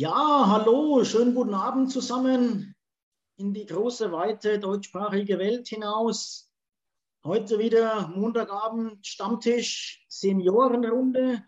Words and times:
Ja, 0.00 0.46
hallo, 0.46 1.02
schönen 1.02 1.34
guten 1.34 1.54
Abend 1.54 1.90
zusammen 1.90 2.76
in 3.36 3.52
die 3.52 3.66
große, 3.66 4.12
weite 4.12 4.60
deutschsprachige 4.60 5.40
Welt 5.40 5.66
hinaus. 5.66 6.52
Heute 7.24 7.58
wieder 7.58 8.06
Montagabend 8.14 9.04
Stammtisch, 9.04 10.06
Seniorenrunde. 10.08 11.44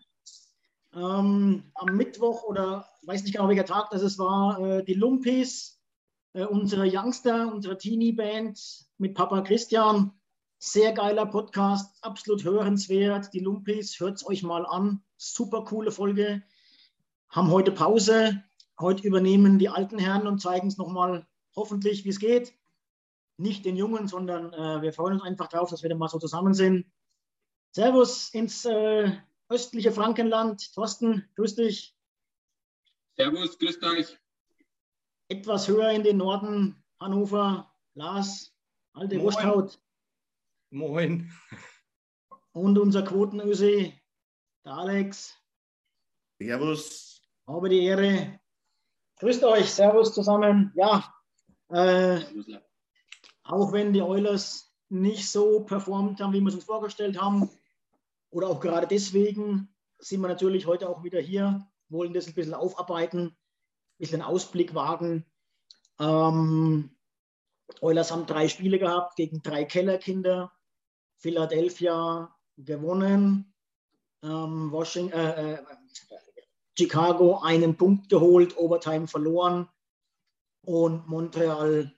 Ähm, 0.93 1.71
am 1.75 1.95
Mittwoch 1.95 2.43
oder 2.43 2.89
weiß 3.03 3.23
nicht 3.23 3.35
genau 3.35 3.47
welcher 3.47 3.63
Tag 3.63 3.89
das 3.91 4.01
es 4.01 4.19
war, 4.19 4.59
äh, 4.59 4.83
die 4.83 4.95
Lumpis, 4.95 5.81
äh, 6.33 6.43
unsere 6.43 6.85
Youngster, 6.85 7.53
unsere 7.53 7.77
Teenie-Band 7.77 8.85
mit 8.97 9.13
Papa 9.13 9.43
Christian. 9.43 10.11
Sehr 10.59 10.91
geiler 10.91 11.25
Podcast, 11.25 12.03
absolut 12.03 12.43
hörenswert. 12.43 13.33
Die 13.33 13.39
Lumpis, 13.39 13.97
hört 14.01 14.17
es 14.17 14.27
euch 14.27 14.43
mal 14.43 14.65
an. 14.65 15.01
Super 15.15 15.63
coole 15.63 15.91
Folge 15.91 16.43
haben 17.31 17.49
heute 17.49 17.71
Pause. 17.71 18.43
Heute 18.79 19.07
übernehmen 19.07 19.57
die 19.57 19.69
alten 19.69 19.97
Herren 19.97 20.27
und 20.27 20.39
zeigen 20.39 20.67
es 20.67 20.77
nochmal 20.77 21.27
hoffentlich, 21.55 22.03
wie 22.05 22.09
es 22.09 22.19
geht. 22.19 22.53
Nicht 23.37 23.65
den 23.65 23.75
Jungen, 23.75 24.07
sondern 24.07 24.53
äh, 24.53 24.81
wir 24.81 24.93
freuen 24.93 25.13
uns 25.13 25.23
einfach 25.23 25.47
darauf, 25.47 25.69
dass 25.69 25.81
wir 25.81 25.89
dann 25.89 25.97
mal 25.97 26.09
so 26.09 26.19
zusammen 26.19 26.53
sind. 26.53 26.85
Servus 27.71 28.29
ins 28.33 28.65
äh, 28.65 29.11
östliche 29.49 29.91
Frankenland. 29.91 30.73
Thorsten, 30.73 31.27
grüß 31.35 31.55
dich. 31.55 31.95
Servus, 33.15 33.57
grüß 33.57 33.81
euch. 33.83 34.17
Etwas 35.29 35.67
höher 35.67 35.91
in 35.91 36.03
den 36.03 36.17
Norden, 36.17 36.83
Hannover, 36.99 37.73
Lars, 37.93 38.53
alte 38.93 39.15
Moin. 39.15 39.25
Wursthaut. 39.25 39.81
Moin. 40.69 41.31
Und 42.51 42.77
unser 42.77 43.03
Quotenöse, 43.03 43.93
der 44.65 44.73
Alex. 44.73 45.37
Servus. 46.37 47.10
Habe 47.51 47.67
die 47.67 47.83
Ehre. 47.83 48.39
Grüßt 49.19 49.43
euch, 49.43 49.69
Servus 49.71 50.13
zusammen. 50.13 50.71
Ja, 50.73 51.13
äh, 51.69 52.21
auch 53.43 53.73
wenn 53.73 53.91
die 53.91 54.01
Oilers 54.01 54.73
nicht 54.87 55.29
so 55.29 55.65
performt 55.65 56.21
haben, 56.21 56.31
wie 56.31 56.39
wir 56.39 56.47
es 56.47 56.55
uns 56.55 56.63
vorgestellt 56.63 57.19
haben, 57.19 57.49
oder 58.29 58.47
auch 58.47 58.61
gerade 58.61 58.87
deswegen 58.87 59.75
sind 59.99 60.21
wir 60.21 60.29
natürlich 60.29 60.65
heute 60.65 60.87
auch 60.87 61.03
wieder 61.03 61.19
hier, 61.19 61.67
wollen 61.89 62.13
das 62.13 62.27
ein 62.27 62.33
bisschen 62.33 62.53
aufarbeiten, 62.53 63.27
ein 63.27 63.35
bisschen 63.97 64.21
Ausblick 64.21 64.73
wagen. 64.73 65.25
Ähm, 65.99 66.95
Oilers 67.81 68.11
haben 68.11 68.25
drei 68.25 68.47
Spiele 68.47 68.79
gehabt 68.79 69.17
gegen 69.17 69.43
drei 69.43 69.65
Kellerkinder. 69.65 70.53
Philadelphia 71.17 72.33
gewonnen. 72.57 73.53
Ähm, 74.23 74.71
Washington, 74.71 75.19
äh, 75.19 75.53
äh, 75.53 75.63
Chicago 76.77 77.39
einen 77.41 77.77
Punkt 77.77 78.09
geholt, 78.09 78.57
Overtime 78.57 79.07
verloren 79.07 79.69
und 80.65 81.07
Montreal 81.07 81.93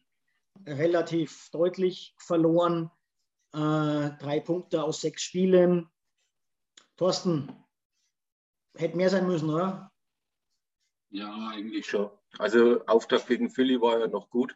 relativ 0.66 1.50
deutlich 1.52 2.16
verloren. 2.18 2.90
Äh, 3.54 4.18
drei 4.20 4.40
Punkte 4.40 4.84
aus 4.84 5.02
sechs 5.02 5.22
Spielen. 5.24 5.90
Thorsten, 6.98 7.52
hätte 8.78 8.98
mehr 8.98 9.10
sein 9.10 9.28
müssen, 9.28 9.50
oder? 9.50 9.92
Ja, 11.10 11.50
eigentlich 11.50 11.86
schon. 11.86 12.10
Also 12.40 12.84
Auftakt 12.86 13.28
gegen 13.28 13.50
Philly 13.50 13.80
war 13.80 14.00
ja 14.00 14.08
noch 14.08 14.30
gut. 14.30 14.56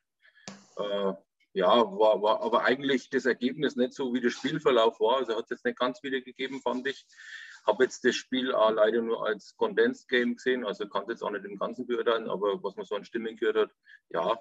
Äh, 0.78 1.14
ja, 1.54 1.68
war, 1.68 2.22
war 2.22 2.42
aber 2.42 2.64
eigentlich 2.64 3.10
das 3.10 3.26
Ergebnis 3.26 3.76
nicht 3.76 3.94
so, 3.94 4.14
wie 4.14 4.22
der 4.22 4.30
Spielverlauf 4.30 5.00
war. 5.00 5.18
Also 5.18 5.36
hat 5.36 5.46
es 5.46 5.50
jetzt 5.52 5.66
nicht 5.66 5.78
ganz 5.78 6.02
wiedergegeben, 6.04 6.62
fand 6.62 6.88
ich. 6.88 7.06
Habe 7.68 7.84
jetzt 7.84 8.06
das 8.06 8.16
Spiel 8.16 8.54
auch 8.54 8.72
leider 8.72 9.02
nur 9.02 9.26
als 9.26 9.56
Condensed 9.58 10.08
Game 10.08 10.36
gesehen, 10.36 10.66
also 10.66 10.88
kann 10.88 11.04
es 11.04 11.10
jetzt 11.10 11.22
auch 11.22 11.32
nicht 11.32 11.46
im 11.46 11.60
Ganzen 11.60 11.86
beurteilen, 11.86 12.30
aber 12.30 12.64
was 12.64 12.76
man 12.78 12.86
so 12.86 12.96
an 12.96 13.04
Stimmen 13.04 13.36
gehört 13.36 13.58
hat, 13.58 13.72
ja, 14.10 14.40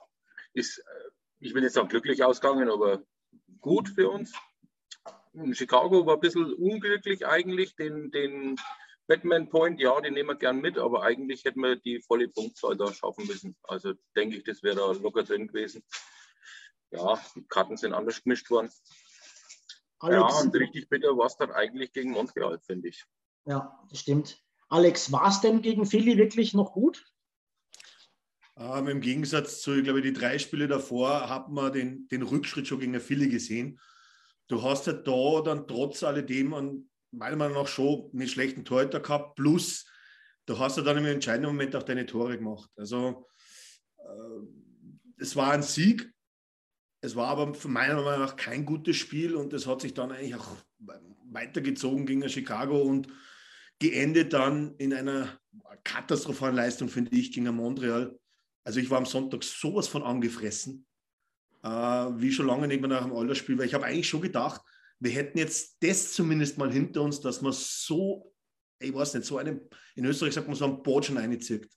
ist, 0.55 0.79
äh, 0.79 1.11
ich 1.41 1.53
will 1.53 1.65
jetzt 1.65 1.75
sagen, 1.75 1.89
glücklich 1.89 2.23
ausgegangen, 2.23 2.71
aber 2.71 3.03
gut 3.61 3.89
für 3.89 4.11
uns. 4.11 4.33
In 5.35 5.55
Chicago 5.55 6.07
war 6.07 6.15
ein 6.15 6.21
bisschen 6.21 6.55
unglücklich 6.55 7.27
eigentlich, 7.27 7.77
den, 7.77 8.11
den 8.11 8.57
Batman 9.07 9.49
Point, 9.49 9.81
ja, 9.81 10.01
den 10.01 10.15
nehmen 10.15 10.31
wir 10.31 10.37
gern 10.37 10.61
mit, 10.61 10.79
aber 10.79 11.03
eigentlich 11.03 11.45
hätten 11.45 11.61
wir 11.61 11.77
die 11.77 12.01
volle 12.01 12.29
Punktzahl 12.29 12.77
da 12.77 12.93
schaffen 12.93 13.27
müssen. 13.27 13.57
Also 13.63 13.95
denke 14.17 14.37
ich, 14.37 14.45
das 14.45 14.63
wäre 14.63 14.77
da 14.77 14.93
locker 14.93 15.23
drin 15.23 15.47
gewesen. 15.47 15.83
Ja, 16.91 17.21
die 17.35 17.47
Karten 17.47 17.77
sind 17.77 17.93
anders 17.93 18.23
gemischt 18.23 18.51
worden. 18.51 18.71
Alex, 19.99 20.35
Ja, 20.35 20.41
und 20.41 20.55
richtig 20.55 20.89
bitter 20.89 21.17
war 21.17 21.27
es 21.27 21.37
dann 21.37 21.51
eigentlich 21.51 21.93
gegen 21.93 22.11
Montreal, 22.11 22.59
finde 22.61 22.89
ich. 22.89 23.05
ja, 23.47 23.79
das 23.91 24.01
stimmt. 24.01 24.43
Alex, 24.69 25.13
war 25.13 25.29
es 25.29 25.41
denn 25.41 25.63
gegen 25.63 25.87
Philly 25.87 26.19
wirklich 26.19 26.53
noch 26.53 26.73
gut? 26.73 27.05
Ähm, 28.59 28.89
Im 28.89 29.01
Gegensatz 29.01 29.61
zu, 29.61 29.75
ich 29.75 29.85
glaube, 29.85 30.03
die 30.03 30.13
drei 30.13 30.39
Spiele 30.39 30.67
davor 30.67 31.29
hat 31.29 31.51
man 31.51 31.73
den, 31.73 32.09
den 32.09 32.23
Rückschritt 32.23 32.67
schon 32.67 32.81
gegen 32.81 32.99
Philly 33.01 33.29
gesehen. 33.29 33.79
Du 34.49 34.63
hast 34.63 34.87
ja 34.87 34.93
da 34.93 35.43
dann 35.43 35.67
trotz 35.67 36.03
alledem 36.03 36.55
an, 36.55 36.89
meiner 37.11 37.37
Meinung 37.37 37.55
nach 37.55 37.69
schon 37.69 38.11
einen 38.13 38.29
schlechten 38.29 38.65
Torhüter 38.65 39.01
gehabt, 39.01 39.37
plus 39.37 39.87
du 40.47 40.59
hast 40.59 40.77
ja 40.77 40.83
dann 40.83 40.99
im 40.99 41.05
entscheidenden 41.07 41.51
Moment 41.51 41.77
auch 41.77 41.83
deine 41.83 42.07
Tore 42.07 42.39
gemacht. 42.39 42.71
Also 42.77 43.29
äh, 43.99 45.19
es 45.19 45.37
war 45.37 45.53
ein 45.53 45.63
Sieg, 45.63 46.13
es 47.07 47.15
war 47.15 47.29
aber 47.29 47.53
meiner 47.69 48.03
Meinung 48.03 48.21
nach 48.21 48.35
kein 48.35 48.67
gutes 48.67 48.97
Spiel 48.97 49.37
und 49.37 49.53
es 49.53 49.69
hat 49.69 49.81
sich 49.81 49.95
dann 49.95 50.11
eigentlich 50.11 50.35
auch 50.35 50.57
weitergezogen 51.31 52.05
gegen 52.05 52.29
Chicago 52.29 52.83
und 52.83 53.07
geendet 53.79 54.33
dann 54.33 54.75
in 54.79 54.93
einer 54.93 55.39
katastrophalen 55.85 56.57
Leistung, 56.57 56.89
finde 56.89 57.17
ich, 57.17 57.31
gegen 57.31 57.55
Montreal. 57.55 58.19
Also 58.65 58.81
ich 58.81 58.91
war 58.91 58.99
am 58.99 59.07
Sonntag 59.07 59.45
sowas 59.45 59.87
von 59.87 60.03
angefressen, 60.03 60.85
äh, 61.63 61.69
wie 61.69 62.33
schon 62.33 62.49
lange 62.49 62.67
nicht 62.67 62.81
mehr 62.81 62.91
nach 62.91 63.05
dem 63.05 63.15
Altersspiel, 63.15 63.57
weil 63.57 63.67
ich 63.67 63.75
habe 63.75 63.85
eigentlich 63.85 64.09
schon 64.09 64.23
gedacht, 64.23 64.61
wir 64.99 65.13
hätten 65.13 65.39
jetzt 65.39 65.77
das 65.81 66.13
zumindest 66.13 66.59
mal 66.59 66.73
hinter 66.73 67.03
uns, 67.03 67.21
dass 67.21 67.41
man 67.41 67.53
so, 67.53 68.35
ich 68.81 68.93
weiß 68.93 69.15
nicht, 69.15 69.27
so 69.27 69.39
einen, 69.39 69.61
in 69.95 70.07
Österreich 70.07 70.35
sagt 70.35 70.49
man 70.49 70.57
so 70.57 70.65
einen 70.65 70.83
Botschen 70.83 71.19
reinzieht. 71.19 71.69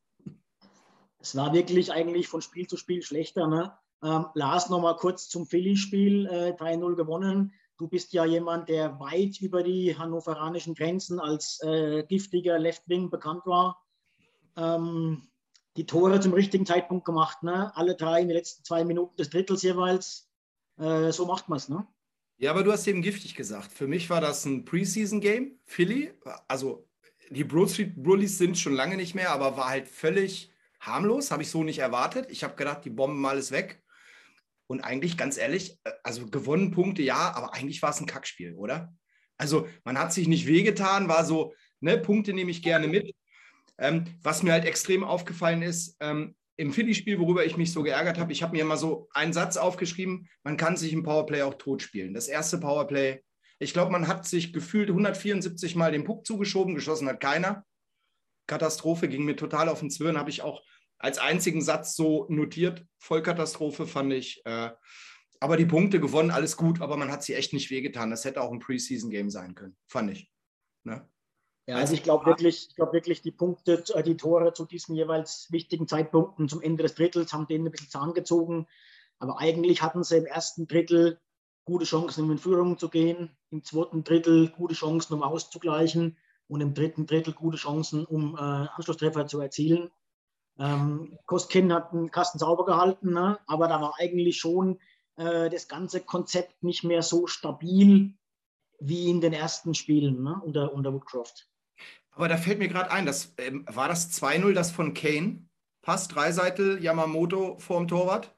Es 1.20 1.36
war 1.36 1.54
wirklich 1.54 1.92
eigentlich 1.92 2.28
von 2.28 2.42
Spiel 2.42 2.66
zu 2.66 2.78
Spiel 2.78 3.04
schlechter. 3.04 3.46
Ne? 3.48 3.78
Ähm, 4.04 4.28
Lars, 4.34 4.70
nochmal 4.70 4.96
kurz 4.96 5.28
zum 5.30 5.46
Philly-Spiel, 5.46 6.26
äh, 6.28 6.54
3-0 6.54 6.96
gewonnen. 6.96 7.54
Du 7.78 7.88
bist 7.88 8.14
ja 8.14 8.26
jemand, 8.26 8.70
der 8.70 9.00
weit 9.00 9.40
über 9.42 9.64
die 9.64 9.98
hannoveranischen 9.98 10.76
Grenzen 10.76 11.20
als 11.20 11.62
äh, 11.64 12.04
giftiger 12.04 12.60
Left-Wing 12.60 13.10
bekannt 13.10 13.46
war. 13.46 13.82
Ähm, 14.58 15.30
die 15.78 15.86
Tore 15.86 16.20
zum 16.20 16.34
richtigen 16.34 16.66
Zeitpunkt 16.66 17.06
gemacht. 17.06 17.42
Ne? 17.44 17.76
Alle 17.76 17.96
drei 17.96 18.22
in 18.22 18.28
den 18.28 18.36
letzten 18.36 18.64
zwei 18.66 18.84
Minuten 18.84 19.16
des 19.16 19.30
Drittels 19.30 19.64
jeweils. 19.64 20.30
Äh, 20.78 21.12
so 21.12 21.26
macht 21.26 21.48
man 21.48 21.58
es. 21.58 21.70
Ne? 21.70 21.88
Ja, 22.38 22.52
aber 22.52 22.64
du 22.64 22.72
hast 22.72 22.88
eben 22.88 23.02
giftig 23.02 23.36
gesagt. 23.36 23.72
Für 23.72 23.88
mich 23.88 24.10
war 24.10 24.22
das 24.22 24.46
ein 24.46 24.66
Preseason-Game. 24.66 25.60
Philly, 25.66 26.14
also 26.48 26.88
die 27.30 27.44
Broad 27.44 27.70
Street 27.70 28.02
Bullies 28.02 28.38
sind 28.38 28.58
schon 28.58 28.74
lange 28.74 28.98
nicht 28.98 29.16
mehr, 29.16 29.32
aber 29.32 29.56
war 29.56 29.70
halt 29.70 29.88
völlig 29.88 30.52
harmlos. 30.80 31.32
Habe 31.32 31.44
ich 31.44 31.50
so 31.50 31.64
nicht 31.64 31.80
erwartet. 31.80 32.28
Ich 32.30 32.44
habe 32.44 32.56
gedacht, 32.56 32.84
die 32.84 32.90
bomben 32.90 33.26
alles 33.26 33.52
weg. 33.52 33.84
Und 34.70 34.82
eigentlich, 34.82 35.18
ganz 35.18 35.38
ehrlich, 35.38 35.80
äh, 35.84 35.92
also 36.04 36.28
gewonnen 36.30 36.72
Punkte 36.72 37.02
ja, 37.02 37.34
aber 37.34 37.56
eigentlich 37.56 37.82
war 37.82 37.90
es 37.90 38.00
ein 38.00 38.06
Kackspiel, 38.06 38.54
oder? 38.54 38.94
Also 39.38 39.68
man 39.84 39.98
hat 39.98 40.14
sich 40.14 40.28
nicht 40.28 40.46
wehgetan, 40.46 41.08
war 41.08 41.26
so, 41.26 41.54
ne, 41.80 41.98
Punkte 41.98 42.34
nehme 42.34 42.52
ich 42.52 42.62
gerne 42.62 42.88
mit. 42.88 43.16
Ähm, 43.80 44.06
was 44.22 44.44
mir 44.44 44.52
halt 44.52 44.66
extrem 44.66 45.04
aufgefallen 45.04 45.64
ist, 45.64 45.98
ähm, 46.02 46.36
im 46.58 46.74
Philly-Spiel, 46.74 47.20
worüber 47.20 47.46
ich 47.46 47.58
mich 47.58 47.72
so 47.72 47.82
geärgert 47.82 48.20
habe, 48.20 48.32
ich 48.32 48.44
habe 48.44 48.52
mir 48.52 48.62
immer 48.62 48.78
so 48.78 49.08
einen 49.12 49.34
Satz 49.34 49.58
aufgeschrieben, 49.58 50.30
man 50.44 50.58
kann 50.58 50.76
sich 50.78 50.94
im 50.94 51.04
Powerplay 51.04 51.42
auch 51.42 51.54
tot 51.56 51.82
spielen. 51.82 52.14
Das 52.14 52.28
erste 52.28 52.60
Powerplay, 52.60 53.24
ich 53.60 53.74
glaube, 53.74 53.92
man 53.92 54.08
hat 54.08 54.28
sich 54.28 54.54
gefühlt 54.54 54.90
174 54.90 55.76
Mal 55.76 55.94
den 55.94 56.04
Puck 56.04 56.26
zugeschoben, 56.26 56.76
geschossen 56.76 57.08
hat 57.08 57.22
keiner. 57.22 57.66
Katastrophe 58.46 59.08
ging 59.08 59.24
mir 59.24 59.36
total 59.36 59.70
auf 59.70 59.80
den 59.80 59.90
Zwirn, 59.90 60.18
habe 60.18 60.30
ich 60.30 60.42
auch 60.42 60.62
als 61.00 61.18
einzigen 61.18 61.62
Satz 61.62 61.96
so 61.96 62.26
notiert. 62.30 62.86
Vollkatastrophe 63.00 63.88
fand 63.88 64.14
ich. 64.14 64.42
Äh, 64.46 64.70
aber 65.40 65.56
die 65.56 65.66
Punkte 65.66 66.00
gewonnen, 66.00 66.32
alles 66.32 66.58
gut, 66.58 66.82
aber 66.82 66.98
man 66.98 67.12
hat 67.12 67.24
sie 67.24 67.34
echt 67.34 67.54
nicht 67.54 67.72
wehgetan. 67.72 68.10
Das 68.10 68.26
hätte 68.26 68.42
auch 68.42 68.52
ein 68.52 68.60
Preseason-Game 68.60 69.30
sein 69.30 69.56
können, 69.56 69.78
fand 69.88 70.12
ich. 70.12 70.30
Ne? 70.84 71.08
Ja, 71.66 71.78
also 71.78 71.94
ich 71.94 72.04
glaube 72.04 72.26
wirklich, 72.26 72.68
ich 72.70 72.76
glaube 72.76 72.94
wirklich, 72.94 73.22
die 73.22 73.32
Punkte, 73.32 73.84
äh, 73.94 74.04
die 74.04 74.18
Tore 74.18 74.54
zu 74.54 74.66
diesen 74.66 74.96
jeweils 74.96 75.48
wichtigen 75.52 75.88
Zeitpunkten 75.88 76.50
zum 76.50 76.62
Ende 76.62 76.84
des 76.84 76.96
Drittels 76.96 77.32
haben 77.32 77.48
denen 77.48 77.68
ein 77.68 77.72
bisschen 77.72 77.90
Zahn 77.90 78.14
gezogen. 78.14 78.68
Aber 79.20 79.40
eigentlich 79.40 79.82
hatten 79.82 80.04
sie 80.04 80.18
im 80.18 80.26
ersten 80.26 80.68
Drittel 80.68 81.20
gute 81.66 81.86
Chancen, 81.86 82.24
um 82.24 82.32
in 82.32 82.38
Führung 82.38 82.78
zu 82.78 82.90
gehen, 82.90 83.38
im 83.52 83.64
zweiten 83.64 84.04
Drittel 84.04 84.50
gute 84.50 84.74
Chancen, 84.74 85.14
um 85.14 85.24
auszugleichen 85.24 86.18
und 86.48 86.62
im 86.62 86.74
dritten 86.74 87.06
Drittel 87.06 87.34
gute 87.34 87.58
Chancen, 87.58 88.06
um 88.06 88.36
äh, 88.36 88.40
Anschlusstreffer 88.40 89.28
zu 89.28 89.40
erzielen. 89.40 89.92
Ähm, 90.60 91.18
Kostkin 91.26 91.72
hat 91.74 91.94
den 91.94 92.12
Kasten 92.12 92.38
sauber 92.38 92.66
gehalten, 92.66 93.14
ne? 93.14 93.40
aber 93.48 93.68
da 93.68 93.82
war 93.82 93.94
eigentlich 93.98 94.38
schon 94.40 94.80
äh, 95.16 95.50
das 95.50 95.68
ganze 95.70 96.02
Konzept 96.02 96.62
nicht 96.64 96.84
mehr 96.84 97.02
so 97.02 97.28
stabil 97.28 98.14
wie 98.82 99.10
in 99.10 99.22
den 99.22 99.34
ersten 99.34 99.74
Spielen 99.74 100.22
ne? 100.22 100.40
unter, 100.44 100.74
unter 100.74 100.94
Woodcroft. 100.94 101.48
Aber 102.12 102.28
da 102.28 102.36
fällt 102.38 102.60
mir 102.60 102.68
gerade 102.68 102.92
ein, 102.92 103.06
das, 103.06 103.34
ähm, 103.38 103.66
war 103.70 103.88
das 103.88 104.12
2-0 104.22 104.54
das 104.54 104.72
von 104.72 104.94
Kane? 104.94 105.48
Passt 105.82 106.14
Dreiseitel 106.14 106.84
Yamamoto 106.84 107.58
vorm 107.60 107.88
Torwart? 107.88 108.36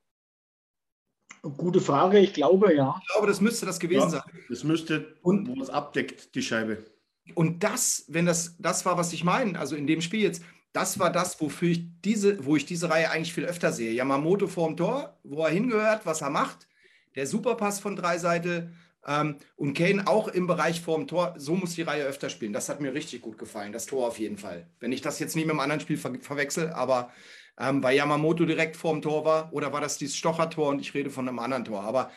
Gute 1.41 1.81
Frage, 1.81 2.19
ich 2.19 2.33
glaube 2.33 2.75
ja. 2.75 2.95
Ich 3.01 3.11
glaube, 3.11 3.25
das 3.25 3.41
müsste 3.41 3.65
das 3.65 3.79
gewesen 3.79 4.01
Ja, 4.01 4.09
sein. 4.09 4.21
das 4.47 4.63
müsste, 4.63 5.15
Und- 5.23 5.47
wo 5.47 5.59
es 5.59 5.71
abdeckt, 5.71 6.35
die 6.35 6.43
Scheibe. 6.43 6.85
Und 7.33 7.63
das, 7.63 8.05
wenn 8.09 8.27
das, 8.27 8.55
das 8.59 8.85
war, 8.85 8.97
was 8.97 9.11
ich 9.13 9.23
meine, 9.23 9.57
also 9.57 9.75
in 9.75 9.87
dem 9.87 10.01
Spiel 10.01 10.21
jetzt, 10.21 10.43
das 10.73 10.99
war 10.99 11.11
das, 11.11 11.39
wofür 11.41 11.69
ich 11.69 11.85
diese, 12.01 12.45
wo 12.45 12.55
ich 12.55 12.65
diese 12.65 12.89
Reihe 12.89 13.11
eigentlich 13.11 13.33
viel 13.33 13.45
öfter 13.45 13.71
sehe. 13.71 13.93
Yamamoto 13.93 14.47
vorm 14.47 14.77
Tor, 14.77 15.17
wo 15.23 15.43
er 15.43 15.51
hingehört, 15.51 16.05
was 16.05 16.21
er 16.21 16.29
macht. 16.29 16.67
Der 17.15 17.27
Superpass 17.27 17.79
von 17.79 17.95
Dreiseitel 17.95 18.71
ähm, 19.05 19.35
und 19.57 19.73
Kane 19.73 20.07
auch 20.07 20.29
im 20.29 20.47
Bereich 20.47 20.81
vorm 20.81 21.07
Tor. 21.07 21.33
So 21.37 21.55
muss 21.55 21.75
die 21.75 21.81
Reihe 21.81 22.05
öfter 22.05 22.29
spielen. 22.29 22.53
Das 22.53 22.69
hat 22.69 22.79
mir 22.79 22.93
richtig 22.93 23.21
gut 23.21 23.37
gefallen, 23.37 23.73
das 23.73 23.85
Tor 23.85 24.07
auf 24.07 24.19
jeden 24.19 24.37
Fall. 24.37 24.69
Wenn 24.79 24.93
ich 24.93 25.01
das 25.01 25.19
jetzt 25.19 25.35
nicht 25.35 25.45
mit 25.45 25.51
einem 25.51 25.59
anderen 25.59 25.81
Spiel 25.81 25.97
ver 25.97 26.13
verwechsel, 26.21 26.69
aber 26.69 27.11
ähm, 27.59 27.83
weil 27.83 27.97
Yamamoto 27.97 28.45
direkt 28.45 28.77
vorm 28.77 29.01
Tor 29.01 29.25
war, 29.25 29.53
oder 29.53 29.73
war 29.73 29.81
das 29.81 29.97
dieses 29.97 30.15
Stocher-Tor 30.15 30.69
und 30.69 30.79
ich 30.79 30.93
rede 30.93 31.09
von 31.09 31.27
einem 31.27 31.39
anderen 31.39 31.65
Tor. 31.65 31.81
Aber 31.81 32.11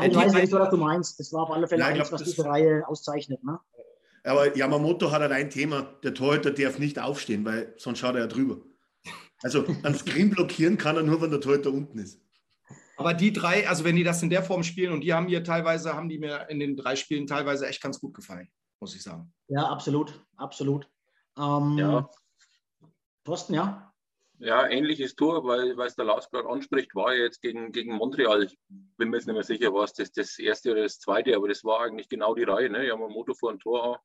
äh, 0.00 0.08
Ich 0.08 0.16
weiß 0.16 0.32
nicht, 0.32 0.52
was 0.52 0.70
du 0.70 0.76
meinst. 0.78 1.20
Das 1.20 1.32
war 1.32 1.42
auf 1.42 1.50
alle 1.50 1.68
Fälle 1.68 1.82
Ja, 1.82 1.88
eins, 1.88 2.08
glaub, 2.08 2.12
was 2.12 2.22
diese 2.22 2.44
Reihe 2.44 2.82
auszeichnet. 2.88 3.44
Ne? 3.44 3.58
Aber 4.24 4.56
Yamamoto 4.56 5.10
hat 5.10 5.20
halt 5.22 5.32
ein 5.32 5.50
Thema. 5.50 5.82
Der 6.02 6.14
Torhüter 6.14 6.50
darf 6.50 6.78
nicht 6.78 6.98
aufstehen, 6.98 7.44
weil 7.44 7.74
sonst 7.78 7.98
schaut 7.98 8.14
er 8.14 8.22
ja 8.22 8.26
drüber. 8.26 8.60
Also 9.42 9.64
ein 9.84 9.94
Screen 9.94 10.30
blockieren 10.30 10.78
kann 10.78 10.96
er 10.96 11.02
nur, 11.02 11.20
wenn 11.20 11.30
der 11.30 11.40
Torhüter 11.40 11.72
unten 11.72 11.98
ist. 11.98 12.20
Aber 12.96 13.14
die 13.14 13.32
drei, 13.32 13.68
also 13.68 13.84
wenn 13.84 13.94
die 13.94 14.02
das 14.02 14.22
in 14.22 14.30
der 14.30 14.42
Form 14.42 14.64
spielen 14.64 14.92
und 14.92 15.02
die 15.02 15.14
haben 15.14 15.28
hier 15.28 15.44
teilweise, 15.44 15.94
haben 15.94 16.08
die 16.08 16.18
mir 16.18 16.48
in 16.50 16.58
den 16.58 16.76
drei 16.76 16.96
Spielen 16.96 17.28
teilweise 17.28 17.68
echt 17.68 17.80
ganz 17.80 18.00
gut 18.00 18.12
gefallen, 18.12 18.50
muss 18.80 18.96
ich 18.96 19.02
sagen. 19.02 19.32
Ja, 19.46 19.68
absolut, 19.68 20.20
absolut. 20.36 20.88
Ähm, 21.38 21.78
Ja. 21.78 22.10
Thorsten, 23.24 23.54
ja? 23.54 23.87
Ja, 24.40 24.68
ähnliches 24.68 25.16
Tor, 25.16 25.44
weil 25.44 25.76
weil 25.76 25.88
es 25.88 25.96
der 25.96 26.04
Lars 26.04 26.30
gerade 26.30 26.48
anspricht, 26.48 26.94
war 26.94 27.12
ja 27.14 27.24
jetzt 27.24 27.42
gegen, 27.42 27.72
gegen 27.72 27.94
Montreal. 27.96 28.44
Ich 28.44 28.56
bin 28.96 29.10
mir 29.10 29.16
jetzt 29.16 29.26
nicht 29.26 29.34
mehr 29.34 29.42
sicher, 29.42 29.74
was 29.74 29.92
das 29.94 30.12
das 30.12 30.38
erste 30.38 30.70
oder 30.72 30.82
das 30.84 31.00
zweite, 31.00 31.34
aber 31.34 31.48
das 31.48 31.64
war 31.64 31.80
eigentlich 31.80 32.08
genau 32.08 32.34
die 32.34 32.44
Reihe. 32.44 32.70
Ne? 32.70 32.86
Yamamoto 32.86 33.34
vor 33.34 33.50
ein 33.50 33.58
Tor, 33.58 34.00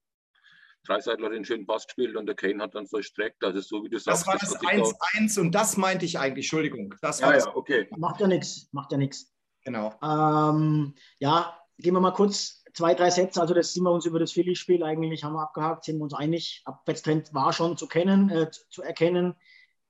Dreiseitler 0.86 1.28
hat 1.28 1.34
den 1.34 1.46
schönen 1.46 1.66
Pass 1.68 1.86
gespielt 1.86 2.16
und 2.16 2.26
der 2.26 2.36
Kane 2.36 2.62
hat 2.64 2.74
dann 2.76 2.88
vollstreckt. 2.88 3.44
Also 3.44 3.62
so 3.62 3.84
wie 3.84 3.90
du 3.90 3.98
Das 3.98 4.06
sagst. 4.06 4.28
war 4.28 4.34
das 4.38 4.54
hat 4.54 4.60
sich 4.60 4.70
da- 4.70 4.76
1-1 5.20 5.40
und 5.40 5.52
das 5.54 5.78
meinte 5.78 6.06
ich 6.06 6.18
eigentlich, 6.18 6.46
Entschuldigung. 6.46 6.96
Das 7.02 7.22
war 7.22 7.30
Ja, 7.30 7.36
das, 7.36 7.46
ja, 7.46 7.56
okay. 7.56 7.88
Macht 7.96 8.20
ja 8.20 8.28
nichts, 8.28 8.68
macht 8.72 8.92
ja 8.92 8.98
nichts. 8.98 9.32
genau. 9.64 9.94
Ähm, 10.04 10.96
ja, 11.20 11.58
gehen 11.78 11.94
wir 11.94 12.02
mal 12.02 12.12
kurz 12.12 12.64
zwei, 12.74 12.96
drei 12.96 13.12
Sätze. 13.12 13.40
Also 13.40 13.54
das 13.54 13.72
sind 13.74 13.84
wir 13.84 13.92
uns 13.92 14.06
über 14.08 14.20
das 14.20 14.32
Philly-Spiel 14.32 14.84
eigentlich, 14.84 15.24
haben 15.24 15.34
wir 15.34 15.44
abgehakt, 15.44 15.86
sind 15.86 16.00
wir 16.00 16.04
uns 16.06 16.16
einig. 16.16 16.64
Abwärtstrend 16.66 17.34
war 17.36 17.54
schon 17.54 17.78
zu 17.78 17.88
kennen, 17.88 18.30
äh, 18.32 18.50
zu 18.70 18.82
erkennen. 18.82 19.36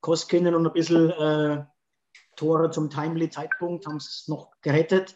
Koskinen 0.03 0.53
und 0.53 0.67
ein 0.67 0.73
bisschen 0.73 1.09
äh, 1.09 1.63
Tore 2.35 2.69
zum 2.71 2.89
timely 2.89 3.29
Zeitpunkt 3.29 3.88
haben 3.88 3.95
es 3.95 4.25
noch 4.27 4.51
gerettet. 4.61 5.15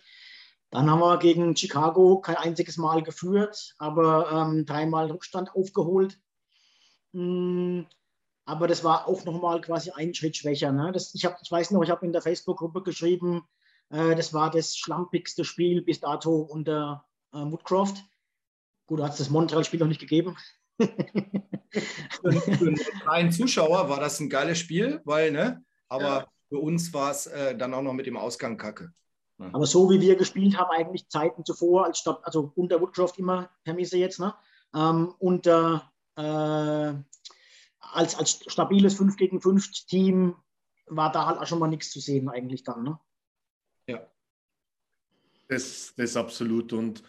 Dann 0.70 0.90
haben 0.90 1.02
wir 1.02 1.18
gegen 1.18 1.56
Chicago 1.56 2.22
kein 2.22 2.38
einziges 2.38 2.78
Mal 2.78 3.04
geführt, 3.04 3.76
aber 3.80 4.32
ähm, 4.32 4.66
dreimal 4.66 5.12
Rückstand 5.12 5.54
aufgeholt. 5.54 6.18
Mm, 7.12 7.82
aber 8.46 8.68
das 8.68 8.86
war 8.86 9.10
auch 9.10 9.26
nochmal 9.26 9.60
quasi 9.60 9.92
ein 9.92 10.14
Schritt 10.14 10.38
schwächer. 10.38 10.72
Ne? 10.72 10.94
Das, 10.94 11.14
ich, 11.14 11.26
hab, 11.26 11.42
ich 11.42 11.52
weiß 11.52 11.72
noch, 11.72 11.84
ich 11.84 11.90
habe 11.90 12.06
in 12.06 12.14
der 12.14 12.22
Facebook-Gruppe 12.22 12.82
geschrieben, 12.82 13.44
äh, 13.90 14.16
das 14.16 14.34
war 14.34 14.50
das 14.52 14.78
schlampigste 14.78 15.44
Spiel 15.44 15.82
bis 15.82 16.00
dato 16.00 16.34
unter 16.38 17.06
äh, 17.34 17.40
Woodcroft. 17.40 18.06
Gut, 18.86 19.02
hat 19.02 19.12
es 19.12 19.18
das 19.18 19.30
Montreal-Spiel 19.30 19.82
noch 19.82 19.88
nicht 19.88 20.00
gegeben. 20.00 20.38
Für, 20.80 22.32
für 22.32 22.68
einen 22.68 22.78
freien 22.78 23.32
Zuschauer 23.32 23.90
war 23.90 24.00
das 24.00 24.20
ein 24.20 24.30
geiles 24.30 24.58
Spiel, 24.58 25.02
weil, 25.06 25.32
ne? 25.32 25.64
Aber 25.90 26.04
Ja. 26.04 26.28
für 26.50 26.60
uns 26.60 26.94
war 26.94 27.12
es 27.12 27.28
äh, 27.28 27.56
dann 27.56 27.74
auch 27.74 27.82
noch 27.82 27.94
mit 27.94 28.06
dem 28.06 28.18
Ausgang 28.18 28.58
kacke. 28.58 28.94
Aber 29.38 29.68
so 29.68 29.90
wie 29.92 30.02
wir 30.02 30.16
gespielt 30.16 30.58
haben, 30.58 30.72
eigentlich 30.72 31.10
Zeiten 31.10 31.46
zuvor, 31.46 31.86
als 31.86 32.00
Stab 32.00 32.22
also 32.24 32.52
unter 32.56 32.82
Woodcroft 32.82 33.20
immer, 33.20 33.50
Permisse 33.64 33.98
jetzt, 33.98 34.20
ne? 34.20 34.34
Ähm, 34.74 35.14
unter 35.20 35.92
äh, 36.16 36.94
als, 37.80 38.16
als 38.16 38.44
stabiles 38.48 38.96
5 38.96 39.16
gegen 39.18 39.42
5 39.42 39.86
Team 39.86 40.36
war 40.88 41.12
da 41.12 41.26
halt 41.26 41.40
auch 41.40 41.48
schon 41.48 41.60
mal 41.60 41.68
nichts 41.68 41.92
zu 41.92 42.00
sehen, 42.00 42.30
eigentlich 42.30 42.64
dann. 42.64 42.84
Ne? 42.84 43.00
Das, 45.48 45.94
das 45.96 46.18
absolut. 46.18 46.74
Und 46.74 47.04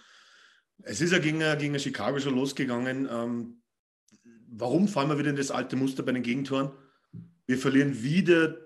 es 0.83 1.01
ist 1.01 1.13
ja 1.13 1.19
gegen, 1.19 1.41
gegen 1.59 1.79
Chicago 1.79 2.19
schon 2.21 2.37
losgegangen. 2.37 3.09
Ähm, 3.11 3.63
warum 4.51 4.89
fallen 4.89 5.09
wir 5.09 5.19
wieder 5.19 5.31
in 5.31 5.37
das 5.37 5.51
alte 5.51 5.77
Muster 5.77 6.03
bei 6.03 6.13
den 6.13 6.23
Gegentoren? 6.23 6.71
Wir 7.47 7.59
verlieren 7.59 8.03
wieder 8.03 8.57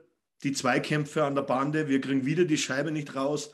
die 0.43 0.53
Zweikämpfe 0.53 1.25
an 1.25 1.35
der 1.35 1.43
Bande, 1.43 1.89
wir 1.89 2.01
kriegen 2.01 2.27
wieder 2.27 2.45
die 2.45 2.59
Scheibe 2.59 2.91
nicht 2.91 3.15
raus. 3.15 3.53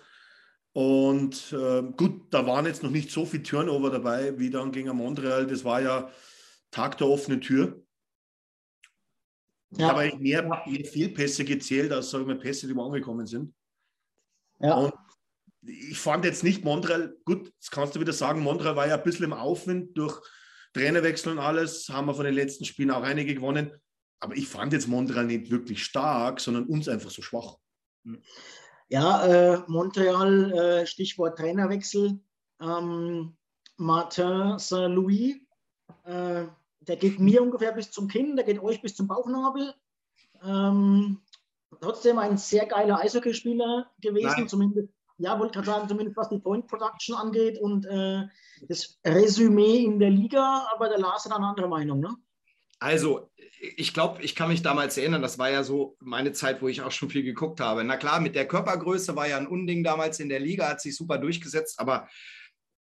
Und 0.73 1.52
äh, 1.52 1.82
gut, 1.97 2.32
da 2.32 2.47
waren 2.47 2.66
jetzt 2.66 2.82
noch 2.82 2.90
nicht 2.90 3.11
so 3.11 3.26
viel 3.26 3.42
Turnover 3.42 3.90
dabei 3.90 4.38
wie 4.38 4.50
dann 4.50 4.73
gegen 4.73 4.94
Montreal. 4.97 5.47
Das 5.47 5.64
war 5.64 5.80
ja 5.80 6.11
Tag 6.70 6.99
der 6.99 7.08
offenen 7.08 7.40
Tür. 7.40 7.82
Ich 9.70 9.78
Ja. 9.78 9.88
habe 9.88 10.00
eigentlich 10.00 10.20
mehr, 10.20 10.42
mehr 10.44 10.85
Fehlpässe 10.85 11.44
gezählt, 11.44 11.92
als 11.92 12.11
sage 12.11 12.23
ich 12.23 12.28
mal, 12.28 12.38
Pässe, 12.38 12.66
die 12.68 12.76
wo 12.76 12.85
angekommen 12.87 13.26
sind. 13.26 13.54
Ja. 14.61 14.75
Und 14.75 14.94
ich 15.62 15.99
fand 15.99 16.25
jetzt 16.25 16.44
nicht 16.44 16.64
Montreal, 16.64 17.16
gut, 17.25 17.47
jetzt 17.47 17.70
kannst 17.70 17.94
du 17.97 18.00
wieder 18.00 18.12
sagen, 18.12 18.40
Montreal 18.40 18.76
war 18.76 18.87
ja 18.87 18.97
ein 18.97 19.02
bisschen 19.02 19.25
im 19.25 19.32
Aufwind 19.32 19.97
durch 19.99 20.23
Trainerwechsel 20.75 21.32
und 21.32 21.38
alles, 21.38 21.88
haben 21.88 22.06
wir 22.06 22.14
von 22.14 22.25
den 22.25 22.34
letzten 22.34 22.64
Spielen 22.64 22.90
auch 22.90 23.02
einige 23.02 23.34
gewonnen. 23.34 23.72
Aber 24.20 24.37
ich 24.37 24.48
fand 24.48 24.72
jetzt 24.72 24.88
Montreal 24.88 25.26
nicht 25.26 25.50
wirklich 25.50 25.84
stark, 25.84 26.40
sondern 26.40 26.66
uns 26.66 26.88
einfach 26.88 27.10
so 27.10 27.22
schwach. 27.22 27.56
Ja, 28.88 29.26
äh, 29.26 29.62
Montreal, 29.68 30.52
äh, 30.52 30.87
Stichwort 30.87 31.38
Trainerwechsel. 31.38 32.18
Ähm, 32.60 33.37
Martin 33.76 34.58
Saint-Louis, 34.58 35.37
äh, 36.04 36.46
der 36.80 36.96
geht 36.96 37.20
mir 37.20 37.42
ungefähr 37.42 37.72
bis 37.72 37.90
zum 37.90 38.08
Kinn, 38.08 38.34
der 38.34 38.44
geht 38.44 38.60
euch 38.60 38.82
bis 38.82 38.96
zum 38.96 39.06
Bauchnabel. 39.06 39.75
Ähm, 40.42 41.20
trotzdem 41.80 42.18
ein 42.18 42.38
sehr 42.38 42.66
geiler 42.66 42.98
Eishockeyspieler 42.98 43.90
gewesen, 44.00 44.34
Nein. 44.37 44.48
zumindest, 44.48 44.88
ja, 45.18 45.38
wollte 45.38 45.54
gerade 45.54 45.66
sagen, 45.66 45.88
zumindest 45.88 46.16
was 46.16 46.28
die 46.28 46.38
Point 46.38 46.66
Production 46.66 47.16
angeht 47.16 47.58
und 47.58 47.84
äh, 47.87 48.22
das 48.68 48.98
Resümee 49.04 49.84
in 49.84 49.98
der 49.98 50.10
Liga, 50.10 50.66
aber 50.75 50.88
der 50.88 50.98
Lars 50.98 51.25
hat 51.25 51.32
eine 51.32 51.46
andere 51.46 51.68
Meinung, 51.68 52.00
ne? 52.00 52.14
Also, 52.80 53.28
ich 53.76 53.92
glaube, 53.92 54.22
ich 54.22 54.37
kann 54.37 54.48
mich 54.48 54.62
damals 54.62 54.96
erinnern, 54.96 55.20
das 55.20 55.37
war 55.37 55.50
ja 55.50 55.64
so 55.64 55.96
meine 55.98 56.32
Zeit, 56.32 56.62
wo 56.62 56.68
ich 56.68 56.82
auch 56.82 56.92
schon 56.92 57.10
viel 57.10 57.25
geguckt 57.25 57.58
habe. 57.58 57.82
Na 57.82 57.96
klar, 57.96 58.20
mit 58.20 58.37
der 58.37 58.46
Körpergröße 58.46 59.16
war 59.16 59.26
ja 59.26 59.37
ein 59.37 59.48
Unding 59.48 59.82
damals 59.82 60.20
in 60.20 60.28
der 60.28 60.38
Liga, 60.38 60.68
hat 60.68 60.80
sich 60.80 60.96
super 60.96 61.18
durchgesetzt, 61.18 61.80
aber 61.80 62.08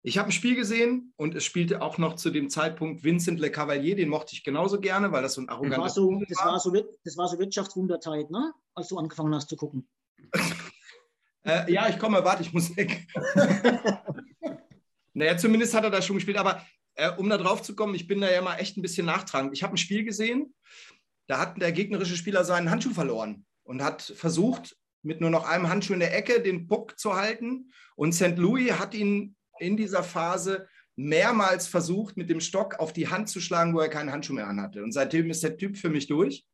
ich 0.02 0.18
habe 0.18 0.30
ein 0.30 0.32
Spiel 0.32 0.56
gesehen 0.56 1.14
und 1.16 1.36
es 1.36 1.46
spielte 1.46 1.82
auch 1.84 2.00
noch 2.00 2.16
zu 2.16 2.32
dem 2.32 2.50
Zeitpunkt 2.50 3.04
Vincent 3.04 3.40
Le 3.40 3.52
Cavalier, 3.52 3.96
den 3.96 4.10
mochte 4.10 4.34
ich 4.34 4.44
genauso 4.44 4.80
gerne, 4.80 5.12
weil 5.12 5.22
das 5.22 5.36
so 5.36 5.42
ein 5.42 5.50
arroganter 5.50 5.86
das 5.86 5.96
war 5.98 6.04
so, 6.04 6.22
das 6.28 6.38
war 6.46 6.60
so, 6.60 6.72
das 7.04 7.18
war 7.18 7.28
so 7.28 7.40
Wirtschaftswunderzeit, 7.40 8.32
ne? 8.32 8.52
als 8.74 8.88
du 8.88 8.98
angefangen 8.98 9.36
hast 9.36 9.50
zu 9.50 9.56
gucken. 9.56 9.88
äh, 11.46 11.72
ja, 11.72 11.90
ich 11.90 12.00
komme, 12.00 12.24
warte, 12.24 12.44
ich 12.44 12.54
muss 12.54 12.76
weg. 12.76 13.08
naja, 15.14 15.38
zumindest 15.38 15.74
hat 15.74 15.84
er 15.84 15.92
da 15.92 16.02
schon 16.02 16.16
gespielt, 16.16 16.38
aber 16.38 16.66
äh, 16.96 17.10
um 17.12 17.30
da 17.30 17.38
drauf 17.38 17.62
zu 17.62 17.76
kommen, 17.76 17.96
ich 17.96 18.08
bin 18.08 18.22
da 18.22 18.32
ja 18.32 18.42
mal 18.42 18.58
echt 18.58 18.78
ein 18.78 18.82
bisschen 18.82 19.06
nachtragend. 19.06 19.54
Ich 19.54 19.64
habe 19.64 19.74
ein 19.74 19.78
Spiel 19.78 20.04
gesehen, 20.04 20.54
da 21.28 21.40
hat 21.40 21.60
der 21.62 21.72
gegnerische 21.72 22.18
Spieler 22.18 22.44
seinen 22.44 22.70
Handschuh 22.70 22.94
verloren 22.94 23.46
und 23.64 23.82
hat 23.82 24.02
versucht, 24.02 24.76
mit 25.02 25.22
nur 25.22 25.30
noch 25.30 25.46
einem 25.46 25.70
Handschuh 25.70 25.94
in 25.94 26.00
der 26.00 26.16
Ecke 26.16 26.42
den 26.42 26.68
Puck 26.68 26.98
zu 26.98 27.16
halten. 27.16 27.72
Und 27.96 28.14
St. 28.14 28.38
Louis 28.38 28.80
hat 28.80 28.94
ihn 28.94 29.36
in 29.60 29.78
dieser 29.78 30.04
Phase 30.04 30.68
mehrmals 30.96 31.68
versucht, 31.68 32.18
mit 32.18 32.30
dem 32.30 32.40
Stock 32.40 32.80
auf 32.80 32.94
die 32.94 33.10
Hand 33.10 33.30
zu 33.30 33.42
schlagen, 33.42 33.74
wo 33.74 33.80
er 33.80 33.90
keinen 33.90 34.12
Handschuh 34.12 34.34
mehr 34.34 34.48
anhatte. 34.48 34.84
Und 34.84 34.92
seitdem 34.92 35.30
ist 35.30 35.44
der 35.44 35.58
Typ 35.58 35.78
für 35.78 35.90
mich 35.90 36.08
durch. 36.08 36.46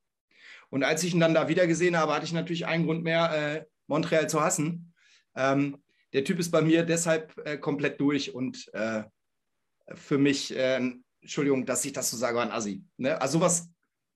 Und 0.70 0.84
als 0.84 1.04
ich 1.04 1.14
ihn 1.14 1.20
dann 1.20 1.34
da 1.34 1.48
wieder 1.48 1.68
gesehen 1.68 1.98
habe, 1.98 2.14
hatte 2.14 2.26
ich 2.26 2.34
natürlich 2.34 2.66
einen 2.66 2.86
Grund 2.86 3.04
mehr, 3.04 3.32
äh, 3.32 3.66
Montreal 3.90 4.30
zu 4.30 4.42
hassen. 4.42 4.94
Ähm, 5.36 5.84
der 6.14 6.24
Typ 6.24 6.40
ist 6.40 6.52
bei 6.52 6.62
mir 6.62 6.84
deshalb 6.84 7.38
äh, 7.46 7.58
komplett 7.58 8.00
durch 8.00 8.34
und 8.34 8.74
äh, 8.74 9.04
für 9.94 10.18
mich, 10.18 10.56
äh, 10.56 10.80
Entschuldigung, 11.22 11.66
dass 11.66 11.84
ich 11.86 11.94
das 11.94 12.10
so 12.10 12.18
sage, 12.18 12.38
war 12.38 12.44
ein 12.44 12.52
Assi. 12.52 12.84
Ne? 12.98 13.20
Also 13.20 13.40
sowas, 13.40 13.70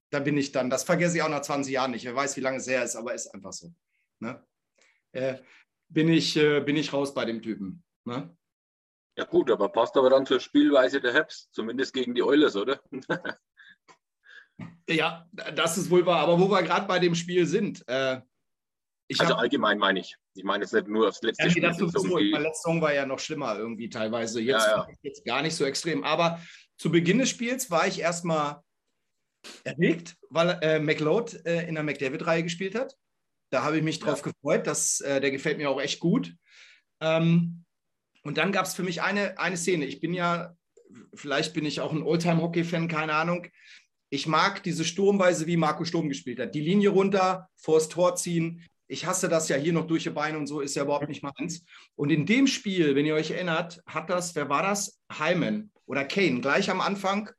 da 0.10 0.20
bin 0.20 0.38
ich 0.38 0.52
dann, 0.52 0.70
das 0.70 0.84
vergesse 0.84 1.18
ich 1.18 1.24
auch 1.24 1.30
nach 1.30 1.42
20 1.42 1.74
Jahren 1.74 1.92
nicht. 1.92 2.06
Wer 2.06 2.16
weiß, 2.16 2.38
wie 2.38 2.42
lange 2.42 2.58
es 2.58 2.68
her 2.68 2.84
ist, 2.84 2.96
aber 2.96 3.14
ist 3.14 3.34
einfach 3.34 3.52
so. 3.52 3.74
Ne? 4.20 4.44
Äh, 5.12 5.40
bin, 5.90 6.08
ich, 6.10 6.38
äh, 6.38 6.62
bin 6.62 6.78
ich 6.78 6.94
raus 6.94 7.14
bei 7.14 7.26
dem 7.26 7.42
Typen. 7.42 7.84
Ne? 8.06 8.36
Ja 9.18 9.26
gut, 9.26 9.52
aber 9.52 9.70
passt 9.70 9.96
aber 9.98 10.10
dann 10.10 10.26
zur 10.26 10.40
Spielweise 10.40 11.02
der 11.02 11.14
Herbst, 11.14 11.54
zumindest 11.54 11.94
gegen 11.94 12.16
die 12.16 12.24
Oilers, 12.24 12.56
oder? 12.56 12.82
ja, 14.90 15.28
das 15.32 15.78
ist 15.78 15.90
wohl 15.90 16.06
wahr. 16.06 16.20
Aber 16.20 16.40
wo 16.40 16.50
wir 16.50 16.64
gerade 16.64 16.88
bei 16.88 17.00
dem 17.00 17.14
Spiel 17.14 17.46
sind, 17.46 17.84
äh, 17.88 18.22
also 19.20 19.36
allgemein 19.36 19.78
meine 19.78 20.00
ich. 20.00 20.16
Ich 20.36 20.44
meine 20.44 20.64
jetzt 20.64 20.74
nicht 20.74 20.88
nur 20.88 21.08
aufs 21.08 21.22
letzte 21.22 21.44
ja, 21.44 21.50
Spiel. 21.50 21.64
Das 21.64 21.78
sowieso. 21.78 22.18
Letzter 22.18 22.54
Song 22.54 22.82
war 22.82 22.94
ja 22.94 23.06
noch 23.06 23.20
schlimmer 23.20 23.58
irgendwie 23.58 23.90
teilweise. 23.90 24.42
Jetzt, 24.42 24.66
ja, 24.68 24.78
ja. 24.78 24.88
jetzt 25.02 25.26
gar 25.26 25.42
nicht 25.42 25.56
so 25.56 25.66
extrem. 25.66 26.04
Aber 26.04 26.40
zu 26.78 26.92
Beginn 26.92 27.20
des 27.20 27.30
Spiels 27.30 27.70
war 27.70 27.88
ich 27.88 28.00
erstmal 28.00 28.62
erregt, 29.64 30.16
weil 30.30 30.58
äh, 30.62 30.80
McLeod 30.80 31.46
äh, 31.46 31.68
in 31.68 31.76
der 31.76 31.84
McDavid-Reihe 31.84 32.44
gespielt 32.44 32.76
hat. 32.76 32.96
Da 33.52 33.64
habe 33.64 33.78
ich 33.78 33.84
mich 33.84 34.00
drauf 34.00 34.22
gefreut. 34.22 34.66
Das, 34.66 35.02
äh, 35.02 35.22
der 35.22 35.32
gefällt 35.32 35.58
mir 35.58 35.70
auch 35.70 35.82
echt 35.82 36.00
gut. 36.00 36.34
Ähm, 37.02 37.66
und 38.24 38.38
dann 38.38 38.52
gab 38.52 38.66
es 38.66 38.74
für 38.74 38.84
mich 38.84 39.02
eine, 39.02 39.38
eine 39.38 39.58
Szene. 39.58 39.86
Ich 39.86 40.00
bin 40.00 40.14
ja, 40.14 40.56
vielleicht 41.14 41.54
bin 41.54 41.66
ich 41.66 41.82
auch 41.82 41.92
ein 41.92 42.04
Oldtime-Hockey-Fan, 42.04 42.88
keine 42.88 43.14
Ahnung. 43.14 43.48
Ich 44.10 44.28
mag 44.28 44.64
diese 44.64 44.86
Sturmweise, 44.86 45.48
wie 45.48 45.58
Marco 45.58 45.86
Sturm 45.86 46.08
gespielt 46.08 46.40
hat. 46.40 46.56
Die 46.56 46.62
Linie 46.62 46.90
runter, 46.90 47.50
vors 47.56 47.90
Tor 47.90 48.16
ziehen, 48.16 48.64
ich 48.88 49.06
hasse 49.06 49.30
das 49.30 49.50
ja 49.50 49.56
hier 49.56 49.74
noch 49.74 49.88
durch 49.88 50.04
die 50.04 50.10
Beine 50.10 50.38
und 50.38 50.48
so, 50.48 50.62
ist 50.62 50.76
ja 50.76 50.84
überhaupt 50.84 51.08
nicht 51.08 51.24
meins. 51.24 51.64
Und 51.96 52.10
in 52.12 52.26
dem 52.26 52.48
Spiel, 52.48 52.96
wenn 52.96 53.06
ihr 53.06 53.16
euch 53.16 53.32
erinnert, 53.32 53.82
hat 53.86 54.10
das, 54.10 54.36
wer 54.36 54.50
war 54.50 54.64
das? 54.64 55.00
Hyman 55.12 55.72
oder 55.86 56.06
Kane, 56.06 56.42
gleich 56.42 56.70
am 56.70 56.82
Anfang 56.82 57.30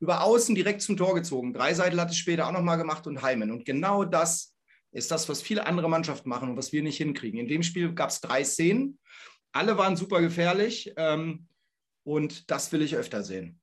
über 0.00 0.22
außen 0.22 0.54
direkt 0.54 0.82
zum 0.82 0.96
Tor 0.96 1.14
gezogen. 1.14 1.54
Drei 1.54 1.72
Seiten 1.72 2.00
hat 2.00 2.10
es 2.10 2.16
später 2.16 2.46
auch 2.46 2.52
nochmal 2.52 2.76
gemacht 2.76 3.06
und 3.06 3.22
Hyman. 3.22 3.50
Und 3.50 3.64
genau 3.64 4.04
das 4.04 4.54
ist 4.92 5.10
das, 5.10 5.28
was 5.28 5.42
viele 5.42 5.66
andere 5.66 5.88
Mannschaften 5.88 6.28
machen 6.28 6.50
und 6.50 6.56
was 6.56 6.72
wir 6.72 6.82
nicht 6.82 6.98
hinkriegen. 6.98 7.40
In 7.40 7.48
dem 7.48 7.62
Spiel 7.62 7.94
gab 7.94 8.10
es 8.10 8.20
drei 8.20 8.44
Szenen. 8.44 8.98
Alle 9.52 9.78
waren 9.78 9.96
super 9.96 10.20
gefährlich 10.20 10.92
ähm, 10.96 11.46
und 12.02 12.50
das 12.50 12.70
will 12.72 12.82
ich 12.82 12.96
öfter 12.96 13.22
sehen. 13.22 13.60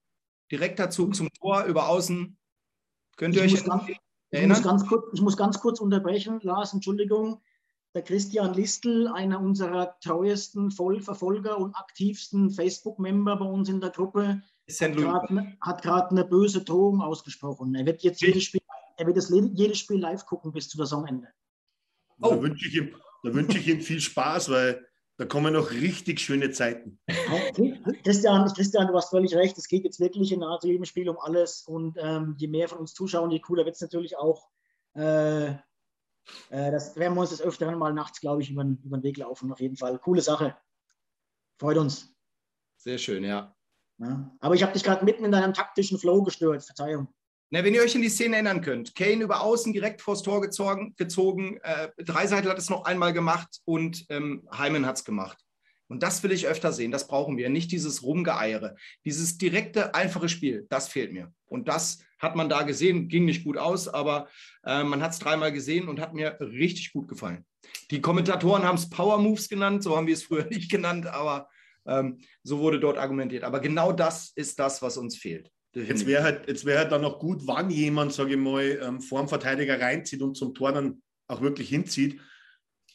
Direkter 0.52 0.90
Zug 0.90 1.16
zum 1.16 1.32
Tor 1.34 1.64
über 1.66 1.88
außen. 1.88 2.38
Könnt 3.18 3.36
ihr 3.36 3.46
ich 3.46 3.54
euch 3.54 3.60
erinnern? 3.60 3.88
Ich 4.32 4.48
muss, 4.48 4.64
ganz 4.64 4.88
kurz, 4.88 5.14
ich 5.14 5.22
muss 5.22 5.36
ganz 5.36 5.60
kurz 5.60 5.80
unterbrechen, 5.80 6.40
Lars, 6.42 6.74
Entschuldigung. 6.74 7.42
Der 7.94 8.02
Christian 8.02 8.54
Listel, 8.54 9.10
einer 9.10 9.42
unserer 9.42 10.00
treuesten 10.00 10.72
Vollverfolger 10.72 11.58
und 11.58 11.76
aktivsten 11.76 12.50
Facebook-Member 12.50 13.36
bei 13.36 13.46
uns 13.46 13.68
in 13.68 13.82
der 13.82 13.90
Gruppe, 13.90 14.42
hat 15.60 15.82
gerade 15.82 16.12
eine 16.12 16.24
böse 16.24 16.64
Drohung 16.64 17.02
ausgesprochen. 17.02 17.76
Er 17.76 17.86
wird 17.86 18.02
jetzt 18.04 18.22
jedes 18.22 18.44
Spiel, 18.44 18.62
er 18.96 19.08
wird 19.08 19.18
das 19.18 19.30
jedes 19.30 19.80
Spiel 19.80 20.00
live 20.00 20.26
gucken 20.26 20.54
bis 20.54 20.70
zu 20.70 20.78
der 20.78 20.86
Saisonende. 20.86 21.28
Oh. 22.22 22.30
Da 22.30 22.42
wünsche 22.42 22.70
ich, 22.70 22.76
ihm, 22.76 22.96
wünsch 23.24 23.56
ich 23.56 23.68
ihm 23.68 23.82
viel 23.82 24.00
Spaß, 24.00 24.50
weil 24.50 24.88
da 25.18 25.26
kommen 25.26 25.54
noch 25.54 25.72
richtig 25.72 26.20
schöne 26.20 26.52
Zeiten. 26.52 27.00
Christian, 28.04 28.52
Christian, 28.54 28.88
du 28.88 28.96
hast 28.96 29.10
völlig 29.10 29.36
recht. 29.36 29.58
Es 29.58 29.68
geht 29.68 29.84
jetzt 29.84 30.00
wirklich 30.00 30.32
in 30.32 30.40
nahezu 30.40 30.68
jedem 30.68 30.86
Spiel 30.86 31.10
um 31.10 31.20
alles. 31.20 31.64
Und 31.64 31.98
ähm, 32.00 32.36
je 32.38 32.48
mehr 32.48 32.68
von 32.68 32.80
uns 32.80 32.94
zuschauen, 32.94 33.32
je 33.32 33.40
cooler 33.40 33.66
wird 33.66 33.76
es 33.76 33.82
natürlich 33.82 34.18
auch. 34.18 34.50
Äh, 34.96 35.50
äh, 35.50 35.58
das 36.50 36.96
werden 36.96 37.14
wir 37.14 37.22
uns 37.22 37.30
das 37.30 37.42
Öfteren 37.42 37.78
mal 37.78 37.94
nachts, 37.94 38.20
glaube 38.20 38.42
ich, 38.42 38.50
über, 38.50 38.64
über 38.64 38.98
den 38.98 39.04
Weg 39.04 39.18
laufen. 39.18 39.52
Auf 39.52 39.60
jeden 39.60 39.78
Fall. 39.78 40.00
Coole 40.00 40.22
Sache. 40.22 40.56
Freut 41.60 41.78
uns. 41.78 42.16
Sehr 42.78 42.98
schön, 42.98 43.24
ja. 43.24 43.56
ja. 44.00 44.36
Aber 44.40 44.56
ich 44.56 44.64
habe 44.64 44.74
dich 44.74 44.84
gerade 44.84 45.06
mitten 45.06 45.24
in 45.24 45.32
deinem 45.32 45.54
taktischen 45.54 46.00
Flow 46.00 46.24
gestört. 46.24 46.64
Verzeihung. 46.64 47.14
Na, 47.54 47.66
wenn 47.66 47.74
ihr 47.74 47.82
euch 47.82 47.96
in 47.96 48.02
die 48.02 48.08
Szene 48.08 48.36
erinnern 48.36 48.62
könnt, 48.62 48.96
Kane 48.96 49.24
über 49.24 49.42
außen 49.42 49.74
direkt 49.74 50.02
vors 50.02 50.24
Tor 50.24 50.40
gezogen, 50.40 50.96
gezogen 50.96 51.60
äh, 51.64 51.90
Dreiseitel 51.98 52.50
hat 52.50 52.58
es 52.58 52.70
noch 52.70 52.86
einmal 52.86 53.12
gemacht 53.12 53.60
und 53.66 54.06
ähm, 54.08 54.48
Heimen 54.58 54.86
hat 54.86 54.96
es 54.96 55.04
gemacht. 55.04 55.38
Und 55.90 56.02
das 56.02 56.24
will 56.24 56.32
ich 56.32 56.48
öfter 56.48 56.72
sehen, 56.72 56.92
das 56.92 57.10
brauchen 57.10 57.36
wir. 57.36 57.50
Nicht 57.50 57.74
dieses 57.74 58.04
Rumgeeiere, 58.04 58.78
dieses 59.04 59.38
direkte, 59.38 59.94
einfache 59.94 60.30
Spiel, 60.30 60.66
das 60.70 60.88
fehlt 60.88 61.12
mir. 61.12 61.34
Und 61.46 61.68
das 61.68 62.02
hat 62.20 62.38
man 62.38 62.48
da 62.48 62.62
gesehen, 62.62 63.10
ging 63.10 63.26
nicht 63.26 63.44
gut 63.44 63.58
aus, 63.58 63.90
aber 63.90 64.30
äh, 64.66 64.86
man 64.86 65.02
hat 65.02 65.12
es 65.12 65.20
dreimal 65.20 65.52
gesehen 65.52 65.90
und 65.90 66.00
hat 66.00 66.14
mir 66.14 66.40
richtig 66.40 66.94
gut 66.94 67.10
gefallen. 67.10 67.46
Die 67.90 68.00
Kommentatoren 68.00 68.64
haben 68.64 68.78
es 68.78 68.90
Power 68.90 69.18
Moves 69.18 69.50
genannt, 69.50 69.84
so 69.84 69.98
haben 69.98 70.08
wir 70.08 70.14
es 70.14 70.24
früher 70.24 70.46
nicht 70.50 70.72
genannt, 70.72 71.06
aber 71.06 71.50
ähm, 71.86 72.20
so 72.44 72.60
wurde 72.60 72.80
dort 72.80 72.98
argumentiert. 72.98 73.44
Aber 73.44 73.60
genau 73.60 73.92
das 73.92 74.32
ist 74.36 74.58
das, 74.58 74.82
was 74.82 74.96
uns 74.96 75.18
fehlt. 75.18 75.52
Jetzt 75.74 76.06
wäre 76.06 76.24
halt, 76.24 76.66
wär 76.66 76.80
halt 76.80 76.92
dann 76.92 77.02
noch 77.02 77.20
gut, 77.20 77.42
wann 77.46 77.70
jemand, 77.70 78.12
sage 78.14 78.32
ich 78.32 78.38
mal, 78.38 78.80
ähm, 78.82 79.00
vor 79.00 79.20
dem 79.20 79.30
Verteidiger 79.30 79.80
reinzieht 79.80 80.22
und 80.22 80.36
zum 80.36 80.54
Tor 80.54 80.74
dann 80.74 81.02
auch 81.28 81.42
wirklich 81.42 81.70
hinzieht, 81.70 82.20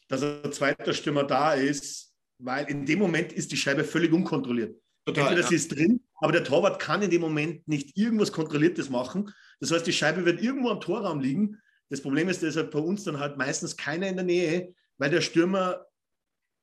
dass 0.08 0.22
ein 0.22 0.52
zweiter 0.52 0.92
Stürmer 0.92 1.24
da 1.24 1.54
ist, 1.54 2.14
weil 2.38 2.66
in 2.68 2.84
dem 2.84 2.98
Moment 2.98 3.32
ist 3.32 3.50
die 3.50 3.56
Scheibe 3.56 3.82
völlig 3.82 4.12
unkontrolliert. 4.12 4.78
Total, 5.06 5.22
Entweder 5.24 5.42
ja. 5.42 5.48
sie 5.48 5.54
ist 5.54 5.74
drin, 5.74 6.00
aber 6.16 6.32
der 6.32 6.44
Torwart 6.44 6.80
kann 6.80 7.00
in 7.00 7.10
dem 7.10 7.22
Moment 7.22 7.66
nicht 7.66 7.96
irgendwas 7.96 8.32
Kontrolliertes 8.32 8.90
machen. 8.90 9.32
Das 9.60 9.70
heißt, 9.70 9.86
die 9.86 9.92
Scheibe 9.92 10.24
wird 10.24 10.42
irgendwo 10.42 10.68
am 10.68 10.80
Torraum 10.80 11.20
liegen. 11.20 11.58
Das 11.88 12.02
Problem 12.02 12.28
ist 12.28 12.42
deshalb 12.42 12.72
bei 12.72 12.78
uns 12.78 13.04
dann 13.04 13.20
halt 13.20 13.38
meistens 13.38 13.76
keiner 13.76 14.08
in 14.08 14.16
der 14.16 14.24
Nähe, 14.24 14.74
weil 14.98 15.10
der 15.10 15.20
Stürmer, 15.22 15.86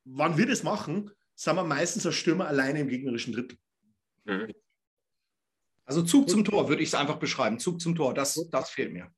wann 0.04 0.36
wir 0.36 0.46
das 0.46 0.62
machen, 0.62 1.10
sind 1.34 1.56
wir 1.56 1.64
meistens 1.64 2.06
als 2.06 2.14
Stürmer 2.14 2.46
alleine 2.46 2.80
im 2.80 2.88
gegnerischen 2.88 3.32
Drittel. 3.32 3.58
Mhm. 4.24 4.52
Also 5.86 6.02
Zug 6.02 6.30
zum 6.30 6.44
Tor 6.44 6.68
würde 6.68 6.82
ich 6.82 6.88
es 6.88 6.94
einfach 6.94 7.16
beschreiben. 7.16 7.58
Zug 7.58 7.80
zum 7.80 7.94
Tor, 7.94 8.14
das, 8.14 8.48
das 8.50 8.70
fehlt 8.70 8.92
mir. 8.92 9.10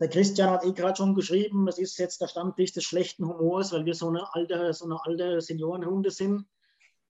Der 0.00 0.08
Christian 0.08 0.50
hat 0.50 0.64
eh 0.64 0.72
gerade 0.72 0.96
schon 0.96 1.14
geschrieben, 1.14 1.68
es 1.68 1.78
ist 1.78 1.98
jetzt 1.98 2.20
der 2.20 2.28
Stammtisch 2.28 2.72
des 2.72 2.84
schlechten 2.84 3.26
Humors, 3.26 3.72
weil 3.72 3.84
wir 3.84 3.94
so 3.94 4.08
eine 4.08 4.34
alte, 4.34 4.72
so 4.72 4.86
eine 4.86 4.98
alte 5.04 5.40
Seniorenrunde 5.40 6.10
sind. 6.10 6.46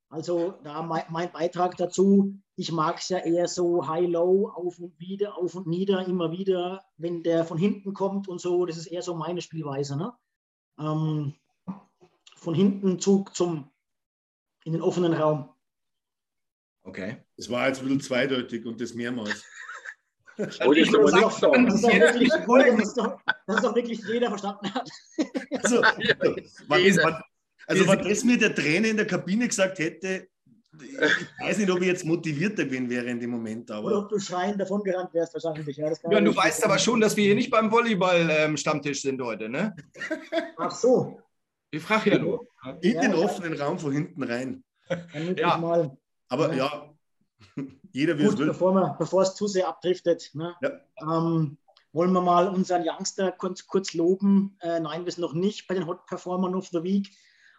Also 0.09 0.55
da 0.65 0.83
mein, 0.83 1.05
mein 1.09 1.31
Beitrag 1.31 1.77
dazu, 1.77 2.35
ich 2.57 2.73
mag 2.73 2.99
es 2.99 3.09
ja 3.09 3.19
eher 3.19 3.47
so 3.47 3.87
high-low, 3.87 4.49
auf 4.49 4.81
und 4.81 4.99
wieder, 4.99 5.39
auf 5.39 5.55
und 5.55 5.69
nieder, 5.69 6.05
immer 6.07 6.33
wieder, 6.33 6.83
wenn 6.97 7.23
der 7.23 7.45
von 7.45 7.59
hinten 7.59 7.95
kommt 7.95 8.27
und 8.27 8.41
so, 8.41 8.67
das 8.67 8.77
ist 8.77 8.89
eher 8.89 9.03
so 9.03 9.15
meine 9.15 9.41
Spielweise. 9.41 9.97
Ne? 9.97 10.13
Ähm, 10.81 11.35
von 12.35 12.55
hinten 12.55 12.99
Zug 12.99 13.37
zum, 13.37 13.71
in 14.65 14.73
den 14.73 14.83
offenen 14.83 15.13
Raum. 15.13 15.51
Okay. 16.83 17.19
Das 17.37 17.51
war 17.51 17.69
jetzt 17.69 17.81
ein 17.81 17.85
bisschen 17.85 18.01
zweideutig 18.01 18.65
und 18.67 18.81
das 18.81 18.95
mehrmals. 18.95 19.45
Das, 20.37 20.55
ist 20.55 20.61
wirklich, 20.61 20.91
das, 20.91 22.95
doch, 22.95 23.21
das 23.47 23.61
doch 23.61 23.75
wirklich 23.75 24.01
jeder 24.09 24.29
verstanden 24.29 24.73
hat. 24.73 24.89
Also, 25.63 25.83
man, 26.69 26.97
man, 26.97 27.23
also 27.67 27.87
wenn 27.87 28.09
das 28.09 28.25
mir 28.25 28.39
der 28.39 28.55
Trainer 28.55 28.89
in 28.89 28.97
der 28.97 29.07
Kabine 29.07 29.47
gesagt 29.47 29.79
hätte, 29.79 30.29
ich 30.81 31.41
weiß 31.41 31.59
nicht, 31.59 31.71
ob 31.71 31.81
ich 31.81 31.89
jetzt 31.89 32.07
motivierter 32.07 32.65
gewesen 32.65 32.89
wäre 32.89 33.07
in 33.07 33.21
dem 33.21 33.31
Moment. 33.31 33.71
Aber 33.71 33.89
Oder 33.89 33.99
ob 33.99 34.09
du 34.09 34.19
schreien 34.19 34.57
davon 34.57 34.83
gerannt 34.83 35.13
wärst, 35.13 35.35
wahrscheinlich. 35.35 35.77
Ja, 35.77 35.93
ja 36.11 36.21
du 36.21 36.35
weißt 36.35 36.65
aber 36.65 36.79
schon, 36.79 37.01
dass 37.01 37.15
wir 37.17 37.25
hier 37.25 37.35
nicht 37.35 37.51
beim 37.51 37.71
Volleyball-Stammtisch 37.71 39.05
ähm, 39.05 39.11
sind 39.11 39.23
heute, 39.23 39.51
ne? 39.51 39.77
Ach 40.57 40.71
so. 40.71 41.21
Ich 41.71 41.83
frage 41.83 42.13
ja 42.13 42.19
nur. 42.19 42.47
In 42.81 42.95
ja, 42.95 43.01
den 43.03 43.15
offenen 43.15 43.61
Raum 43.61 43.79
von 43.79 43.93
hinten 43.93 44.23
rein. 44.23 44.65
Ja. 45.37 45.61
Aber 46.31 46.55
ja, 46.55 46.91
Jeder 47.93 48.19
wie 48.19 48.25
Gut, 48.25 48.35
es 48.35 48.39
will. 48.39 48.47
Bevor, 48.49 48.75
wir, 48.75 48.97
bevor 48.99 49.23
es 49.23 49.35
zu 49.35 49.47
sehr 49.47 49.69
abdriftet, 49.69 50.31
ne? 50.35 50.55
ja. 50.61 50.81
ähm, 51.01 51.59
wollen 51.93 52.13
wir 52.13 52.21
mal 52.21 52.49
unseren 52.49 52.85
Youngster 52.87 53.33
kurz, 53.33 53.67
kurz 53.67 53.95
loben. 53.95 54.57
Äh, 54.61 54.81
nein, 54.81 55.05
wir 55.05 55.13
sind 55.13 55.23
noch 55.23 55.33
nicht 55.33 55.67
bei 55.67 55.75
den 55.75 55.87
Hot 55.87 56.07
Performern 56.07 56.55
of 56.55 56.69
the 56.69 56.83
Week, 56.83 57.11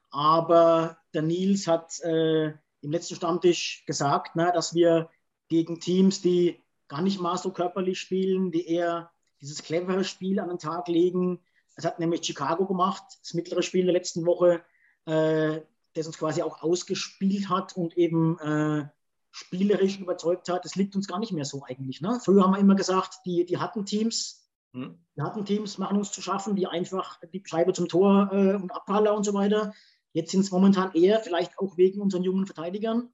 aber 0.09 0.97
der 1.13 1.21
Nils 1.21 1.67
hat 1.67 1.99
äh, 2.01 2.47
im 2.81 2.91
letzten 2.91 3.15
Stammtisch 3.15 3.83
gesagt, 3.85 4.35
ne, 4.35 4.51
dass 4.53 4.73
wir 4.73 5.09
gegen 5.49 5.79
Teams, 5.79 6.21
die 6.21 6.63
gar 6.87 7.01
nicht 7.01 7.19
mal 7.19 7.37
so 7.37 7.51
körperlich 7.51 7.99
spielen, 7.99 8.51
die 8.51 8.67
eher 8.67 9.11
dieses 9.41 9.63
clevere 9.63 10.03
Spiel 10.03 10.39
an 10.39 10.49
den 10.49 10.59
Tag 10.59 10.87
legen. 10.87 11.39
Das 11.75 11.85
hat 11.85 11.99
nämlich 11.99 12.25
Chicago 12.25 12.65
gemacht, 12.65 13.03
das 13.21 13.33
mittlere 13.33 13.63
Spiel 13.63 13.85
der 13.85 13.93
letzten 13.93 14.25
Woche, 14.25 14.63
äh, 15.05 15.61
das 15.93 16.07
uns 16.07 16.17
quasi 16.17 16.41
auch 16.41 16.61
ausgespielt 16.61 17.49
hat 17.49 17.75
und 17.75 17.97
eben 17.97 18.39
äh, 18.39 18.85
spielerisch 19.31 19.99
überzeugt 19.99 20.49
hat. 20.49 20.65
Das 20.65 20.75
liegt 20.75 20.95
uns 20.95 21.07
gar 21.07 21.19
nicht 21.19 21.31
mehr 21.31 21.45
so 21.45 21.63
eigentlich. 21.63 22.01
Ne? 22.01 22.19
Früher 22.23 22.43
haben 22.43 22.53
wir 22.53 22.59
immer 22.59 22.75
gesagt, 22.75 23.19
die, 23.25 23.45
die 23.45 23.57
hatten 23.57 23.85
Teams, 23.85 24.49
hm. 24.73 24.99
die 25.15 25.21
hatten 25.21 25.45
Teams 25.45 25.77
machen 25.77 25.97
uns 25.97 26.11
zu 26.11 26.21
schaffen, 26.21 26.55
die 26.55 26.67
einfach 26.67 27.19
die 27.33 27.43
Scheibe 27.45 27.73
zum 27.73 27.87
Tor 27.87 28.29
äh, 28.31 28.55
und 28.55 28.71
Abpraller 28.71 29.15
und 29.15 29.23
so 29.23 29.33
weiter. 29.33 29.73
Jetzt 30.13 30.31
sind 30.31 30.41
es 30.41 30.51
momentan 30.51 30.93
eher, 30.93 31.21
vielleicht 31.21 31.57
auch 31.57 31.77
wegen 31.77 32.01
unseren 32.01 32.23
jungen 32.23 32.45
Verteidigern, 32.45 33.09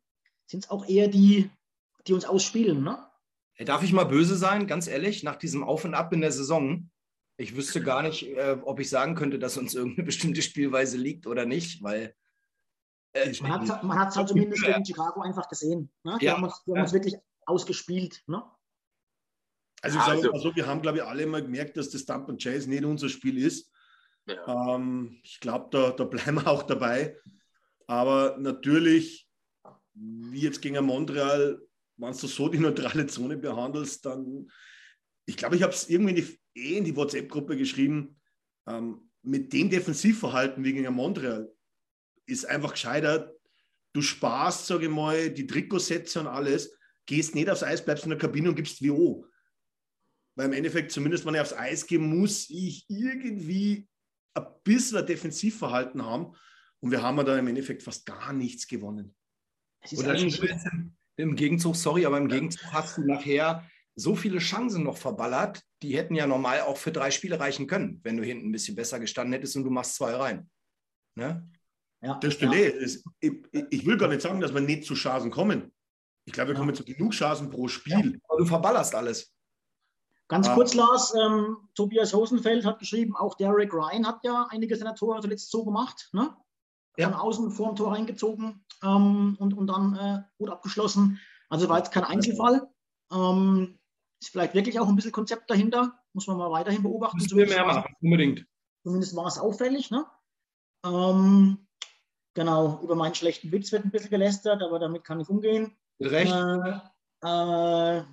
sind 0.48 0.66
es 0.66 0.70
auch 0.70 0.88
eher 0.88 1.08
die, 1.08 1.50
die 2.08 2.14
uns 2.14 2.26
ausspielen. 2.26 2.84
Ne? 2.84 2.98
Darf 3.60 3.84
ich 3.84 3.94
mal 3.94 4.06
böse 4.06 4.36
sein, 4.36 4.68
ganz 4.68 4.88
ehrlich, 4.88 5.24
nach 5.24 5.36
diesem 5.36 5.64
Auf 5.64 5.86
und 5.86 5.94
Ab 5.94 6.14
in 6.14 6.22
der 6.22 6.32
Saison? 6.32 6.90
Ich 7.40 7.56
wüsste 7.56 7.84
gar 7.84 8.02
nicht, 8.02 8.24
äh, 8.36 8.58
ob 8.64 8.80
ich 8.80 8.90
sagen 8.90 9.14
könnte, 9.14 9.38
dass 9.38 9.58
uns 9.58 9.76
irgendeine 9.76 10.06
bestimmte 10.06 10.42
Spielweise 10.42 10.98
liegt 10.98 11.28
oder 11.28 11.46
nicht, 11.46 11.84
weil. 11.84 12.16
Äh, 13.24 13.34
man 13.42 14.00
hat 14.00 14.10
es 14.10 14.16
halt 14.16 14.30
zumindest 14.30 14.64
gegen 14.64 14.86
Chicago 14.86 15.22
einfach 15.22 15.48
gesehen. 15.50 15.90
Ne? 16.04 16.18
Die 16.20 16.26
ja. 16.26 16.34
haben, 16.34 16.44
uns, 16.44 16.64
die 16.66 16.72
haben 16.72 16.82
uns 16.82 16.94
wirklich 16.94 17.16
ausgespielt. 17.46 18.24
Ne? 18.28 18.44
Also, 19.82 20.00
ich 20.00 20.06
sage 20.06 20.18
also, 20.18 20.32
mal 20.32 20.40
so, 20.40 20.56
wir 20.56 20.68
haben, 20.68 20.82
glaube 20.82 20.98
ich, 20.98 21.04
alle 21.04 21.26
mal 21.26 21.42
gemerkt, 21.42 21.78
dass 21.78 21.90
das 21.90 22.06
Dump 22.06 22.30
and 22.30 22.42
Chase 22.42 22.70
nicht 22.70 22.84
unser 22.84 23.10
Spiel 23.10 23.38
ist. 23.38 23.72
Ja. 24.26 24.76
Ähm, 24.76 25.20
ich 25.24 25.40
glaube, 25.40 25.68
da, 25.72 25.92
da 25.92 26.04
bleiben 26.04 26.36
wir 26.36 26.48
auch 26.48 26.64
dabei. 26.64 27.18
Aber 27.86 28.38
natürlich, 28.40 29.30
wie 29.94 30.42
jetzt 30.42 30.62
gegen 30.62 30.84
Montreal, 30.86 31.62
wenn 31.96 32.12
du 32.12 32.28
so 32.28 32.50
die 32.50 32.60
neutrale 32.60 33.08
Zone 33.08 33.38
behandelst, 33.38 34.06
dann, 34.06 34.50
ich 35.26 35.38
glaube, 35.38 35.56
ich 35.56 35.64
habe 35.64 35.74
es 35.74 35.90
irgendwie 35.90 36.12
in 36.12 36.16
die, 36.16 36.40
eh 36.56 36.78
in 36.78 36.84
die 36.84 36.96
WhatsApp-Gruppe 36.96 37.56
geschrieben, 37.56 38.20
ähm, 38.68 39.10
mit 39.22 39.52
dem 39.54 39.70
Defensivverhalten 39.70 40.64
wie 40.64 40.74
gegen 40.74 40.94
Montreal 40.94 41.52
ist 42.28 42.46
einfach 42.46 42.72
gescheitert. 42.72 43.34
Du 43.94 44.02
sparst, 44.02 44.68
sage 44.68 44.86
ich 44.86 44.92
mal, 44.92 45.32
die 45.32 45.48
Trikotsätze 45.48 46.20
und 46.20 46.28
alles, 46.28 46.78
gehst 47.06 47.34
nicht 47.34 47.50
aufs 47.50 47.64
Eis, 47.64 47.84
bleibst 47.84 48.04
in 48.04 48.12
der 48.12 48.20
Kabine 48.20 48.50
und 48.50 48.56
gibst 48.56 48.82
WO. 48.82 49.26
Weil 50.36 50.48
im 50.48 50.54
Endeffekt, 50.54 50.92
zumindest 50.92 51.26
wenn 51.26 51.34
ich 51.34 51.42
aufs 51.42 51.54
Eis 51.54 51.88
gehe, 51.88 52.00
muss 52.00 52.50
ich 52.50 52.86
irgendwie 52.90 53.88
ein 54.36 54.46
bisschen 54.64 54.98
ein 54.98 55.06
Defensivverhalten 55.06 56.06
haben. 56.06 56.36
Und 56.80 56.92
wir 56.92 57.02
haben 57.02 57.18
da 57.26 57.38
im 57.38 57.48
Endeffekt 57.48 57.82
fast 57.82 58.06
gar 58.06 58.34
nichts 58.34 58.68
gewonnen. 58.68 59.16
Oder 59.96 60.16
im 61.16 61.36
Gegenzug, 61.36 61.76
sorry, 61.76 62.06
aber 62.06 62.20
im 62.20 62.28
Gegenzug 62.28 62.72
hast 62.72 62.98
du 62.98 63.02
nachher 63.02 63.68
so 63.96 64.16
viele 64.16 64.38
Chancen 64.38 64.84
noch 64.84 64.98
verballert, 64.98 65.64
die 65.82 65.98
hätten 65.98 66.14
ja 66.14 66.28
normal 66.28 66.62
auch 66.62 66.78
für 66.78 66.92
drei 66.92 67.10
Spiele 67.10 67.40
reichen 67.40 67.66
können, 67.66 68.00
wenn 68.04 68.18
du 68.18 68.24
hinten 68.24 68.50
ein 68.50 68.52
bisschen 68.52 68.76
besser 68.76 69.00
gestanden 69.00 69.34
hättest 69.34 69.56
und 69.56 69.64
du 69.64 69.72
machst 69.72 69.96
zwei 69.96 70.14
rein. 70.14 70.50
Ne? 71.16 71.50
Ja, 72.02 72.16
das 72.16 72.34
stimmt. 72.34 72.56
Ja. 72.56 72.62
Ich, 73.20 73.34
ich, 73.52 73.86
will 73.86 73.98
gar 73.98 74.08
nicht 74.08 74.22
sagen, 74.22 74.40
dass 74.40 74.54
wir 74.54 74.62
nicht 74.62 74.86
zu 74.86 74.94
Chancen 74.94 75.32
kommen. 75.32 75.72
Ich 76.26 76.34
glaube, 76.34 76.50
wir 76.50 76.56
kommen 76.56 76.76
zu 76.76 76.84
genug 76.84 77.14
Chancen 77.14 77.50
pro 77.50 77.68
Spiel. 77.68 78.12
Ja, 78.14 78.20
aber 78.28 78.38
du 78.40 78.46
verballerst 78.46 78.94
alles. 78.94 79.34
Ganz 80.28 80.48
ah. 80.50 80.56
kurz, 80.56 80.74
Lars, 80.74 81.14
ähm, 81.16 81.58
Tobias 81.74 82.14
Hosenfeld 82.14 82.66
hat 82.66 82.80
geschrieben, 82.80 83.16
auch 83.16 83.36
Derek 83.36 83.74
Ryan 83.74 84.06
hat 84.06 84.20
ja 84.24 84.48
einige 84.50 84.76
seiner 84.76 84.94
Tore 84.94 85.22
zuletzt 85.22 85.50
so 85.50 85.64
gemacht. 85.64 86.10
Ne? 86.12 86.36
Ja. 86.98 87.10
Von 87.10 87.20
außen 87.20 87.52
vor 87.52 87.68
dem 87.68 87.76
Tor 87.78 87.94
reingezogen 87.94 88.66
ähm, 88.84 89.38
und, 89.40 89.54
und 89.54 89.68
dann 89.68 89.96
äh, 89.96 90.24
gut 90.38 90.50
abgeschlossen. 90.50 91.20
Also 91.50 91.70
war 91.70 91.78
jetzt 91.78 91.94
kein 91.94 92.04
Einzelfall. 92.04 92.68
Ähm, 93.12 93.80
ist 94.22 94.32
vielleicht 94.32 94.54
wirklich 94.54 94.80
auch 94.80 94.88
ein 94.88 94.96
bisschen 94.96 95.12
Konzept 95.12 95.50
dahinter. 95.50 95.98
Muss 96.14 96.28
man 96.28 96.38
mal 96.38 96.52
weiterhin 96.52 96.84
beobachten. 96.84 97.18
Müssen 97.18 97.38
wir 97.38 97.48
mehr 97.48 97.66
machen, 97.66 97.94
unbedingt. 98.02 98.46
Zumindest 98.84 99.16
war 99.16 99.28
es 99.28 99.38
auffällig. 99.38 99.92
Ne? 99.92 100.06
Ähm, 100.84 101.67
genau, 102.38 102.80
über 102.84 102.94
meinen 102.94 103.16
schlechten 103.16 103.52
Witz 103.52 103.72
wird 103.72 103.84
ein 103.84 103.90
bisschen 103.90 104.12
gelästert, 104.12 104.62
aber 104.62 104.78
damit 104.78 105.04
kann 105.04 105.20
ich 105.20 105.28
umgehen. 105.28 105.76
Recht. 106.00 106.32
Äh, 106.32 107.28
äh, 107.28 108.04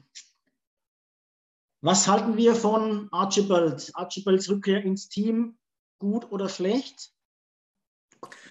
was 1.82 2.08
halten 2.08 2.38
wir 2.38 2.54
von 2.54 3.08
Archibald? 3.12 3.90
Archibalds 3.92 4.48
Rückkehr 4.48 4.82
ins 4.82 5.10
Team, 5.10 5.58
gut 5.98 6.32
oder 6.32 6.48
schlecht? 6.48 7.12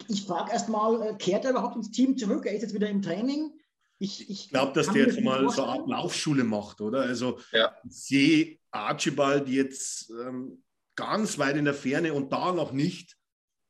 Ich 0.08 0.28
frage 0.28 0.52
erstmal, 0.52 1.02
äh, 1.02 1.16
kehrt 1.16 1.44
er 1.44 1.52
überhaupt 1.52 1.76
ins 1.76 1.90
Team 1.90 2.16
zurück? 2.18 2.46
Er 2.46 2.54
ist 2.54 2.62
jetzt 2.62 2.76
wieder 2.76 2.90
im 2.90 3.02
Training. 3.02 3.52
Ich, 3.98 4.30
ich 4.30 4.50
glaube, 4.50 4.74
dass 4.74 4.90
der 4.90 5.08
jetzt 5.08 5.22
mal 5.22 5.50
so 5.50 5.64
eine 5.64 5.72
Art 5.72 5.88
Laufschule 5.88 6.44
macht, 6.44 6.82
oder? 6.82 7.02
Also 7.02 7.40
ja. 7.52 7.74
ich 7.84 7.96
sehe 7.96 8.60
Archibald 8.70 9.48
jetzt 9.48 10.12
ähm, 10.12 10.64
ganz 10.96 11.40
weit 11.40 11.58
in 11.58 11.66
der 11.66 11.74
Ferne 11.74 12.14
und 12.14 12.32
da 12.32 12.52
noch 12.52 12.74
nicht 12.74 13.18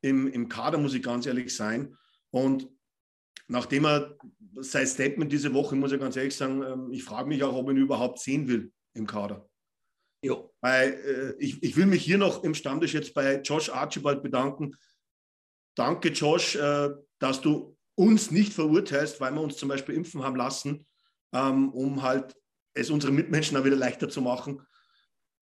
im, 0.04 0.28
im 0.28 0.50
Kader, 0.50 0.78
muss 0.78 0.94
ich 0.94 1.02
ganz 1.02 1.26
ehrlich 1.26 1.56
sein. 1.56 1.98
Und 2.30 2.70
nachdem 3.48 3.86
er 3.86 4.18
sein 4.56 4.86
Statement 4.86 5.32
diese 5.32 5.54
Woche, 5.54 5.76
muss 5.76 5.92
ich 5.92 6.00
ganz 6.00 6.16
ehrlich 6.16 6.36
sagen, 6.36 6.62
ähm, 6.62 6.92
ich 6.92 7.04
frage 7.04 7.28
mich 7.28 7.44
auch, 7.44 7.56
ob 7.56 7.70
ich 7.70 7.76
ihn 7.76 7.82
überhaupt 7.82 8.20
sehen 8.20 8.48
will 8.48 8.72
im 8.94 9.08
Kader. 9.08 9.50
Jo. 10.22 10.54
Weil, 10.62 10.94
äh, 10.94 11.44
ich, 11.44 11.64
ich 11.64 11.76
will 11.76 11.86
mich 11.86 12.04
hier 12.04 12.18
noch 12.18 12.44
im 12.44 12.54
Stammtisch 12.54 12.94
jetzt 12.94 13.14
bei 13.14 13.42
Josh 13.42 13.70
Archibald 13.70 14.22
bedanken. 14.22 14.76
Danke, 15.76 16.10
Josh, 16.10 16.56
äh, 16.56 16.90
dass 17.20 17.42
du 17.42 17.78
uns 17.96 18.32
nicht 18.32 18.54
verurteilst, 18.54 19.22
weil 19.22 19.34
wir 19.34 19.42
uns 19.42 19.58
zum 19.58 19.70
Beispiel 19.70 19.96
impfen 19.96 20.24
haben 20.24 20.36
lassen, 20.36 20.86
ähm, 21.34 21.70
um 21.70 22.02
halt 22.02 22.36
es 22.74 22.90
unseren 22.90 23.16
Mitmenschen 23.16 23.56
auch 23.58 23.64
wieder 23.64 23.76
leichter 23.76 24.10
zu 24.10 24.22
machen. 24.22 24.62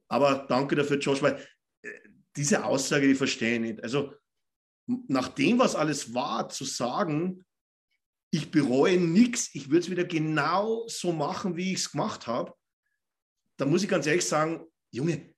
Aber 0.08 0.46
danke 0.48 0.76
dafür, 0.76 1.00
Josh, 1.00 1.22
weil 1.22 1.46
äh, 1.82 1.90
diese 2.36 2.64
Aussage, 2.64 3.08
die 3.08 3.16
verstehe 3.16 3.56
ich 3.56 3.62
nicht. 3.62 3.84
Also, 3.84 4.14
nach 4.86 5.30
dem, 5.30 5.60
was 5.60 5.76
alles 5.76 6.14
war, 6.14 6.50
zu 6.50 6.66
sagen, 6.66 7.46
ich 8.32 8.50
bereue 8.50 9.00
nichts, 9.00 9.54
ich 9.54 9.70
würde 9.70 9.80
es 9.80 9.90
wieder 9.90 10.06
genau 10.06 10.88
so 10.88 11.12
machen, 11.12 11.58
wie 11.58 11.74
ich 11.74 11.80
es 11.80 11.92
gemacht 11.92 12.28
habe, 12.28 12.54
da 13.58 13.66
muss 13.66 13.84
ich 13.84 13.90
ganz 13.90 14.08
ehrlich 14.08 14.26
sagen, 14.26 14.66
Junge, 14.92 15.34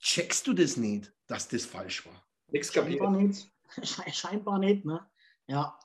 checkst 0.00 0.46
du 0.46 0.52
das 0.52 0.76
nicht, 0.76 1.12
dass 1.26 1.48
das 1.48 1.64
falsch 1.64 2.04
war? 2.06 2.26
Nichts 2.48 2.72
Scheinbar 2.72 3.10
nicht. 3.10 3.50
Scheinbar 4.12 4.58
nicht, 4.58 4.84
ne? 4.84 5.08
Ja. 5.46 5.78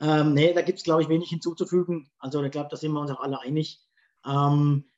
Ähm, 0.00 0.32
nee, 0.32 0.54
da 0.54 0.62
gibt 0.62 0.78
es, 0.78 0.84
glaube 0.84 1.02
ich, 1.02 1.08
wenig 1.08 1.28
hinzuzufügen. 1.28 2.10
Also 2.18 2.42
ich 2.42 2.50
glaube, 2.50 2.70
da 2.70 2.76
sind 2.76 2.92
wir 2.92 3.00
uns 3.00 3.10
auch 3.10 3.20
alle 3.20 3.40
einig. 3.40 3.78
Ähm, 4.24 4.90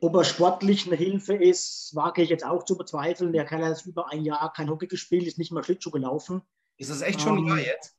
ob 0.00 0.14
er 0.14 0.24
sportlich 0.24 0.86
eine 0.86 0.96
Hilfe 0.96 1.34
ist, 1.34 1.94
wage 1.94 2.22
ich 2.22 2.30
jetzt 2.30 2.44
auch 2.44 2.64
zu 2.64 2.76
bezweifeln. 2.76 3.32
Der 3.32 3.44
Kerl 3.44 3.64
hat 3.64 3.84
über 3.86 4.10
ein 4.10 4.24
Jahr 4.24 4.52
kein 4.52 4.70
Hockey 4.70 4.86
gespielt, 4.86 5.26
ist 5.26 5.38
nicht 5.38 5.52
mal 5.52 5.62
Schlittschuh 5.62 5.90
gelaufen. 5.90 6.42
Ist 6.76 6.90
das 6.90 7.02
echt 7.02 7.20
schon 7.20 7.38
ähm, 7.38 7.44
ein 7.44 7.48
Jahr 7.48 7.58
jetzt? 7.58 7.96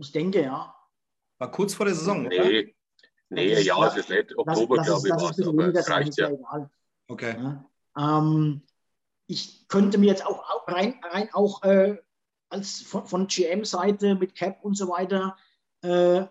Ich 0.00 0.12
denke, 0.12 0.42
ja. 0.42 0.74
War 1.38 1.50
kurz 1.50 1.74
vor 1.74 1.86
der 1.86 1.94
Saison, 1.94 2.22
nee. 2.22 2.40
oder? 2.40 2.70
Nee, 3.30 3.60
ja, 3.60 3.86
es 3.86 3.96
ist 3.96 4.10
nicht. 4.10 4.36
Oktober, 4.36 4.82
glaube 4.82 5.08
ich, 5.08 5.14
war 5.14 5.30
es. 5.30 5.46
Aber 5.46 5.72
das 5.72 5.90
reicht 5.90 6.16
ja. 6.16 6.30
Egal. 6.30 6.70
Okay. 7.08 7.36
Ja, 7.36 8.18
ähm, 8.18 8.62
ich 9.26 9.66
könnte 9.68 9.98
mir 9.98 10.06
jetzt 10.06 10.24
auch 10.24 10.66
rein, 10.68 11.00
rein 11.02 11.28
auch 11.32 11.62
äh, 11.62 11.96
als 12.48 12.80
von, 12.80 13.06
von 13.06 13.26
GM-Seite 13.26 14.14
mit 14.14 14.34
Cap 14.34 14.62
und 14.62 14.76
so 14.76 14.88
weiter, 14.88 15.36
äh, 15.82 16.24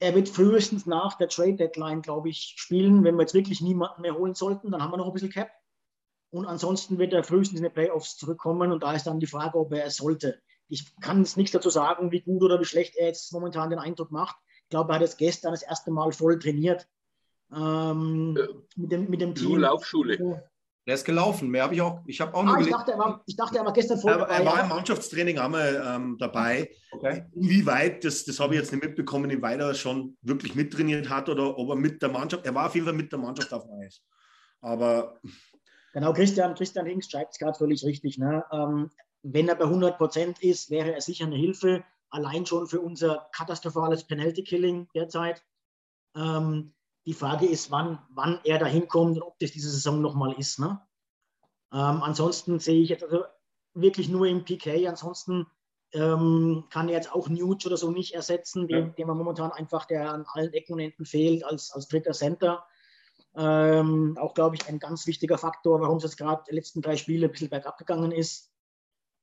er 0.00 0.14
wird 0.14 0.28
frühestens 0.28 0.86
nach 0.86 1.16
der 1.16 1.28
Trade 1.28 1.54
Deadline, 1.54 2.02
glaube 2.02 2.28
ich, 2.28 2.54
spielen. 2.56 3.04
Wenn 3.04 3.16
wir 3.16 3.22
jetzt 3.22 3.34
wirklich 3.34 3.60
niemanden 3.60 4.02
mehr 4.02 4.16
holen 4.16 4.34
sollten, 4.34 4.70
dann 4.70 4.82
haben 4.82 4.92
wir 4.92 4.96
noch 4.96 5.06
ein 5.06 5.12
bisschen 5.12 5.30
Cap. 5.30 5.50
Und 6.30 6.46
ansonsten 6.46 6.98
wird 6.98 7.12
er 7.12 7.22
frühestens 7.22 7.60
in 7.60 7.64
die 7.64 7.70
Playoffs 7.70 8.16
zurückkommen 8.16 8.72
und 8.72 8.82
da 8.82 8.92
ist 8.92 9.06
dann 9.06 9.20
die 9.20 9.26
Frage, 9.26 9.56
ob 9.56 9.72
er 9.72 9.86
es 9.86 9.96
sollte. 9.96 10.40
Ich 10.68 10.96
kann 11.00 11.18
jetzt 11.18 11.36
nichts 11.36 11.52
dazu 11.52 11.70
sagen, 11.70 12.10
wie 12.10 12.22
gut 12.22 12.42
oder 12.42 12.58
wie 12.58 12.64
schlecht 12.64 12.96
er 12.96 13.06
jetzt 13.06 13.32
momentan 13.32 13.70
den 13.70 13.78
Eindruck 13.78 14.10
macht. 14.10 14.36
Ich 14.64 14.70
glaube, 14.70 14.92
er 14.92 14.96
hat 14.96 15.02
jetzt 15.02 15.18
gestern 15.18 15.52
das 15.52 15.62
erste 15.62 15.92
Mal 15.92 16.10
voll 16.10 16.38
trainiert 16.38 16.88
ähm, 17.54 18.36
äh, 18.36 18.48
mit, 18.76 18.92
dem, 18.92 19.10
mit 19.10 19.20
dem 19.20 19.34
Team. 19.34 19.58
Laufschule. 19.58 20.42
Der 20.86 20.94
ist 20.96 21.04
gelaufen. 21.04 21.48
Mehr 21.48 21.62
habe 21.62 21.74
ich 21.74 21.80
auch. 21.80 22.02
Ich 22.06 22.20
habe 22.20 22.34
auch 22.34 22.44
ah, 22.44 22.60
ich 22.60 22.68
dachte, 22.68 22.92
er 22.92 22.98
war, 22.98 23.22
ich 23.24 23.36
dachte, 23.36 23.56
er 23.56 23.64
war 23.64 23.72
gestern 23.72 23.98
voll 23.98 24.12
dabei. 24.12 24.34
Er 24.34 24.44
war 24.44 24.62
im 24.62 24.68
Mannschaftstraining 24.68 25.38
einmal 25.38 25.82
ähm, 25.86 26.18
dabei. 26.18 26.70
Okay. 26.92 27.24
Inwieweit, 27.32 28.04
das, 28.04 28.24
das 28.24 28.38
habe 28.38 28.54
ich 28.54 28.60
jetzt 28.60 28.70
nicht 28.70 28.84
mitbekommen, 28.84 29.30
inwieweit 29.30 29.60
er 29.60 29.74
schon 29.74 30.18
wirklich 30.20 30.54
mittrainiert 30.54 31.08
hat 31.08 31.30
oder 31.30 31.56
ob 31.56 31.70
er 31.70 31.76
mit 31.76 32.02
der 32.02 32.10
Mannschaft, 32.10 32.44
er 32.44 32.54
war 32.54 32.66
auf 32.66 32.74
jeden 32.74 32.86
Fall 32.86 32.94
mit 32.94 33.10
der 33.10 33.18
Mannschaft 33.18 33.52
auf 33.54 33.64
dem 33.64 33.80
Eis. 33.80 34.02
Aber. 34.60 35.18
Genau, 35.94 36.12
Christian, 36.12 36.54
Christian 36.54 36.86
Hinks 36.86 37.10
schreibt 37.10 37.32
es 37.32 37.38
gerade 37.38 37.56
völlig 37.56 37.82
richtig. 37.84 38.18
Ne? 38.18 38.44
Ähm, 38.52 38.90
wenn 39.22 39.48
er 39.48 39.54
bei 39.54 39.64
100 39.64 39.96
Prozent 39.96 40.42
ist, 40.42 40.70
wäre 40.70 40.92
er 40.92 41.00
sicher 41.00 41.24
eine 41.24 41.36
Hilfe, 41.36 41.82
allein 42.10 42.44
schon 42.44 42.66
für 42.66 42.80
unser 42.80 43.28
katastrophales 43.32 44.04
Penalty-Killing 44.04 44.88
derzeit. 44.94 45.42
Ähm, 46.14 46.74
die 47.06 47.14
Frage 47.14 47.46
ist, 47.46 47.70
wann, 47.70 47.98
wann 48.10 48.40
er 48.44 48.58
da 48.58 48.66
hinkommt 48.66 49.16
und 49.16 49.22
ob 49.22 49.38
das 49.38 49.52
diese 49.52 49.70
Saison 49.70 50.00
nochmal 50.00 50.32
ist. 50.38 50.58
Ne? 50.58 50.80
Ähm, 51.72 52.02
ansonsten 52.02 52.58
sehe 52.60 52.80
ich 52.80 52.88
jetzt 52.88 53.04
also 53.04 53.24
wirklich 53.74 54.08
nur 54.08 54.26
im 54.26 54.44
PK. 54.44 54.88
Ansonsten 54.88 55.46
ähm, 55.92 56.64
kann 56.70 56.88
er 56.88 56.94
jetzt 56.94 57.12
auch 57.12 57.28
Newt 57.28 57.66
oder 57.66 57.76
so 57.76 57.90
nicht 57.90 58.14
ersetzen, 58.14 58.66
dem, 58.68 58.86
ja. 58.86 58.92
dem 58.92 59.08
er 59.08 59.14
momentan 59.14 59.52
einfach 59.52 59.84
der 59.84 60.12
an 60.12 60.24
allen 60.32 60.52
Ecken 60.52 60.74
und 60.74 60.80
Enden 60.80 61.04
fehlt 61.04 61.44
als, 61.44 61.70
als 61.72 61.88
dritter 61.88 62.12
Center. 62.12 62.64
Ähm, 63.36 64.16
auch, 64.20 64.34
glaube 64.34 64.56
ich, 64.56 64.68
ein 64.68 64.78
ganz 64.78 65.06
wichtiger 65.06 65.38
Faktor, 65.38 65.80
warum 65.80 65.96
es 65.96 66.04
jetzt 66.04 66.16
gerade 66.16 66.44
die 66.48 66.54
letzten 66.54 66.82
drei 66.82 66.96
Spiele 66.96 67.26
ein 67.26 67.32
bisschen 67.32 67.50
bergab 67.50 67.78
gegangen 67.78 68.12
ist. 68.12 68.52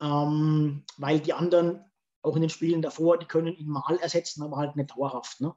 Ähm, 0.01 0.83
weil 0.97 1.19
die 1.19 1.33
anderen, 1.33 1.85
auch 2.21 2.35
in 2.35 2.41
den 2.41 2.49
Spielen 2.49 2.81
davor, 2.81 3.17
die 3.17 3.25
können 3.25 3.55
ihn 3.55 3.69
mal 3.69 3.97
ersetzen, 3.97 4.43
aber 4.43 4.57
halt 4.57 4.75
nicht 4.75 4.91
dauerhaft. 4.91 5.41
Ne? 5.41 5.53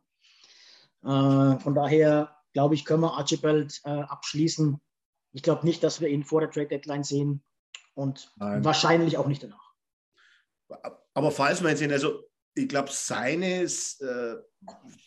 Äh, 1.04 1.58
von 1.58 1.74
daher, 1.74 2.36
glaube 2.52 2.74
ich, 2.74 2.84
können 2.84 3.02
wir 3.02 3.14
Archibald 3.14 3.80
äh, 3.84 3.90
abschließen. 3.90 4.80
Ich 5.32 5.42
glaube 5.42 5.66
nicht, 5.66 5.82
dass 5.82 6.00
wir 6.00 6.08
ihn 6.08 6.24
vor 6.24 6.40
der 6.40 6.50
Trade 6.50 6.68
Deadline 6.68 7.04
sehen 7.04 7.42
und 7.94 8.32
Nein. 8.36 8.64
wahrscheinlich 8.64 9.18
auch 9.18 9.26
nicht 9.26 9.42
danach. 9.42 9.72
Aber 11.12 11.30
falls 11.30 11.62
wir 11.62 11.70
ihn 11.70 11.76
sehen, 11.76 11.92
also 11.92 12.24
ich 12.54 12.68
glaube, 12.68 12.90
seines 12.90 14.00
äh, 14.00 14.36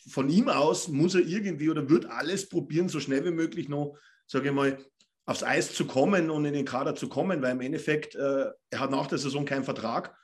von 0.10 0.30
ihm 0.30 0.50
aus 0.50 0.88
muss 0.88 1.16
er 1.16 1.22
irgendwie 1.22 1.70
oder 1.70 1.90
wird 1.90 2.06
alles 2.06 2.50
probieren, 2.50 2.90
so 2.90 3.00
schnell 3.00 3.26
wie 3.26 3.32
möglich 3.32 3.70
noch, 3.70 3.98
sage 4.28 4.50
ich 4.50 4.54
mal, 4.54 4.78
aufs 5.26 5.44
Eis 5.44 5.74
zu 5.74 5.86
kommen 5.86 6.30
und 6.30 6.46
in 6.46 6.54
den 6.54 6.66
Kader 6.66 6.96
zu 6.96 7.10
kommen, 7.10 7.42
weil 7.42 7.52
im 7.52 7.62
Endeffekt, 7.62 8.16
äh, 8.16 8.52
er 8.70 8.80
hat 8.80 8.92
nach 8.92 9.08
der 9.08 9.18
Saison 9.18 9.46
keinen 9.46 9.64
Vertrag. 9.64 10.16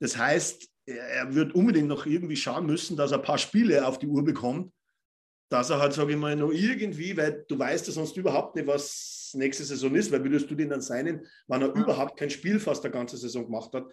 Das 0.00 0.16
heißt, 0.16 0.68
er, 0.86 1.08
er, 1.08 1.34
wird 1.34 1.54
unbedingt 1.54 1.88
noch 1.88 2.06
irgendwie 2.06 2.36
schauen 2.36 2.66
müssen, 2.66 2.96
dass 2.96 3.12
er 3.12 3.18
ein 3.18 3.24
paar 3.24 3.38
Spiele 3.38 3.86
auf 3.86 3.98
die 3.98 4.08
Uhr 4.08 4.24
bekommt, 4.24 4.72
dass 5.48 5.70
er 5.70 5.80
halt, 5.80 5.92
sage 5.92 6.12
ich 6.12 6.18
mal, 6.18 6.36
noch 6.36 6.50
irgendwie, 6.50 7.16
weil 7.16 7.44
du 7.48 7.58
weißt 7.58 7.86
ja 7.86 7.92
sonst 7.92 8.16
überhaupt 8.16 8.56
nicht, 8.56 8.66
was 8.66 9.32
nächste 9.34 9.64
Saison 9.64 9.94
ist, 9.94 10.10
weil 10.12 10.22
würdest 10.22 10.50
du 10.50 10.54
den 10.54 10.70
dann 10.70 10.80
seinen, 10.80 11.26
wenn 11.48 11.62
er 11.62 11.68
ja. 11.68 11.82
überhaupt 11.82 12.18
kein 12.18 12.30
Spiel 12.30 12.58
fast 12.58 12.84
der 12.84 12.90
ganze 12.90 13.16
Saison 13.16 13.44
gemacht 13.44 13.72
hat, 13.74 13.86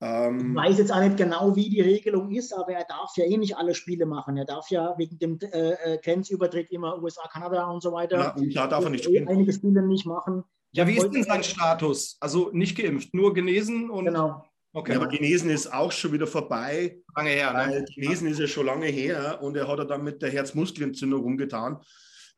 ähm, 0.00 0.50
ich 0.50 0.56
weiß 0.56 0.78
jetzt 0.78 0.92
auch 0.92 1.00
nicht 1.00 1.16
genau, 1.16 1.56
wie 1.56 1.70
die 1.70 1.80
Regelung 1.80 2.30
ist, 2.30 2.52
aber 2.52 2.72
er 2.72 2.84
darf 2.84 3.16
ja 3.16 3.24
eh 3.24 3.36
nicht 3.38 3.56
alle 3.56 3.74
Spiele 3.74 4.04
machen. 4.04 4.36
Er 4.36 4.44
darf 4.44 4.70
ja 4.70 4.94
wegen 4.98 5.18
dem 5.18 5.38
äh, 5.40 5.70
äh 5.72 5.98
Grenzübertritt 6.02 6.70
immer 6.70 7.02
USA, 7.02 7.26
Kanada 7.28 7.66
und 7.70 7.82
so 7.82 7.92
weiter. 7.92 8.18
Ja, 8.18 8.34
und 8.34 8.54
da 8.54 8.66
darf 8.66 8.84
er 8.84 8.90
nicht 8.90 9.04
spielen. 9.04 9.26
Einige 9.26 9.52
Spiele 9.52 9.82
nicht 9.82 10.04
machen. 10.04 10.44
Ja, 10.72 10.86
wie 10.86 10.98
ist 10.98 11.10
denn 11.10 11.24
sein 11.24 11.42
Status? 11.42 12.18
Also 12.20 12.50
nicht 12.52 12.76
geimpft, 12.76 13.14
nur 13.14 13.32
genesen 13.32 13.88
und. 13.88 14.04
Genau. 14.04 14.44
Okay. 14.76 14.92
Ja, 14.92 15.00
aber 15.00 15.08
genesen 15.08 15.48
ist 15.48 15.72
auch 15.72 15.90
schon 15.90 16.12
wieder 16.12 16.26
vorbei. 16.26 16.98
Lange 17.14 17.30
her, 17.30 17.50
ne? 17.54 17.86
Genesen 17.94 18.28
ist 18.28 18.38
ja 18.38 18.46
schon 18.46 18.66
lange 18.66 18.88
her 18.88 19.38
und 19.40 19.56
er 19.56 19.68
hat 19.68 19.78
er 19.78 19.86
dann 19.86 20.04
mit 20.04 20.20
der 20.20 20.30
Herzmuskelentzündung 20.30 21.22
rumgetan. 21.22 21.80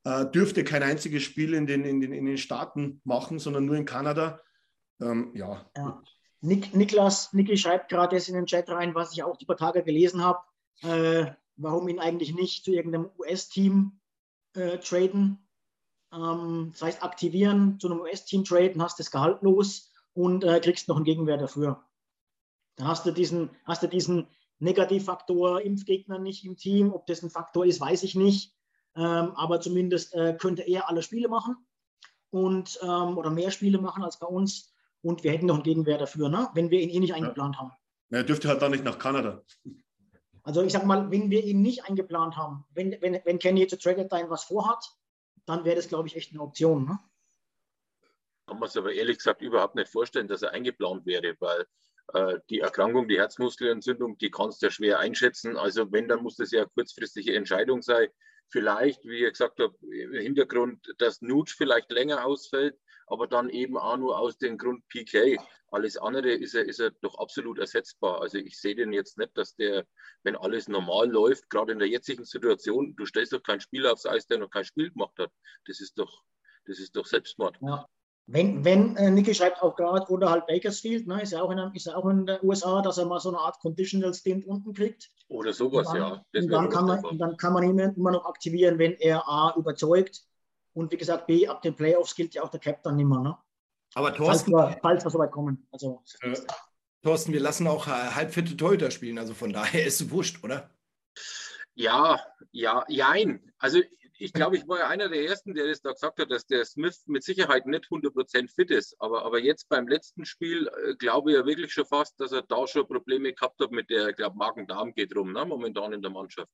Äh, 0.05 0.25
dürfte 0.27 0.63
kein 0.63 0.85
einziges 0.85 1.25
Spiel 1.25 1.53
in 1.53 1.67
den, 1.67 1.85
in, 1.85 2.01
den, 2.01 2.13
in 2.13 2.27
den 2.27 2.39
Staaten 2.39 3.01
machen, 3.03 3.41
sondern 3.41 3.65
nur 3.65 3.75
in 3.75 3.85
Kanada. 3.85 4.41
Ähm, 5.01 5.33
ja. 5.35 5.69
ja. 5.77 6.01
Nik, 6.41 6.77
Niklas, 6.77 7.33
Niki 7.33 7.57
schreibt 7.57 7.89
gerade 7.89 8.15
jetzt 8.15 8.29
in 8.29 8.37
den 8.37 8.47
Chat 8.47 8.69
rein, 8.69 8.95
was 8.95 9.13
ich 9.13 9.25
auch 9.25 9.37
die 9.37 9.45
paar 9.45 9.57
Tage 9.57 9.83
gelesen 9.83 10.23
habe, 10.23 10.39
äh, 10.83 11.33
warum 11.57 11.89
ihn 11.89 11.99
eigentlich 11.99 12.37
nicht 12.37 12.65
zu 12.65 12.71
irgendeinem 12.71 13.11
US-Team 13.19 13.99
äh, 14.55 14.79
traden. 14.79 15.45
Ähm, 16.13 16.69
das 16.71 16.83
heißt, 16.83 17.03
aktivieren, 17.03 17.81
zu 17.81 17.91
einem 17.91 17.99
US-Team 17.99 18.45
traden, 18.45 18.81
hast 18.81 19.01
das 19.01 19.11
Gehalt 19.11 19.43
los 19.43 19.93
und 20.13 20.45
äh, 20.45 20.61
kriegst 20.61 20.87
noch 20.87 20.95
einen 20.95 21.05
Gegenwert 21.05 21.41
dafür. 21.41 21.85
Dann 22.79 22.89
hast 22.89 23.05
du 23.05 23.11
diesen, 23.11 23.51
hast 23.65 23.83
du 23.83 23.89
diesen 23.89 24.29
Negativfaktor 24.61 25.61
Impfgegner 25.61 26.19
nicht 26.19 26.45
im 26.45 26.57
Team. 26.57 26.93
Ob 26.93 27.07
das 27.07 27.23
ein 27.23 27.31
Faktor 27.31 27.67
ist, 27.67 27.81
weiß 27.81 28.03
ich 28.05 28.15
nicht. 28.15 28.55
Ähm, 28.97 29.33
aber 29.37 29.61
zumindest 29.61 30.15
äh, 30.15 30.37
könnte 30.39 30.63
er 30.63 30.89
alle 30.89 31.03
Spiele 31.03 31.29
machen 31.29 31.57
und 32.31 32.79
ähm, 32.83 33.19
oder 33.19 33.31
mehr 33.31 33.51
Spiele 33.51 33.79
machen 33.79 34.03
als 34.03 34.19
bei 34.19 34.27
uns 34.27 34.75
und 35.03 35.23
wir 35.23 35.33
hätten 35.33 35.47
noch 35.47 35.57
einen 35.57 35.63
Gegenwert 35.63 36.01
dafür, 36.01 36.29
ne? 36.29 36.49
wenn 36.55 36.71
wir 36.71 36.81
ihn 36.81 36.91
eh 36.91 36.99
nicht 36.99 37.15
eingeplant 37.15 37.55
ja. 37.55 37.61
haben. 37.61 37.73
Er 38.11 38.25
dürfte 38.25 38.49
halt 38.49 38.63
dann 38.63 38.73
nicht 38.73 38.85
nach 38.85 38.99
Kanada. 38.99 39.43
Also 40.43 40.63
ich 40.63 40.73
sag 40.73 40.85
mal, 40.87 41.11
wenn 41.11 41.31
wir 41.31 41.45
ihn 41.45 41.61
nicht 41.61 41.85
eingeplant 41.85 42.37
haben, 42.37 42.65
wenn, 42.71 42.97
wenn, 43.01 43.21
wenn 43.25 43.39
Kenny 43.39 43.67
zu 43.67 43.79
Trade 43.79 43.97
Deadline 43.97 44.31
was 44.31 44.45
vorhat, 44.45 44.85
dann 45.47 45.65
wäre 45.65 45.77
das, 45.77 45.89
glaube 45.89 46.09
ich, 46.09 46.17
echt 46.17 46.33
eine 46.33 46.41
Option. 46.41 46.87
Ne? 46.87 46.99
Kann 48.47 48.59
man 48.59 48.69
es 48.69 48.77
aber 48.77 48.93
ehrlich 48.93 49.19
gesagt 49.19 49.43
überhaupt 49.43 49.75
nicht 49.75 49.91
vorstellen, 49.91 50.27
dass 50.27 50.43
er 50.43 50.53
eingeplant 50.53 51.05
wäre, 51.07 51.37
weil 51.39 51.67
die 52.49 52.61
Erkrankung, 52.61 53.09
die 53.09 53.19
Herzmuskelentzündung, 53.19 54.17
die 54.19 54.31
kannst 54.31 54.63
du 54.63 54.67
ja 54.67 54.71
schwer 54.71 54.99
einschätzen. 54.99 55.57
Also 55.57 55.93
wenn, 55.93 56.09
dann 56.09 56.23
muss 56.23 56.37
das 56.37 56.51
ja 56.51 56.63
eine 56.63 56.71
kurzfristige 56.71 57.35
Entscheidung 57.35 57.83
sein. 57.83 58.09
Vielleicht, 58.51 59.05
wie 59.05 59.25
ich 59.25 59.31
gesagt 59.31 59.61
habe, 59.61 59.77
im 59.83 60.15
Hintergrund, 60.15 60.95
dass 60.99 61.21
Nutsch 61.21 61.55
vielleicht 61.55 61.93
länger 61.93 62.25
ausfällt, 62.25 62.79
aber 63.07 63.27
dann 63.27 63.51
eben 63.51 63.77
auch 63.77 63.99
nur 63.99 64.19
aus 64.19 64.39
dem 64.39 64.57
Grund 64.57 64.89
PK. 64.89 65.37
Alles 65.71 65.99
andere 65.99 66.31
ist 66.31 66.55
er, 66.55 66.65
ist 66.65 66.81
er 66.81 66.93
doch 67.03 67.19
absolut 67.19 67.59
ersetzbar. 67.59 68.23
Also 68.23 68.39
ich 68.39 68.59
sehe 68.59 68.75
den 68.75 68.95
jetzt 68.95 69.19
nicht, 69.19 69.37
dass 69.37 69.55
der, 69.57 69.87
wenn 70.23 70.35
alles 70.35 70.67
normal 70.67 71.11
läuft, 71.11 71.51
gerade 71.51 71.73
in 71.73 71.79
der 71.79 71.89
jetzigen 71.89 72.25
Situation, 72.25 72.97
du 72.97 73.05
stellst 73.05 73.35
doch 73.35 73.43
keinen 73.43 73.61
Spieler 73.61 73.93
aufs 73.93 74.07
Eis, 74.07 74.27
der 74.27 74.39
noch 74.39 74.51
kein 74.51 74.65
Spiel 74.65 74.91
gemacht 74.91 75.19
hat. 75.19 75.31
Das 75.67 75.81
ist 75.81 75.99
doch, 75.99 76.25
das 76.65 76.79
ist 76.79 76.97
doch 76.97 77.05
Selbstmord. 77.05 77.59
Ja. 77.61 77.87
Wenn, 78.31 78.63
wenn 78.63 78.95
äh, 78.97 79.11
Niki 79.11 79.35
schreibt 79.35 79.63
auch 79.63 79.75
gerade, 79.75 80.07
oder 80.13 80.31
halt 80.31 80.47
Bakersfield, 80.47 81.07
ne, 81.07 81.23
ist 81.23 81.33
ja 81.33 81.41
auch 81.41 81.51
in, 81.51 81.59
ist 81.73 81.87
ja 81.87 81.97
auch 81.97 82.07
in 82.11 82.27
den 82.27 82.39
USA, 82.43 82.83
dass 82.83 82.99
er 82.99 83.07
mal 83.07 83.21
so 83.21 83.31
eine 83.31 83.39
Art 83.39 83.59
Conditional 83.61 84.13
Stint 84.13 84.47
unten 84.47 84.75
kriegt. 84.75 85.11
Oder 85.29 85.55
sowas, 85.55 85.87
dann, 85.87 85.97
ja. 85.97 86.25
und 86.35 86.49
dann, 86.51 86.69
kann 86.69 86.85
man, 86.85 87.05
und 87.07 87.19
dann 87.19 87.39
kann 87.39 87.55
man 87.55 87.63
ihn 87.63 87.79
immer 87.79 88.11
noch 88.11 88.27
aktivieren, 88.27 88.79
wenn 88.79 88.93
er 88.93 89.27
A 89.27 89.55
überzeugt 89.57 90.23
und 90.75 90.93
wie 90.93 90.99
gesagt, 90.99 91.27
B, 91.27 91.49
ab 91.49 91.63
den 91.63 91.75
Playoffs 91.75 92.15
gilt 92.15 92.35
ja 92.35 92.43
auch 92.43 92.51
der 92.51 92.61
Captain 92.61 92.97
nicht 92.97 93.07
mehr. 93.07 93.21
Ne? 93.21 93.39
Aber 93.95 94.15
Thorsten, 94.15 94.53
falls 94.53 94.75
wir, 94.75 94.79
falls 94.83 95.05
wir 95.07 95.11
so 95.11 95.19
weit 95.19 95.33
kommen. 95.33 95.67
Also, 95.73 96.03
äh, 96.21 96.37
Thorsten, 97.03 97.33
wir 97.33 97.41
lassen 97.41 97.67
auch 97.67 97.87
äh, 97.87 97.91
halbfitte 97.91 98.57
Torhüter 98.59 98.91
spielen. 98.91 99.19
Also 99.19 99.33
von 99.33 99.55
daher 99.55 99.87
ist 99.87 100.03
es 100.03 100.11
wurscht, 100.11 100.45
oder? 100.45 100.71
Ja, 101.75 102.21
ja, 102.53 102.85
jein. 102.89 103.53
Also 103.59 103.81
ich 104.21 104.33
glaube, 104.33 104.57
ich 104.57 104.67
war 104.67 104.81
ja 104.81 104.89
einer 104.89 105.09
der 105.09 105.25
Ersten, 105.25 105.55
der 105.55 105.67
das 105.67 105.81
da 105.81 105.93
gesagt 105.93 106.19
hat, 106.19 106.31
dass 106.31 106.47
der 106.47 106.65
Smith 106.65 107.05
mit 107.07 107.23
Sicherheit 107.23 107.67
nicht 107.67 107.85
100% 107.85 108.53
fit 108.53 108.71
ist. 108.71 108.97
Aber, 109.01 109.25
aber 109.25 109.39
jetzt 109.39 109.69
beim 109.69 109.87
letzten 109.87 110.25
Spiel 110.25 110.69
äh, 110.69 110.95
glaube 110.97 111.31
ich 111.31 111.37
ja 111.37 111.47
wirklich 111.47 111.73
schon 111.73 111.87
fast, 111.87 112.19
dass 112.21 112.33
er 112.33 112.43
da 112.43 112.67
schon 112.67 112.87
Probleme 112.87 113.33
gehabt 113.33 113.61
hat 113.61 113.71
mit 113.71 113.91
der, 113.91 114.09
ich 114.09 114.17
glaube, 114.17 114.37
Magen-Darm 114.37 114.93
geht 114.95 115.15
rum, 115.17 115.33
ne, 115.33 115.45
momentan 115.45 115.93
in 115.93 116.03
der 116.03 116.11
Mannschaft. 116.11 116.51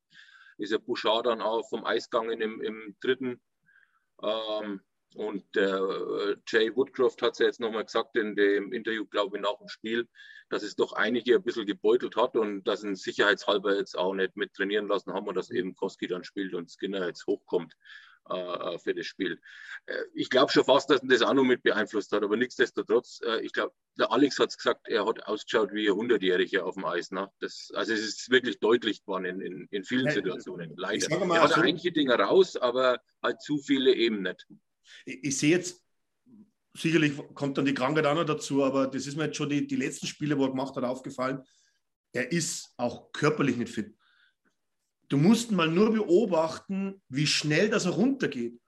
Ist 0.58 0.72
ja 0.72 0.78
Bouchard 0.78 1.26
dann 1.26 1.40
auch 1.40 1.66
vom 1.68 1.84
Eis 1.84 2.10
gegangen 2.10 2.40
im, 2.40 2.60
im 2.60 2.96
dritten 3.00 3.40
ähm, 4.22 4.80
und 5.14 5.44
äh, 5.56 6.36
Jay 6.46 6.74
Woodcroft 6.74 7.22
hat 7.22 7.32
es 7.32 7.38
ja 7.38 7.46
jetzt 7.46 7.60
nochmal 7.60 7.84
gesagt 7.84 8.16
in 8.16 8.36
dem 8.36 8.72
Interview, 8.72 9.06
glaube 9.06 9.36
ich, 9.36 9.42
nach 9.42 9.58
dem 9.58 9.68
Spiel, 9.68 10.08
dass 10.50 10.62
es 10.62 10.76
doch 10.76 10.92
einige 10.92 11.36
ein 11.36 11.42
bisschen 11.42 11.66
gebeutelt 11.66 12.16
hat 12.16 12.36
und 12.36 12.64
dass 12.64 12.84
ihn 12.84 12.96
sicherheitshalber 12.96 13.76
jetzt 13.76 13.96
auch 13.96 14.14
nicht 14.14 14.36
mit 14.36 14.52
trainieren 14.54 14.88
lassen 14.88 15.12
haben 15.12 15.26
und 15.26 15.34
dass 15.36 15.50
eben 15.50 15.74
Koski 15.74 16.08
dann 16.08 16.24
spielt 16.24 16.54
und 16.54 16.70
Skinner 16.70 17.06
jetzt 17.06 17.26
hochkommt. 17.26 17.74
Äh, 18.30 18.78
für 18.78 18.94
das 18.94 19.04
Spiel. 19.04 19.38
Äh, 19.84 20.02
ich 20.14 20.30
glaube 20.30 20.50
schon 20.50 20.64
fast, 20.64 20.88
dass 20.88 21.02
das 21.02 21.20
auch 21.20 21.34
noch 21.34 21.44
mit 21.44 21.62
beeinflusst 21.62 22.10
hat, 22.10 22.22
aber 22.22 22.38
nichtsdestotrotz, 22.38 23.20
äh, 23.22 23.40
ich 23.42 23.52
glaube, 23.52 23.74
der 23.98 24.10
Alex 24.12 24.38
hat 24.38 24.48
es 24.48 24.56
gesagt, 24.56 24.88
er 24.88 25.04
hat 25.04 25.26
ausgeschaut 25.26 25.74
wie 25.74 25.90
ein 25.90 25.94
Hundertjähriger 25.94 26.64
auf 26.64 26.72
dem 26.72 26.86
Eis. 26.86 27.10
Ne? 27.10 27.30
Das, 27.40 27.70
also 27.74 27.92
es 27.92 28.00
ist 28.00 28.30
wirklich 28.30 28.60
deutlich 28.60 29.02
geworden 29.02 29.26
in, 29.26 29.40
in, 29.42 29.68
in 29.70 29.84
vielen 29.84 30.10
Situationen, 30.10 30.72
leider. 30.74 31.06
Er 31.10 31.42
hat 31.42 31.52
so, 31.52 31.60
einige 31.60 31.92
Dinge 31.92 32.14
raus, 32.14 32.56
aber 32.56 32.98
halt 33.22 33.42
zu 33.42 33.58
viele 33.58 33.94
eben 33.94 34.22
nicht. 34.22 34.46
Ich, 35.04 35.24
ich 35.24 35.38
sehe 35.38 35.50
jetzt, 35.50 35.82
sicherlich 36.76 37.16
kommt 37.34 37.58
dann 37.58 37.64
die 37.64 37.74
Krankheit 37.74 38.06
auch 38.06 38.14
noch 38.14 38.24
dazu, 38.24 38.64
aber 38.64 38.86
das 38.86 39.06
ist 39.06 39.16
mir 39.16 39.26
jetzt 39.26 39.36
schon 39.36 39.48
die, 39.48 39.66
die 39.66 39.76
letzten 39.76 40.06
Spiele, 40.06 40.38
wo 40.38 40.44
er 40.44 40.50
gemacht 40.50 40.74
hat, 40.76 40.84
aufgefallen. 40.84 41.42
Er 42.12 42.30
ist 42.30 42.72
auch 42.76 43.12
körperlich 43.12 43.56
nicht 43.56 43.72
fit. 43.72 43.94
Du 45.08 45.16
musst 45.16 45.52
mal 45.52 45.68
nur 45.68 45.92
beobachten, 45.92 47.02
wie 47.08 47.26
schnell 47.26 47.68
das 47.68 47.84
er 47.84 47.92
runtergeht. 47.92 48.58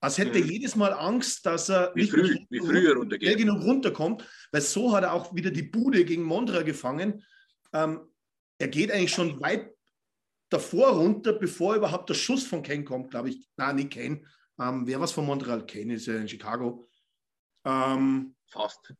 Als 0.00 0.18
hätte 0.18 0.38
er 0.38 0.44
mhm. 0.44 0.50
jedes 0.50 0.74
Mal 0.74 0.92
Angst, 0.92 1.46
dass 1.46 1.68
er 1.68 1.92
wie 1.94 2.02
nicht 2.02 2.12
früh, 2.12 2.36
wie 2.50 2.58
früher 2.58 2.96
runtergeht. 2.96 3.38
genug 3.38 3.62
runterkommt, 3.62 4.26
weil 4.50 4.60
so 4.60 4.92
hat 4.92 5.04
er 5.04 5.12
auch 5.12 5.34
wieder 5.34 5.50
die 5.50 5.62
Bude 5.62 6.04
gegen 6.04 6.24
Mondra 6.24 6.62
gefangen. 6.62 7.22
Ähm, 7.72 8.00
er 8.58 8.68
geht 8.68 8.90
eigentlich 8.90 9.12
schon 9.12 9.40
weit 9.40 9.70
davor 10.48 10.90
runter, 10.90 11.32
bevor 11.32 11.76
überhaupt 11.76 12.10
der 12.10 12.14
Schuss 12.14 12.44
von 12.44 12.62
Ken 12.62 12.84
kommt, 12.84 13.10
glaube 13.10 13.30
ich. 13.30 13.46
Nein, 13.56 13.76
nicht 13.76 13.90
Ken. 13.90 14.26
Ähm, 14.60 14.86
wer 14.86 15.00
was 15.00 15.12
von 15.12 15.26
Montreal? 15.26 15.64
Ken 15.66 15.90
ist 15.90 16.06
ja 16.06 16.16
in 16.16 16.28
Chicago. 16.28 16.86
Ähm, 17.64 18.34
Fast. 18.46 18.94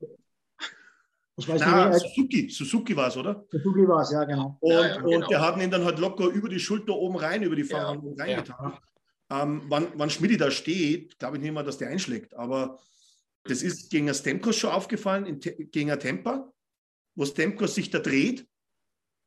Ich 1.36 1.48
weiß 1.48 1.62
Na, 1.64 1.88
nicht, 1.88 2.00
Suzuki, 2.00 2.48
Suzuki 2.50 2.96
war 2.96 3.08
es, 3.08 3.16
oder? 3.16 3.44
Suzuki 3.50 3.88
war 3.88 4.02
es, 4.02 4.10
ja, 4.12 4.24
genau. 4.24 4.58
Und, 4.60 4.70
ja, 4.70 4.86
ja, 4.86 4.96
genau. 5.00 5.16
und 5.16 5.30
der 5.30 5.40
hat 5.40 5.60
ihn 5.60 5.70
dann 5.70 5.84
halt 5.84 5.98
locker 5.98 6.26
über 6.26 6.48
die 6.48 6.60
Schulter 6.60 6.94
oben 6.94 7.16
rein, 7.16 7.42
über 7.42 7.56
die 7.56 7.64
Fahrhand 7.64 8.04
ja, 8.04 8.24
reingetan. 8.24 8.78
Ähm, 9.30 9.62
wann, 9.68 9.88
wann 9.94 10.10
Schmidi 10.10 10.36
da 10.36 10.50
steht, 10.50 11.18
glaube 11.18 11.36
ich 11.36 11.42
nicht 11.42 11.52
mal, 11.52 11.62
dass 11.64 11.78
der 11.78 11.88
einschlägt. 11.88 12.34
Aber 12.34 12.78
das 13.44 13.62
ist 13.62 13.90
gegen 13.90 14.06
der 14.06 14.14
Stemkos 14.14 14.56
schon 14.56 14.70
aufgefallen, 14.70 15.24
in, 15.24 15.40
gegen 15.40 15.88
der 15.88 15.98
Temper, 15.98 16.52
wo 17.14 17.24
Stemkos 17.24 17.74
sich 17.74 17.90
da 17.90 17.98
dreht. 17.98 18.46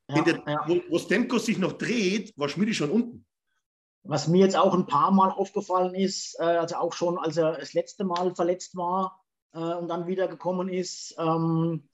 Der, 0.08 0.44
wo, 0.68 0.82
wo 0.90 1.00
Stemkos 1.00 1.48
sich 1.48 1.58
noch 1.58 1.74
dreht, 1.74 2.38
war 2.38 2.48
Schmidi 2.48 2.76
schon 2.76 2.92
unten. 2.92 3.26
Was 4.08 4.28
mir 4.28 4.46
jetzt 4.46 4.56
auch 4.56 4.74
ein 4.74 4.86
paar 4.86 5.12
Mal 5.12 5.32
aufgefallen 5.32 5.96
ist, 5.96 6.40
äh, 6.40 6.44
also 6.44 6.76
auch 6.76 6.94
schon, 6.94 7.18
als 7.18 7.38
er 7.38 7.58
das 7.58 7.74
letzte 7.74 8.04
Mal 8.04 8.36
verletzt 8.36 8.76
war 8.76 9.20
äh, 9.54 9.60
und 9.60 9.88
dann 9.88 10.06
wieder 10.06 10.28
gekommen 10.28 10.70
ist, 10.70 11.16
ähm, 11.18 11.90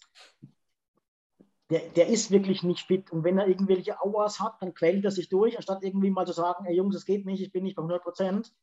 der, 1.69 1.79
der, 1.95 2.07
ist 2.07 2.31
wirklich 2.31 2.63
nicht 2.63 2.85
fit. 2.87 3.11
Und 3.11 3.23
wenn 3.23 3.37
er 3.37 3.47
irgendwelche 3.47 4.01
Auers 4.01 4.41
hat, 4.41 4.61
dann 4.61 4.73
quält 4.73 5.05
er 5.05 5.11
sich 5.11 5.29
durch, 5.29 5.55
anstatt 5.55 5.83
irgendwie 5.83 6.11
mal 6.11 6.27
zu 6.27 6.33
sagen, 6.33 6.65
ey 6.65 6.75
Jungs, 6.75 6.95
das 6.95 7.05
geht 7.05 7.25
nicht, 7.25 7.41
ich 7.41 7.53
bin 7.53 7.63
nicht 7.63 7.77
bei 7.77 7.81
100 7.81 8.03
Prozent. 8.03 8.53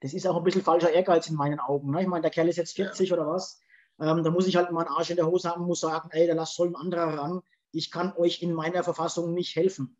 Das 0.00 0.12
ist 0.12 0.26
auch 0.26 0.36
ein 0.36 0.44
bisschen 0.44 0.62
falscher 0.62 0.92
Ehrgeiz 0.92 1.28
in 1.28 1.34
meinen 1.34 1.60
Augen. 1.60 1.90
Ne? 1.90 2.02
Ich 2.02 2.08
meine, 2.08 2.22
der 2.22 2.30
Kerl 2.30 2.48
ist 2.48 2.56
jetzt 2.56 2.76
40 2.76 3.08
ja. 3.08 3.16
oder 3.16 3.26
was. 3.26 3.58
Ähm, 3.98 4.22
da 4.22 4.30
muss 4.30 4.46
ich 4.46 4.56
halt 4.56 4.70
mal 4.70 4.86
einen 4.86 4.94
Arsch 4.94 5.10
in 5.10 5.16
der 5.16 5.26
Hose 5.26 5.48
haben 5.48 5.62
und 5.62 5.68
muss 5.68 5.80
sagen, 5.80 6.10
ey, 6.12 6.26
da 6.26 6.34
lasst 6.34 6.54
soll 6.54 6.68
ein 6.68 6.76
anderer 6.76 7.18
ran. 7.18 7.40
Ich 7.72 7.90
kann 7.90 8.12
euch 8.16 8.42
in 8.42 8.52
meiner 8.52 8.84
Verfassung 8.84 9.32
nicht 9.32 9.56
helfen. 9.56 9.96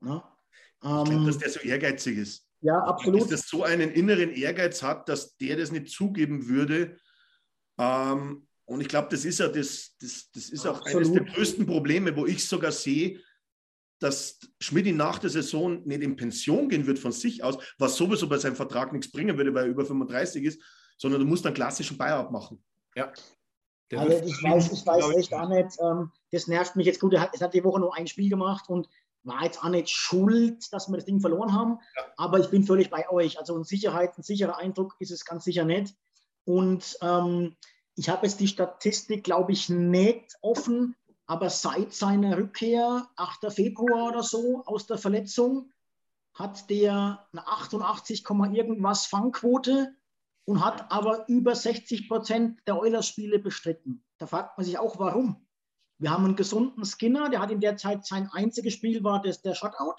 Ne? 0.00 0.22
Ich 0.82 1.10
glaube, 1.10 1.26
dass 1.26 1.38
der 1.38 1.50
so 1.50 1.60
ehrgeizig 1.60 2.18
ist. 2.18 2.46
Ja, 2.60 2.78
absolut. 2.78 3.22
Dass 3.22 3.28
der 3.28 3.38
so 3.38 3.64
einen 3.64 3.90
inneren 3.90 4.30
Ehrgeiz 4.30 4.82
hat, 4.82 5.08
dass 5.08 5.36
der 5.36 5.56
das 5.56 5.72
nicht 5.72 5.88
zugeben 5.88 6.48
würde. 6.48 6.96
Ähm, 7.78 8.46
und 8.64 8.80
ich 8.80 8.88
glaube, 8.88 9.08
das 9.10 9.24
ist 9.24 9.40
ja 9.40 9.48
das, 9.48 9.96
das, 10.00 10.30
das 10.32 10.48
ist 10.48 10.66
auch 10.66 10.78
absolut. 10.80 11.06
eines 11.06 11.12
der 11.12 11.24
größten 11.24 11.66
Probleme, 11.66 12.16
wo 12.16 12.26
ich 12.26 12.46
sogar 12.46 12.72
sehe, 12.72 13.20
dass 14.00 14.40
Schmidt 14.60 14.94
nach 14.96 15.18
der 15.18 15.30
Saison 15.30 15.82
nicht 15.84 16.02
in 16.02 16.16
Pension 16.16 16.68
gehen 16.68 16.86
wird 16.86 16.98
von 16.98 17.12
sich 17.12 17.42
aus, 17.44 17.58
was 17.78 17.96
sowieso 17.96 18.28
bei 18.28 18.38
seinem 18.38 18.56
Vertrag 18.56 18.92
nichts 18.92 19.10
bringen 19.10 19.36
würde, 19.36 19.54
weil 19.54 19.64
er 19.64 19.70
über 19.70 19.84
35 19.84 20.44
ist, 20.44 20.62
sondern 20.98 21.20
du 21.20 21.26
musst 21.26 21.46
einen 21.46 21.54
klassischen 21.54 21.96
Buyout 21.96 22.30
machen. 22.30 22.62
Ja. 22.96 23.12
Also 23.94 24.24
ich 24.24 24.42
weiß, 24.42 24.72
ich 24.72 24.86
weiß 24.86 25.16
echt 25.16 25.34
auch 25.34 25.48
nicht, 25.48 25.78
ähm, 25.80 26.10
das 26.30 26.46
nervt 26.46 26.76
mich 26.76 26.86
jetzt 26.86 27.00
gut. 27.00 27.12
Er 27.12 27.20
hat, 27.20 27.34
er 27.34 27.40
hat 27.40 27.54
die 27.54 27.62
Woche 27.62 27.78
nur 27.78 27.94
ein 27.94 28.06
Spiel 28.06 28.30
gemacht 28.30 28.68
und 28.68 28.88
war 29.24 29.44
jetzt 29.44 29.62
auch 29.62 29.68
nicht 29.68 29.90
schuld, 29.90 30.72
dass 30.72 30.88
wir 30.88 30.96
das 30.96 31.04
Ding 31.04 31.20
verloren 31.20 31.52
haben. 31.52 31.78
Ja. 31.96 32.04
Aber 32.16 32.40
ich 32.40 32.48
bin 32.48 32.64
völlig 32.64 32.90
bei 32.90 33.08
euch. 33.10 33.38
Also 33.38 33.56
in 33.56 33.64
Sicherheit, 33.64 34.16
ein 34.18 34.22
sicherer 34.22 34.58
Eindruck 34.58 34.96
ist 34.98 35.10
es 35.10 35.24
ganz 35.24 35.44
sicher 35.44 35.64
nicht. 35.64 35.94
Und 36.44 36.98
ähm, 37.02 37.56
ich 37.94 38.08
habe 38.08 38.26
jetzt 38.26 38.40
die 38.40 38.48
Statistik, 38.48 39.24
glaube 39.24 39.52
ich, 39.52 39.68
nicht 39.68 40.36
offen, 40.40 40.96
aber 41.26 41.50
seit 41.50 41.92
seiner 41.92 42.36
Rückkehr, 42.36 43.08
8. 43.16 43.52
Februar 43.52 44.08
oder 44.08 44.22
so, 44.22 44.62
aus 44.66 44.86
der 44.86 44.98
Verletzung, 44.98 45.70
hat 46.34 46.70
der 46.70 47.26
eine 47.32 47.46
88, 47.46 48.24
irgendwas 48.52 49.06
Fangquote 49.06 49.94
und 50.44 50.64
hat 50.64 50.90
aber 50.90 51.28
über 51.28 51.54
60 51.54 52.08
Prozent 52.08 52.60
der 52.66 52.78
Oilers-Spiele 52.78 53.38
bestritten. 53.38 54.04
Da 54.18 54.26
fragt 54.26 54.56
man 54.56 54.64
sich 54.64 54.78
auch, 54.78 54.98
warum. 54.98 55.46
Wir 56.02 56.10
haben 56.10 56.24
einen 56.24 56.36
gesunden 56.36 56.84
Skinner, 56.84 57.30
der 57.30 57.40
hat 57.40 57.52
in 57.52 57.60
der 57.60 57.76
Zeit 57.76 58.04
sein 58.04 58.28
einziges 58.32 58.74
Spiel 58.74 59.04
war 59.04 59.22
das, 59.22 59.40
der 59.40 59.54
Shutout. 59.54 59.94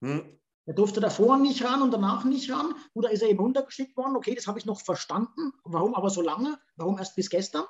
Hm. 0.00 0.38
Er 0.66 0.74
durfte 0.74 1.00
davor 1.00 1.36
nicht 1.38 1.64
ran 1.64 1.82
und 1.82 1.92
danach 1.92 2.24
nicht 2.24 2.50
ran. 2.52 2.74
Oder 2.94 3.10
ist 3.10 3.20
er 3.20 3.28
eben 3.28 3.40
runtergeschickt 3.40 3.96
worden? 3.96 4.14
Okay, 4.14 4.36
das 4.36 4.46
habe 4.46 4.60
ich 4.60 4.64
noch 4.64 4.80
verstanden. 4.80 5.52
Warum 5.64 5.96
aber 5.96 6.08
so 6.08 6.22
lange? 6.22 6.56
Warum 6.76 6.98
erst 6.98 7.16
bis 7.16 7.28
gestern? 7.30 7.64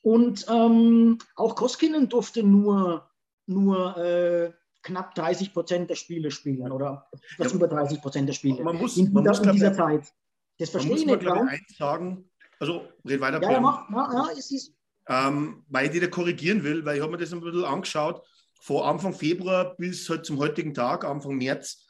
Und 0.00 0.46
ähm, 0.48 1.18
auch 1.36 1.54
Koskinen 1.54 2.08
durfte 2.08 2.42
nur, 2.42 3.10
nur 3.44 3.96
äh, 3.98 4.52
knapp 4.82 5.14
30 5.14 5.52
Prozent 5.52 5.90
der 5.90 5.96
Spiele 5.96 6.30
spielen 6.30 6.72
oder 6.72 7.10
etwas 7.34 7.52
ja, 7.52 7.56
über 7.56 7.68
30 7.68 8.00
Prozent 8.00 8.28
der 8.28 8.34
Spiele 8.34 8.64
man 8.64 8.76
muss, 8.76 8.96
in, 8.96 9.12
man 9.12 9.24
muss, 9.24 9.40
in 9.40 9.52
dieser 9.52 9.74
Zeit. 9.74 10.14
Das 10.58 10.70
verstehe 10.70 10.96
ich 10.96 11.04
nicht. 11.06 11.24
Warum? 11.26 11.48
Eins 11.48 11.76
sagen, 11.76 12.30
also 12.58 12.88
red 13.04 13.20
weiter. 13.20 13.42
Ja, 13.42 13.52
ja, 13.52 13.60
mach, 13.60 13.90
ja, 13.90 14.12
ja, 14.12 14.28
es 14.32 14.50
ist, 14.50 14.75
ähm, 15.08 15.64
weil 15.68 15.86
ich 15.86 15.92
die 15.92 16.00
da 16.00 16.06
korrigieren 16.06 16.64
will, 16.64 16.84
weil 16.84 16.96
ich 16.96 17.02
habe 17.02 17.12
mir 17.12 17.18
das 17.18 17.32
ein 17.32 17.40
bisschen 17.40 17.64
angeschaut, 17.64 18.22
von 18.60 18.82
Anfang 18.82 19.14
Februar 19.14 19.76
bis 19.76 20.08
halt 20.08 20.26
zum 20.26 20.38
heutigen 20.38 20.74
Tag, 20.74 21.04
Anfang 21.04 21.36
März. 21.36 21.86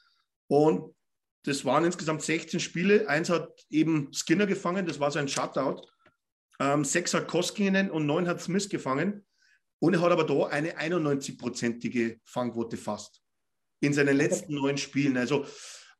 Und 0.49 0.95
das 1.45 1.65
waren 1.65 1.85
insgesamt 1.85 2.23
16 2.23 2.61
Spiele. 2.61 3.09
Eins 3.09 3.31
hat 3.31 3.49
eben 3.71 4.13
Skinner 4.13 4.47
gefangen, 4.47 4.87
das 4.87 5.01
war 5.01 5.11
so 5.11 5.19
ein 5.19 5.29
Shutout. 5.29 5.83
Ähm, 6.59 6.85
sechs 6.85 7.15
hat 7.15 7.29
Koskinen 7.29 7.91
und 7.91 8.07
neun 8.07 8.27
hat 8.27 8.41
Smith 8.41 8.69
gefangen. 8.69 9.25
Und 9.79 9.95
er 9.95 10.01
hat 10.01 10.13
aber 10.13 10.25
da 10.25 10.47
eine 10.47 10.79
91-prozentige 10.79 12.19
Fangquote 12.25 12.77
fast 12.77 13.23
in 13.81 13.93
seinen 13.93 14.17
letzten 14.17 14.55
neun 14.55 14.79
Spielen. 14.79 15.17
Also 15.17 15.47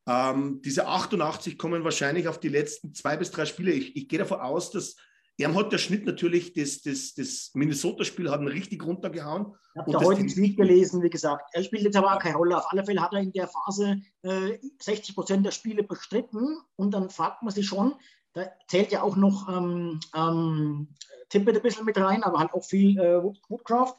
ähm, 0.07 0.61
diese 0.63 0.87
88 0.87 1.59
kommen 1.59 1.85
wahrscheinlich 1.85 2.27
auf 2.29 2.41
die 2.41 2.49
letzten 2.49 2.95
zwei 2.95 3.17
bis 3.17 3.31
drei 3.31 3.45
Spiele. 3.45 3.73
Ich, 3.73 3.97
ich 3.97 4.09
gehe 4.09 4.19
davon 4.19 4.41
aus, 4.41 4.71
dass 4.71 4.97
er 5.39 5.55
hat 5.55 5.73
der 5.73 5.79
Schnitt 5.79 6.07
natürlich, 6.07 6.55
das, 6.55 6.83
das, 6.83 7.15
das 7.15 7.51
Minnesota-Spiel 7.55 8.31
hat 8.31 8.41
ihn 8.41 8.49
richtig 8.49 8.85
runtergehauen. 8.85 9.55
Ich 9.75 9.81
habe 9.81 9.93
da 9.93 10.01
heute 10.01 10.21
einen 10.21 10.29
Tweet 10.29 10.57
gelesen, 10.57 11.03
wie 11.03 11.11
gesagt. 11.11 11.51
Er 11.53 11.63
spielt 11.63 11.83
jetzt 11.83 11.97
aber 11.97 12.15
auch 12.15 12.19
keine 12.19 12.37
Rolle. 12.37 12.57
Auf 12.57 12.73
alle 12.73 12.85
Fälle 12.85 13.03
hat 13.03 13.13
er 13.13 13.21
in 13.21 13.33
der 13.33 13.49
Phase 13.49 14.01
äh, 14.23 14.59
60 14.81 15.15
Prozent 15.15 15.45
der 15.45 15.51
Spiele 15.51 15.83
bestritten. 15.83 16.59
Und 16.77 16.93
dann 16.93 17.11
fragt 17.11 17.43
man 17.43 17.53
sich 17.53 17.67
schon, 17.67 17.95
da 18.33 18.51
zählt 18.69 18.93
ja 18.93 19.03
auch 19.03 19.17
noch 19.17 19.49
ähm, 19.49 20.01
ähm, 20.15 20.89
Tippet 21.29 21.57
ein 21.57 21.63
bisschen 21.63 21.85
mit 21.85 21.99
rein, 21.99 22.23
aber 22.23 22.39
halt 22.39 22.55
auch 22.55 22.65
viel 22.65 22.99
äh, 22.99 23.23
Woodcraft. 23.23 23.95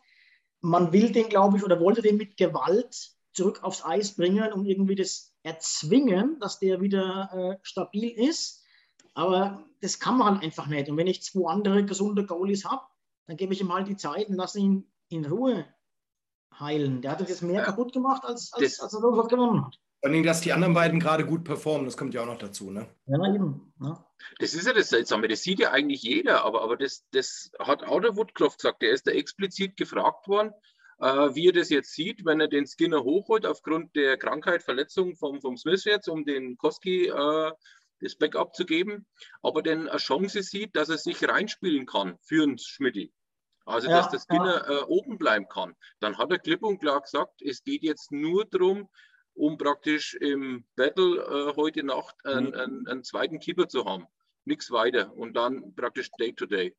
Man 0.62 0.92
will 0.92 1.12
den, 1.12 1.30
glaube 1.30 1.58
ich, 1.58 1.64
oder 1.64 1.80
wollte 1.80 2.02
den 2.02 2.18
mit 2.18 2.38
Gewalt 2.38 3.12
zurück 3.34 3.64
aufs 3.64 3.86
Eis 3.86 4.16
bringen 4.16 4.52
und 4.54 4.66
irgendwie 4.66 4.96
das 4.96 5.36
erzwingen, 5.44 6.40
dass 6.40 6.58
der 6.58 6.82
wieder 6.82 7.30
äh, 7.32 7.60
stabil 7.62 8.10
ist. 8.10 8.64
Aber 9.18 9.64
das 9.82 10.00
kann 10.00 10.16
man 10.20 10.42
einfach 10.42 10.68
nicht. 10.68 10.90
Und 10.90 10.98
wenn 10.98 11.08
ich 11.08 11.24
zwei 11.24 11.50
andere 11.50 11.84
gesunde 11.84 12.24
Goalies 12.24 12.66
habe, 12.66 12.84
dann 13.26 13.36
gebe 13.36 13.52
ich 13.52 13.60
ihm 13.60 13.74
halt 13.74 13.88
die 13.88 13.98
Zeit 13.98 14.30
und 14.30 14.36
lasse 14.36 14.60
ihn 14.60 14.92
in 15.10 15.26
Ruhe 15.26 15.66
heilen. 16.60 17.02
Der 17.02 17.12
hat 17.12 17.28
jetzt 17.28 17.42
mehr 17.42 17.62
ja. 17.62 17.64
kaputt 17.64 17.94
gemacht, 17.94 18.24
als, 18.24 18.54
als, 18.54 18.80
als 18.80 18.94
er 18.94 19.02
was 19.02 19.28
gewonnen 19.28 19.66
hat. 19.66 19.80
Vor 20.02 20.12
allem, 20.12 20.24
dass 20.24 20.42
die 20.42 20.54
anderen 20.54 20.76
beiden 20.76 21.00
gerade 21.00 21.26
gut 21.26 21.44
performen, 21.44 21.86
das 21.86 21.98
kommt 21.98 22.14
ja 22.14 22.22
auch 22.22 22.28
noch 22.28 22.38
dazu, 22.38 22.70
ne? 22.70 22.88
Ja, 23.08 23.34
eben. 23.34 23.74
Ja. 23.82 24.06
Das 24.38 24.54
ist 24.54 24.68
ja 24.68 24.74
das 24.74 24.90
Seltsame, 24.90 25.28
das 25.28 25.42
sieht 25.42 25.60
ja 25.60 25.72
eigentlich 25.72 26.04
jeder, 26.04 26.46
aber, 26.46 26.62
aber 26.62 26.78
das, 26.78 27.04
das 27.10 27.50
hat 27.58 27.84
auch 27.84 28.00
der 28.00 28.16
Woodcroft 28.16 28.60
gesagt, 28.60 28.84
der 28.84 28.92
ist 28.92 29.08
da 29.08 29.12
explizit 29.12 29.78
gefragt 29.78 30.28
worden, 30.28 30.54
äh, 31.00 31.34
wie 31.34 31.48
er 31.48 31.54
das 31.54 31.70
jetzt 31.70 31.94
sieht, 31.94 32.24
wenn 32.24 32.40
er 32.40 32.48
den 32.48 32.68
Skinner 32.68 33.04
hochholt 33.04 33.48
aufgrund 33.48 33.96
der 33.96 34.18
Krankheit, 34.18 34.62
Verletzung 34.62 35.16
vom, 35.16 35.42
vom 35.42 35.58
Smith 35.58 35.86
jetzt, 35.86 36.08
um 36.08 36.24
den 36.24 36.56
Koski 36.58 37.08
äh, 37.08 37.52
das 38.02 38.16
Backup 38.16 38.56
zu 38.56 38.66
geben, 38.66 39.06
aber 39.42 39.62
dann 39.62 39.90
eine 39.90 39.98
Chance 39.98 40.44
sieht, 40.44 40.76
dass 40.76 40.90
er 40.90 40.98
sich 40.98 41.28
reinspielen 41.28 41.86
kann 41.86 42.18
für 42.22 42.44
einen 42.44 42.58
Schmidt. 42.58 43.12
Also, 43.66 43.90
ja, 43.90 43.98
dass 43.98 44.10
der 44.10 44.20
Skinner 44.20 44.66
ja. 44.70 44.80
äh, 44.80 44.84
oben 44.84 45.18
bleiben 45.18 45.48
kann. 45.50 45.76
Dann 46.00 46.18
hat 46.18 46.32
er 46.32 46.40
klipp 46.40 46.64
und 46.64 46.80
klar 46.80 47.02
gesagt, 47.02 47.42
es 47.42 47.64
geht 47.64 47.84
jetzt 47.84 48.12
nur 48.12 48.46
darum, 48.46 48.90
um 49.34 49.58
praktisch 49.58 50.14
im 50.16 50.66
Battle 50.76 51.18
äh, 51.18 51.56
heute 51.56 51.84
Nacht 51.84 52.16
einen, 52.26 52.48
mhm. 52.48 52.54
einen, 52.54 52.88
einen, 52.88 53.04
zweiten 53.04 53.40
Keeper 53.40 53.68
zu 53.68 53.86
haben. 53.86 54.08
Nichts 54.46 54.72
weiter. 54.72 55.14
Und 55.14 55.34
dann 55.34 55.76
praktisch 55.76 56.10
Day-to-Day. 56.18 56.70
-Day. 56.70 56.76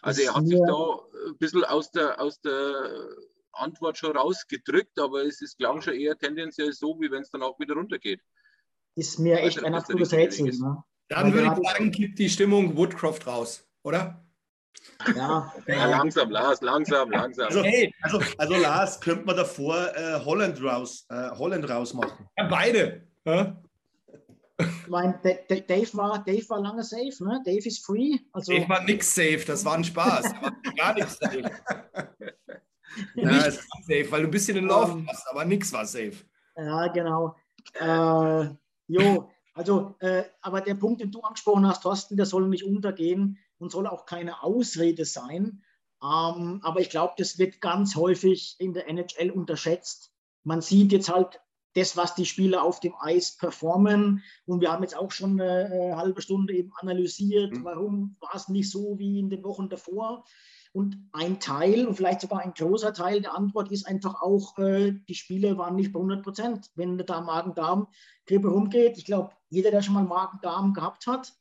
Also, 0.00 0.22
er 0.22 0.34
hat 0.34 0.46
sich 0.46 0.58
da 0.66 0.98
ein 1.28 1.36
bisschen 1.36 1.64
aus 1.64 1.90
der, 1.90 2.20
aus 2.20 2.40
der 2.40 3.08
Antwort 3.52 3.98
schon 3.98 4.16
rausgedrückt, 4.16 4.98
aber 4.98 5.24
es 5.24 5.42
ist, 5.42 5.58
glaube 5.58 5.80
ich, 5.80 5.84
schon 5.84 5.94
eher 5.94 6.16
tendenziell 6.16 6.72
so, 6.72 6.98
wie 7.00 7.10
wenn 7.10 7.22
es 7.22 7.30
dann 7.30 7.42
auch 7.42 7.58
wieder 7.58 7.74
runtergeht 7.74 8.20
ist 8.96 9.18
mir 9.18 9.40
echt 9.40 9.62
ein 9.64 9.74
absolutes 9.74 10.12
Rätsel. 10.12 10.46
Ne? 10.46 10.82
Dann 11.08 11.32
würde 11.32 11.52
ich 11.60 11.68
sagen, 11.68 11.90
gibt 11.90 12.18
die 12.18 12.30
Stimmung 12.30 12.76
Woodcroft 12.76 13.26
raus, 13.26 13.68
oder? 13.82 14.24
Ja, 15.14 15.52
ja, 15.66 15.86
langsam, 15.86 16.30
Lars, 16.30 16.60
langsam, 16.60 17.10
langsam. 17.10 17.46
Also, 17.46 17.62
also, 18.02 18.20
also 18.38 18.56
Lars, 18.56 19.00
könnte 19.00 19.24
man 19.24 19.36
davor 19.36 19.94
äh, 19.96 20.20
Holland, 20.24 20.62
raus, 20.62 21.06
äh, 21.10 21.30
Holland 21.30 21.68
rausmachen? 21.68 22.28
Ja, 22.36 22.48
beide. 22.48 23.06
Ja? 23.24 23.60
Ich 24.58 24.88
meine, 24.88 25.18
Dave 25.22 25.96
war, 25.96 26.22
Dave 26.24 26.48
war 26.48 26.60
lange 26.60 26.82
safe, 26.84 27.24
ne? 27.24 27.42
Dave 27.44 27.66
ist 27.66 27.84
free. 27.84 28.18
Also 28.32 28.52
Dave 28.52 28.68
war 28.68 28.84
nix 28.84 29.14
safe, 29.14 29.42
das 29.46 29.64
war 29.64 29.74
ein 29.74 29.84
Spaß. 29.84 30.32
war 30.40 30.52
gar 30.76 30.94
nichts 30.94 31.18
safe. 31.18 31.42
ja, 33.16 33.30
nicht 33.30 33.60
safe, 33.82 34.06
weil 34.10 34.22
du 34.22 34.28
ein 34.28 34.30
bisschen 34.30 34.56
in 34.56 34.66
Lauf 34.66 34.92
um, 34.92 35.08
hast, 35.08 35.26
aber 35.28 35.44
nichts 35.44 35.72
war 35.72 35.84
safe. 35.84 36.14
Ja, 36.56 36.86
genau. 36.88 37.34
Äh, 37.74 38.54
Jo, 38.86 39.30
also, 39.54 39.94
äh, 40.00 40.24
aber 40.40 40.60
der 40.60 40.74
Punkt, 40.74 41.00
den 41.00 41.12
du 41.12 41.20
angesprochen 41.20 41.66
hast, 41.66 41.82
Thorsten, 41.82 42.16
der 42.16 42.26
soll 42.26 42.48
nicht 42.48 42.64
untergehen 42.64 43.38
und 43.58 43.70
soll 43.70 43.86
auch 43.86 44.04
keine 44.04 44.42
Ausrede 44.42 45.04
sein. 45.04 45.62
Ähm, 46.02 46.60
aber 46.62 46.80
ich 46.80 46.90
glaube, 46.90 47.14
das 47.16 47.38
wird 47.38 47.60
ganz 47.60 47.96
häufig 47.96 48.56
in 48.58 48.74
der 48.74 48.88
NHL 48.88 49.30
unterschätzt. 49.30 50.12
Man 50.42 50.60
sieht 50.60 50.92
jetzt 50.92 51.08
halt 51.08 51.40
das, 51.74 51.96
was 51.96 52.14
die 52.14 52.26
Spieler 52.26 52.62
auf 52.62 52.80
dem 52.80 52.94
Eis 52.98 53.36
performen. 53.36 54.22
Und 54.46 54.60
wir 54.60 54.72
haben 54.72 54.82
jetzt 54.82 54.96
auch 54.96 55.12
schon 55.12 55.40
eine, 55.40 55.66
eine 55.66 55.96
halbe 55.96 56.20
Stunde 56.20 56.54
eben 56.54 56.72
analysiert, 56.76 57.52
mhm. 57.52 57.64
warum 57.64 58.16
war 58.20 58.34
es 58.34 58.48
nicht 58.48 58.70
so 58.70 58.98
wie 58.98 59.18
in 59.18 59.30
den 59.30 59.44
Wochen 59.44 59.68
davor. 59.68 60.24
Und 60.74 60.98
ein 61.12 61.38
Teil 61.38 61.86
und 61.86 61.94
vielleicht 61.94 62.20
sogar 62.20 62.40
ein 62.40 62.52
großer 62.52 62.92
Teil 62.92 63.20
der 63.20 63.36
Antwort 63.36 63.70
ist 63.70 63.86
einfach 63.86 64.20
auch, 64.20 64.58
äh, 64.58 64.90
die 65.08 65.14
Spiele 65.14 65.56
waren 65.56 65.76
nicht 65.76 65.92
bei 65.92 66.00
100 66.00 66.24
Prozent. 66.24 66.66
Wenn 66.74 66.98
da 66.98 67.20
Magen-Darm-Grippe 67.20 68.48
rumgeht, 68.48 68.98
ich 68.98 69.04
glaube, 69.04 69.30
jeder, 69.50 69.70
der 69.70 69.82
schon 69.82 69.94
mal 69.94 70.02
Magen-Darm 70.02 70.74
gehabt 70.74 71.06
hat, 71.06 71.32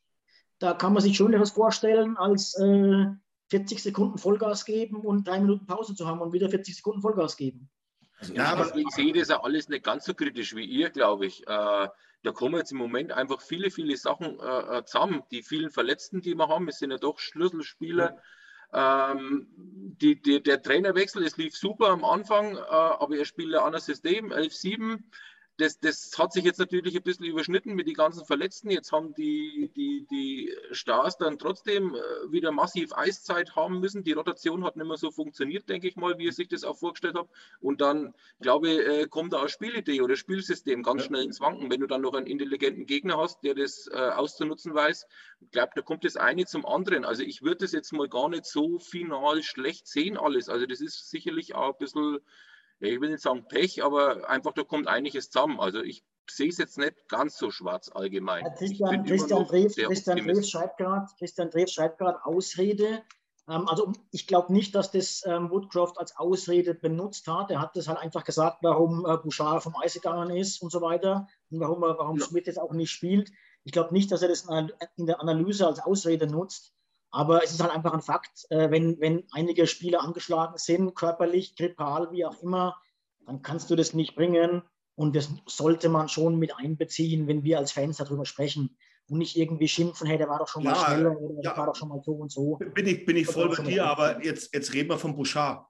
da 0.60 0.76
kann 0.76 0.94
man 0.94 1.02
sich 1.02 1.18
schon 1.18 1.34
etwas 1.34 1.50
vorstellen, 1.50 2.16
als 2.16 2.54
äh, 2.60 3.08
40 3.50 3.82
Sekunden 3.82 4.20
Vollgas 4.20 4.66
geben 4.66 4.98
und 4.98 5.28
drei 5.28 5.40
Minuten 5.40 5.66
Pause 5.66 5.96
zu 5.96 6.08
haben 6.08 6.22
und 6.22 6.32
wieder 6.32 6.52
40 6.52 6.76
Sekunden 6.76 7.02
Vollgas 7.02 7.36
geben. 7.36 7.72
Also 8.20 8.36
ja, 8.36 8.54
aber 8.54 8.76
ich 8.76 8.90
sehe 8.92 9.14
das 9.14 9.30
ja 9.30 9.42
alles 9.42 9.68
nicht 9.68 9.84
ganz 9.84 10.06
so 10.06 10.14
kritisch 10.14 10.56
wie 10.56 10.64
ihr, 10.66 10.92
glaube 10.92 11.26
ich. 11.26 11.42
Äh, 11.48 11.88
da 12.24 12.32
kommen 12.32 12.58
jetzt 12.58 12.72
im 12.72 12.78
Moment 12.78 13.12
einfach 13.12 13.42
viele, 13.42 13.72
viele 13.72 13.98
Sachen 13.98 14.40
äh, 14.40 14.78
äh, 14.78 14.86
zusammen. 14.86 15.24
Die 15.32 15.42
vielen 15.42 15.72
Verletzten, 15.72 16.22
die 16.22 16.36
wir 16.36 16.50
haben, 16.50 16.68
es 16.68 16.78
sind 16.78 16.92
ja 16.92 16.98
doch 16.98 17.18
Schlüsselspieler. 17.18 18.22
Ähm, 18.74 19.48
die, 20.02 20.22
die, 20.22 20.42
der 20.42 20.62
Trainerwechsel, 20.62 21.24
es 21.24 21.38
lief 21.38 21.56
super 21.56 21.90
am 21.90 22.04
Anfang, 22.04 22.56
äh, 22.56 22.60
aber 22.60 23.18
er 23.18 23.26
spielt 23.26 23.54
ein 23.54 23.62
anderes 23.62 23.86
System, 23.86 24.32
11-7 24.32 25.04
das, 25.58 25.80
das 25.80 26.18
hat 26.18 26.34
sich 26.34 26.44
jetzt 26.44 26.58
natürlich 26.58 26.96
ein 26.96 27.04
bisschen 27.04 27.26
überschnitten 27.26 27.76
mit 27.76 27.88
den 27.88 27.94
ganzen 27.94 28.26
Verletzten. 28.26 28.72
Jetzt 28.72 28.92
haben 28.92 29.14
die, 29.14 29.72
die, 29.76 30.08
die 30.10 30.56
Stars 30.72 31.18
dann 31.18 31.38
trotzdem 31.38 31.94
äh, 31.94 32.32
wieder 32.32 32.52
massiv 32.52 32.92
Eiszeit 32.94 33.56
haben 33.56 33.80
müssen. 33.80 34.04
Die 34.04 34.14
Rotation 34.14 34.64
hat 34.64 34.78
nicht 34.78 34.88
mehr 34.88 34.98
so 34.98 35.12
funktioniert, 35.12 35.70
denke 35.70 35.88
ich 35.88 35.96
mal, 35.96 36.18
wie 36.18 36.26
ihr 36.26 36.34
sich 36.34 36.48
das 36.48 36.64
auch 36.64 36.78
vorgestellt 36.78 37.16
habt. 37.16 37.30
Und 37.60 37.82
dann, 37.82 38.16
glaube 38.42 38.70
ich, 38.70 38.80
äh, 38.80 39.08
kommt 39.08 39.34
da 39.34 39.42
eine 39.42 39.50
Spielidee 39.50 40.02
oder 40.02 40.16
Spielsystem 40.16 40.82
ganz 40.82 41.04
schnell 41.04 41.24
ins 41.24 41.40
Wanken. 41.40 41.70
Wenn 41.70 41.82
du 41.82 41.88
dann 41.88 42.02
noch 42.02 42.16
einen 42.16 42.28
intelligenten 42.28 42.88
Gegner 42.88 43.18
hast, 43.18 43.44
der 43.44 43.54
das 43.54 43.88
äh, 43.94 43.96
auszunutzen 43.96 44.74
weiß, 44.74 45.06
ich 45.42 45.52
glaube, 45.52 45.74
da 45.76 45.82
kommt 45.82 46.04
das 46.04 46.18
eine 46.18 46.46
zum 46.46 46.66
anderen. 46.66 47.06
Also 47.06 47.22
ich 47.22 47.44
würde 47.44 47.58
das 47.58 47.74
jetzt 47.74 47.94
mal 47.94 48.10
gar 48.10 48.30
nicht 48.30 48.46
so 48.46 48.80
final 48.80 49.44
schlecht 49.44 49.88
sehen 49.88 50.18
alles. 50.18 50.50
Also 50.50 50.66
das 50.66 50.82
ist 50.82 51.12
sicherlich 51.12 51.54
auch 51.54 51.74
ein 51.74 51.78
bisschen 51.78 52.20
ich 52.80 53.00
will 53.00 53.12
nicht 53.12 53.22
sagen 53.22 53.46
Pech, 53.48 53.84
aber 53.84 54.30
einfach 54.30 54.54
da 54.54 54.64
kommt 54.64 54.88
einiges 54.88 55.30
zusammen. 55.30 55.60
Also 55.60 55.82
ich 55.82 56.04
sehe 56.30 56.50
es 56.50 56.58
jetzt 56.58 56.78
nicht 56.78 57.08
ganz 57.08 57.38
so 57.38 57.52
schwarz 57.52 57.90
allgemein. 57.94 58.46
Christian, 58.58 59.04
Christian 59.04 60.44
schreibt 60.44 60.78
gerade, 60.78 61.08
Christian 61.18 61.50
Dreves 61.50 61.74
schreibt 61.74 61.98
gerade 61.98 62.24
Ausrede. 62.26 63.04
Ähm, 63.48 63.68
also 63.68 63.92
ich 64.12 64.28
glaube 64.28 64.54
nicht, 64.54 64.76
dass 64.76 64.92
das 64.92 65.24
ähm, 65.26 65.50
Woodcroft 65.50 65.98
als 65.98 66.16
Ausrede 66.18 66.74
benutzt 66.74 67.28
hat. 67.28 67.52
Er 67.52 67.62
hat 67.62 67.76
das 67.76 67.88
halt 67.88 68.00
einfach 68.00 68.24
gesagt, 68.24 68.60
warum 68.62 69.06
äh, 69.06 69.18
Bouchard 69.18 69.64
vom 69.64 69.76
Eis 69.76 69.94
gegangen 69.94 70.36
ist 70.36 70.62
und 70.62 70.72
so 70.72 70.82
weiter 70.82 71.28
und 71.52 71.60
warum, 71.60 71.82
warum 71.82 72.20
ja. 72.20 72.26
Schmidt 72.26 72.48
jetzt 72.48 72.60
auch 72.60 72.74
nicht 72.74 72.92
spielt. 72.92 73.32
Ich 73.66 73.72
glaube 73.72 73.94
nicht, 73.94 74.12
dass 74.12 74.22
er 74.22 74.28
das 74.28 74.46
in 74.98 75.06
der 75.06 75.22
Analyse 75.22 75.68
als 75.68 75.80
Ausrede 75.80 76.28
nutzt. 76.28 76.74
Aber 77.14 77.44
es 77.44 77.52
ist 77.52 77.62
halt 77.62 77.72
einfach 77.72 77.94
ein 77.94 78.02
Fakt, 78.02 78.48
äh, 78.50 78.72
wenn, 78.72 79.00
wenn 79.00 79.24
einige 79.34 79.68
Spieler 79.68 80.02
angeschlagen 80.02 80.58
sind, 80.58 80.96
körperlich, 80.96 81.56
grippal, 81.56 82.12
wie 82.12 82.26
auch 82.26 82.42
immer, 82.42 82.76
dann 83.28 83.44
kannst 83.44 83.70
du 83.70 83.76
das 83.76 83.94
nicht 83.94 84.16
bringen. 84.16 84.64
Und 84.96 85.16
das 85.16 85.30
sollte 85.46 85.90
man 85.90 86.10
schon 86.10 86.40
mit 86.40 86.56
einbeziehen, 86.58 87.28
wenn 87.28 87.44
wir 87.44 87.60
als 87.60 87.72
Fans 87.72 87.98
darüber 87.98 88.26
sprechen. 88.26 88.76
Und 89.08 89.20
nicht 89.20 89.38
irgendwie 89.38 89.68
schimpfen, 89.68 90.08
hey, 90.08 90.18
der 90.18 90.28
war 90.28 90.40
doch 90.40 90.48
schon 90.48 90.64
mal 90.64 90.76
schneller 90.76 91.16
oder 91.20 91.40
der 91.40 91.56
war 91.56 91.68
doch 91.68 91.76
schon 91.76 91.90
mal 91.90 92.02
so 92.04 92.14
und 92.14 92.32
so. 92.32 92.56
Bin 92.56 92.88
ich, 92.88 93.06
bin 93.06 93.18
ich 93.18 93.28
voll 93.28 93.50
bei 93.50 93.62
dir, 93.62 93.86
aber 93.86 94.24
jetzt, 94.24 94.54
jetzt 94.56 94.74
reden 94.74 94.90
wir 94.90 94.98
von 94.98 95.16
Bouchard. 95.16 95.68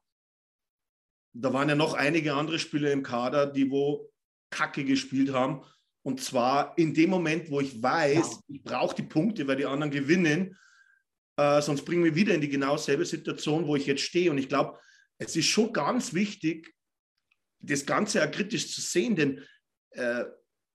Da 1.33 1.51
waren 1.51 1.67
ja 1.67 1.75
noch 1.75 1.93
einige 1.93 2.35
andere 2.35 2.59
Spieler 2.59 2.91
im 2.91 3.03
Kader, 3.03 3.47
die 3.47 3.69
wo 3.69 4.09
Kacke 4.49 4.85
gespielt 4.85 5.33
haben. 5.33 5.63
Und 6.03 6.21
zwar 6.21 6.77
in 6.77 6.93
dem 6.93 7.09
Moment, 7.09 7.49
wo 7.49 7.59
ich 7.59 7.81
weiß, 7.81 8.31
ja. 8.31 8.39
ich 8.47 8.63
brauche 8.63 8.95
die 8.95 9.03
Punkte, 9.03 9.45
weil 9.47 9.57
die 9.57 9.65
anderen 9.65 9.91
gewinnen 9.91 10.57
äh, 11.37 11.61
sonst 11.61 11.85
bringen 11.85 12.03
wir 12.03 12.15
wieder 12.15 12.33
in 12.33 12.41
die 12.41 12.49
genau 12.49 12.77
selbe 12.77 13.05
Situation, 13.05 13.67
wo 13.67 13.75
ich 13.75 13.85
jetzt 13.85 14.01
stehe. 14.01 14.31
Und 14.31 14.37
ich 14.37 14.49
glaube, 14.49 14.77
es 15.17 15.35
ist 15.35 15.47
schon 15.47 15.73
ganz 15.73 16.13
wichtig, 16.13 16.73
das 17.59 17.85
Ganze 17.85 18.23
auch 18.23 18.31
kritisch 18.31 18.73
zu 18.73 18.81
sehen, 18.81 19.15
denn 19.15 19.43
äh, 19.91 20.25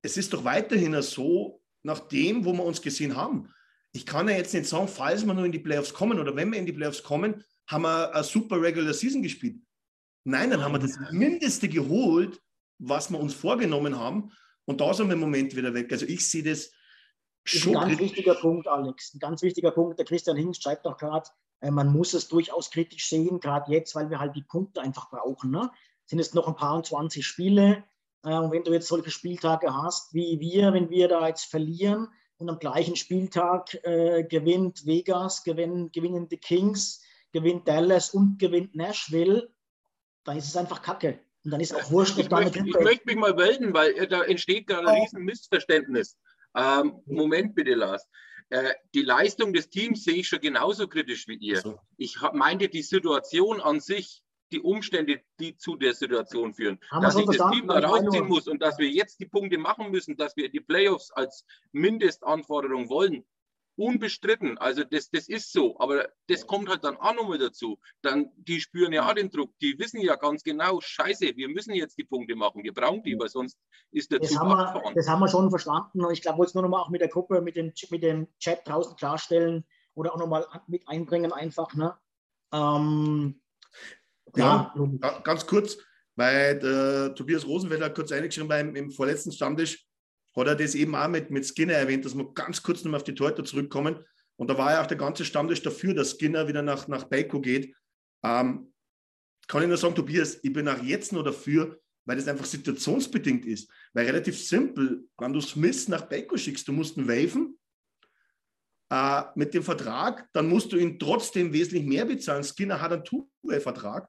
es 0.03 0.17
ist 0.17 0.33
doch 0.33 0.45
weiterhin 0.45 1.01
so, 1.03 1.63
nach 1.83 2.01
dem, 2.09 2.45
wo 2.45 2.53
wir 2.53 2.65
uns 2.65 2.83
gesehen 2.83 3.17
haben. 3.17 3.53
Ich 3.93 4.05
kann 4.05 4.29
ja 4.29 4.37
jetzt 4.37 4.53
nicht 4.53 4.67
sagen, 4.67 4.89
falls 4.89 5.25
wir 5.25 5.35
nur 5.35 5.45
in 5.45 5.53
die 5.53 5.59
Playoffs 5.59 5.93
kommen 5.95 6.19
oder 6.19 6.35
wenn 6.35 6.51
wir 6.53 6.59
in 6.59 6.67
die 6.67 6.73
Playoffs 6.73 7.03
kommen, 7.03 7.45
haben 7.67 7.83
wir 7.83 8.15
eine 8.15 8.25
super 8.25 8.61
Regular 8.61 8.93
Season 8.93 9.23
gespielt. 9.23 9.61
Nein, 10.25 10.51
dann 10.51 10.63
haben 10.63 10.73
wir 10.73 10.79
das 10.79 10.99
Mindeste 11.11 11.69
geholt, 11.69 12.41
was 12.79 13.11
wir 13.11 13.19
uns 13.19 13.35
vorgenommen 13.35 13.99
haben. 13.99 14.31
Und 14.67 14.81
da 14.81 14.93
sind 14.93 15.09
wir 15.09 15.15
im 15.15 15.21
Moment 15.21 15.57
wieder 15.57 15.73
weg. 15.73 15.91
Also 15.91 16.07
ich 16.07 16.29
sehe 16.29 16.43
das 16.43 16.71
ist 17.55 17.67
ein 17.67 17.73
ganz 17.73 17.99
wichtiger 17.99 18.35
Punkt, 18.35 18.67
Alex. 18.69 19.15
Ein 19.15 19.19
ganz 19.19 19.43
wichtiger 19.43 19.71
Punkt. 19.71 19.99
Der 19.99 20.07
Christian 20.07 20.37
Hinz 20.37 20.59
schreibt 20.59 20.87
auch 20.87 20.97
gerade, 20.97 21.29
äh, 21.61 21.71
man 21.71 21.93
muss 21.93 22.15
es 22.15 22.29
durchaus 22.29 22.71
kritisch 22.71 23.09
sehen, 23.09 23.41
gerade 23.41 23.73
jetzt, 23.73 23.95
weil 23.95 24.11
wir 24.11 24.19
halt 24.19 24.37
die 24.37 24.43
Punkte 24.43 24.81
einfach 24.81 25.11
brauchen. 25.11 25.51
Ne? 25.51 25.71
Sind 26.07 26.19
jetzt 26.19 26.35
noch 26.35 26.49
ein 26.49 26.57
paar 26.57 26.77
und 26.77 26.87
20 26.87 27.27
Spiele. 27.27 27.85
Äh, 28.25 28.35
und 28.35 28.53
wenn 28.53 28.65
du 28.65 28.73
jetzt 28.73 28.89
solche 28.89 29.11
Spieltage 29.11 29.75
hast 29.75 30.15
wie 30.15 30.41
wir, 30.41 30.73
wenn 30.73 30.91
wir 30.91 31.09
da 31.09 31.27
jetzt 31.27 31.45
verlieren 31.45 32.09
und 32.39 32.49
am 32.49 32.59
gleichen 32.59 32.97
Spieltag 32.97 33.75
äh, 33.85 34.25
gewinnt 34.25 34.87
Vegas, 34.87 35.43
gewinnen, 35.45 35.91
gewinnen 35.93 36.29
die 36.29 36.39
Kings, 36.39 37.03
gewinnt 37.33 37.67
Dallas 37.69 38.11
und 38.11 38.39
gewinnt 38.39 38.75
Nashville, 38.75 39.51
dann 40.25 40.37
ist 40.37 40.49
es 40.49 40.57
einfach 40.57 40.83
Kacke. 40.83 41.21
Und 41.45 41.53
dann 41.53 41.61
ist 41.61 41.75
auch 41.75 41.91
wurscht, 41.91 42.19
ich, 42.19 42.31
möchte, 42.31 42.59
ich 42.59 42.81
möchte 42.81 43.07
mich 43.07 43.17
mal 43.17 43.35
melden, 43.35 43.73
weil 43.73 43.93
äh, 43.93 44.09
da 44.09 44.23
entsteht 44.23 44.67
gerade 44.67 44.89
ein 44.89 45.01
riesen 45.03 45.25
Missverständnis. 45.25 46.19
Ähm, 46.59 47.03
Moment 47.07 47.55
bitte, 47.55 47.75
Lars. 47.75 48.07
Äh, 48.51 48.75
die 48.95 49.03
Leistung 49.03 49.53
des 49.53 49.71
Teams 49.71 50.05
sehe 50.05 50.17
ich 50.17 50.29
schon 50.29 50.41
genauso 50.41 50.89
kritisch 50.89 51.29
wie 51.29 51.37
ihr. 51.37 51.61
So. 51.61 51.79
Ich 51.97 52.17
meinte 52.33 52.69
die 52.69 52.83
Situation 52.83 53.61
an 53.61 53.81
sich, 53.81 54.23
die 54.51 54.61
Umstände, 54.61 55.21
die 55.39 55.57
zu 55.57 55.77
der 55.77 55.95
Situation 55.95 56.55
führen. 56.55 56.79
Haben 56.91 57.03
dass 57.03 57.17
ich 57.17 57.27
das 57.27 57.51
Team 57.51 57.69
da 57.69 57.79
rausziehen 57.81 58.27
muss 58.27 58.49
und 58.49 58.63
dass 58.63 58.79
wir 58.79 58.89
jetzt 58.89 59.21
die 59.21 59.27
Punkte 59.27 59.59
machen 59.59 59.91
müssen, 59.91 60.17
dass 60.17 60.37
wir 60.37 60.49
die 60.49 60.61
Playoffs 60.61 61.11
als 61.11 61.45
Mindestanforderung 61.73 62.89
wollen, 62.89 63.25
unbestritten. 63.79 64.59
Also 64.59 64.83
das, 64.85 65.09
das 65.11 65.29
ist 65.29 65.53
so, 65.53 65.79
aber 65.79 66.09
das 66.27 66.47
kommt 66.47 66.69
halt 66.69 66.85
dann 66.85 66.97
auch 66.97 67.15
nochmal 67.15 67.39
dazu. 67.39 67.79
Dann, 68.03 68.31
die 68.37 68.61
spüren 68.61 68.93
ja 68.93 69.09
auch 69.09 69.15
den 69.15 69.31
Druck, 69.31 69.57
die 69.61 69.79
wissen 69.79 70.01
ja 70.01 70.17
ganz 70.17 70.43
genau, 70.43 70.81
scheiße, 70.81 71.37
wir 71.37 71.49
müssen 71.49 71.75
jetzt 71.75 71.97
die 71.97 72.05
Punkte 72.05 72.35
machen, 72.35 72.63
wir 72.63 72.75
brauchen 72.75 73.03
die, 73.03 73.19
weil 73.19 73.29
sonst 73.29 73.57
ist 73.93 74.11
der 74.11 74.19
das 74.19 74.31
Zug 74.31 74.41
haben 74.41 74.51
wir, 74.51 74.93
Das 74.95 75.09
haben 75.09 75.21
wir 75.21 75.29
schon 75.29 75.49
verstanden 75.51 76.05
und 76.05 76.13
ich 76.13 76.23
glaube, 76.23 76.39
wollte 76.39 76.51
es 76.51 76.55
nur 76.55 76.63
nochmal 76.63 76.83
auch 76.83 76.91
mit 76.91 77.01
der 77.01 77.09
Gruppe, 77.09 77.41
mit 77.41 77.57
dem, 77.57 77.73
mit 77.91 78.03
dem 78.03 78.29
Chat 78.39 78.67
draußen 78.67 78.97
klarstellen 78.97 79.65
oder 79.95 80.13
auch 80.13 80.19
nochmal 80.19 80.47
mit 80.67 80.87
einbringen 80.89 81.33
einfach. 81.33 81.75
Ne? 81.75 81.97
Ähm, 82.53 83.41
ja, 84.37 84.75
ja, 84.77 85.21
ganz 85.21 85.47
kurz, 85.47 85.79
weil 86.17 86.59
der 86.59 87.15
Tobias 87.15 87.47
Rosenfeld 87.47 87.83
hat 87.83 87.95
kurz 87.95 88.13
eingeschrieben 88.13 88.49
beim 88.49 88.75
im 88.75 88.91
vorletzten 88.91 89.33
Stammtisch, 89.33 89.88
hat 90.41 90.49
er 90.49 90.57
das 90.57 90.75
eben 90.75 90.95
auch 90.95 91.09
mit, 91.09 91.31
mit 91.31 91.47
Skinner 91.47 91.75
erwähnt, 91.75 92.05
dass 92.05 92.17
wir 92.17 92.33
ganz 92.33 92.63
kurz 92.63 92.85
nochmal 92.85 92.99
auf 92.99 93.05
die 93.05 93.15
Torhüter 93.15 93.45
zurückkommen. 93.45 94.05
Und 94.37 94.49
da 94.49 94.57
war 94.57 94.73
ja 94.73 94.83
auch 94.83 94.87
der 94.87 94.97
ganze 94.97 95.25
Stammtisch 95.25 95.63
dafür, 95.63 95.95
dass 95.95 96.13
Skinner 96.13 96.47
wieder 96.47 96.63
nach, 96.63 96.87
nach 96.89 97.05
Baco 97.05 97.41
geht. 97.41 97.75
Ähm, 98.23 98.73
kann 99.47 99.63
ich 99.63 99.69
nur 99.69 99.77
sagen, 99.77 99.95
Tobias, 99.95 100.39
ich 100.43 100.53
bin 100.53 100.69
auch 100.69 100.83
jetzt 100.83 101.13
nur 101.13 101.25
dafür, 101.25 101.81
weil 102.05 102.17
das 102.17 102.29
einfach 102.29 102.45
situationsbedingt 102.45 103.47
ist. 103.47 103.71
Weil 103.93 104.07
relativ 104.07 104.39
simpel, 104.41 105.05
wenn 105.19 105.33
du 105.33 105.41
Smith 105.41 105.89
nach 105.89 106.03
Baco 106.03 106.37
schickst, 106.37 106.69
du 106.69 106.73
musst 106.73 106.97
ihn 106.97 107.09
waven 107.09 107.59
äh, 108.91 109.23
mit 109.35 109.55
dem 109.55 109.63
Vertrag, 109.63 110.29
dann 110.33 110.49
musst 110.49 110.73
du 110.73 110.77
ihn 110.77 110.99
trotzdem 110.99 111.53
wesentlich 111.53 111.85
mehr 111.85 112.05
bezahlen. 112.05 112.45
Skinner 112.45 112.81
hat 112.81 112.93
einen 112.93 113.05
Two-Way-Vertrag 113.05 114.09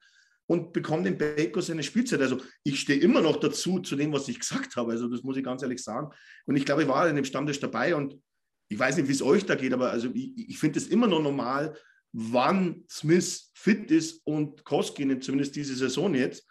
und 0.49 0.73
bekommt 0.73 1.05
den 1.05 1.17
Baker 1.17 1.61
seine 1.61 1.83
Spielzeit. 1.83 2.21
Also 2.21 2.41
ich 2.63 2.79
stehe 2.79 2.99
immer 2.99 3.21
noch 3.21 3.37
dazu, 3.37 3.79
zu 3.79 3.95
dem, 3.95 4.11
was 4.11 4.27
ich 4.27 4.39
gesagt 4.39 4.75
habe. 4.75 4.93
Also 4.93 5.07
das 5.07 5.21
muss 5.21 5.37
ich 5.37 5.43
ganz 5.43 5.61
ehrlich 5.61 5.83
sagen. 5.83 6.09
Und 6.45 6.55
ich 6.55 6.65
glaube, 6.65 6.81
ich 6.81 6.87
war 6.87 7.07
in 7.07 7.15
dem 7.15 7.25
Stammtisch 7.25 7.59
dabei 7.59 7.95
und 7.95 8.19
ich 8.67 8.79
weiß 8.79 8.97
nicht, 8.97 9.07
wie 9.07 9.13
es 9.13 9.21
euch 9.21 9.45
da 9.45 9.53
geht, 9.53 9.73
aber 9.73 9.91
also 9.91 10.09
ich, 10.13 10.49
ich 10.49 10.57
finde 10.57 10.79
es 10.79 10.87
immer 10.87 11.05
noch 11.05 11.21
normal, 11.21 11.77
wann 12.11 12.83
Smith 12.89 13.51
fit 13.53 13.91
ist 13.91 14.25
und 14.25 14.65
Koskinen, 14.65 15.21
zumindest 15.21 15.55
diese 15.55 15.75
Saison 15.75 16.15
jetzt, 16.15 16.47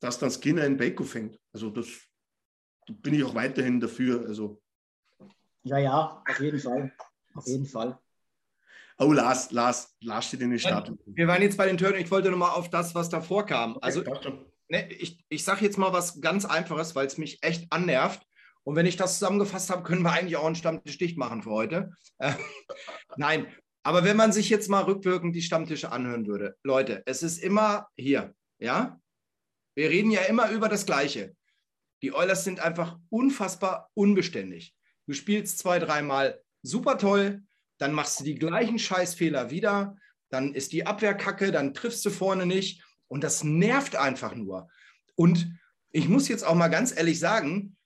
dass 0.00 0.20
dann 0.20 0.30
Skinner 0.30 0.64
in 0.64 0.76
Baker 0.76 1.04
fängt. 1.04 1.36
Also 1.52 1.70
das 1.70 1.88
da 2.86 2.94
bin 2.94 3.14
ich 3.14 3.24
auch 3.24 3.34
weiterhin 3.34 3.80
dafür. 3.80 4.26
Also. 4.26 4.62
Ja, 5.64 5.78
ja, 5.78 6.22
auf 6.28 6.40
jeden 6.40 6.60
Fall. 6.60 6.92
Auf 7.34 7.46
jeden 7.46 7.66
Fall. 7.66 7.98
Oh, 8.98 9.12
Lars, 9.12 9.50
Lars, 9.50 9.96
Lars 10.00 10.26
steht 10.26 10.40
in 10.40 10.50
den 10.50 10.58
Start. 10.58 10.92
Wir 11.06 11.26
waren 11.26 11.42
jetzt 11.42 11.56
bei 11.56 11.66
den 11.66 11.76
Turnen. 11.76 12.00
Ich 12.00 12.10
wollte 12.10 12.30
nochmal 12.30 12.50
auf 12.50 12.70
das, 12.70 12.94
was 12.94 13.08
davor 13.08 13.44
kam. 13.44 13.76
Also, 13.80 14.02
ne, 14.68 14.88
ich, 14.92 15.24
ich 15.28 15.44
sage 15.44 15.64
jetzt 15.64 15.78
mal 15.78 15.92
was 15.92 16.20
ganz 16.20 16.44
Einfaches, 16.44 16.94
weil 16.94 17.06
es 17.06 17.18
mich 17.18 17.42
echt 17.42 17.66
annervt. 17.70 18.24
Und 18.62 18.76
wenn 18.76 18.86
ich 18.86 18.96
das 18.96 19.18
zusammengefasst 19.18 19.70
habe, 19.70 19.82
können 19.82 20.02
wir 20.02 20.12
eigentlich 20.12 20.36
auch 20.36 20.46
einen 20.46 20.54
Stammtisch 20.54 20.96
dicht 20.98 21.18
machen 21.18 21.42
für 21.42 21.50
heute. 21.50 21.90
Äh, 22.18 22.32
nein, 23.16 23.48
aber 23.82 24.04
wenn 24.04 24.16
man 24.16 24.32
sich 24.32 24.48
jetzt 24.48 24.70
mal 24.70 24.84
rückwirkend 24.84 25.36
die 25.36 25.42
Stammtische 25.42 25.92
anhören 25.92 26.26
würde, 26.26 26.56
Leute, 26.62 27.02
es 27.04 27.22
ist 27.22 27.38
immer 27.38 27.88
hier, 27.96 28.34
ja? 28.58 28.98
Wir 29.76 29.90
reden 29.90 30.10
ja 30.10 30.22
immer 30.22 30.50
über 30.50 30.68
das 30.68 30.86
Gleiche. 30.86 31.36
Die 32.02 32.14
Oilers 32.14 32.44
sind 32.44 32.60
einfach 32.60 32.98
unfassbar 33.10 33.90
unbeständig. 33.94 34.74
Du 35.06 35.12
spielst 35.12 35.58
zwei, 35.58 35.78
dreimal 35.78 36.40
super 36.62 36.96
toll, 36.96 37.42
dann 37.78 37.92
machst 37.92 38.20
du 38.20 38.24
die 38.24 38.36
gleichen 38.36 38.78
Scheißfehler 38.78 39.50
wieder, 39.50 39.96
dann 40.30 40.54
ist 40.54 40.72
die 40.72 40.86
Abwehr 40.86 41.14
kacke, 41.14 41.52
dann 41.52 41.74
triffst 41.74 42.04
du 42.04 42.10
vorne 42.10 42.46
nicht 42.46 42.82
und 43.08 43.24
das 43.24 43.44
nervt 43.44 43.96
einfach 43.96 44.34
nur. 44.34 44.68
Und 45.14 45.48
ich 45.92 46.08
muss 46.08 46.28
jetzt 46.28 46.44
auch 46.44 46.54
mal 46.54 46.68
ganz 46.68 46.96
ehrlich 46.96 47.18
sagen, 47.18 47.76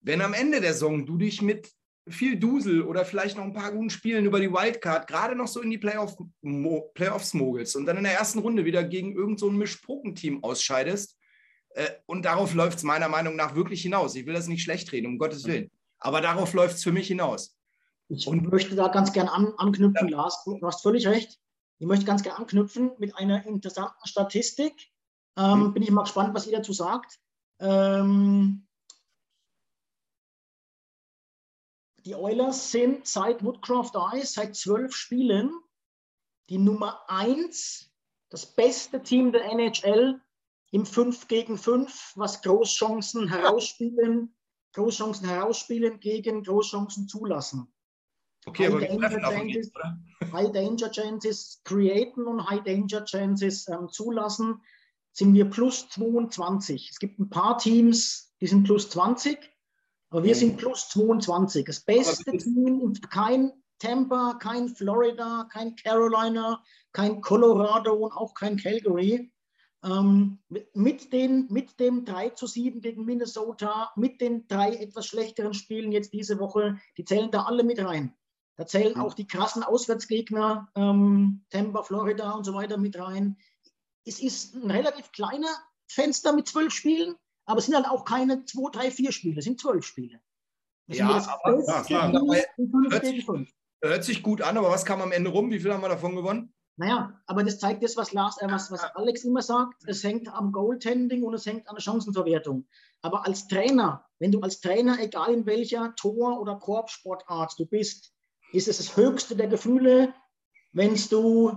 wenn 0.00 0.20
am 0.22 0.34
Ende 0.34 0.60
der 0.60 0.72
Saison 0.72 1.06
du 1.06 1.18
dich 1.18 1.42
mit 1.42 1.70
viel 2.08 2.36
Dusel 2.36 2.82
oder 2.82 3.04
vielleicht 3.04 3.36
noch 3.36 3.44
ein 3.44 3.52
paar 3.52 3.72
guten 3.72 3.90
Spielen 3.90 4.24
über 4.24 4.40
die 4.40 4.50
Wildcard 4.50 5.06
gerade 5.06 5.36
noch 5.36 5.46
so 5.46 5.60
in 5.60 5.70
die 5.70 5.78
Playoff, 5.78 6.16
Mo, 6.40 6.90
Playoffs 6.94 7.34
mogelst 7.34 7.76
und 7.76 7.86
dann 7.86 7.98
in 7.98 8.04
der 8.04 8.14
ersten 8.14 8.40
Runde 8.40 8.64
wieder 8.64 8.82
gegen 8.82 9.12
irgendein 9.12 9.38
so 9.38 9.50
Mischpokenteam 9.50 10.42
ausscheidest, 10.42 11.16
Äh, 11.74 11.88
und 12.06 12.24
darauf 12.24 12.54
läuft 12.54 12.78
es 12.78 12.84
meiner 12.84 13.08
Meinung 13.08 13.36
nach 13.36 13.54
wirklich 13.54 13.82
hinaus. 13.82 14.14
Ich 14.14 14.26
will 14.26 14.34
das 14.34 14.46
nicht 14.46 14.62
schlecht 14.62 14.92
reden, 14.92 15.06
um 15.06 15.18
Gottes 15.18 15.46
Willen. 15.46 15.70
Aber 15.98 16.20
darauf 16.20 16.52
läuft 16.52 16.76
es 16.76 16.82
für 16.82 16.92
mich 16.92 17.08
hinaus. 17.08 17.56
Ich 18.12 18.28
und 18.28 18.50
möchte 18.50 18.74
da 18.74 18.88
ganz 18.88 19.12
gern 19.14 19.28
an, 19.28 19.54
anknüpfen, 19.56 20.08
ja. 20.08 20.18
Lars. 20.18 20.44
Du 20.44 20.60
hast 20.66 20.82
völlig 20.82 21.06
recht. 21.06 21.40
Ich 21.78 21.86
möchte 21.86 22.04
ganz 22.04 22.22
gern 22.22 22.36
anknüpfen 22.36 22.92
mit 22.98 23.16
einer 23.16 23.46
interessanten 23.46 24.06
Statistik. 24.06 24.90
Ähm, 25.38 25.68
mhm. 25.68 25.72
Bin 25.72 25.82
ich 25.82 25.90
mal 25.90 26.02
gespannt, 26.02 26.34
was 26.34 26.46
ihr 26.46 26.58
dazu 26.58 26.74
sagt. 26.74 27.18
Ähm, 27.58 28.68
die 32.04 32.14
Oilers 32.14 32.70
sind 32.70 33.06
seit 33.06 33.42
Woodcroft 33.42 33.94
ist, 34.14 34.34
seit 34.34 34.56
zwölf 34.56 34.94
Spielen, 34.94 35.50
die 36.50 36.58
Nummer 36.58 37.00
eins, 37.08 37.90
das 38.28 38.44
beste 38.44 39.02
Team 39.02 39.32
der 39.32 39.44
NHL 39.44 40.20
im 40.70 40.84
5 40.84 41.28
gegen 41.28 41.56
5, 41.56 42.12
was 42.16 42.42
Großchancen 42.42 43.28
herausspielen, 43.28 44.34
Großchancen 44.74 45.26
herausspielen 45.28 45.98
gegen 46.00 46.42
Großchancen 46.42 47.08
zulassen. 47.08 47.71
Okay, 48.44 48.68
high, 48.70 48.88
danger 48.88 49.20
chances, 49.20 49.72
high 50.32 50.52
Danger 50.52 50.90
Chances 50.90 51.60
createn 51.64 52.26
und 52.26 52.50
High 52.50 52.64
Danger 52.64 53.04
Chances 53.04 53.68
ähm, 53.68 53.88
zulassen, 53.88 54.60
sind 55.12 55.34
wir 55.34 55.44
plus 55.48 55.88
22. 55.90 56.90
Es 56.90 56.98
gibt 56.98 57.20
ein 57.20 57.30
paar 57.30 57.58
Teams, 57.58 58.34
die 58.40 58.48
sind 58.48 58.64
plus 58.64 58.90
20, 58.90 59.38
aber 60.10 60.24
wir 60.24 60.34
mhm. 60.34 60.38
sind 60.38 60.56
plus 60.56 60.88
22. 60.88 61.66
Das 61.66 61.80
beste 61.80 62.36
Team, 62.36 62.92
kein 63.10 63.52
Tampa, 63.78 64.34
kein 64.40 64.68
Florida, 64.68 65.48
kein 65.52 65.76
Carolina, 65.76 66.62
kein 66.92 67.20
Colorado 67.20 67.94
und 67.94 68.12
auch 68.12 68.34
kein 68.34 68.56
Calgary. 68.56 69.32
Ähm, 69.84 70.38
mit, 70.74 71.12
den, 71.12 71.46
mit 71.50 71.78
dem 71.80 72.04
3 72.04 72.30
zu 72.30 72.46
7 72.46 72.80
gegen 72.80 73.04
Minnesota, 73.04 73.90
mit 73.96 74.20
den 74.20 74.46
drei 74.46 74.76
etwas 74.76 75.06
schlechteren 75.06 75.54
Spielen 75.54 75.90
jetzt 75.90 76.12
diese 76.12 76.38
Woche, 76.38 76.78
die 76.96 77.04
zählen 77.04 77.32
da 77.32 77.44
alle 77.44 77.64
mit 77.64 77.84
rein. 77.84 78.14
Da 78.56 78.66
zählen 78.66 78.96
auch 78.96 79.14
die 79.14 79.26
krassen 79.26 79.62
Auswärtsgegner, 79.62 80.68
ähm, 80.74 81.44
Tampa, 81.50 81.82
Florida 81.82 82.32
und 82.32 82.44
so 82.44 82.54
weiter 82.54 82.76
mit 82.76 82.98
rein. 82.98 83.38
Es 84.04 84.20
ist 84.20 84.54
ein 84.54 84.70
relativ 84.70 85.10
kleiner 85.12 85.48
Fenster 85.88 86.32
mit 86.32 86.48
zwölf 86.48 86.72
Spielen, 86.72 87.14
aber 87.46 87.58
es 87.58 87.66
sind 87.66 87.74
halt 87.74 87.88
auch 87.88 88.04
keine 88.04 88.44
zwei, 88.44 88.70
drei, 88.70 88.90
vier 88.90 89.12
Spiele, 89.12 89.38
es 89.38 89.44
sind 89.44 89.60
zwölf 89.60 89.84
Spiele. 89.84 90.20
Das 90.86 90.98
ja, 90.98 91.08
aber, 91.08 91.64
ja, 91.66 91.82
klar. 91.82 92.12
Hört 92.12 93.04
sich, 93.04 93.26
hört 93.82 94.04
sich 94.04 94.22
gut 94.22 94.42
an, 94.42 94.58
aber 94.58 94.70
was 94.70 94.84
kam 94.84 95.00
am 95.00 95.12
Ende 95.12 95.30
rum? 95.30 95.50
Wie 95.50 95.60
viel 95.60 95.72
haben 95.72 95.82
wir 95.82 95.88
davon 95.88 96.16
gewonnen? 96.16 96.52
Naja, 96.76 97.20
aber 97.26 97.44
das 97.44 97.58
zeigt 97.58 97.82
das, 97.82 97.96
was, 97.96 98.12
Lars, 98.12 98.40
äh, 98.40 98.46
was, 98.50 98.70
was 98.70 98.82
Alex 98.96 99.24
immer 99.24 99.42
sagt. 99.42 99.84
Es 99.86 100.02
hängt 100.02 100.28
am 100.28 100.52
Goaltending 100.52 101.22
und 101.22 101.34
es 101.34 101.46
hängt 101.46 101.68
an 101.68 101.76
der 101.76 101.82
Chancenverwertung. 101.82 102.66
Aber 103.02 103.26
als 103.26 103.46
Trainer, 103.46 104.06
wenn 104.18 104.32
du 104.32 104.40
als 104.40 104.60
Trainer, 104.60 104.98
egal 105.00 105.34
in 105.34 105.46
welcher 105.46 105.94
Tor- 105.96 106.40
oder 106.40 106.56
Korbsportart 106.56 107.58
du 107.58 107.66
bist, 107.66 108.12
ist 108.52 108.68
es 108.68 108.78
das 108.78 108.96
höchste 108.96 109.36
der 109.36 109.48
Gefühle, 109.48 110.14
wenn 110.72 110.94
du 111.10 111.56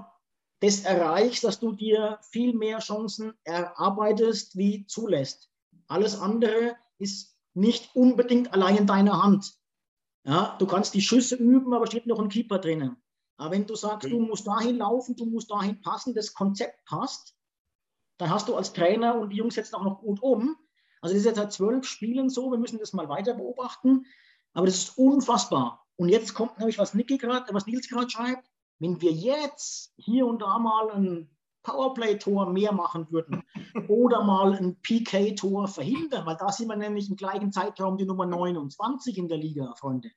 das 0.62 0.82
erreichst, 0.82 1.43
dass 1.43 1.60
du 1.60 1.74
dir 1.74 2.20
viel 2.32 2.54
mehr 2.54 2.80
Chancen 2.80 3.34
erarbeitest, 3.43 4.58
wie 4.58 4.86
zulässt. 4.88 5.50
Alles 5.88 6.20
andere 6.20 6.76
ist 6.98 7.38
nicht 7.54 7.96
unbedingt 7.96 8.54
allein 8.54 8.78
in 8.78 8.88
deiner 8.88 9.22
Hand. 9.22 9.54
Ja, 10.24 10.56
du 10.58 10.66
kannst 10.66 10.93
die 10.93 11.02
Schüsse 11.02 11.36
üben, 11.36 11.74
aber 11.74 11.88
steht 11.88 12.08
noch 12.08 12.20
ein 12.20 12.30
Keeper 12.30 12.60
drinnen. 12.60 12.98
Aber 13.38 13.52
wenn 13.52 13.68
du 13.68 13.76
sagst, 13.76 14.10
du 14.10 14.20
musst 14.20 14.48
dahin 14.48 14.78
laufen, 14.78 15.16
du 15.16 15.26
musst 15.26 15.52
dahin 15.52 15.82
passen, 15.82 16.16
das 16.16 16.34
Konzept 16.34 16.86
passt, 16.86 17.36
dann 18.18 18.30
hast 18.30 18.48
du 18.48 18.56
als 18.56 18.74
Trainer 18.74 19.16
und 19.16 19.30
die 19.30 19.38
Jungs 19.38 19.56
setzen 19.56 19.76
auch 19.76 19.84
noch 19.84 20.00
gut 20.00 20.22
um. 20.22 20.58
Also 21.02 21.14
das 21.14 21.20
ist 21.20 21.26
jetzt 21.26 21.36
seit 21.36 21.52
zwölf 21.52 21.86
Spielen 21.86 22.30
so, 22.30 22.50
wir 22.50 22.58
müssen 22.58 22.80
das 22.80 22.93
mal 22.93 23.10
weiter 23.10 23.34
beobachten. 23.34 24.06
Aber 24.54 24.66
das 24.66 24.78
ist 24.78 24.98
unfassbar. 24.98 25.85
Und 25.98 26.10
jetzt 26.10 26.34
kommt 26.34 26.58
nämlich, 26.58 26.78
was 26.78 26.93
Niki 26.93 27.18
gerade, 27.18 27.54
was 27.54 27.68
Nils 27.68 27.88
gerade 27.88 28.10
schreibt, 28.10 28.50
wenn 28.80 29.02
wir 29.02 29.12
jetzt 29.12 29.93
hier 29.98 30.26
und 30.26 30.41
da 30.41 30.60
mal 30.60 30.91
ein 30.91 31.30
Powerplay-Tor 31.64 32.52
mehr 32.52 32.72
machen 32.72 33.08
würden 33.12 33.43
oder 33.89 34.24
mal 34.24 34.54
ein 34.54 34.80
PK-Tor 34.82 35.68
verhindern, 35.68 36.26
weil 36.26 36.38
da 36.38 36.52
sind 36.52 36.68
wir 36.68 36.76
nämlich 36.76 37.10
im 37.10 37.16
gleichen 37.16 37.52
Zeitraum 37.52 37.98
die 37.98 38.06
Nummer 38.06 38.26
29 38.26 39.18
in 39.18 39.28
der 39.28 39.38
Liga, 39.38 39.74
Freunde. 39.76 40.12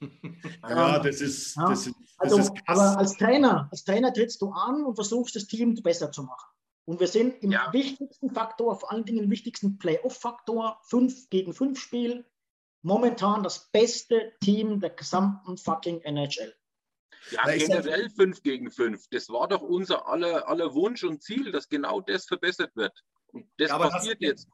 Ja, 0.66 0.98
das 0.98 1.20
ist, 1.20 1.56
ja. 1.56 1.68
Das 1.68 1.86
ist, 1.86 1.94
das 2.18 2.32
also, 2.32 2.38
ist 2.38 2.52
aber 2.66 2.98
als 2.98 3.16
Trainer, 3.16 3.68
als 3.70 3.84
Trainer 3.84 4.12
trittst 4.12 4.40
du 4.40 4.50
an 4.50 4.84
und 4.84 4.94
versuchst 4.94 5.36
das 5.36 5.46
Team 5.46 5.74
besser 5.74 6.10
zu 6.10 6.22
machen. 6.22 6.48
Und 6.86 7.00
wir 7.00 7.06
sind 7.06 7.42
im 7.42 7.52
ja. 7.52 7.70
wichtigsten 7.72 8.30
Faktor, 8.30 8.78
vor 8.78 8.90
allen 8.90 9.04
Dingen 9.04 9.24
im 9.24 9.30
wichtigsten 9.30 9.78
Playoff-Faktor, 9.78 10.80
5 10.84 11.28
gegen 11.28 11.52
5 11.52 11.78
Spiel, 11.78 12.26
momentan 12.82 13.42
das 13.42 13.70
beste 13.70 14.32
Team 14.42 14.80
der 14.80 14.90
gesamten 14.90 15.56
fucking 15.56 16.00
NHL. 16.02 16.54
Ja, 17.32 17.44
Weil 17.44 17.58
generell 17.58 18.08
5 18.10 18.42
gegen 18.42 18.70
5. 18.70 19.08
Das 19.10 19.28
war 19.28 19.46
doch 19.48 19.60
unser 19.60 20.08
aller, 20.08 20.48
aller 20.48 20.74
Wunsch 20.74 21.04
und 21.04 21.22
Ziel, 21.22 21.52
dass 21.52 21.68
genau 21.68 22.00
das 22.00 22.26
verbessert 22.26 22.74
wird. 22.74 22.98
Und 23.26 23.46
das 23.58 23.68
ja, 23.68 23.78
passiert 23.78 24.22
das, 24.22 24.28
jetzt 24.28 24.48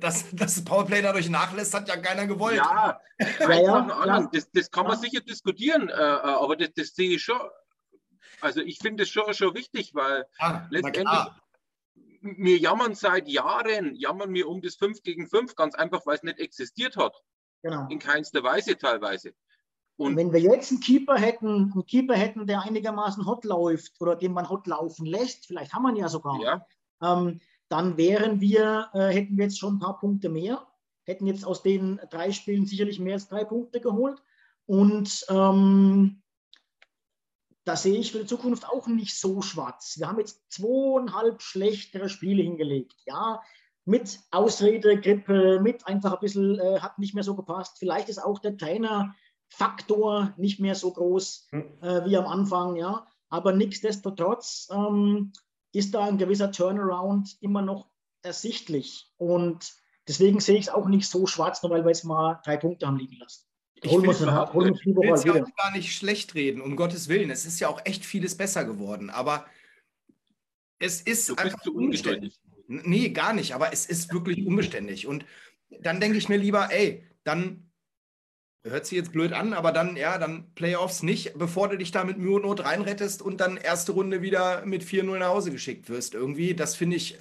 dass, 0.00 0.30
das 0.32 0.64
Powerplay 0.64 1.02
dadurch 1.02 1.28
nachlässt, 1.28 1.74
hat 1.74 1.88
ja 1.88 1.96
keiner 1.96 2.26
gewollt. 2.26 2.56
Ja, 2.56 2.98
ja, 3.40 4.06
ja 4.06 4.28
das, 4.32 4.50
das, 4.50 4.70
kann 4.70 4.86
man 4.86 4.98
sicher 4.98 5.20
diskutieren, 5.20 5.88
äh, 5.88 5.92
äh, 5.92 5.96
aber 5.96 6.56
das, 6.56 6.70
das, 6.74 6.94
sehe 6.94 7.16
ich 7.16 7.22
schon. 7.22 7.40
Also 8.40 8.60
ich 8.60 8.78
finde 8.78 9.02
es 9.02 9.10
schon, 9.10 9.32
schon 9.34 9.54
wichtig, 9.54 9.94
weil 9.94 10.26
ah, 10.38 10.66
letztendlich 10.70 11.28
wir 12.22 12.56
jammern 12.56 12.94
seit 12.94 13.28
Jahren, 13.28 13.94
jammern 13.96 14.32
wir 14.32 14.48
um 14.48 14.62
das 14.62 14.76
5 14.76 15.02
gegen 15.02 15.28
5, 15.28 15.56
ganz 15.56 15.74
einfach, 15.74 16.06
weil 16.06 16.16
es 16.16 16.22
nicht 16.22 16.38
existiert 16.38 16.96
hat. 16.96 17.14
Genau. 17.62 17.86
In 17.88 17.98
keinster 17.98 18.42
Weise 18.42 18.76
teilweise. 18.76 19.34
Und 19.96 20.16
wenn 20.16 20.32
wir 20.32 20.40
jetzt 20.40 20.70
einen 20.70 20.80
Keeper 20.80 21.16
hätten, 21.16 21.72
einen 21.72 21.86
Keeper 21.86 22.14
hätten, 22.14 22.46
der 22.46 22.62
einigermaßen 22.62 23.24
hot 23.26 23.44
läuft 23.44 24.00
oder 24.00 24.16
den 24.16 24.32
man 24.32 24.48
hot 24.48 24.66
laufen 24.66 25.06
lässt, 25.06 25.46
vielleicht 25.46 25.72
haben 25.72 25.82
wir 25.82 25.90
ihn 25.90 25.96
ja 25.96 26.08
sogar. 26.08 26.40
Ja. 26.40 26.66
Ähm, 27.02 27.40
dann 27.68 27.96
wären 27.96 28.40
wir, 28.40 28.90
äh, 28.94 29.08
hätten 29.08 29.36
wir 29.36 29.44
jetzt 29.44 29.58
schon 29.58 29.76
ein 29.76 29.78
paar 29.78 29.98
Punkte 29.98 30.28
mehr, 30.28 30.66
hätten 31.04 31.26
jetzt 31.26 31.44
aus 31.44 31.62
den 31.62 32.00
drei 32.10 32.32
Spielen 32.32 32.66
sicherlich 32.66 32.98
mehr 32.98 33.14
als 33.14 33.28
drei 33.28 33.44
Punkte 33.44 33.80
geholt. 33.80 34.22
Und 34.66 35.24
ähm, 35.28 36.22
da 37.64 37.76
sehe 37.76 37.98
ich 37.98 38.12
für 38.12 38.20
die 38.20 38.26
Zukunft 38.26 38.68
auch 38.68 38.86
nicht 38.88 39.18
so 39.18 39.40
schwarz. 39.40 39.98
Wir 39.98 40.08
haben 40.08 40.18
jetzt 40.18 40.42
zweieinhalb 40.50 41.42
schlechtere 41.42 42.08
Spiele 42.08 42.42
hingelegt. 42.42 42.96
Ja, 43.06 43.40
mit 43.84 44.20
Ausrede, 44.30 45.00
Grippe, 45.00 45.60
mit 45.60 45.86
einfach 45.86 46.14
ein 46.14 46.20
bisschen, 46.20 46.58
äh, 46.58 46.80
hat 46.80 46.98
nicht 46.98 47.14
mehr 47.14 47.24
so 47.24 47.34
gepasst. 47.34 47.78
Vielleicht 47.78 48.08
ist 48.08 48.22
auch 48.22 48.38
der 48.38 48.56
Trainerfaktor 48.56 50.34
nicht 50.36 50.60
mehr 50.60 50.74
so 50.74 50.92
groß 50.92 51.48
hm. 51.50 51.64
äh, 51.80 52.04
wie 52.04 52.16
am 52.16 52.26
Anfang, 52.26 52.76
ja. 52.76 53.06
Aber 53.28 53.52
nichtsdestotrotz 53.52 54.68
ähm, 54.70 55.32
ist 55.72 55.94
da 55.94 56.04
ein 56.04 56.18
gewisser 56.18 56.52
Turnaround 56.52 57.36
immer 57.40 57.62
noch 57.62 57.88
ersichtlich. 58.22 59.10
Und 59.16 59.72
deswegen 60.06 60.40
sehe 60.40 60.58
ich 60.58 60.66
es 60.66 60.72
auch 60.72 60.86
nicht 60.86 61.08
so 61.08 61.26
schwarz, 61.26 61.62
nur 61.62 61.72
weil 61.72 61.84
wir 61.84 61.90
jetzt 61.90 62.04
mal 62.04 62.40
drei 62.44 62.56
Punkte 62.56 62.86
haben 62.86 62.98
liegen 62.98 63.16
lassen. 63.16 63.46
Ich 63.84 63.90
will 63.90 64.10
es 64.10 64.20
ja 65.24 65.32
auch 65.34 65.56
gar 65.56 65.72
nicht 65.72 65.96
schlecht 65.96 66.36
reden, 66.36 66.60
um 66.60 66.76
Gottes 66.76 67.08
Willen. 67.08 67.30
Es 67.30 67.44
ist 67.44 67.58
ja 67.58 67.68
auch 67.68 67.80
echt 67.84 68.04
vieles 68.04 68.36
besser 68.36 68.64
geworden. 68.64 69.10
Aber 69.10 69.46
es 70.78 71.00
ist 71.00 71.28
du 71.28 71.34
einfach 71.34 71.66
unbeständig. 71.66 72.38
Nee, 72.84 73.10
gar 73.10 73.32
nicht. 73.32 73.54
Aber 73.54 73.72
es 73.72 73.86
ist 73.86 74.12
wirklich 74.12 74.46
unbeständig. 74.46 75.06
Und 75.06 75.24
dann 75.80 76.00
denke 76.00 76.18
ich 76.18 76.28
mir 76.28 76.36
lieber, 76.38 76.68
ey, 76.70 77.06
dann 77.24 77.72
Hört 78.64 78.86
sich 78.86 78.96
jetzt 78.96 79.10
blöd 79.10 79.32
an, 79.32 79.54
aber 79.54 79.72
dann, 79.72 79.96
ja, 79.96 80.18
dann 80.18 80.54
Playoffs 80.54 81.02
nicht, 81.02 81.36
bevor 81.36 81.68
du 81.68 81.76
dich 81.76 81.90
da 81.90 82.04
mit 82.04 82.18
Mühe 82.18 82.36
und 82.36 82.42
Not 82.42 82.64
reinrettest 82.64 83.20
und 83.20 83.40
dann 83.40 83.56
erste 83.56 83.90
Runde 83.90 84.22
wieder 84.22 84.64
mit 84.64 84.84
4-0 84.84 85.18
nach 85.18 85.28
Hause 85.28 85.50
geschickt 85.50 85.88
wirst. 85.88 86.14
Irgendwie, 86.14 86.54
das 86.54 86.76
finde 86.76 86.94
ich 86.94 87.14
äh, 87.14 87.18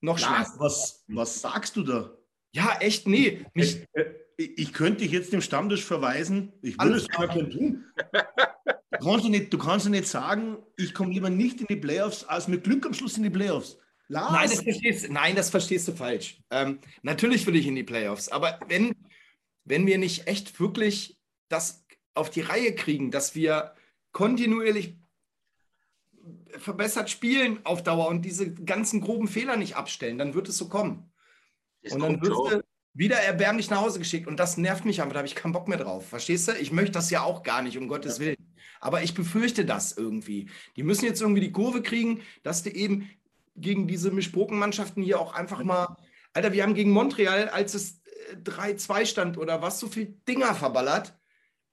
noch 0.00 0.18
schlimmer. 0.18 0.44
Was, 0.58 1.04
was 1.06 1.40
sagst 1.40 1.76
du 1.76 1.84
da? 1.84 2.10
Ja, 2.50 2.78
echt, 2.80 3.06
nee. 3.06 3.46
Mich, 3.54 3.76
ich, 3.76 4.00
äh, 4.00 4.12
ich 4.56 4.72
könnte 4.72 5.04
dich 5.04 5.12
jetzt 5.12 5.32
dem 5.32 5.40
Stammtisch 5.40 5.84
verweisen. 5.84 6.52
Ich 6.62 6.76
würde 6.82 6.96
es 6.96 7.08
gar 7.08 7.32
nicht 7.32 7.56
tun. 7.56 7.84
Du 8.98 9.04
kannst, 9.04 9.28
nicht, 9.28 9.52
du 9.52 9.58
kannst 9.58 9.88
nicht 9.88 10.08
sagen, 10.08 10.56
ich 10.76 10.94
komme 10.94 11.12
lieber 11.12 11.30
nicht 11.30 11.60
in 11.60 11.66
die 11.68 11.76
Playoffs, 11.76 12.24
als 12.24 12.48
mit 12.48 12.64
Glück 12.64 12.86
am 12.86 12.94
Schluss 12.94 13.16
in 13.16 13.22
die 13.22 13.30
Playoffs. 13.30 13.78
Lars. 14.08 14.32
Nein, 14.32 14.50
das 14.50 14.62
verstehst, 14.62 15.10
nein, 15.10 15.36
das 15.36 15.50
verstehst 15.50 15.88
du 15.88 15.92
falsch. 15.92 16.38
Ähm, 16.50 16.78
natürlich 17.02 17.46
will 17.46 17.56
ich 17.56 17.66
in 17.66 17.74
die 17.74 17.82
Playoffs, 17.82 18.28
aber 18.28 18.60
wenn 18.68 18.94
wenn 19.66 19.86
wir 19.86 19.98
nicht 19.98 20.26
echt 20.26 20.58
wirklich 20.58 21.18
das 21.48 21.84
auf 22.14 22.30
die 22.30 22.40
Reihe 22.40 22.74
kriegen, 22.74 23.10
dass 23.10 23.34
wir 23.34 23.74
kontinuierlich 24.12 24.96
verbessert 26.56 27.10
spielen 27.10 27.60
auf 27.64 27.82
Dauer 27.82 28.08
und 28.08 28.22
diese 28.22 28.54
ganzen 28.54 29.00
groben 29.00 29.28
Fehler 29.28 29.56
nicht 29.56 29.76
abstellen, 29.76 30.18
dann 30.18 30.34
wird 30.34 30.48
es 30.48 30.56
so 30.56 30.68
kommen. 30.68 31.12
Es 31.82 31.92
und 31.92 32.00
dann 32.00 32.22
wirst 32.22 32.30
du 32.30 32.62
wieder 32.94 33.16
erbärmlich 33.16 33.68
nach 33.68 33.82
Hause 33.82 33.98
geschickt 33.98 34.26
und 34.26 34.40
das 34.40 34.56
nervt 34.56 34.86
mich 34.86 35.02
einfach, 35.02 35.12
da 35.12 35.18
habe 35.18 35.28
ich 35.28 35.34
keinen 35.34 35.52
Bock 35.52 35.68
mehr 35.68 35.78
drauf. 35.78 36.08
Verstehst 36.08 36.48
du? 36.48 36.52
Ich 36.52 36.72
möchte 36.72 36.92
das 36.92 37.10
ja 37.10 37.22
auch 37.22 37.42
gar 37.42 37.60
nicht, 37.60 37.76
um 37.76 37.88
Gottes 37.88 38.18
Willen. 38.20 38.36
Aber 38.80 39.02
ich 39.02 39.14
befürchte 39.14 39.66
das 39.66 39.92
irgendwie. 39.96 40.48
Die 40.76 40.82
müssen 40.82 41.04
jetzt 41.04 41.20
irgendwie 41.20 41.42
die 41.42 41.52
Kurve 41.52 41.82
kriegen, 41.82 42.22
dass 42.42 42.62
du 42.62 42.70
eben 42.70 43.10
gegen 43.56 43.88
diese 43.88 44.10
Mischbrokenmannschaften 44.10 45.02
hier 45.02 45.20
auch 45.20 45.34
einfach 45.34 45.62
mal 45.62 45.96
Alter, 46.36 46.52
wir 46.52 46.62
haben 46.62 46.74
gegen 46.74 46.90
Montreal, 46.90 47.48
als 47.48 47.72
es 47.72 48.02
3-2 48.44 49.00
äh, 49.00 49.06
stand 49.06 49.38
oder 49.38 49.62
was, 49.62 49.80
so 49.80 49.88
viel 49.88 50.20
Dinger 50.28 50.54
verballert. 50.54 51.18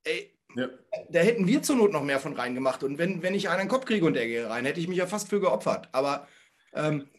Ey, 0.05 0.33
ja. 0.55 0.69
da 1.09 1.19
hätten 1.19 1.47
wir 1.47 1.61
zur 1.61 1.75
Not 1.75 1.91
noch 1.91 2.03
mehr 2.03 2.21
von 2.21 2.33
reingemacht. 2.33 2.81
Und 2.81 2.97
wenn, 2.97 3.21
wenn 3.21 3.35
ich 3.35 3.49
einen 3.49 3.67
Kopf 3.67 3.83
kriege 3.83 4.05
und 4.05 4.15
er 4.15 4.25
gehe 4.25 4.49
rein, 4.49 4.63
hätte 4.63 4.79
ich 4.79 4.87
mich 4.87 4.97
ja 4.97 5.05
fast 5.05 5.27
für 5.27 5.41
geopfert. 5.41 5.89
Aber 5.91 6.27
ähm, 6.73 7.09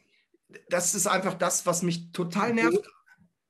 das 0.70 0.94
ist 0.94 1.06
einfach 1.06 1.34
das, 1.34 1.66
was 1.66 1.82
mich 1.82 2.12
total 2.12 2.54
nervt. 2.54 2.90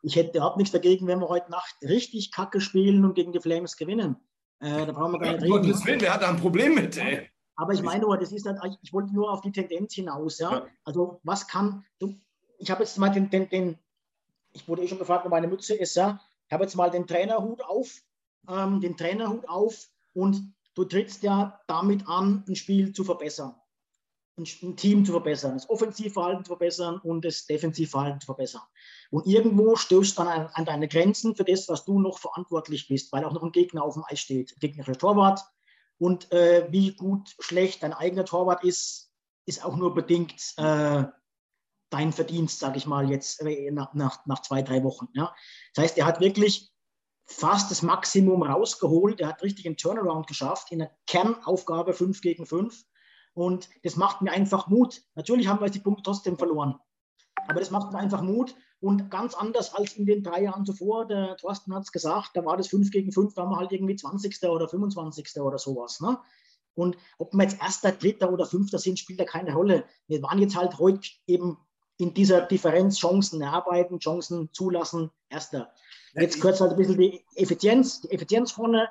Ich 0.03 0.17
hätte 0.17 0.39
überhaupt 0.39 0.57
nichts 0.57 0.73
dagegen, 0.73 1.07
wenn 1.07 1.21
wir 1.21 1.29
heute 1.29 1.53
Nacht 1.53 1.77
richtig 1.83 2.33
kacke 2.33 2.61
spielen 2.61 3.05
und 3.05 3.15
gegen 3.15 3.33
die 3.33 3.41
Flames 3.41 3.77
gewinnen. 3.77 4.17
Äh, 4.59 4.87
da 4.87 4.93
brauchen 4.93 5.13
wir 5.13 5.21
gar 5.21 5.33
nicht 5.35 5.43
reden. 5.43 5.53
Gottes 5.53 5.87
Willen, 5.87 6.01
wer 6.01 6.15
hat 6.15 6.23
da 6.23 6.31
ein 6.31 6.41
Problem 6.41 6.75
mit, 6.75 6.97
ey? 6.97 7.31
Aber 7.57 7.73
ich 7.73 7.83
meine 7.83 8.03
nur, 8.03 8.19
das 8.19 8.33
ist 8.33 8.47
halt, 8.47 8.79
ich 8.83 8.93
wollte 8.93 9.15
nur 9.15 9.31
auf 9.31 9.41
die 9.41 9.53
Tendenz 9.53 9.95
hinaus, 9.95 10.39
ja. 10.39 10.53
ja. 10.53 10.67
Also 10.85 11.21
was 11.23 11.47
kann, 11.47 11.85
du, 11.99 12.15
ich 12.59 12.71
habe 12.71 12.83
jetzt 12.83 12.99
mal 12.99 13.11
den, 13.11 13.31
den, 13.31 13.49
den, 13.49 13.79
ich 14.53 14.67
wurde 14.69 14.83
eh 14.83 14.89
schon 14.89 14.99
gefragt, 14.99 15.25
wo 15.25 15.29
meine 15.29 15.47
Mütze 15.47 15.75
ist, 15.75 15.95
ja. 15.95 16.21
Ich 16.47 16.53
habe 16.53 16.65
jetzt 16.65 16.75
mal 16.75 16.91
den 16.91 17.07
Trainerhut 17.07 17.63
auf, 17.63 18.03
ähm, 18.49 18.81
den 18.81 18.97
Trainerhut 18.97 19.49
auf 19.49 19.89
und 20.15 20.55
du 20.75 20.85
trittst 20.85 21.23
ja 21.23 21.61
damit 21.67 22.09
an, 22.09 22.45
ein 22.49 22.57
Spiel 22.57 22.93
zu 22.93 23.05
verbessern 23.05 23.55
ein 24.37 24.77
Team 24.77 25.05
zu 25.05 25.13
verbessern, 25.13 25.55
das 25.55 25.71
Offensivverhalten 25.71 26.45
zu 26.45 26.49
verbessern 26.49 26.99
und 27.03 27.25
das 27.25 27.47
Defensivverhalten 27.47 28.21
zu 28.21 28.27
verbessern. 28.27 28.63
Und 29.11 29.27
irgendwo 29.27 29.77
stößt 29.77 30.19
dann 30.19 30.27
an, 30.27 30.49
an, 30.55 30.65
deine 30.65 30.89
Grenzen 30.89 31.37
für 31.37 31.45
das, 31.45 31.69
was 31.69 31.85
du 31.85 32.01
noch 32.01 32.19
verantwortlich 32.19 32.89
bist, 32.89 33.13
weil 33.13 33.25
auch 33.25 33.33
noch 33.33 33.43
ein 33.43 33.53
Gegner 33.53 33.85
auf 33.85 33.95
dem 33.95 34.05
Eis 34.09 34.21
steht, 34.21 34.59
gegnerischer 34.59 34.99
Torwart. 34.99 35.41
Und 35.99 36.33
äh, 36.33 36.67
wie 36.71 36.95
gut, 36.95 37.35
schlecht 37.39 37.83
dein 37.83 37.93
eigener 37.93 38.25
Torwart 38.25 38.65
ist, 38.65 39.13
ist 39.47 39.65
auch 39.65 39.77
nur 39.77 39.95
bedingt 39.95 40.55
äh, 40.57 41.05
dein 41.91 42.13
Verdienst, 42.13 42.59
sage 42.59 42.79
ich 42.79 42.87
mal, 42.87 43.11
jetzt 43.11 43.41
äh, 43.43 43.71
nach, 43.71 43.95
nach, 43.95 44.27
nach 44.27 44.43
zwei, 44.43 44.63
drei 44.63 44.83
Wochen. 44.83 45.09
Ja? 45.13 45.35
Das 45.75 45.85
heißt, 45.85 45.99
er 45.99 46.07
hat 46.07 46.21
wirklich 46.21 46.73
fast 47.27 47.71
das 47.71 47.83
Maximum 47.83 48.43
rausgeholt. 48.43 49.21
Er 49.21 49.29
hat 49.29 49.43
richtig 49.43 49.67
einen 49.67 49.77
Turnaround 49.77 50.27
geschafft 50.27 50.73
in 50.73 50.83
einer 50.83 50.91
Kernaufgabe 51.07 51.95
5 51.95 52.21
gegen 52.21 52.47
5 52.47 52.85
und 53.35 53.69
das 53.83 53.97
macht 53.97 54.23
mir 54.23 54.33
einfach 54.33 54.69
Mut. 54.69 55.03
Natürlich 55.15 55.49
haben 55.49 55.61
wir 55.61 55.71
die 55.71 55.81
Punkte 55.81 56.03
trotzdem 56.05 56.39
verloren. 56.39 56.79
Aber 57.49 57.61
das 57.61 57.71
macht 57.71 57.93
mir 57.93 57.99
einfach 57.99 58.23
Mut. 58.23 58.55
Und 58.85 59.11
ganz 59.11 59.33
anders 59.33 59.73
als 59.73 59.95
in 59.95 60.05
den 60.05 60.23
drei 60.23 60.43
Jahren 60.43 60.67
zuvor, 60.67 61.07
der 61.07 61.39
Thorsten 61.39 61.75
hat 61.75 61.85
es 61.85 61.91
gesagt, 61.91 62.33
da 62.35 62.45
war 62.45 62.59
das 62.59 62.69
5 62.69 62.91
gegen 62.91 63.13
5, 63.13 63.33
da 63.33 63.41
waren 63.41 63.53
wir 63.53 63.57
halt 63.57 63.73
irgendwie 63.73 63.97
20. 63.97 64.43
oder 64.43 64.69
25. 64.69 65.41
oder 65.41 65.57
sowas. 65.57 66.03
Ne? 66.03 66.19
Und 66.75 66.99
ob 67.17 67.33
wir 67.33 67.45
jetzt 67.45 67.63
Erster, 67.63 67.93
Dritter 67.93 68.31
oder 68.31 68.45
Fünfter 68.45 68.79
sind, 68.79 68.99
spielt 68.99 69.19
da 69.19 69.25
keine 69.25 69.55
Rolle. 69.55 69.85
Wir 70.07 70.23
waren 70.23 70.39
jetzt 70.39 70.55
halt 70.55 70.79
heute 70.79 71.09
eben 71.27 71.57
in 71.97 72.13
dieser 72.13 72.43
Differenz 72.43 72.99
Chancen 72.99 73.41
erarbeiten, 73.41 74.01
Chancen 74.01 74.51
zulassen, 74.53 75.11
Erster. 75.31 75.73
Jetzt 76.13 76.43
gehört 76.43 76.61
halt 76.61 76.73
ein 76.73 76.77
bisschen 76.77 76.99
die 76.99 77.25
Effizienz, 77.37 78.03
die 78.03 78.11
Effizienz 78.11 78.53
vorne 78.53 78.91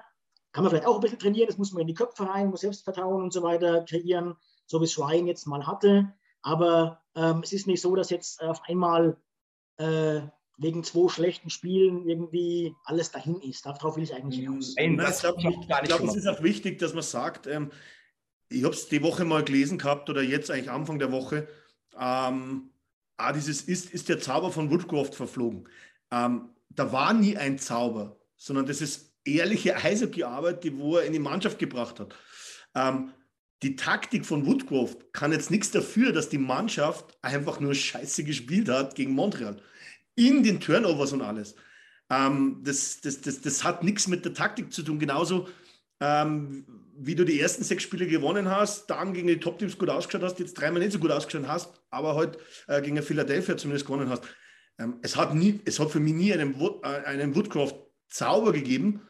kann 0.53 0.63
man 0.63 0.71
vielleicht 0.71 0.87
auch 0.87 0.95
ein 0.95 1.01
bisschen 1.01 1.19
trainieren, 1.19 1.49
das 1.49 1.59
muss 1.59 1.71
man 1.71 1.81
in 1.81 1.87
die 1.87 1.93
Köpfe 1.93 2.27
rein, 2.27 2.49
muss 2.49 2.61
Selbstvertrauen 2.61 3.21
und 3.21 3.31
so 3.31 3.43
weiter 3.43 3.85
kreieren, 3.85 4.37
so 4.65 4.81
wie 4.81 4.85
es 4.85 4.97
Ryan 4.97 5.27
jetzt 5.27 5.45
mal 5.45 5.67
hatte. 5.67 6.11
Aber 6.41 7.03
ähm, 7.13 7.41
es 7.43 7.53
ist 7.53 7.67
nicht 7.67 7.81
so, 7.81 7.95
dass 7.95 8.09
jetzt 8.09 8.41
auf 8.41 8.63
einmal 8.67 9.17
äh, 9.77 10.21
wegen 10.57 10.83
zwei 10.83 11.09
schlechten 11.09 11.49
Spielen 11.49 12.07
irgendwie 12.07 12.73
alles 12.85 13.11
dahin 13.11 13.39
ist. 13.41 13.65
Darauf 13.65 13.95
will 13.95 14.03
ich 14.03 14.13
eigentlich 14.13 14.39
hinaus. 14.39 14.75
Nein, 14.77 14.97
das 14.97 15.21
glaube 15.21 15.39
ich, 15.39 15.47
ich 15.47 15.67
glaube, 15.67 16.07
es 16.07 16.15
ist 16.15 16.27
auch 16.27 16.43
wichtig, 16.43 16.79
dass 16.79 16.93
man 16.93 17.03
sagt, 17.03 17.47
ähm, 17.47 17.71
ich 18.49 18.63
habe 18.63 18.73
es 18.73 18.87
die 18.87 19.01
Woche 19.01 19.25
mal 19.25 19.43
gelesen 19.43 19.77
gehabt 19.77 20.09
oder 20.09 20.21
jetzt 20.21 20.51
eigentlich 20.51 20.69
Anfang 20.69 20.99
der 20.99 21.11
Woche, 21.11 21.47
ähm, 21.99 22.69
ah, 23.17 23.33
dieses 23.33 23.63
ist, 23.63 23.91
ist 23.91 24.09
der 24.09 24.19
Zauber 24.19 24.51
von 24.51 24.69
Woodcroft 24.69 25.15
verflogen. 25.15 25.67
Ähm, 26.11 26.49
da 26.69 26.91
war 26.91 27.13
nie 27.13 27.37
ein 27.37 27.57
Zauber, 27.57 28.19
sondern 28.35 28.65
das 28.65 28.81
ist 28.81 29.13
ehrliche 29.25 29.75
Eishockey-Arbeit, 29.75 30.63
die 30.63 30.77
wo 30.77 30.97
er 30.97 31.05
in 31.05 31.13
die 31.13 31.19
Mannschaft 31.19 31.59
gebracht 31.59 31.99
hat. 31.99 32.15
Ähm, 32.75 33.11
die 33.63 33.75
Taktik 33.75 34.25
von 34.25 34.45
Woodcroft 34.45 35.13
kann 35.13 35.31
jetzt 35.31 35.51
nichts 35.51 35.71
dafür, 35.71 36.11
dass 36.11 36.29
die 36.29 36.37
Mannschaft 36.37 37.17
einfach 37.21 37.59
nur 37.59 37.73
scheiße 37.73 38.23
gespielt 38.23 38.69
hat 38.69 38.95
gegen 38.95 39.13
Montreal. 39.13 39.61
In 40.15 40.43
den 40.43 40.59
Turnovers 40.59 41.13
und 41.13 41.21
alles. 41.21 41.55
Ähm, 42.09 42.61
das, 42.63 43.01
das, 43.01 43.21
das, 43.21 43.41
das 43.41 43.63
hat 43.63 43.83
nichts 43.83 44.07
mit 44.07 44.25
der 44.25 44.33
Taktik 44.33 44.71
zu 44.71 44.83
tun. 44.83 44.99
Genauso 44.99 45.47
ähm, 45.99 46.65
wie 46.95 47.15
du 47.15 47.23
die 47.23 47.39
ersten 47.39 47.63
sechs 47.63 47.83
Spiele 47.83 48.07
gewonnen 48.07 48.49
hast, 48.49 48.89
dann 48.89 49.13
gegen 49.13 49.27
die 49.27 49.39
Top-Teams 49.39 49.77
gut 49.77 49.89
ausgeschaut 49.89 50.23
hast, 50.23 50.39
jetzt 50.39 50.53
dreimal 50.53 50.81
nicht 50.81 50.91
so 50.91 50.99
gut 50.99 51.11
ausgeschaut 51.11 51.47
hast, 51.47 51.81
aber 51.89 52.15
heute 52.15 52.39
halt, 52.67 52.83
äh, 52.83 52.85
gegen 52.85 53.01
Philadelphia 53.01 53.57
zumindest 53.57 53.85
gewonnen 53.85 54.09
hast. 54.09 54.23
Ähm, 54.79 54.99
es, 55.01 55.15
hat 55.15 55.33
nie, 55.33 55.61
es 55.65 55.79
hat 55.79 55.91
für 55.91 55.99
mich 55.99 56.13
nie 56.13 56.33
einen, 56.33 56.59
äh, 56.59 56.87
einen 57.05 57.35
Woodcroft-Zauber 57.35 58.51
gegeben, 58.51 59.07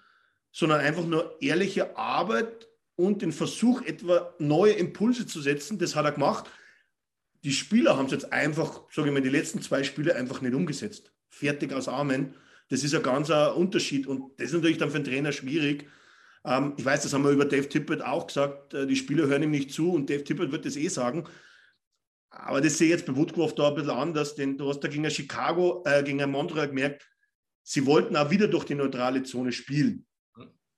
sondern 0.51 0.81
einfach 0.81 1.05
nur 1.05 1.35
ehrliche 1.41 1.97
Arbeit 1.97 2.67
und 2.95 3.21
den 3.21 3.31
Versuch, 3.31 3.81
etwa 3.81 4.33
neue 4.39 4.73
Impulse 4.73 5.25
zu 5.25 5.41
setzen. 5.41 5.79
Das 5.79 5.95
hat 5.95 6.05
er 6.05 6.11
gemacht. 6.11 6.49
Die 7.43 7.51
Spieler 7.51 7.97
haben 7.97 8.05
es 8.05 8.11
jetzt 8.11 8.31
einfach, 8.31 8.83
sage 8.91 9.09
ich 9.09 9.13
mal, 9.13 9.21
die 9.21 9.29
letzten 9.29 9.61
zwei 9.61 9.83
Spiele 9.83 10.15
einfach 10.15 10.41
nicht 10.41 10.53
umgesetzt. 10.53 11.13
Fertig 11.29 11.73
aus 11.73 11.87
Amen. 11.87 12.35
Das 12.69 12.83
ist 12.83 12.95
ein 12.95 13.03
ganzer 13.03 13.55
Unterschied 13.57 14.07
und 14.07 14.39
das 14.39 14.47
ist 14.47 14.53
natürlich 14.53 14.77
dann 14.77 14.89
für 14.89 14.97
einen 14.97 15.05
Trainer 15.05 15.31
schwierig. 15.31 15.87
Ähm, 16.45 16.73
ich 16.77 16.85
weiß, 16.85 17.03
das 17.03 17.13
haben 17.13 17.23
wir 17.23 17.31
über 17.31 17.45
Dave 17.45 17.67
Tippett 17.67 18.01
auch 18.01 18.27
gesagt. 18.27 18.73
Äh, 18.73 18.87
die 18.87 18.95
Spieler 18.95 19.27
hören 19.27 19.43
ihm 19.43 19.51
nicht 19.51 19.71
zu 19.71 19.91
und 19.91 20.09
Dave 20.09 20.23
Tippett 20.23 20.51
wird 20.51 20.65
das 20.65 20.75
eh 20.75 20.87
sagen. 20.87 21.25
Aber 22.29 22.61
das 22.61 22.77
sehe 22.77 22.87
ich 22.87 22.91
jetzt 22.91 23.05
bei 23.05 23.15
Woodcroft 23.15 23.59
da 23.59 23.69
ein 23.69 23.75
bisschen 23.75 23.91
anders, 23.91 24.35
denn 24.35 24.57
du 24.57 24.67
hast 24.67 24.79
da 24.79 24.87
gegen 24.87 25.09
Chicago, 25.11 25.83
äh, 25.85 26.01
gegen 26.03 26.31
Montreal 26.31 26.67
gemerkt, 26.67 27.07
sie 27.61 27.85
wollten 27.85 28.15
auch 28.15 28.31
wieder 28.31 28.47
durch 28.47 28.63
die 28.65 28.75
neutrale 28.75 29.23
Zone 29.23 29.51
spielen. 29.51 30.05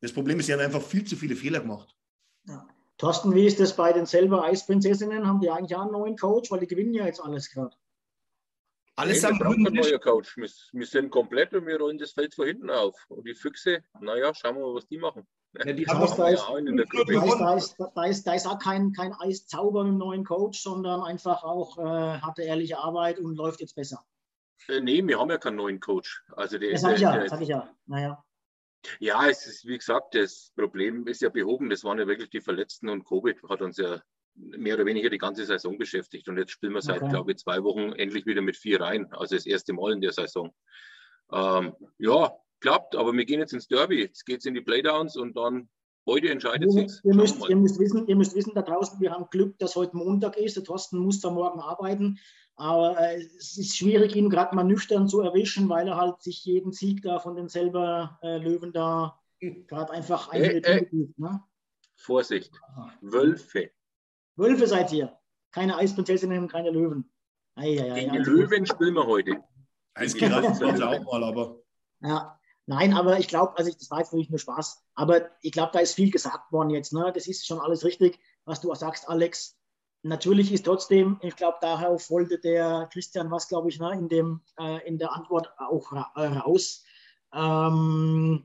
Das 0.02 0.12
Problem 0.12 0.40
ist, 0.40 0.48
sie 0.48 0.54
haben 0.54 0.60
einfach 0.60 0.82
viel 0.82 1.06
zu 1.06 1.16
viele 1.16 1.36
Fehler 1.36 1.62
gemacht. 1.62 1.96
Ja. 2.48 2.68
Thorsten, 2.98 3.36
wie 3.36 3.46
ist 3.46 3.60
das 3.60 3.76
bei 3.76 3.92
den 3.92 4.06
selber 4.06 4.44
Eisprinzessinnen? 4.44 5.28
Haben 5.28 5.42
die 5.42 5.50
eigentlich 5.50 5.76
auch 5.76 5.82
einen 5.82 5.92
neuen 5.92 6.18
Coach? 6.18 6.50
Weil 6.52 6.60
die 6.60 6.68
gewinnen 6.68 6.94
ja 6.94 7.06
jetzt 7.06 7.22
alles 7.22 7.50
gerade. 7.50 7.76
Alles 8.98 9.24
nee, 9.24 9.28
am 9.28 9.42
ein 9.42 9.74
neuer 9.74 10.00
Coach. 10.00 10.38
Wir, 10.38 10.50
wir, 10.72 10.86
sind 10.86 11.10
komplett 11.10 11.54
und 11.54 11.68
wir 11.68 11.78
rollen 11.78 11.98
das 11.98 12.12
Feld 12.12 12.34
von 12.34 12.48
hinten 12.48 12.70
auf. 12.70 12.96
Und 13.10 13.28
die 13.28 13.34
Füchse, 13.34 13.84
naja, 14.00 14.34
schauen 14.34 14.56
wir 14.56 14.62
mal, 14.62 14.76
was 14.76 14.88
die 14.88 14.98
machen. 14.98 15.28
Ja, 15.58 15.74
die 15.74 15.86
haben 15.86 16.00
da, 16.00 16.06
ist, 16.06 16.18
da, 16.18 17.56
ist, 17.56 17.76
da, 17.96 18.06
ist, 18.06 18.28
da 18.28 18.34
ist 18.34 18.48
auch 18.48 18.60
kein, 18.60 18.94
kein 18.94 19.14
Eiszauber 19.14 19.84
mit 19.84 19.94
dem 19.94 19.98
neuen 19.98 20.24
Coach, 20.24 20.62
sondern 20.62 21.02
einfach 21.02 21.44
auch 21.44 21.78
äh, 21.78 22.20
harte, 22.20 22.44
ehrliche 22.44 22.78
Arbeit 22.78 23.20
und 23.20 23.36
läuft 23.36 23.60
jetzt 23.62 23.76
besser. 23.76 24.06
Äh, 24.68 24.82
nee, 24.82 25.06
wir 25.06 25.20
haben 25.20 25.30
ja 25.30 25.38
keinen 25.38 25.58
neuen 25.58 25.80
Coach. 25.80 26.24
Also 26.36 26.58
der, 26.58 26.72
das 26.72 26.82
sage 26.82 26.96
ich 26.96 27.02
ja, 27.02 27.18
das 27.18 27.30
sag 27.30 27.42
ich 27.42 27.50
ja. 27.50 27.70
Naja. 27.86 28.25
Ja, 29.00 29.28
es 29.28 29.46
ist, 29.48 29.66
wie 29.66 29.78
gesagt, 29.78 30.16
das 30.16 30.52
Problem 30.56 31.08
ist 31.08 31.22
ja 31.22 31.30
behoben. 31.30 31.70
Das 31.70 31.84
waren 31.84 32.00
ja 32.00 32.08
wirklich 32.08 32.30
die 32.30 32.42
Verletzten 32.42 32.90
und 32.90 33.06
Covid 33.06 33.38
hat 33.50 33.62
uns 33.62 33.78
ja 33.78 34.02
mehr 34.36 34.76
oder 34.76 34.86
weniger 34.86 35.10
die 35.10 35.18
ganze 35.18 35.46
Saison 35.46 35.78
beschäftigt. 35.78 36.28
Und 36.28 36.38
jetzt 36.38 36.52
spielen 36.52 36.74
wir 36.74 36.82
seit, 36.82 37.02
okay. 37.02 37.10
glaube 37.10 37.32
ich, 37.32 37.38
zwei 37.38 37.64
Wochen 37.64 37.94
endlich 37.94 38.26
wieder 38.26 38.42
mit 38.42 38.58
vier 38.58 38.82
rein. 38.82 39.12
Also 39.14 39.36
das 39.36 39.46
erste 39.46 39.74
Mal 39.74 39.94
in 39.94 40.02
der 40.02 40.12
Saison. 40.12 40.54
Ähm, 41.32 41.74
ja, 41.98 42.34
klappt, 42.60 42.96
aber 42.96 43.14
wir 43.14 43.26
gehen 43.26 43.40
jetzt 43.40 43.54
ins 43.54 43.68
Derby. 43.68 44.02
Jetzt 44.02 44.26
geht 44.26 44.40
es 44.40 44.46
in 44.46 44.54
die 44.54 44.62
Playdowns 44.62 45.16
und 45.16 45.38
dann 45.38 45.70
heute 46.06 46.30
entscheidet 46.30 46.72
sich. 46.72 46.92
Ihr, 47.04 47.16
müsst, 47.16 47.48
ihr, 47.50 47.56
müsst 47.56 47.80
wissen, 47.80 48.08
ihr 48.08 48.16
müsst 48.16 48.36
wissen 48.36 48.54
da 48.54 48.62
draußen, 48.62 49.00
wir 49.00 49.12
haben 49.12 49.28
Glück, 49.32 49.58
dass 49.60 49.76
heute 49.76 49.98
Montag 49.98 50.38
ist. 50.38 50.56
Der 50.56 50.64
Thorsten 50.64 51.00
muss 51.00 51.22
da 51.22 51.32
morgen 51.32 51.60
arbeiten. 51.60 52.20
Aber 52.58 52.98
äh, 53.00 53.22
es 53.38 53.58
ist 53.58 53.76
schwierig, 53.76 54.16
ihn 54.16 54.30
gerade 54.30 54.56
mal 54.56 54.64
nüchtern 54.64 55.08
zu 55.08 55.22
erwischen, 55.22 55.68
weil 55.68 55.88
er 55.88 55.98
halt 55.98 56.22
sich 56.22 56.46
jeden 56.46 56.72
Sieg 56.72 57.02
da 57.02 57.20
von 57.20 57.36
den 57.36 57.50
selber 57.50 58.18
äh, 58.22 58.38
Löwen 58.38 58.72
da 58.72 59.20
gerade 59.40 59.92
einfach 59.92 60.32
äh, 60.34 60.60
äh, 60.60 60.88
ne? 61.18 61.44
Vorsicht, 61.96 62.52
Wölfe. 63.02 63.72
Wölfe 64.36 64.68
seid 64.68 64.92
ihr. 64.92 65.18
Keine 65.52 65.78
Eisprinzessinnen, 65.78 66.48
keine 66.48 66.72
Löwen. 66.72 67.10
Ei, 67.56 67.80
ei, 67.80 67.92
ei, 67.92 68.00
Gegen 68.02 68.18
also, 68.18 68.32
Löwen 68.32 68.66
spielen 68.66 68.94
wir 68.94 69.06
heute. 69.06 69.44
Sind 69.98 70.20
sie 70.20 70.84
auch 70.84 71.04
mal, 71.04 71.24
aber. 71.24 71.62
Ja, 72.02 72.40
nein, 72.66 72.94
aber 72.94 73.18
ich 73.20 73.28
glaube, 73.30 73.58
also 73.58 73.72
das 73.72 73.90
war 73.90 74.00
jetzt 74.00 74.12
wirklich 74.12 74.30
nur 74.30 74.40
Spaß, 74.40 74.84
aber 74.94 75.30
ich 75.42 75.54
glaube, 75.54 75.72
da 75.74 75.80
ist 75.80 75.94
viel 75.94 76.12
gesagt 76.12 76.52
worden 76.52 76.72
jetzt. 76.72 76.92
Ne? 76.92 77.12
Das 77.14 77.28
ist 77.28 77.48
schon 77.48 77.60
alles 77.60 77.86
richtig, 77.86 78.20
was 78.44 78.62
du 78.62 78.72
auch 78.72 78.76
sagst, 78.76 79.08
Alex. 79.08 79.58
Natürlich 80.06 80.52
ist 80.52 80.66
trotzdem, 80.66 81.18
ich 81.24 81.36
glaube, 81.36 81.58
darauf 81.62 82.12
wollte 82.12 82.38
der 82.38 82.88
Christian 82.94 83.32
was, 83.32 83.48
glaube 83.48 83.70
ich, 83.70 83.80
ne, 83.80 83.92
in, 83.94 84.08
dem, 84.08 84.42
äh, 84.60 84.88
in 84.88 85.00
der 85.00 85.12
Antwort 85.16 85.52
auch 85.58 85.92
äh, 85.94 86.28
raus. 86.28 86.84
Ähm, 87.34 88.44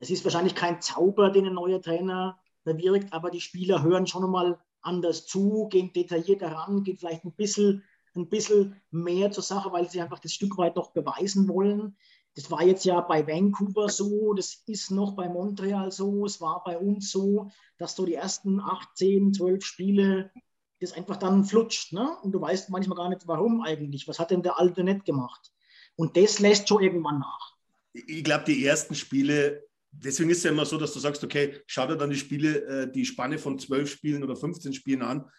es 0.00 0.10
ist 0.10 0.24
wahrscheinlich 0.24 0.56
kein 0.56 0.82
Zauber, 0.82 1.30
den 1.30 1.46
ein 1.46 1.54
neuer 1.54 1.80
Trainer 1.80 2.40
bewirkt, 2.64 3.12
aber 3.12 3.30
die 3.30 3.40
Spieler 3.40 3.84
hören 3.84 4.08
schon 4.08 4.28
mal 4.28 4.58
anders 4.80 5.24
zu, 5.26 5.68
gehen 5.70 5.92
detaillierter 5.92 6.50
ran, 6.50 6.82
gehen 6.82 6.96
vielleicht 6.98 7.24
ein 7.24 7.36
bisschen, 7.36 7.84
ein 8.16 8.28
bisschen 8.28 8.74
mehr 8.90 9.30
zur 9.30 9.44
Sache, 9.44 9.70
weil 9.70 9.88
sie 9.88 10.00
einfach 10.00 10.18
das 10.18 10.32
Stück 10.32 10.58
weit 10.58 10.74
noch 10.74 10.90
beweisen 10.90 11.48
wollen. 11.48 11.96
Das 12.34 12.50
war 12.50 12.64
jetzt 12.64 12.84
ja 12.84 13.00
bei 13.02 13.24
Vancouver 13.24 13.88
so, 13.88 14.34
das 14.34 14.64
ist 14.66 14.90
noch 14.90 15.14
bei 15.14 15.28
Montreal 15.28 15.92
so, 15.92 16.26
es 16.26 16.40
war 16.40 16.64
bei 16.64 16.76
uns 16.76 17.12
so, 17.12 17.52
dass 17.78 17.94
so 17.94 18.04
die 18.04 18.14
ersten 18.14 18.58
8, 18.58 18.88
10, 18.96 19.32
12 19.32 19.64
Spiele 19.64 20.32
das 20.80 20.92
einfach 20.92 21.16
dann 21.16 21.44
flutscht. 21.44 21.92
Ne? 21.92 22.16
Und 22.22 22.32
du 22.32 22.40
weißt 22.40 22.70
manchmal 22.70 22.96
gar 22.96 23.08
nicht, 23.08 23.26
warum 23.26 23.62
eigentlich. 23.62 24.06
Was 24.08 24.18
hat 24.18 24.30
denn 24.30 24.42
der 24.42 24.58
Alte 24.58 24.84
nicht 24.84 25.04
gemacht? 25.04 25.52
Und 25.96 26.16
das 26.16 26.38
lässt 26.38 26.68
schon 26.68 26.82
irgendwann 26.82 27.18
nach. 27.18 27.56
Ich 27.92 28.22
glaube, 28.22 28.44
die 28.44 28.64
ersten 28.64 28.94
Spiele, 28.94 29.66
deswegen 29.90 30.30
ist 30.30 30.38
es 30.38 30.44
ja 30.44 30.50
immer 30.50 30.66
so, 30.66 30.76
dass 30.76 30.92
du 30.92 30.98
sagst, 30.98 31.24
okay, 31.24 31.60
schau 31.66 31.86
dir 31.86 31.96
dann 31.96 32.10
die 32.10 32.16
Spiele, 32.16 32.64
äh, 32.66 32.92
die 32.92 33.06
Spanne 33.06 33.38
von 33.38 33.58
zwölf 33.58 33.90
Spielen 33.90 34.22
oder 34.22 34.36
15 34.36 34.74
Spielen 34.74 35.02
an. 35.02 35.30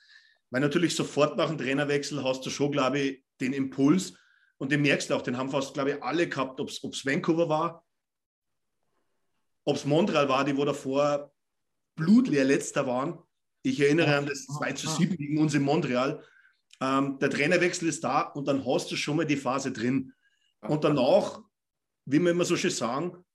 Weil 0.50 0.62
natürlich 0.62 0.96
sofort 0.96 1.38
nach 1.38 1.50
dem 1.50 1.58
Trainerwechsel 1.58 2.24
hast 2.24 2.46
du 2.46 2.50
schon, 2.50 2.72
glaube 2.72 3.00
ich, 3.00 3.24
den 3.40 3.54
Impuls 3.54 4.14
und 4.58 4.72
den 4.72 4.82
merkst 4.82 5.10
du 5.10 5.16
auch, 5.16 5.22
den 5.22 5.38
haben 5.38 5.50
fast, 5.50 5.74
glaube 5.74 5.92
ich, 5.92 6.04
alle 6.04 6.28
gehabt, 6.28 6.60
ob 6.60 6.70
es 6.70 7.06
Vancouver 7.06 7.50
war, 7.50 7.86
ob 9.66 9.76
es 9.76 9.86
Montreal 9.86 10.30
war, 10.30 10.46
die 10.46 10.58
wo 10.58 10.66
davor 10.66 11.32
blutleer 11.96 12.46
letzter 12.46 12.88
waren. 12.88 13.20
Ich 13.64 13.80
erinnere 13.80 14.16
an 14.16 14.26
das 14.26 14.46
2 14.46 14.72
zu 14.74 14.88
7 14.88 15.18
gegen 15.18 15.40
uns 15.40 15.54
in 15.54 15.64
Montreal. 15.64 16.24
Ähm, 16.80 17.18
der 17.20 17.30
Trainerwechsel 17.30 17.88
ist 17.88 18.04
da 18.04 18.22
und 18.22 18.48
dann 18.48 18.66
hast 18.66 18.92
du 18.92 18.96
schon 18.96 19.18
mal 19.18 19.26
die 19.26 19.38
Phase 19.38 19.72
drin. 19.72 20.14
Und 20.62 20.84
danach, 20.84 21.42
wie 22.06 22.20
wir 22.20 22.32
immer 22.32 22.46
so 22.46 22.56
schön 22.56 22.72
sagen, 22.72 23.26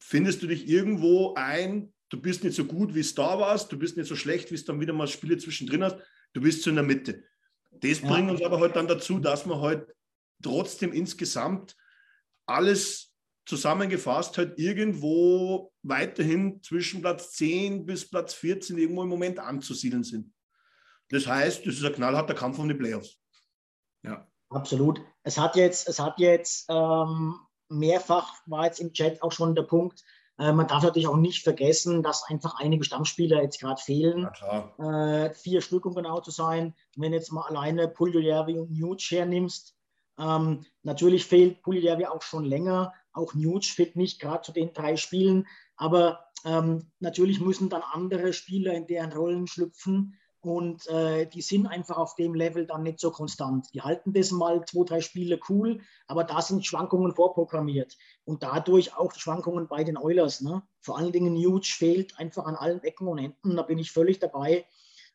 findest 0.00 0.42
du 0.42 0.46
dich 0.46 0.68
irgendwo 0.68 1.34
ein, 1.34 1.92
du 2.08 2.20
bist 2.20 2.44
nicht 2.44 2.56
so 2.56 2.64
gut, 2.64 2.94
wie 2.94 3.00
es 3.00 3.14
da 3.14 3.38
warst, 3.38 3.70
du 3.72 3.78
bist 3.78 3.96
nicht 3.96 4.08
so 4.08 4.16
schlecht, 4.16 4.50
wie 4.50 4.54
es 4.54 4.64
dann 4.64 4.80
wieder 4.80 4.92
mal 4.92 5.06
Spiele 5.06 5.38
zwischendrin 5.38 5.84
hast, 5.84 5.96
du 6.32 6.40
bist 6.40 6.62
so 6.62 6.70
in 6.70 6.76
der 6.76 6.84
Mitte. 6.84 7.24
Das 7.70 8.00
ja. 8.00 8.08
bringt 8.08 8.30
uns 8.30 8.42
aber 8.42 8.60
halt 8.60 8.76
dann 8.76 8.88
dazu, 8.88 9.18
dass 9.18 9.46
wir 9.46 9.60
halt 9.60 9.86
trotzdem 10.42 10.92
insgesamt 10.92 11.76
alles 12.46 13.11
zusammengefasst 13.44 14.38
halt 14.38 14.58
irgendwo 14.58 15.72
weiterhin 15.82 16.62
zwischen 16.62 17.00
Platz 17.00 17.32
10 17.32 17.86
bis 17.86 18.08
Platz 18.08 18.34
14 18.34 18.78
irgendwo 18.78 19.02
im 19.02 19.08
Moment 19.08 19.38
anzusiedeln 19.38 20.04
sind. 20.04 20.32
Das 21.08 21.26
heißt, 21.26 21.66
das 21.66 21.74
ist 21.74 21.84
ein 21.84 21.92
knallharter 21.92 22.34
Kampf 22.34 22.58
um 22.58 22.68
die 22.68 22.74
Playoffs. 22.74 23.18
Ja. 24.02 24.26
Absolut. 24.48 25.00
Es 25.22 25.38
hat 25.38 25.56
jetzt, 25.56 25.88
es 25.88 25.98
hat 25.98 26.18
jetzt 26.18 26.66
ähm, 26.68 27.34
mehrfach, 27.68 28.34
war 28.46 28.66
jetzt 28.66 28.80
im 28.80 28.92
Chat 28.92 29.22
auch 29.22 29.32
schon 29.32 29.54
der 29.54 29.62
Punkt, 29.62 30.04
äh, 30.38 30.52
man 30.52 30.66
darf 30.66 30.82
natürlich 30.82 31.08
auch 31.08 31.16
nicht 31.16 31.42
vergessen, 31.44 32.02
dass 32.02 32.24
einfach 32.28 32.58
einige 32.58 32.84
Stammspieler 32.84 33.42
jetzt 33.42 33.60
gerade 33.60 33.80
fehlen. 33.80 34.28
Äh, 34.78 35.34
vier 35.34 35.60
Stück, 35.60 35.86
um 35.86 35.94
genau 35.94 36.20
zu 36.20 36.30
sein. 36.30 36.74
Wenn 36.96 37.12
jetzt 37.12 37.32
mal 37.32 37.46
alleine 37.46 37.88
Puljujärvi 37.88 38.58
und 38.58 38.72
Nuge 38.72 39.04
hernimmst, 39.10 39.76
ähm, 40.18 40.64
natürlich 40.82 41.26
fehlt 41.26 41.62
Puljujärvi 41.62 42.06
auch 42.06 42.22
schon 42.22 42.44
länger. 42.44 42.92
Auch 43.12 43.34
Nuge 43.34 43.66
fehlt 43.66 43.96
nicht 43.96 44.20
gerade 44.20 44.42
zu 44.42 44.52
den 44.52 44.72
drei 44.72 44.96
Spielen. 44.96 45.46
Aber 45.76 46.24
ähm, 46.44 46.90
natürlich 47.00 47.40
müssen 47.40 47.68
dann 47.68 47.82
andere 47.82 48.32
Spieler 48.32 48.74
in 48.74 48.86
deren 48.86 49.12
Rollen 49.12 49.46
schlüpfen. 49.46 50.18
Und 50.40 50.88
äh, 50.88 51.26
die 51.26 51.40
sind 51.40 51.68
einfach 51.68 51.96
auf 51.96 52.16
dem 52.16 52.34
Level 52.34 52.66
dann 52.66 52.82
nicht 52.82 52.98
so 52.98 53.12
konstant. 53.12 53.68
Die 53.74 53.82
halten 53.82 54.12
das 54.12 54.32
mal 54.32 54.64
zwei, 54.64 54.84
drei 54.84 55.00
Spiele 55.00 55.38
cool, 55.48 55.80
aber 56.08 56.24
da 56.24 56.42
sind 56.42 56.66
Schwankungen 56.66 57.14
vorprogrammiert. 57.14 57.96
Und 58.24 58.42
dadurch 58.42 58.96
auch 58.96 59.14
Schwankungen 59.14 59.68
bei 59.68 59.84
den 59.84 59.96
Oilers. 59.96 60.40
Ne? 60.40 60.62
Vor 60.80 60.98
allen 60.98 61.12
Dingen 61.12 61.34
Nuge 61.34 61.66
fehlt 61.66 62.18
einfach 62.18 62.44
an 62.46 62.56
allen 62.56 62.82
Ecken 62.82 63.06
und 63.06 63.18
Enden. 63.18 63.54
Da 63.54 63.62
bin 63.62 63.78
ich 63.78 63.92
völlig 63.92 64.18
dabei. 64.18 64.66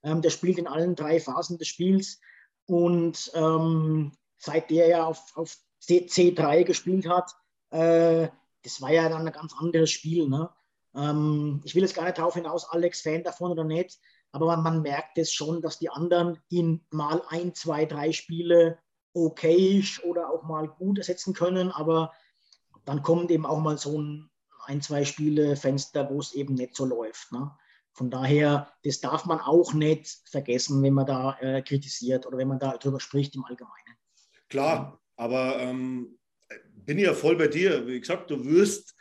Ähm, 0.02 0.22
der 0.22 0.30
spielt 0.30 0.60
in 0.60 0.68
allen 0.68 0.96
drei 0.96 1.20
Phasen 1.20 1.58
des 1.58 1.68
Spiels. 1.68 2.22
Und 2.66 3.30
ähm, 3.34 4.14
seit 4.38 4.70
der 4.70 4.88
ja 4.88 5.06
auf, 5.06 5.36
auf 5.36 5.58
C3 5.82 6.64
gespielt 6.64 7.08
hat, 7.10 7.34
äh, 7.72 8.30
das 8.64 8.82
war 8.82 8.92
ja 8.92 9.10
dann 9.10 9.28
ein 9.28 9.34
ganz 9.34 9.54
anderes 9.58 9.92
Spiel. 9.92 10.28
Ne? 10.28 10.50
Ähm, 10.96 11.62
ich 11.64 11.76
will 11.76 11.84
jetzt 11.84 11.96
gar 11.96 12.06
nicht 12.06 12.18
darauf 12.18 12.36
hinaus, 12.36 12.70
Alex 12.70 13.02
Fan 13.02 13.24
davon 13.24 13.52
oder 13.52 13.64
nicht, 13.64 14.00
aber 14.32 14.48
man, 14.48 14.64
man 14.64 14.82
merkt 14.82 15.18
es 15.18 15.32
schon, 15.32 15.62
dass 15.62 15.80
die 15.80 15.90
anderen 15.90 16.40
ihn 16.50 16.86
mal 16.92 17.22
ein, 17.30 17.54
zwei, 17.54 17.86
drei 17.86 18.12
Spiele 18.12 18.80
okayisch 19.14 20.04
oder 20.04 20.30
auch 20.30 20.44
mal 20.44 20.68
gut 20.68 20.98
ersetzen 20.98 21.34
können, 21.34 21.72
aber 21.72 22.14
dann 22.86 23.02
kommt 23.02 23.32
eben 23.32 23.46
auch 23.46 23.60
mal 23.60 23.78
so 23.78 24.00
ein 24.00 24.30
ein, 24.68 24.82
zwei 24.82 25.06
Spiele 25.06 25.56
Fenster, 25.56 26.10
wo 26.10 26.20
es 26.20 26.34
eben 26.34 26.54
nicht 26.54 26.76
so 26.76 26.86
läuft. 26.86 27.32
Ne? 27.32 27.52
Von 27.94 28.12
daher, 28.12 28.72
das 28.84 29.00
darf 29.00 29.26
man 29.26 29.40
auch 29.40 29.74
nicht 29.74 30.22
vergessen, 30.30 30.84
wenn 30.84 30.94
man 30.94 31.06
da 31.06 31.38
äh, 31.40 31.62
kritisiert 31.62 32.26
oder 32.26 32.38
wenn 32.38 32.50
man 32.50 32.60
da 32.60 32.78
drüber 32.78 33.00
spricht 33.00 33.36
im 33.36 33.46
Allgemeinen. 33.46 33.98
Klar, 34.50 35.00
aber 35.16 35.58
ähm, 35.60 36.20
bin 36.88 36.98
ich 36.98 37.04
ja 37.04 37.14
voll 37.14 37.36
bei 37.36 37.48
dir. 37.48 37.86
Wie 37.86 38.00
gesagt, 38.00 38.32
du 38.32 38.44
wirst, 38.46 38.96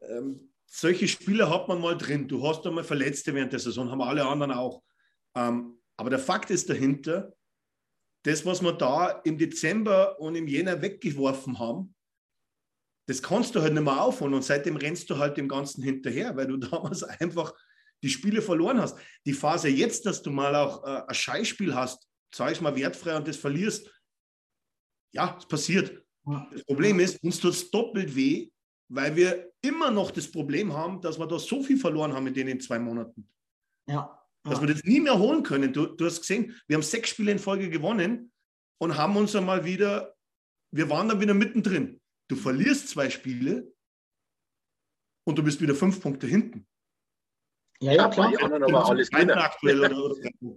ähm, 0.00 0.52
solche 0.66 1.06
Spiele 1.06 1.50
hat 1.50 1.68
man 1.68 1.80
mal 1.80 1.96
drin. 1.96 2.26
Du 2.26 2.46
hast 2.46 2.66
einmal 2.66 2.82
Verletzte 2.82 3.34
während 3.34 3.52
der 3.52 3.60
Saison, 3.60 3.90
haben 3.90 4.00
alle 4.00 4.26
anderen 4.26 4.52
auch. 4.52 4.82
Ähm, 5.36 5.78
aber 5.96 6.08
der 6.08 6.18
Fakt 6.18 6.50
ist 6.50 6.70
dahinter, 6.70 7.32
das, 8.24 8.46
was 8.46 8.62
wir 8.62 8.72
da 8.72 9.10
im 9.24 9.36
Dezember 9.36 10.18
und 10.18 10.34
im 10.34 10.48
Jänner 10.48 10.80
weggeworfen 10.80 11.58
haben, 11.58 11.94
das 13.06 13.22
kannst 13.22 13.54
du 13.54 13.60
halt 13.60 13.74
nicht 13.74 13.82
mehr 13.82 14.02
aufholen. 14.02 14.32
Und 14.32 14.44
seitdem 14.44 14.76
rennst 14.76 15.10
du 15.10 15.18
halt 15.18 15.36
dem 15.36 15.48
Ganzen 15.48 15.82
hinterher, 15.82 16.34
weil 16.36 16.46
du 16.46 16.56
damals 16.56 17.02
einfach 17.02 17.52
die 18.02 18.08
Spiele 18.08 18.40
verloren 18.40 18.80
hast. 18.80 18.96
Die 19.26 19.34
Phase 19.34 19.68
jetzt, 19.68 20.06
dass 20.06 20.22
du 20.22 20.30
mal 20.30 20.56
auch 20.56 20.84
äh, 20.84 21.02
ein 21.06 21.14
Scheißspiel 21.14 21.74
hast, 21.74 22.08
sag 22.34 22.52
ich 22.52 22.62
mal 22.62 22.74
wertfrei 22.76 23.14
und 23.14 23.28
das 23.28 23.36
verlierst, 23.36 23.90
ja, 25.12 25.36
es 25.38 25.46
passiert. 25.46 26.02
Das 26.52 26.64
Problem 26.64 27.00
ist, 27.00 27.22
uns 27.22 27.38
tut 27.40 27.52
es 27.52 27.70
doppelt 27.70 28.14
weh, 28.14 28.50
weil 28.88 29.14
wir 29.16 29.52
immer 29.62 29.90
noch 29.90 30.10
das 30.10 30.30
Problem 30.30 30.72
haben, 30.72 31.00
dass 31.00 31.18
wir 31.18 31.26
da 31.26 31.38
so 31.38 31.62
viel 31.62 31.78
verloren 31.78 32.12
haben 32.12 32.26
in 32.26 32.34
den 32.34 32.60
zwei 32.60 32.78
Monaten. 32.78 33.28
Ja. 33.86 33.94
ja. 33.94 34.24
Dass 34.44 34.60
wir 34.60 34.68
das 34.68 34.84
nie 34.84 35.00
mehr 35.00 35.18
holen 35.18 35.42
können. 35.42 35.72
Du, 35.72 35.86
du 35.86 36.04
hast 36.04 36.20
gesehen, 36.20 36.56
wir 36.66 36.76
haben 36.76 36.82
sechs 36.82 37.10
Spiele 37.10 37.32
in 37.32 37.38
Folge 37.38 37.70
gewonnen 37.70 38.32
und 38.78 38.96
haben 38.96 39.16
uns 39.16 39.34
einmal 39.36 39.64
wieder, 39.64 40.14
wir 40.72 40.88
waren 40.88 41.08
dann 41.08 41.20
wieder 41.20 41.34
mittendrin. 41.34 42.00
Du 42.28 42.36
verlierst 42.36 42.88
zwei 42.88 43.10
Spiele 43.10 43.72
und 45.24 45.36
du 45.38 45.42
bist 45.42 45.60
wieder 45.60 45.74
fünf 45.74 46.00
Punkte 46.00 46.26
hinten. 46.26 46.66
Ja, 47.82 47.92
ja, 47.92 48.08
klar. 48.08 48.30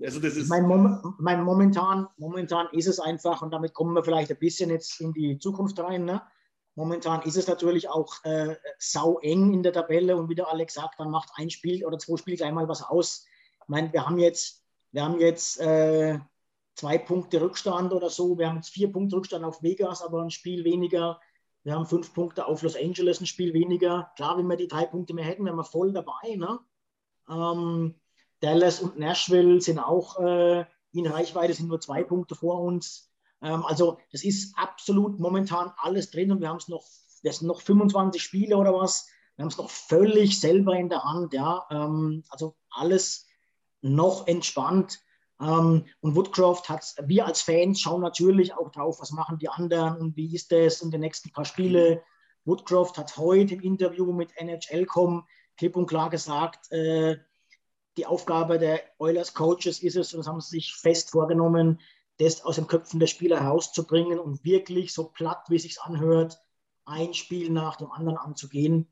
Also 0.03 0.19
das 0.19 0.35
ist 0.35 0.49
mein, 0.49 0.67
Mom 0.67 1.15
mein, 1.19 1.41
momentan, 1.41 2.07
momentan 2.17 2.67
ist 2.73 2.87
es 2.87 2.99
einfach, 2.99 3.41
und 3.41 3.51
damit 3.51 3.73
kommen 3.73 3.93
wir 3.95 4.03
vielleicht 4.03 4.29
ein 4.29 4.39
bisschen 4.39 4.69
jetzt 4.69 4.99
in 4.99 5.13
die 5.13 5.39
Zukunft 5.39 5.79
rein. 5.79 6.03
Ne? 6.03 6.21
Momentan 6.75 7.21
ist 7.21 7.37
es 7.37 7.47
natürlich 7.47 7.87
auch 7.87 8.23
äh, 8.25 8.57
sau 8.77 9.19
eng 9.19 9.53
in 9.53 9.63
der 9.63 9.71
Tabelle 9.71 10.17
und 10.17 10.27
wie 10.27 10.35
der 10.35 10.49
Alex 10.49 10.73
sagt, 10.73 10.99
dann 10.99 11.11
macht 11.11 11.29
ein 11.35 11.49
Spiel 11.49 11.85
oder 11.85 11.97
zwei 11.97 12.17
Spiele 12.17 12.35
gleich 12.35 12.51
mal 12.51 12.67
was 12.67 12.83
aus. 12.83 13.25
Ich 13.61 13.69
meine, 13.69 13.93
wir 13.93 14.05
haben 14.05 14.19
jetzt, 14.19 14.61
wir 14.91 15.05
haben 15.05 15.17
jetzt 15.19 15.61
äh, 15.61 16.19
zwei 16.75 16.97
Punkte 16.97 17.39
Rückstand 17.39 17.93
oder 17.93 18.09
so. 18.09 18.37
Wir 18.37 18.49
haben 18.49 18.57
jetzt 18.57 18.69
vier 18.69 18.91
Punkte 18.91 19.15
Rückstand 19.15 19.45
auf 19.45 19.63
Vegas, 19.63 20.01
aber 20.01 20.21
ein 20.21 20.29
Spiel 20.29 20.65
weniger. 20.65 21.21
Wir 21.63 21.75
haben 21.75 21.85
fünf 21.85 22.13
Punkte 22.13 22.45
auf 22.47 22.63
Los 22.63 22.75
Angeles, 22.75 23.21
ein 23.21 23.27
Spiel 23.27 23.53
weniger. 23.53 24.11
Klar, 24.17 24.37
wenn 24.37 24.47
wir 24.47 24.57
die 24.57 24.67
drei 24.67 24.85
Punkte 24.85 25.13
mehr 25.13 25.23
hätten, 25.23 25.45
wären 25.45 25.55
wir 25.55 25.63
voll 25.63 25.93
dabei. 25.93 26.35
Ne? 26.35 26.59
Ähm, 27.29 27.95
Dallas 28.39 28.81
und 28.81 28.99
Nashville 28.99 29.61
sind 29.61 29.79
auch 29.79 30.19
äh, 30.19 30.65
in 30.91 31.07
Reichweite, 31.07 31.53
sind 31.53 31.69
nur 31.69 31.79
zwei 31.79 32.03
Punkte 32.03 32.35
vor 32.35 32.61
uns. 32.61 33.11
Ähm, 33.41 33.65
also 33.65 33.99
das 34.11 34.23
ist 34.23 34.57
absolut 34.57 35.19
momentan 35.19 35.71
alles 35.77 36.11
drin 36.11 36.31
und 36.31 36.41
wir 36.41 36.49
haben 36.49 36.57
es 36.57 36.67
noch, 36.67 36.85
das 37.23 37.39
sind 37.39 37.47
noch 37.47 37.61
25 37.61 38.21
Spiele 38.21 38.57
oder 38.57 38.73
was. 38.73 39.07
Wir 39.35 39.43
haben 39.43 39.49
es 39.49 39.57
noch 39.57 39.69
völlig 39.69 40.39
selber 40.39 40.75
in 40.75 40.89
der 40.89 41.03
Hand. 41.03 41.33
Ja? 41.33 41.65
Ähm, 41.71 42.23
also 42.29 42.55
alles 42.69 43.27
noch 43.81 44.27
entspannt. 44.27 44.99
Ähm, 45.41 45.85
und 46.01 46.15
Woodcroft 46.15 46.69
hat, 46.69 46.95
wir 47.03 47.25
als 47.25 47.41
Fans 47.41 47.81
schauen 47.81 48.01
natürlich 48.01 48.53
auch 48.53 48.71
drauf, 48.71 48.99
was 48.99 49.11
machen 49.11 49.37
die 49.39 49.49
anderen 49.49 49.97
und 49.97 50.15
wie 50.15 50.33
ist 50.33 50.51
das 50.51 50.81
in 50.81 50.91
den 50.91 51.01
nächsten 51.01 51.31
paar 51.31 51.45
Spiele. 51.45 52.03
Woodcroft 52.45 52.97
hat 52.97 53.17
heute 53.17 53.55
im 53.55 53.61
Interview 53.61 54.11
mit 54.11 54.31
NHL.com 54.37 55.25
klipp 55.57 55.75
und 55.75 55.87
klar 55.87 56.09
gesagt, 56.09 56.71
äh, 56.71 57.17
die 57.97 58.05
Aufgabe 58.05 58.57
der 58.57 58.81
Oilers 58.97 59.33
Coaches 59.33 59.81
ist 59.83 59.95
es, 59.95 60.13
und 60.13 60.19
das 60.19 60.27
haben 60.27 60.41
sie 60.41 60.57
sich 60.57 60.73
fest 60.73 61.11
vorgenommen, 61.11 61.79
das 62.17 62.43
aus 62.43 62.55
den 62.55 62.67
Köpfen 62.67 62.99
der 62.99 63.07
Spieler 63.07 63.41
herauszubringen 63.41 64.19
und 64.19 64.43
wirklich 64.43 64.93
so 64.93 65.05
platt, 65.05 65.45
wie 65.49 65.55
es 65.55 65.63
sich 65.63 65.81
anhört, 65.81 66.39
ein 66.85 67.13
Spiel 67.13 67.49
nach 67.49 67.75
dem 67.77 67.91
anderen 67.91 68.17
anzugehen, 68.17 68.87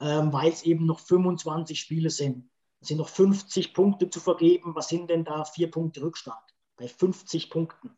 ähm, 0.00 0.32
weil 0.32 0.52
es 0.52 0.62
eben 0.62 0.86
noch 0.86 1.00
25 1.00 1.80
Spiele 1.80 2.10
sind. 2.10 2.48
Es 2.80 2.88
sind 2.88 2.98
noch 2.98 3.08
50 3.08 3.74
Punkte 3.74 4.08
zu 4.08 4.20
vergeben. 4.20 4.74
Was 4.74 4.88
sind 4.88 5.10
denn 5.10 5.24
da 5.24 5.44
vier 5.44 5.70
Punkte 5.70 6.02
Rückstand? 6.02 6.40
Bei 6.76 6.88
50 6.88 7.50
Punkten. 7.50 7.90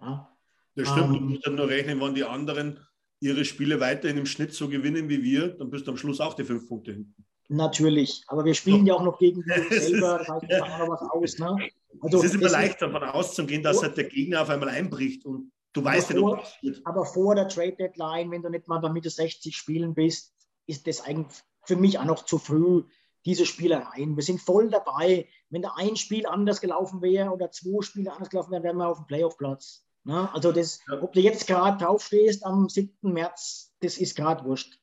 Ja. 0.00 0.28
Das 0.74 0.88
stimmt, 0.88 1.08
ähm, 1.08 1.12
du 1.12 1.20
musst 1.20 1.46
dann 1.46 1.54
nur 1.56 1.68
rechnen, 1.68 2.00
wann 2.00 2.14
die 2.14 2.24
anderen 2.24 2.80
ihre 3.20 3.44
Spiele 3.44 3.78
weiterhin 3.78 4.16
im 4.16 4.26
Schnitt 4.26 4.54
so 4.54 4.68
gewinnen 4.68 5.08
wie 5.08 5.22
wir, 5.22 5.48
dann 5.48 5.70
bist 5.70 5.86
du 5.86 5.90
am 5.90 5.96
Schluss 5.96 6.20
auch 6.20 6.34
die 6.34 6.44
fünf 6.44 6.66
Punkte 6.66 6.92
hinten. 6.92 7.24
Natürlich, 7.52 8.24
aber 8.28 8.46
wir 8.46 8.54
spielen 8.54 8.86
ja 8.86 8.94
auch 8.94 9.02
noch 9.02 9.18
gegen 9.18 9.42
uns 9.42 9.68
selber, 9.86 10.18
das 10.18 10.28
heißt, 10.28 10.48
noch 10.48 10.88
was 10.88 11.02
aus. 11.02 11.38
Ne? 11.38 11.68
Also, 12.00 12.18
es 12.18 12.24
ist 12.24 12.34
immer 12.36 12.48
leicht 12.48 12.80
davon 12.80 13.02
auszugehen, 13.02 13.62
dass 13.62 13.82
halt 13.82 13.96
der 13.98 14.04
Gegner 14.04 14.40
auf 14.40 14.48
einmal 14.48 14.70
einbricht 14.70 15.26
und 15.26 15.52
du 15.74 15.84
weißt 15.84 16.10
ja, 16.10 16.18
vor, 16.18 16.42
Aber 16.84 17.04
vor 17.04 17.34
der 17.34 17.48
Trade 17.48 17.76
Deadline, 17.76 18.30
wenn 18.30 18.42
du 18.42 18.48
nicht 18.48 18.68
mal 18.68 18.78
bei 18.78 18.88
Mitte 18.88 19.10
60 19.10 19.54
spielen 19.54 19.92
bist, 19.92 20.32
ist 20.66 20.86
das 20.86 21.02
eigentlich 21.02 21.42
für 21.64 21.76
mich 21.76 21.98
auch 21.98 22.06
noch 22.06 22.24
zu 22.24 22.38
früh, 22.38 22.84
diese 23.26 23.44
Spielereien. 23.44 24.16
Wir 24.16 24.22
sind 24.22 24.40
voll 24.40 24.70
dabei. 24.70 25.28
Wenn 25.50 25.60
da 25.60 25.74
ein 25.76 25.96
Spiel 25.96 26.26
anders 26.26 26.60
gelaufen 26.60 27.02
wäre 27.02 27.30
oder 27.30 27.50
zwei 27.50 27.82
Spiele 27.82 28.12
anders 28.12 28.30
gelaufen 28.30 28.50
wären, 28.50 28.62
wären 28.62 28.78
wir 28.78 28.88
auf 28.88 28.96
dem 28.96 29.06
Playoff-Platz. 29.06 29.84
Ne? 30.04 30.32
Also 30.32 30.52
das, 30.52 30.80
ob 30.90 31.12
du 31.12 31.20
jetzt 31.20 31.46
gerade 31.46 31.84
draufstehst 31.84 32.46
am 32.46 32.68
7. 32.68 32.96
März, 33.02 33.74
das 33.80 33.98
ist 33.98 34.16
gerade 34.16 34.42
wurscht. 34.44 34.78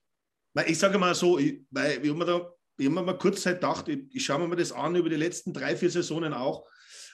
Ich 0.67 0.78
sage 0.78 0.97
mal 0.97 1.15
so, 1.15 1.39
weil 1.72 2.03
ich 2.03 2.09
habe 2.09 2.13
mir 2.13 2.26
da 2.26 2.53
ich 2.80 2.86
habe 2.86 2.96
mir 2.96 3.04
mal 3.04 3.18
kurz 3.18 3.42
Zeit 3.42 3.56
gedacht, 3.56 3.88
ich, 3.88 4.04
ich 4.12 4.26
schaue 4.26 4.48
mir 4.48 4.56
das 4.56 4.72
an 4.72 4.96
über 4.96 5.10
die 5.10 5.16
letzten 5.16 5.54
drei, 5.54 5.76
vier 5.76 5.90
Saisonen 5.90 6.34
auch. 6.34 6.66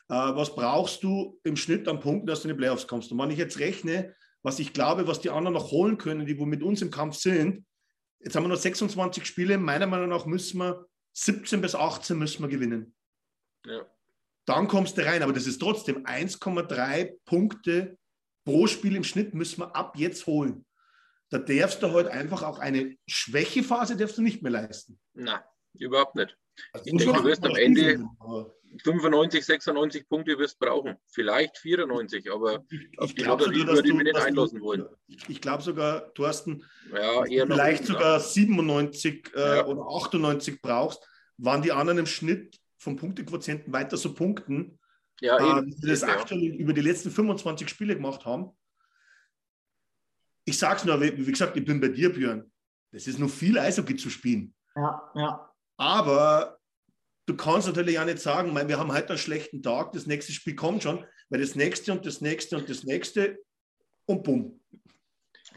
Äh, 0.09 0.13
was 0.13 0.55
brauchst 0.55 1.03
du 1.03 1.39
im 1.43 1.57
Schnitt 1.57 1.87
an 1.87 1.99
Punkten, 1.99 2.27
dass 2.27 2.41
du 2.41 2.47
in 2.47 2.55
die 2.55 2.59
Playoffs 2.59 2.87
kommst? 2.87 3.11
Und 3.11 3.17
wenn 3.17 3.31
ich 3.31 3.37
jetzt 3.37 3.59
rechne, 3.59 4.13
was 4.43 4.59
ich 4.59 4.73
glaube, 4.73 5.07
was 5.07 5.21
die 5.21 5.31
anderen 5.31 5.55
noch 5.55 5.71
holen 5.71 5.97
können, 5.97 6.25
die 6.25 6.37
wo 6.37 6.45
mit 6.45 6.61
uns 6.61 6.81
im 6.81 6.91
Kampf 6.91 7.15
sind, 7.15 7.65
jetzt 8.19 8.35
haben 8.35 8.43
wir 8.43 8.49
noch 8.49 8.57
26 8.57 9.25
Spiele. 9.25 9.57
Meiner 9.57 9.87
Meinung 9.87 10.09
nach 10.09 10.25
müssen 10.25 10.59
wir 10.59 10.85
17 11.13 11.61
bis 11.61 11.73
18 11.73 12.17
müssen 12.17 12.43
wir 12.43 12.49
gewinnen. 12.49 12.95
Ja. 13.65 13.85
Dann 14.45 14.67
kommst 14.67 14.97
du 14.97 15.05
rein, 15.05 15.23
aber 15.23 15.33
das 15.33 15.47
ist 15.47 15.59
trotzdem 15.59 16.05
1,3 16.05 17.17
Punkte 17.25 17.97
pro 18.45 18.67
Spiel 18.67 18.95
im 18.95 19.03
Schnitt 19.03 19.33
müssen 19.33 19.61
wir 19.61 19.75
ab 19.75 19.97
jetzt 19.97 20.27
holen. 20.27 20.65
Da 21.31 21.39
darfst 21.39 21.81
du 21.81 21.91
heute 21.91 22.09
halt 22.11 22.21
einfach 22.21 22.43
auch 22.43 22.59
eine 22.59 22.95
Schwächephase 23.07 23.97
darfst 23.97 24.19
du 24.19 24.21
nicht 24.21 24.43
mehr 24.43 24.51
leisten. 24.51 24.99
Nein, 25.13 25.41
überhaupt 25.79 26.15
nicht. 26.15 26.37
Also 26.73 26.85
ich 26.85 26.97
denke, 26.97 27.17
du 27.17 27.23
wirst 27.23 27.43
am 27.45 27.55
Ende 27.55 28.05
95, 28.83 29.45
96 29.45 30.07
Punkte 30.07 30.37
wirst 30.37 30.59
brauchen. 30.59 30.95
Vielleicht 31.07 31.57
94, 31.57 32.31
aber 32.31 32.63
ich, 32.69 32.99
auf 32.99 33.13
die 33.13 33.23
Lotterie 33.23 33.65
würde 33.67 33.87
ich 33.87 33.93
mich 33.93 34.03
nicht 34.03 34.17
einlassen 34.17 34.61
wollen. 34.61 34.85
Ich 35.07 35.41
glaube 35.41 35.63
sogar, 35.63 36.13
Thorsten, 36.13 36.63
ja, 36.93 37.25
eher 37.25 37.47
vielleicht 37.47 37.85
sogar 37.85 38.19
97 38.19 39.31
äh, 39.35 39.57
ja. 39.57 39.65
oder 39.65 39.81
98 39.95 40.61
brauchst, 40.61 41.07
waren 41.37 41.61
die 41.61 41.71
anderen 41.71 41.99
im 41.99 42.05
Schnitt 42.05 42.59
vom 42.77 42.95
Punktequotienten 42.95 43.71
weiter 43.73 43.97
so 43.97 44.13
punkten, 44.13 44.79
ja, 45.21 45.37
äh, 45.37 45.59
eben. 45.59 45.71
die 45.71 45.87
das 45.87 46.01
ja. 46.01 46.09
aktuell 46.09 46.43
über 46.43 46.73
die 46.73 46.81
letzten 46.81 47.11
25 47.11 47.69
Spiele 47.69 47.95
gemacht 47.95 48.25
haben. 48.25 48.51
Ich 50.45 50.57
sage 50.57 50.77
es 50.77 50.85
nur, 50.85 51.01
wie, 51.01 51.25
wie 51.25 51.31
gesagt, 51.31 51.57
ich 51.57 51.65
bin 51.65 51.81
bei 51.81 51.87
dir, 51.87 52.13
Björn. 52.13 52.51
Das 52.91 53.07
ist 53.07 53.19
noch 53.19 53.29
viel 53.29 53.57
Eishockey 53.57 53.95
zu 53.95 54.09
spielen. 54.09 54.53
Ja, 54.75 55.11
ja. 55.15 55.54
Aber 55.77 56.59
du 57.25 57.35
kannst 57.35 57.67
natürlich 57.67 57.99
auch 57.99 58.05
nicht 58.05 58.19
sagen, 58.19 58.53
mein, 58.53 58.67
wir 58.67 58.79
haben 58.79 58.93
heute 58.93 59.09
einen 59.09 59.17
schlechten 59.17 59.61
Tag, 59.61 59.91
das 59.93 60.05
nächste 60.05 60.31
Spiel 60.31 60.55
kommt 60.55 60.83
schon, 60.83 61.05
weil 61.29 61.41
das 61.41 61.55
nächste 61.55 61.91
und 61.91 62.05
das 62.05 62.21
nächste 62.21 62.57
und 62.57 62.69
das 62.69 62.83
nächste 62.83 63.39
und 64.05 64.23
bumm. 64.23 64.61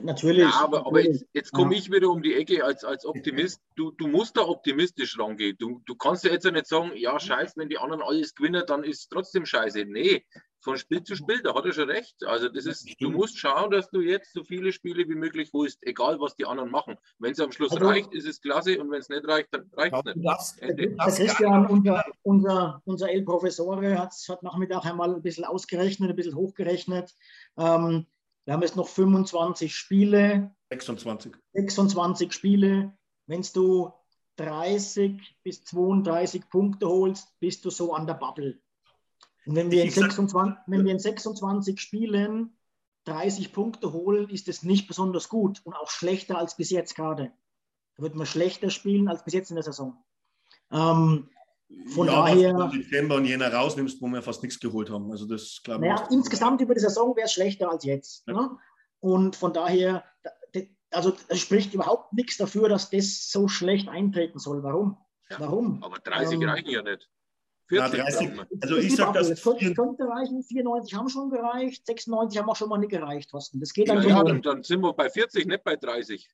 Natürlich. 0.00 0.42
Ja, 0.42 0.60
aber, 0.60 0.86
aber 0.86 1.00
jetzt, 1.02 1.26
jetzt 1.32 1.52
komme 1.52 1.74
ich 1.74 1.90
wieder 1.90 2.08
um 2.08 2.22
die 2.22 2.34
Ecke 2.34 2.64
als, 2.64 2.84
als 2.84 3.04
Optimist. 3.04 3.60
Du, 3.74 3.90
du 3.92 4.06
musst 4.06 4.36
da 4.36 4.42
optimistisch 4.42 5.18
rangehen. 5.18 5.56
Du, 5.58 5.82
du 5.86 5.96
kannst 5.96 6.24
ja 6.24 6.30
jetzt 6.30 6.44
ja 6.44 6.52
nicht 6.52 6.66
sagen, 6.66 6.92
ja, 6.94 7.18
scheiße, 7.18 7.54
wenn 7.56 7.68
die 7.68 7.78
anderen 7.78 8.02
alles 8.02 8.34
gewinnen, 8.34 8.62
dann 8.66 8.84
ist 8.84 9.00
es 9.00 9.08
trotzdem 9.08 9.44
scheiße. 9.44 9.84
Nee, 9.86 10.24
von 10.60 10.76
Spiel 10.76 11.02
zu 11.02 11.14
Spiel, 11.16 11.42
da 11.42 11.54
hat 11.54 11.64
er 11.64 11.72
schon 11.72 11.88
recht. 11.88 12.16
Also 12.26 12.48
das 12.48 12.66
ist, 12.66 12.88
du 13.00 13.10
musst 13.10 13.38
schauen, 13.38 13.70
dass 13.70 13.90
du 13.90 14.00
jetzt 14.00 14.32
so 14.32 14.44
viele 14.44 14.72
Spiele 14.72 15.08
wie 15.08 15.14
möglich 15.14 15.50
holst, 15.52 15.78
egal 15.82 16.20
was 16.20 16.36
die 16.36 16.46
anderen 16.46 16.70
machen. 16.70 16.96
Wenn 17.18 17.32
es 17.32 17.40
am 17.40 17.52
Schluss 17.52 17.72
also, 17.72 17.86
reicht, 17.86 18.12
ist 18.12 18.26
es 18.26 18.40
klasse 18.40 18.80
und 18.80 18.90
wenn 18.90 19.00
es 19.00 19.08
nicht 19.08 19.26
reicht, 19.26 19.48
dann 19.52 19.70
reicht 19.74 19.94
es 19.94 20.14
nicht. 20.14 20.26
Das, 20.26 20.56
das 20.96 21.16
Christian, 21.16 21.66
unser, 21.66 22.04
unser, 22.22 22.82
unser 22.84 23.10
El 23.10 23.22
Professore 23.22 23.98
hat, 23.98 24.12
hat 24.28 24.42
Nachmittag 24.42 24.84
einmal 24.84 25.14
ein 25.14 25.22
bisschen 25.22 25.44
ausgerechnet, 25.44 26.10
ein 26.10 26.16
bisschen 26.16 26.36
hochgerechnet. 26.36 27.14
Ähm, 27.56 28.06
wir 28.44 28.54
haben 28.54 28.62
jetzt 28.62 28.76
noch 28.76 28.88
25 28.88 29.74
Spiele. 29.74 30.54
26. 30.70 31.34
26 31.52 32.32
Spiele. 32.32 32.96
Wenn 33.26 33.44
du 33.52 33.92
30 34.36 35.20
bis 35.42 35.64
32 35.64 36.48
Punkte 36.48 36.88
holst, 36.88 37.28
bist 37.40 37.64
du 37.64 37.70
so 37.70 37.92
an 37.92 38.06
der 38.06 38.14
Bubble. 38.14 38.58
Und 39.48 39.56
wenn 39.56 39.70
wir, 39.70 39.82
in 39.82 39.90
26, 39.90 40.58
wenn 40.66 40.84
wir 40.84 40.92
in 40.92 40.98
26 40.98 41.80
Spielen 41.80 42.52
30 43.04 43.54
Punkte 43.54 43.94
holen, 43.94 44.28
ist 44.28 44.46
es 44.46 44.62
nicht 44.62 44.86
besonders 44.86 45.30
gut 45.30 45.62
und 45.64 45.72
auch 45.72 45.88
schlechter 45.88 46.36
als 46.36 46.54
bis 46.54 46.68
jetzt 46.68 46.94
gerade. 46.94 47.32
Da 47.96 48.02
wird 48.02 48.14
man 48.14 48.26
schlechter 48.26 48.68
spielen 48.68 49.08
als 49.08 49.24
bis 49.24 49.32
jetzt 49.32 49.48
in 49.48 49.56
der 49.56 49.62
Saison. 49.62 50.04
Ähm, 50.70 51.30
von 51.94 52.08
ja, 52.08 52.12
daher. 52.12 52.58
Wenn 52.58 52.70
du 52.70 52.76
Dezember 52.76 53.14
und 53.14 53.24
Jänner 53.24 53.50
rausnimmst, 53.50 54.02
wo 54.02 54.08
wir 54.08 54.20
fast 54.20 54.42
nichts 54.42 54.60
geholt 54.60 54.90
haben. 54.90 55.10
Also 55.10 55.26
das 55.26 55.62
glaube 55.64 55.86
ich. 55.86 55.92
Naja, 55.92 56.06
insgesamt 56.10 56.60
über 56.60 56.74
die 56.74 56.80
Saison 56.80 57.16
wäre 57.16 57.24
es 57.24 57.32
schlechter 57.32 57.70
als 57.70 57.84
jetzt. 57.84 58.28
Ja. 58.28 58.34
Ne? 58.34 58.58
Und 59.00 59.34
von 59.34 59.54
daher, 59.54 60.04
also 60.90 61.16
es 61.28 61.40
spricht 61.40 61.72
überhaupt 61.72 62.12
nichts 62.12 62.36
dafür, 62.36 62.68
dass 62.68 62.90
das 62.90 63.30
so 63.30 63.48
schlecht 63.48 63.88
eintreten 63.88 64.40
soll. 64.40 64.62
Warum? 64.62 64.98
Ja, 65.30 65.40
Warum? 65.40 65.82
Aber 65.82 65.96
30 66.00 66.34
ähm, 66.34 66.48
reichen 66.50 66.68
ja 66.68 66.82
nicht. 66.82 67.08
40 67.68 67.98
ja, 67.98 68.04
30, 68.04 68.30
also 68.62 68.76
ich 68.76 68.96
sage 68.96 69.18
das. 69.18 69.30
Es 69.30 69.42
könnte 69.42 70.08
reichen, 70.08 70.42
94 70.42 70.94
haben 70.94 71.08
schon 71.08 71.28
gereicht, 71.28 71.86
96 71.86 72.38
haben 72.38 72.48
auch 72.48 72.56
schon 72.56 72.68
mal 72.70 72.78
nicht 72.78 72.90
gereicht, 72.90 73.30
Thorsten. 73.30 73.60
Das 73.60 73.74
geht 73.74 73.88
dann 73.88 74.02
ja, 74.02 74.08
ja 74.08 74.24
dann, 74.24 74.40
dann, 74.40 74.62
sind 74.62 74.80
wir 74.80 74.94
bei 74.94 75.10
40, 75.10 75.46
nicht 75.46 75.64
bei 75.64 75.76
30, 75.76 76.30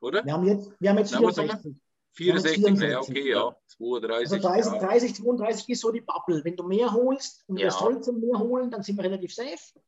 oder? 0.00 0.24
Wir 0.24 0.32
haben 0.32 0.46
jetzt, 0.46 0.70
wir 0.78 0.90
haben 0.90 0.98
jetzt 0.98 1.14
64. 1.14 1.74
64, 2.12 2.80
ja, 2.80 3.00
okay, 3.00 3.30
ja. 3.30 3.56
32. 3.66 4.32
Also 4.32 4.48
30, 4.48 4.72
ja. 4.72 4.78
30, 4.78 5.14
32 5.16 5.68
ist 5.68 5.80
so 5.80 5.92
die 5.92 6.00
Bubble. 6.00 6.42
Wenn 6.44 6.56
du 6.56 6.64
mehr 6.64 6.92
holst 6.92 7.44
und 7.46 7.58
ja. 7.58 7.64
wir 7.64 7.70
sollten 7.72 8.20
mehr 8.20 8.38
holen, 8.38 8.70
dann 8.70 8.82
sind 8.82 8.96
wir 8.96 9.04
relativ 9.04 9.34
safe. 9.34 9.80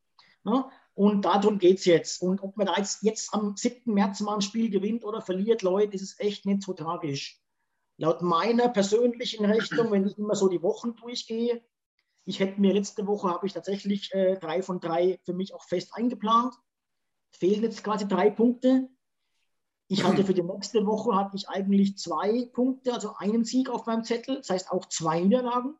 Ne? 0.44 0.64
Und 0.94 1.24
darum 1.24 1.59
geht 1.59 1.78
es 1.78 1.84
jetzt. 1.84 2.20
Und 2.20 2.42
ob 2.42 2.57
man 2.57 2.66
da 2.66 2.74
jetzt, 2.76 3.03
jetzt 3.03 3.32
am 3.32 3.57
7. 3.57 3.94
März 3.94 4.20
mal 4.20 4.34
ein 4.34 4.40
Spiel 4.42 4.68
gewinnt 4.68 5.05
oder 5.05 5.22
verliert, 5.22 5.62
Leute, 5.62 5.92
das 5.92 6.03
ist 6.03 6.20
echt 6.20 6.44
nicht 6.44 6.62
so 6.62 6.74
tragisch. 6.74 7.40
Laut 7.99 8.22
meiner 8.22 8.68
persönlichen 8.68 9.44
Rechnung, 9.44 9.90
wenn 9.90 10.07
ich 10.07 10.16
immer 10.16 10.36
so 10.36 10.49
die 10.49 10.62
Wochen 10.62 10.94
durchgehe, 10.94 11.62
ich 12.24 12.40
hätte 12.40 12.61
mir 12.61 12.74
letzte 12.74 13.07
Woche, 13.07 13.30
habe 13.30 13.46
ich 13.46 13.55
tatsächlich 13.55 14.12
äh, 14.12 14.36
drei 14.36 14.62
von 14.62 14.80
drei 14.80 15.18
für 15.24 15.32
mich 15.32 15.55
auch 15.55 15.64
fest 15.64 15.94
eingeplant. 15.94 16.55
Fehlen 17.30 17.62
jetzt 17.62 17.82
quasi 17.82 18.07
drei 18.07 18.28
Punkte. 18.28 18.88
Ich 19.88 20.05
hatte 20.05 20.24
für 20.24 20.34
die 20.34 20.42
nächste 20.42 20.84
Woche 20.86 21.16
hatte 21.16 21.36
ich 21.36 21.49
eigentlich 21.49 21.96
zwei 21.96 22.44
Punkte, 22.53 22.92
also 22.92 23.14
einen 23.16 23.44
Sieg 23.46 23.70
auf 23.70 23.86
meinem 23.86 24.05
Zettel, 24.05 24.36
das 24.36 24.51
heißt 24.51 24.70
auch 24.70 24.84
zwei 24.90 25.20
Niederlagen. 25.20 25.74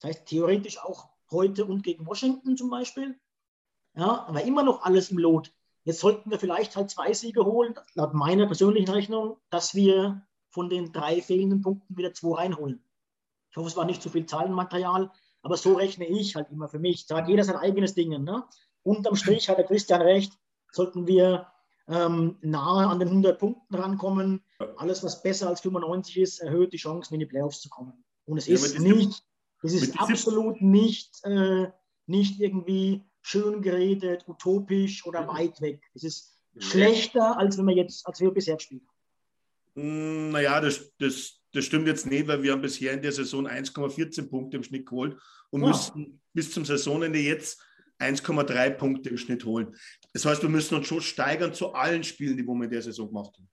Das 0.00 0.10
heißt 0.10 0.26
theoretisch 0.26 0.82
auch 0.82 1.10
heute 1.30 1.64
und 1.64 1.84
gegen 1.84 2.06
Washington 2.06 2.56
zum 2.56 2.70
Beispiel. 2.70 3.16
Ja, 3.94 4.26
aber 4.26 4.42
immer 4.42 4.64
noch 4.64 4.82
alles 4.82 5.12
im 5.12 5.18
Lot. 5.18 5.54
Jetzt 5.84 6.00
sollten 6.00 6.28
wir 6.28 6.40
vielleicht 6.40 6.74
halt 6.74 6.90
zwei 6.90 7.12
Siege 7.12 7.44
holen, 7.44 7.74
laut 7.94 8.14
meiner 8.14 8.46
persönlichen 8.46 8.90
Rechnung, 8.90 9.36
dass 9.50 9.76
wir 9.76 10.26
von 10.54 10.70
den 10.70 10.92
drei 10.92 11.20
fehlenden 11.20 11.60
Punkten 11.60 11.96
wieder 11.96 12.14
zwei 12.14 12.42
reinholen. 12.42 12.80
Ich 13.50 13.56
hoffe, 13.56 13.68
es 13.68 13.76
war 13.76 13.84
nicht 13.84 14.00
zu 14.00 14.08
viel 14.08 14.24
Zahlenmaterial, 14.24 15.10
aber 15.42 15.56
so 15.56 15.74
rechne 15.74 16.06
ich 16.06 16.36
halt 16.36 16.48
immer 16.50 16.68
für 16.68 16.78
mich. 16.78 17.06
Da 17.06 17.16
hat 17.16 17.28
jeder 17.28 17.42
sein 17.42 17.56
eigenes 17.56 17.94
Ding. 17.94 18.10
Ne? 18.22 18.44
Unterm 18.84 19.16
Strich 19.16 19.48
hat 19.48 19.58
der 19.58 19.66
Christian 19.66 20.00
recht, 20.00 20.32
sollten 20.70 21.08
wir 21.08 21.48
ähm, 21.88 22.38
nahe 22.40 22.86
an 22.86 23.00
den 23.00 23.08
100 23.08 23.38
Punkten 23.38 23.74
rankommen. 23.74 24.44
Alles, 24.76 25.02
was 25.02 25.22
besser 25.22 25.48
als 25.48 25.60
95 25.60 26.18
ist, 26.18 26.38
erhöht 26.38 26.72
die 26.72 26.78
Chancen, 26.78 27.14
in 27.14 27.20
die 27.20 27.26
Playoffs 27.26 27.60
zu 27.60 27.68
kommen. 27.68 28.04
Und 28.24 28.38
es 28.38 28.46
ja, 28.46 28.54
ist 28.54 28.78
nicht, 28.78 29.24
es 29.62 29.72
ist 29.72 30.00
absolut 30.00 30.62
nicht, 30.62 31.22
äh, 31.24 31.66
nicht 32.06 32.40
irgendwie 32.40 33.04
schön 33.22 33.60
geredet, 33.60 34.24
utopisch 34.28 35.04
oder 35.04 35.26
weit 35.26 35.60
weg. 35.60 35.82
Es 35.94 36.04
ist 36.04 36.38
schlechter, 36.58 37.38
als 37.38 37.58
wenn 37.58 37.66
wir 37.66 37.74
jetzt, 37.74 38.06
als 38.06 38.20
wir 38.20 38.30
bisher 38.30 38.60
spielen. 38.60 38.86
Hm, 39.74 40.30
naja, 40.30 40.60
das, 40.60 40.92
das, 40.98 41.40
das 41.52 41.64
stimmt 41.64 41.86
jetzt 41.86 42.06
nicht, 42.06 42.26
weil 42.26 42.42
wir 42.42 42.52
haben 42.52 42.62
bisher 42.62 42.92
in 42.92 43.02
der 43.02 43.12
Saison 43.12 43.46
1,14 43.46 44.28
Punkte 44.28 44.56
im 44.56 44.62
Schnitt 44.62 44.86
geholt 44.86 45.18
und 45.50 45.62
ja. 45.62 45.68
müssen 45.68 46.20
bis 46.32 46.50
zum 46.50 46.64
Saisonende 46.64 47.18
jetzt 47.18 47.62
1,3 48.00 48.70
Punkte 48.70 49.10
im 49.10 49.18
Schnitt 49.18 49.44
holen. 49.44 49.74
Das 50.12 50.24
heißt, 50.24 50.42
wir 50.42 50.48
müssen 50.48 50.74
uns 50.76 50.86
schon 50.86 51.00
steigern 51.00 51.54
zu 51.54 51.72
allen 51.72 52.04
Spielen, 52.04 52.36
die 52.36 52.44
wir 52.44 52.64
in 52.64 52.70
der 52.70 52.82
Saison 52.82 53.08
gemacht 53.08 53.36
haben. 53.36 53.48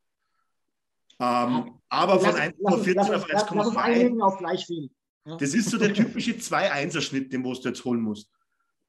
Ähm, 1.22 1.80
aber 1.90 2.20
von 2.20 2.34
1,14 2.34 3.14
auf 3.14 3.30
1,2. 3.30 4.22
auf 4.22 4.38
gleich 4.40 4.66
viel. 4.66 4.90
Ja. 5.26 5.38
Das 5.38 5.54
ist 5.54 5.70
so 5.70 5.78
der 5.78 5.94
typische 5.94 6.32
2-1er-Schnitt, 6.32 7.32
den 7.32 7.44
du 7.44 7.54
jetzt 7.54 7.86
holen 7.86 8.02
musst. 8.02 8.30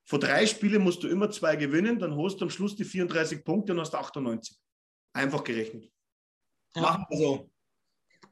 Vor 0.05 0.19
drei 0.19 0.47
Spielen 0.47 0.83
musst 0.83 1.03
du 1.03 1.09
immer 1.09 1.31
zwei 1.31 1.57
gewinnen, 1.57 1.99
dann 1.99 2.17
holst 2.17 2.41
du 2.41 2.47
am 2.47 2.51
Schluss 2.51 2.75
die 2.75 2.85
34 2.85 3.45
Punkte 3.45 3.73
und 3.73 3.81
hast 3.81 3.95
98. 3.95 4.57
Einfach 5.13 5.45
gerechnet. 5.45 5.91
Ja. 6.75 6.83
Machen 6.83 7.07
wir 7.11 7.19
so. 7.19 7.51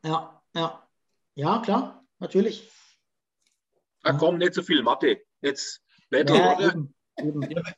Ja, 0.05 0.43
ja. 0.55 0.89
Ja, 1.35 1.59
klar, 1.61 2.05
natürlich. 2.19 2.71
Da 4.03 4.13
kommt 4.15 4.39
nicht 4.39 4.55
so 4.55 4.63
viel 4.63 4.83
Mathe. 4.83 5.23
Jetzt 5.41 5.83
Battle, 6.11 6.37
ja, 6.37 6.57
oder? 6.57 6.69
Eben. 6.69 6.95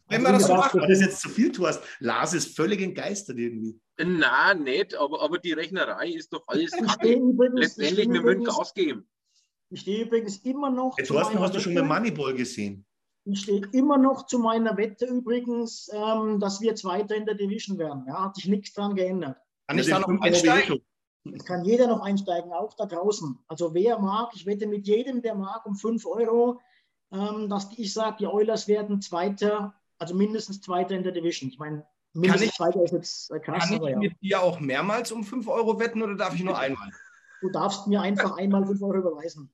Wenn 0.08 0.22
man 0.22 0.34
das 0.34 0.46
so 0.46 0.54
macht, 0.54 0.74
das 0.74 1.00
jetzt 1.00 1.20
zu 1.20 1.28
viel 1.28 1.50
tust. 1.50 1.82
Lars 1.98 2.32
ist 2.32 2.56
völlig 2.56 2.80
entgeistert 2.80 3.38
irgendwie. 3.38 3.80
Nein, 3.98 4.62
nicht, 4.62 4.94
aber, 4.94 5.20
aber 5.20 5.38
die 5.38 5.52
Rechnerei 5.52 6.10
ist 6.10 6.32
doch 6.32 6.44
alles 6.46 6.70
kacke. 6.70 7.20
Letztendlich, 7.54 8.08
wir 8.08 8.22
würden 8.22 8.44
Gas 8.44 8.72
geben. 8.72 9.08
Ich 9.70 9.80
stehe 9.80 10.04
übrigens 10.04 10.38
immer 10.38 10.70
noch. 10.70 10.96
Jetzt 10.98 11.10
hast, 11.10 11.34
hast 11.34 11.54
du 11.54 11.60
schon 11.60 11.74
mal 11.74 11.82
Moneyball 11.82 12.34
gesehen. 12.34 12.84
Ich 13.24 13.40
stehe 13.40 13.62
immer 13.72 13.98
noch 13.98 14.26
zu 14.26 14.38
meiner 14.38 14.76
Wette 14.76 15.06
übrigens, 15.06 15.88
ähm, 15.92 16.40
dass 16.40 16.60
wir 16.60 16.74
Zweiter 16.74 17.14
in 17.14 17.24
der 17.24 17.36
Division 17.36 17.78
werden. 17.78 18.04
Ja, 18.06 18.24
hat 18.24 18.36
sich 18.36 18.48
nichts 18.48 18.72
dran 18.74 18.94
geändert. 18.94 19.38
Kann 19.66 19.78
ich 19.78 19.86
da 19.86 20.00
noch 20.00 20.20
einsteigen? 20.20 20.80
Es 21.34 21.44
kann 21.44 21.64
jeder 21.64 21.86
noch 21.86 22.00
einsteigen, 22.00 22.52
auch 22.52 22.74
da 22.74 22.86
draußen. 22.86 23.38
Also 23.46 23.74
wer 23.74 23.98
mag, 23.98 24.30
ich 24.34 24.44
wette 24.44 24.66
mit 24.66 24.86
jedem, 24.88 25.22
der 25.22 25.36
mag, 25.36 25.64
um 25.66 25.76
5 25.76 26.04
Euro 26.06 26.60
ähm, 27.12 27.48
dass 27.48 27.68
ich 27.76 27.92
sage, 27.92 28.16
die 28.20 28.26
Oilers 28.26 28.66
werden 28.68 29.02
Zweiter 29.02 29.74
also 30.02 30.16
mindestens 30.16 30.60
Zweiter 30.60 30.96
in 30.96 31.04
der 31.04 31.12
Division. 31.12 31.48
Ich 31.48 31.58
meine, 31.58 31.86
mindestens 32.12 32.50
ich, 32.50 32.56
Zweiter 32.56 32.82
ist 32.82 32.92
jetzt 32.92 33.30
äh, 33.30 33.38
krass. 33.38 33.68
Kann 33.68 33.82
ich 33.82 33.88
ja. 33.88 33.98
mit 33.98 34.20
dir 34.20 34.42
auch 34.42 34.58
mehrmals 34.58 35.12
um 35.12 35.22
5 35.22 35.46
Euro 35.46 35.78
wetten 35.78 36.02
oder 36.02 36.16
darf 36.16 36.34
ich 36.34 36.42
nur 36.42 36.58
einmal? 36.58 36.90
Du 37.40 37.50
darfst 37.50 37.86
mir 37.86 38.00
einfach 38.00 38.36
einmal 38.36 38.66
5 38.66 38.82
Euro 38.82 38.98
überweisen. 38.98 39.52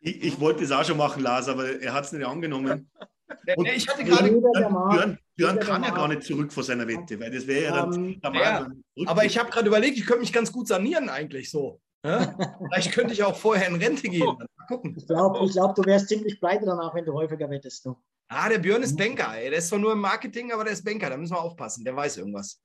Ich, 0.00 0.22
ich 0.22 0.40
wollte 0.40 0.64
es 0.64 0.72
auch 0.72 0.84
schon 0.84 0.96
machen, 0.96 1.22
Lars, 1.22 1.48
aber 1.48 1.80
er 1.80 1.92
hat 1.92 2.04
es 2.04 2.12
nicht 2.12 2.26
angenommen. 2.26 2.90
Und 3.56 3.66
ich 3.68 3.88
hatte 3.88 4.04
gerade. 4.04 4.30
Björn, 4.30 5.18
Björn 5.36 5.58
kann 5.60 5.82
ja 5.82 5.90
gar 5.90 6.08
nicht 6.08 6.24
zurück 6.24 6.52
vor 6.52 6.62
seiner 6.62 6.86
Wette, 6.86 7.18
weil 7.20 7.30
das 7.30 7.46
wäre 7.46 7.64
ja 7.64 7.72
dann. 7.74 7.92
Um, 7.94 8.20
ähm, 8.22 8.34
ja, 8.34 8.66
aber 9.06 9.24
ich 9.24 9.38
habe 9.38 9.50
gerade 9.50 9.68
überlegt, 9.68 9.96
ich 9.96 10.06
könnte 10.06 10.20
mich 10.20 10.32
ganz 10.32 10.52
gut 10.52 10.68
sanieren 10.68 11.08
eigentlich 11.08 11.50
so. 11.50 11.80
Ja? 12.04 12.34
Vielleicht 12.58 12.92
könnte 12.92 13.12
ich 13.12 13.22
auch 13.22 13.36
vorher 13.36 13.68
in 13.68 13.76
Rente 13.76 14.08
gehen. 14.08 14.26
Mal 14.26 14.66
gucken. 14.68 14.94
Ich 14.96 15.06
glaube, 15.06 15.44
ich 15.44 15.52
glaub, 15.52 15.74
du 15.74 15.84
wärst 15.84 16.08
ziemlich 16.08 16.40
pleite 16.40 16.66
danach, 16.66 16.94
wenn 16.94 17.04
du 17.04 17.12
häufiger 17.12 17.48
wettest. 17.48 17.86
Du. 17.86 17.96
Ah, 18.28 18.48
der 18.48 18.58
Björn 18.58 18.82
ist 18.82 18.96
Banker. 18.96 19.36
Ey. 19.36 19.50
Der 19.50 19.58
ist 19.58 19.68
zwar 19.68 19.78
nur 19.78 19.92
im 19.92 20.00
Marketing, 20.00 20.52
aber 20.52 20.64
der 20.64 20.72
ist 20.72 20.84
Banker. 20.84 21.10
Da 21.10 21.16
müssen 21.16 21.34
wir 21.34 21.40
aufpassen. 21.40 21.84
Der 21.84 21.94
weiß 21.94 22.18
irgendwas. 22.18 22.60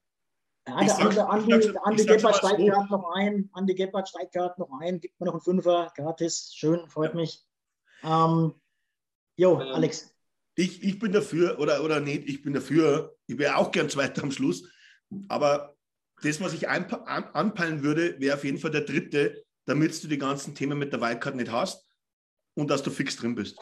Ja, 0.68 0.84
der 0.84 1.30
Andi, 1.30 1.53
Andi, 1.53 1.74
Andi 1.84 2.05
Gebhardt 2.05 2.38
steigt 2.38 2.57
gerade 2.57 2.89
noch 2.89 3.11
ein. 3.15 3.49
Andi 3.53 3.74
Gebhardt 3.74 4.09
steigt 4.09 4.34
gerade 4.34 4.59
noch 4.59 4.70
ein. 4.82 4.99
Gibt 4.99 5.20
mir 5.20 5.28
noch 5.28 5.34
einen 5.34 5.41
Fünfer 5.41 5.91
gratis. 5.95 6.51
Schön, 6.53 6.88
freut 6.89 7.15
mich. 7.15 7.45
Ähm, 8.03 8.53
jo, 9.38 9.61
ähm, 9.61 9.68
Alex. 9.74 10.13
Ich, 10.60 10.84
ich 10.84 10.97
bin 10.97 11.12
dafür, 11.12 11.60
oder, 11.60 11.84
oder 11.84 11.99
nicht, 11.99 12.28
ich 12.28 12.41
bin 12.41 12.51
dafür. 12.51 13.16
Ich 13.28 13.38
wäre 13.38 13.58
auch 13.58 13.72
gern 13.72 13.89
Zweiter 13.89 14.24
am 14.24 14.32
Schluss. 14.32 14.68
Aber 15.28 15.78
das, 16.24 16.41
was 16.41 16.53
ich 16.53 16.68
an, 16.68 16.86
anpeilen 16.86 17.84
würde, 17.84 18.20
wäre 18.20 18.36
auf 18.36 18.43
jeden 18.43 18.58
Fall 18.58 18.72
der 18.72 18.82
dritte, 18.82 19.45
damit 19.66 20.03
du 20.03 20.08
die 20.08 20.18
ganzen 20.18 20.55
Themen 20.55 20.80
mit 20.80 20.91
der 20.91 20.99
Wildcard 20.99 21.36
nicht 21.36 21.51
hast 21.51 21.88
und 22.55 22.72
dass 22.72 22.82
du 22.82 22.89
fix 22.89 23.16
drin 23.16 23.36
bist. 23.36 23.60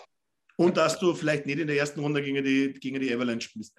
Und 0.56 0.78
dass 0.78 0.98
du 0.98 1.14
vielleicht 1.14 1.46
nicht 1.46 1.60
in 1.60 1.68
der 1.68 1.76
ersten 1.76 2.00
Runde 2.00 2.24
gegen 2.24 2.46
die, 2.46 2.72
gegen 2.72 3.02
die 3.02 3.14
Avalanche 3.14 3.50
spielst. 3.50 3.76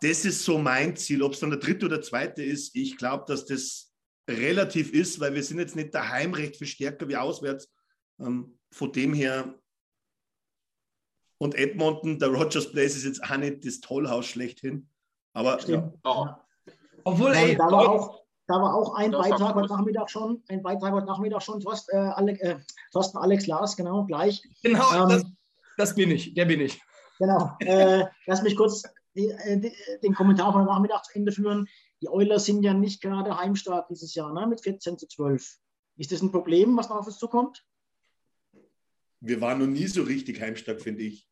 Das 0.00 0.24
ist 0.24 0.44
so 0.44 0.56
mein 0.56 0.96
Ziel. 0.96 1.20
Ob 1.20 1.32
es 1.32 1.40
dann 1.40 1.50
der 1.50 1.58
dritte 1.58 1.86
oder 1.86 2.00
zweite 2.00 2.44
ist, 2.44 2.76
ich 2.76 2.96
glaube, 2.96 3.24
dass 3.26 3.44
das 3.44 3.92
relativ 4.30 4.92
ist, 4.92 5.18
weil 5.18 5.34
wir 5.34 5.42
sind 5.42 5.58
jetzt 5.58 5.74
nicht 5.74 5.92
daheim 5.92 6.32
recht 6.32 6.54
viel 6.54 6.68
stärker 6.68 7.08
wie 7.08 7.16
auswärts. 7.16 7.72
Ähm, 8.20 8.56
von 8.70 8.92
dem 8.92 9.14
her 9.14 9.58
und 11.38 11.54
Edmonton, 11.54 12.18
der 12.18 12.28
Rogers 12.28 12.70
Place 12.70 12.96
ist 12.96 13.04
jetzt 13.04 13.22
auch 13.22 13.36
nicht 13.36 13.64
das 13.64 13.80
Tollhaus 13.80 14.26
schlechthin. 14.26 14.88
Aber 15.32 15.60
ja. 15.66 15.92
ja. 16.04 16.44
Obwohl, 17.04 17.32
ey, 17.32 17.56
da 17.56 17.70
war 17.70 17.88
auch, 17.88 18.22
da 18.48 18.54
war 18.54 18.74
auch 18.74 18.94
ein 18.94 19.12
Beitrag 19.12 19.54
heute 19.54 19.68
Nachmittag 19.68 20.10
schon, 20.10 20.42
ein 20.48 20.62
Beitrag 20.62 20.92
heute 20.92 21.06
Nachmittag 21.06 21.42
schon, 21.42 21.60
Thorsten, 21.60 21.96
äh, 21.96 22.00
Alex, 22.00 22.40
äh, 22.40 22.58
Thorsten 22.92 23.18
Alex 23.18 23.46
Lars, 23.46 23.76
genau, 23.76 24.04
gleich. 24.04 24.42
Genau, 24.62 24.92
ähm, 24.94 25.08
das, 25.08 25.24
das, 25.76 25.94
bin 25.94 26.10
ich, 26.10 26.34
der 26.34 26.46
bin 26.46 26.60
ich. 26.60 26.80
Genau. 27.18 27.52
Äh, 27.60 28.04
lass 28.26 28.42
mich 28.42 28.56
kurz 28.56 28.82
die, 29.14 29.28
äh, 29.28 29.58
die, 29.58 29.72
den 30.02 30.14
Kommentar 30.14 30.52
von 30.52 30.64
Nachmittag 30.64 31.04
zu 31.04 31.14
Ende 31.14 31.32
führen. 31.32 31.68
Die 32.00 32.08
Oilers 32.08 32.44
sind 32.44 32.62
ja 32.62 32.74
nicht 32.74 33.00
gerade 33.00 33.36
heimstark 33.36 33.88
dieses 33.88 34.14
Jahr, 34.14 34.32
ne, 34.32 34.46
mit 34.46 34.60
14 34.60 34.98
zu 34.98 35.06
12. 35.06 35.58
Ist 35.96 36.12
das 36.12 36.22
ein 36.22 36.32
Problem, 36.32 36.76
was 36.76 36.88
noch 36.88 36.96
auf 36.96 37.06
uns 37.06 37.18
zukommt? 37.18 37.64
Wir 39.20 39.40
waren 39.40 39.58
noch 39.58 39.66
nie 39.66 39.86
so 39.86 40.02
richtig 40.02 40.40
heimstark, 40.40 40.80
finde 40.80 41.02
ich. 41.02 41.28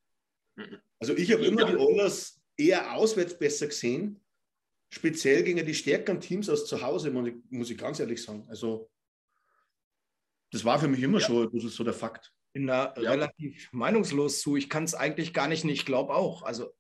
Also 0.99 1.16
ich 1.16 1.32
habe 1.32 1.45
immer 1.45 1.64
die 1.66 1.76
Oilers 1.76 2.41
eher 2.57 2.95
auswärts 2.95 3.39
besser 3.39 3.66
gesehen, 3.66 4.24
speziell 4.89 5.43
gegen 5.43 5.64
die 5.64 5.74
stärkeren 5.74 6.20
Teams 6.20 6.49
als 6.49 6.66
zu 6.66 6.80
Hause, 6.82 7.11
muss 7.11 7.70
ich 7.70 7.78
ganz 7.78 8.01
ehrlich 8.01 8.22
sagen. 8.22 8.47
Also 8.49 8.91
das 10.53 10.64
war 10.64 10.78
für 10.78 10.89
mich 10.89 11.03
immer 11.03 11.18
ja. 11.18 11.26
schon 11.26 11.51
so 11.59 11.84
der 11.84 11.93
Fakt. 11.93 12.32
Bin 12.53 12.66
da 12.66 12.95
ja. 12.97 13.11
relativ 13.11 13.70
meinungslos 13.72 14.41
zu. 14.41 14.57
Ich 14.57 14.70
kann 14.70 14.84
es 14.84 14.95
eigentlich 14.95 15.34
gar 15.34 15.49
nicht, 15.49 15.64
ich 15.64 15.84
glaube 15.84 16.14
auch. 16.14 16.43
Also 16.43 16.72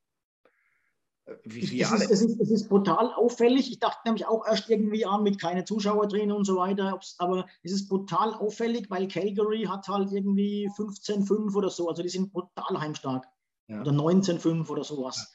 wie, 1.44 1.80
es, 1.80 1.92
ist, 1.92 2.10
es, 2.10 2.22
ist, 2.22 2.40
es, 2.40 2.50
ist, 2.50 2.68
brutal 2.68 3.12
auffällig. 3.12 3.70
Ich 3.70 3.80
dachte 3.80 4.00
nämlich 4.04 4.26
auch 4.26 4.46
erst 4.46 4.70
irgendwie 4.70 5.06
an 5.06 5.24
mit 5.24 5.40
keine 5.40 5.64
Zuschauer 5.64 6.06
drin 6.06 6.30
und 6.30 6.44
so 6.44 6.56
weiter. 6.56 7.00
Aber 7.18 7.46
es 7.62 7.72
ist 7.72 7.88
brutal 7.88 8.34
auffällig, 8.34 8.90
weil 8.90 9.08
Calgary 9.08 9.64
hat 9.64 9.88
halt 9.88 10.12
irgendwie 10.12 10.70
15-5 10.76 11.54
oder 11.54 11.70
so. 11.70 11.88
Also 11.88 12.02
die 12.02 12.08
sind 12.08 12.32
brutal 12.32 12.80
heimstark 12.80 13.26
ja. 13.66 13.80
oder 13.80 13.90
19,5 13.90 14.68
oder 14.68 14.84
sowas. 14.84 15.34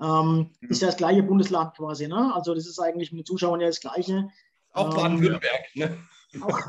Ähm, 0.00 0.50
mhm. 0.60 0.68
Ist 0.68 0.82
ja 0.82 0.88
das 0.88 0.96
gleiche 0.96 1.24
Bundesland 1.24 1.76
quasi, 1.76 2.06
ne? 2.06 2.32
Also 2.34 2.54
das 2.54 2.66
ist 2.66 2.78
eigentlich 2.78 3.12
mit 3.12 3.22
den 3.22 3.26
Zuschauern 3.26 3.60
ja 3.60 3.66
das 3.66 3.80
gleiche. 3.80 4.28
Auch 4.72 4.90
ähm, 4.90 4.94
Baden-Württemberg, 4.94 5.74
ne? 5.74 5.98
Auch, 6.40 6.60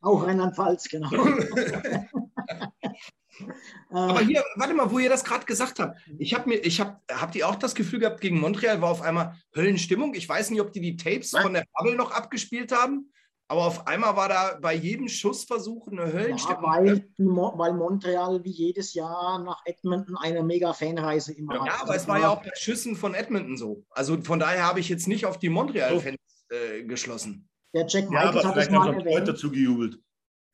auch 0.00 0.24
Rheinland-Pfalz, 0.24 0.88
genau. 0.88 1.10
Aber 3.90 4.20
hier, 4.20 4.44
warte 4.56 4.74
mal, 4.74 4.90
wo 4.90 4.98
ihr 4.98 5.08
das 5.08 5.24
gerade 5.24 5.46
gesagt 5.46 5.80
habt. 5.80 5.98
Ich 6.18 6.34
habe 6.34 6.48
mir, 6.48 6.56
ich 6.56 6.80
habe, 6.80 7.00
habt 7.10 7.34
ihr 7.34 7.48
auch 7.48 7.56
das 7.56 7.74
Gefühl 7.74 8.00
gehabt, 8.00 8.20
gegen 8.20 8.38
Montreal 8.38 8.82
war 8.82 8.90
auf 8.90 9.02
einmal 9.02 9.36
Höllenstimmung? 9.54 10.14
Ich 10.14 10.28
weiß 10.28 10.50
nicht, 10.50 10.60
ob 10.60 10.72
die 10.72 10.80
die 10.80 10.96
Tapes 10.96 11.30
von 11.30 11.54
der 11.54 11.64
Bubble 11.74 11.96
noch 11.96 12.10
abgespielt 12.10 12.72
haben. 12.72 13.10
Aber 13.50 13.64
auf 13.64 13.86
einmal 13.86 14.14
war 14.14 14.28
da 14.28 14.58
bei 14.60 14.74
jedem 14.74 15.08
Schussversuch 15.08 15.88
eine 15.88 16.12
Höllenstimmung. 16.12 16.64
Ja, 16.64 16.84
weil, 16.84 17.08
weil 17.16 17.72
Montreal 17.72 18.44
wie 18.44 18.50
jedes 18.50 18.92
Jahr 18.92 19.42
nach 19.42 19.62
Edmonton 19.64 20.18
eine 20.18 20.42
mega 20.42 20.74
Fanreise 20.74 21.32
immer 21.32 21.54
ja, 21.54 21.60
hat. 21.60 21.66
Ja, 21.66 21.82
aber 21.82 21.96
es 21.96 22.06
war 22.06 22.20
ja 22.20 22.28
auch 22.28 22.42
bei 22.42 22.50
Schüssen 22.54 22.94
von 22.94 23.14
Edmonton 23.14 23.56
so. 23.56 23.86
Also 23.88 24.20
von 24.22 24.38
daher 24.38 24.66
habe 24.66 24.80
ich 24.80 24.90
jetzt 24.90 25.08
nicht 25.08 25.24
auf 25.24 25.38
die 25.38 25.48
Montreal-Fans 25.48 26.18
äh, 26.50 26.84
geschlossen. 26.84 27.48
Der 27.74 27.86
Jack 27.86 28.10
Michaels 28.10 28.42
ja, 28.42 28.44
hat 28.44 28.56
es 28.58 28.70
mal 28.70 28.94
erwähnt. 28.94 29.28
dazu 29.28 29.50
gejubelt. 29.50 29.98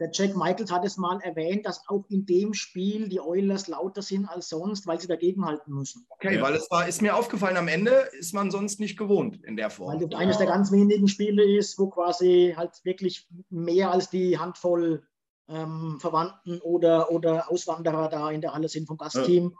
Der 0.00 0.10
Jack 0.12 0.36
Michaels 0.36 0.72
hat 0.72 0.84
es 0.84 0.96
mal 0.96 1.20
erwähnt, 1.20 1.66
dass 1.66 1.88
auch 1.88 2.04
in 2.08 2.26
dem 2.26 2.52
Spiel 2.52 3.08
die 3.08 3.20
Oilers 3.20 3.68
lauter 3.68 4.02
sind 4.02 4.26
als 4.26 4.48
sonst, 4.48 4.88
weil 4.88 5.00
sie 5.00 5.06
dagegen 5.06 5.44
halten 5.44 5.72
müssen. 5.72 6.04
Okay, 6.08 6.36
ja. 6.36 6.42
weil 6.42 6.54
es 6.54 6.68
war, 6.70 6.88
ist 6.88 7.00
mir 7.00 7.14
aufgefallen, 7.14 7.56
am 7.56 7.68
Ende 7.68 8.08
ist 8.18 8.34
man 8.34 8.50
sonst 8.50 8.80
nicht 8.80 8.98
gewohnt 8.98 9.44
in 9.44 9.56
der 9.56 9.70
Form. 9.70 9.92
Weil 9.92 10.08
das 10.08 10.18
eines 10.18 10.38
der 10.38 10.48
ganz 10.48 10.72
wenigen 10.72 11.06
Spiele 11.06 11.44
ist, 11.44 11.78
wo 11.78 11.88
quasi 11.90 12.54
halt 12.56 12.84
wirklich 12.84 13.28
mehr 13.50 13.92
als 13.92 14.10
die 14.10 14.38
Handvoll 14.38 15.06
ähm, 15.48 15.98
Verwandten 16.00 16.60
oder, 16.60 17.12
oder 17.12 17.50
Auswanderer 17.50 18.08
da 18.08 18.30
in 18.30 18.40
der 18.40 18.54
Halle 18.54 18.68
sind 18.68 18.86
vom 18.86 18.96
Gastteam. 18.96 19.54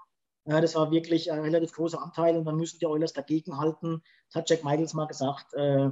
Ja. 0.46 0.58
Äh, 0.58 0.60
das 0.60 0.74
war 0.74 0.90
wirklich 0.90 1.30
ein 1.30 1.40
relativ 1.40 1.72
großer 1.72 2.02
Anteil 2.02 2.36
und 2.36 2.44
dann 2.44 2.56
müssen 2.56 2.78
die 2.78 2.86
Oilers 2.86 3.12
dagegen 3.12 3.56
halten. 3.58 4.02
Das 4.28 4.40
hat 4.40 4.50
Jack 4.50 4.64
Michaels 4.64 4.94
mal 4.94 5.06
gesagt. 5.06 5.54
Äh, 5.54 5.90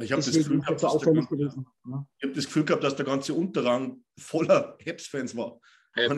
ich 0.00 0.12
habe 0.12 0.22
das, 0.22 0.34
Gefühl 0.34 0.60
gehabt, 0.60 0.82
dass 0.82 0.98
der, 0.98 1.12
gewesen, 1.12 1.66
ne? 1.84 2.06
ich 2.18 2.28
hab 2.28 2.34
das 2.34 2.44
Gefühl 2.46 2.64
gehabt, 2.64 2.84
dass 2.84 2.96
der 2.96 3.06
ganze 3.06 3.34
Unterrang 3.34 4.02
voller 4.18 4.76
Heps-Fans 4.80 5.36
war. 5.36 5.60
Ja. 5.96 6.08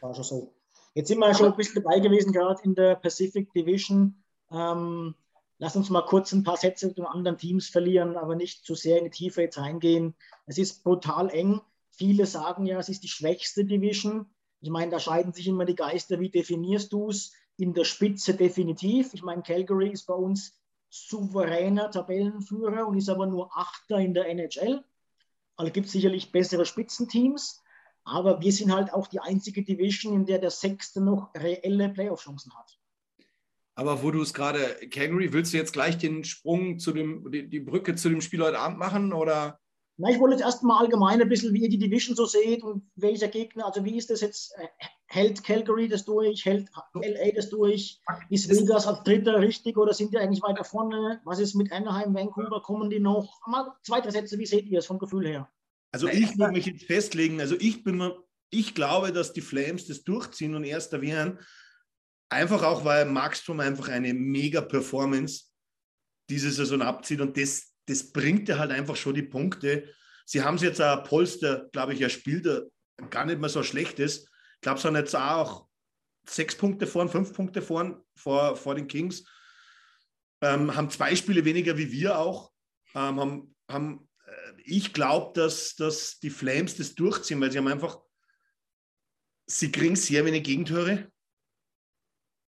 War 0.00 0.14
schon 0.14 0.24
so. 0.24 0.54
Jetzt 0.94 1.08
sind 1.08 1.18
wir 1.18 1.34
schon 1.34 1.52
ein 1.52 1.56
bisschen 1.56 1.82
dabei 1.82 2.00
gewesen, 2.00 2.32
gerade 2.32 2.60
in 2.64 2.74
der 2.74 2.94
Pacific 2.96 3.52
Division. 3.52 4.22
Ähm, 4.50 5.14
lass 5.58 5.76
uns 5.76 5.90
mal 5.90 6.02
kurz 6.02 6.32
ein 6.32 6.44
paar 6.44 6.56
Sätze 6.56 6.94
zu 6.94 7.06
anderen 7.06 7.36
Teams 7.36 7.68
verlieren, 7.68 8.16
aber 8.16 8.36
nicht 8.36 8.64
zu 8.64 8.74
sehr 8.74 8.98
in 8.98 9.04
die 9.04 9.10
Tiefe 9.10 9.42
jetzt 9.42 9.58
reingehen. 9.58 10.14
Es 10.46 10.58
ist 10.58 10.82
brutal 10.82 11.30
eng. 11.30 11.60
Viele 11.90 12.26
sagen 12.26 12.66
ja, 12.66 12.78
es 12.78 12.88
ist 12.88 13.02
die 13.02 13.08
schwächste 13.08 13.64
Division. 13.64 14.26
Ich 14.60 14.70
meine, 14.70 14.90
da 14.90 14.98
scheiden 14.98 15.32
sich 15.32 15.46
immer 15.46 15.64
die 15.64 15.74
Geister. 15.74 16.20
Wie 16.20 16.30
definierst 16.30 16.92
du 16.92 17.10
es? 17.10 17.32
In 17.56 17.74
der 17.74 17.84
Spitze 17.84 18.34
definitiv. 18.34 19.14
Ich 19.14 19.22
meine, 19.22 19.42
Calgary 19.42 19.90
ist 19.90 20.06
bei 20.06 20.14
uns 20.14 20.57
souveräner 20.90 21.90
Tabellenführer 21.90 22.86
und 22.86 22.96
ist 22.96 23.08
aber 23.08 23.26
nur 23.26 23.56
Achter 23.56 23.98
in 23.98 24.14
der 24.14 24.28
NHL. 24.28 24.84
Also 25.56 25.72
gibt 25.72 25.86
es 25.86 25.92
sicherlich 25.92 26.32
bessere 26.32 26.64
Spitzenteams, 26.64 27.62
aber 28.04 28.40
wir 28.40 28.52
sind 28.52 28.72
halt 28.72 28.92
auch 28.92 29.06
die 29.06 29.20
einzige 29.20 29.62
Division, 29.62 30.14
in 30.14 30.26
der 30.26 30.38
der 30.38 30.50
Sechste 30.50 31.00
noch 31.00 31.34
reelle 31.34 31.88
Playoff-Chancen 31.90 32.56
hat. 32.56 32.78
Aber 33.74 34.02
wo 34.02 34.10
du 34.10 34.22
es 34.22 34.34
gerade, 34.34 34.76
Calgary, 34.90 35.32
willst 35.32 35.52
du 35.52 35.56
jetzt 35.56 35.72
gleich 35.72 35.98
den 35.98 36.24
Sprung 36.24 36.78
zu 36.78 36.92
dem, 36.92 37.30
die, 37.30 37.48
die 37.48 37.60
Brücke 37.60 37.94
zu 37.94 38.08
dem 38.08 38.20
Spiel 38.20 38.42
heute 38.42 38.58
Abend 38.58 38.78
machen 38.78 39.12
oder? 39.12 39.60
Na, 40.00 40.10
ich 40.10 40.20
wollte 40.20 40.36
jetzt 40.36 40.44
erstmal 40.44 40.84
allgemein 40.84 41.20
ein 41.20 41.28
bisschen, 41.28 41.52
wie 41.52 41.62
ihr 41.62 41.68
die 41.68 41.78
Division 41.78 42.14
so 42.14 42.24
seht 42.24 42.62
und 42.62 42.88
welcher 42.94 43.26
Gegner, 43.26 43.66
also 43.66 43.84
wie 43.84 43.96
ist 43.96 44.10
das 44.10 44.20
jetzt, 44.20 44.56
äh, 44.56 44.68
hält 45.06 45.42
Calgary 45.42 45.88
das 45.88 46.04
durch, 46.04 46.44
hält 46.44 46.70
LA 46.94 47.32
das 47.34 47.50
durch, 47.50 48.00
ist 48.30 48.48
Vegas 48.48 48.86
als 48.86 49.02
Dritter 49.02 49.40
richtig 49.40 49.76
oder 49.76 49.92
sind 49.92 50.12
die 50.12 50.18
eigentlich 50.18 50.42
weiter 50.42 50.62
vorne? 50.62 51.20
Was 51.24 51.40
ist 51.40 51.56
mit 51.56 51.72
Anaheim, 51.72 52.14
Vancouver, 52.14 52.62
kommen 52.62 52.90
die 52.90 53.00
noch? 53.00 53.40
Mal 53.48 53.72
zwei, 53.82 54.00
drei 54.00 54.10
Sätze, 54.10 54.38
wie 54.38 54.46
seht 54.46 54.66
ihr 54.66 54.78
es 54.78 54.86
vom 54.86 55.00
Gefühl 55.00 55.26
her? 55.26 55.50
Also 55.90 56.06
ich 56.06 56.38
würde 56.38 56.52
mich 56.52 56.66
jetzt 56.66 56.84
festlegen, 56.84 57.40
also 57.40 57.56
ich 57.58 57.82
bin 57.82 58.12
ich 58.50 58.74
glaube, 58.76 59.12
dass 59.12 59.32
die 59.32 59.40
Flames 59.40 59.88
das 59.88 60.04
durchziehen 60.04 60.54
und 60.54 60.62
Erster 60.62 61.02
werden, 61.02 61.40
einfach 62.28 62.62
auch, 62.62 62.84
weil 62.84 63.04
Markstrom 63.04 63.58
einfach 63.58 63.88
eine 63.88 64.14
mega 64.14 64.60
Performance 64.60 65.46
diese 66.30 66.52
Saison 66.52 66.82
abzieht 66.82 67.20
und 67.20 67.36
das 67.36 67.74
das 67.88 68.12
bringt 68.12 68.48
ja 68.48 68.58
halt 68.58 68.70
einfach 68.70 68.96
schon 68.96 69.14
die 69.14 69.22
Punkte. 69.22 69.92
Sie 70.26 70.42
haben 70.42 70.56
es 70.56 70.62
jetzt 70.62 70.80
auch 70.80 71.04
Polster, 71.04 71.68
glaube 71.72 71.94
ich, 71.94 72.00
er 72.00 72.10
spielt 72.10 72.46
gar 73.10 73.24
nicht 73.24 73.40
mehr 73.40 73.48
so 73.48 73.62
schlecht 73.62 73.98
ist. 73.98 74.28
Ich 74.56 74.60
glaube, 74.60 74.80
sie 74.80 74.86
haben 74.86 74.96
jetzt 74.96 75.16
auch 75.16 75.66
sechs 76.28 76.54
Punkte 76.54 76.86
vorn, 76.86 77.08
fünf 77.08 77.32
Punkte 77.32 77.62
vorn 77.62 78.02
vor, 78.14 78.56
vor 78.56 78.74
den 78.74 78.88
Kings. 78.88 79.24
Ähm, 80.42 80.74
haben 80.74 80.90
zwei 80.90 81.16
Spiele 81.16 81.44
weniger 81.44 81.78
wie 81.78 81.90
wir 81.90 82.18
auch. 82.18 82.52
Ähm, 82.94 83.20
haben, 83.20 83.56
haben, 83.68 84.08
äh, 84.26 84.62
ich 84.64 84.92
glaube, 84.92 85.32
dass, 85.34 85.74
dass 85.76 86.18
die 86.20 86.30
Flames 86.30 86.76
das 86.76 86.94
durchziehen, 86.94 87.40
weil 87.40 87.50
sie 87.50 87.58
haben 87.58 87.68
einfach, 87.68 88.00
sie 89.46 89.72
kriegen 89.72 89.96
sehr 89.96 90.24
wenig 90.24 90.44
Gegentore. 90.44 91.10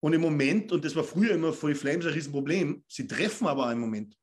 Und 0.00 0.12
im 0.12 0.20
Moment, 0.20 0.72
und 0.72 0.84
das 0.84 0.94
war 0.96 1.04
früher 1.04 1.32
immer 1.32 1.52
für 1.52 1.68
die 1.68 1.74
Flames 1.74 2.06
ein 2.06 2.12
Riesenproblem, 2.12 2.84
sie 2.88 3.06
treffen 3.06 3.46
aber 3.46 3.66
auch 3.66 3.72
im 3.72 3.80
Moment. 3.80 4.16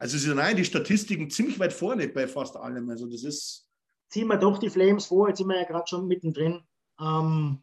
Also 0.00 0.16
sie 0.16 0.30
sind 0.30 0.58
die 0.58 0.64
Statistiken 0.64 1.28
ziemlich 1.28 1.58
weit 1.60 1.74
vorne 1.74 2.08
bei 2.08 2.26
fast 2.26 2.56
allem. 2.56 2.88
Also 2.88 3.06
das 3.06 3.22
ist. 3.22 3.68
Ziehen 4.08 4.28
wir 4.28 4.38
doch 4.38 4.58
die 4.58 4.70
Flames 4.70 5.06
vor, 5.06 5.28
jetzt 5.28 5.38
sind 5.38 5.46
wir 5.46 5.60
ja 5.60 5.66
gerade 5.66 5.86
schon 5.86 6.08
mittendrin. 6.08 6.62
Ähm, 6.98 7.62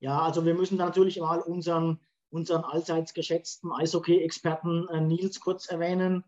ja, 0.00 0.20
also 0.20 0.44
wir 0.44 0.54
müssen 0.54 0.76
natürlich 0.76 1.18
mal 1.20 1.40
unseren, 1.40 2.00
unseren 2.28 2.64
allseits 2.64 3.14
geschätzten 3.14 3.72
Eishockey-Experten 3.72 4.88
äh, 4.88 5.00
Nils 5.00 5.40
kurz 5.40 5.68
erwähnen. 5.68 6.24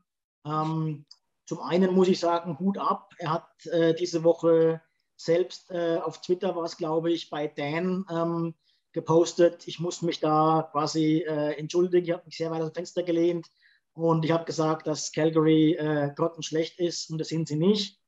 Ähm, 0.47 1.05
zum 1.45 1.61
einen 1.61 1.93
muss 1.93 2.09
ich 2.09 2.21
sagen, 2.21 2.59
Hut 2.61 2.79
ab. 2.79 3.13
Er 3.19 3.33
hat 3.33 3.67
äh, 3.67 3.95
diese 3.95 4.23
Woche 4.23 4.81
selbst 5.17 5.71
äh, 5.71 5.99
auf 6.03 6.21
Twitter 6.21 6.55
war 6.55 6.65
es, 6.65 6.77
glaube 6.77 7.11
ich, 7.11 7.31
bei 7.31 7.49
Dan 7.49 8.07
ähm, 8.11 8.55
gepostet. 8.93 9.67
Ich 9.67 9.81
muss 9.81 10.03
mich 10.03 10.21
da 10.21 10.69
quasi 10.71 11.25
äh, 11.29 11.59
entschuldigen. 11.59 12.07
Ich 12.07 12.13
habe 12.13 12.25
mich 12.25 12.37
sehr 12.37 12.51
weit 12.53 12.63
aus 12.63 12.71
dem 12.71 12.75
Fenster 12.75 13.03
gelehnt 13.03 13.51
und 13.99 14.25
ich 14.25 14.31
habe 14.31 14.45
gesagt, 14.45 14.87
dass 14.87 15.13
Calgary 15.13 15.73
äh, 15.75 16.13
grottenschlecht 16.15 16.79
ist 16.79 17.11
und 17.11 17.19
das 17.19 17.29
sind 17.29 17.49
sie 17.49 17.57
nicht. 17.57 17.99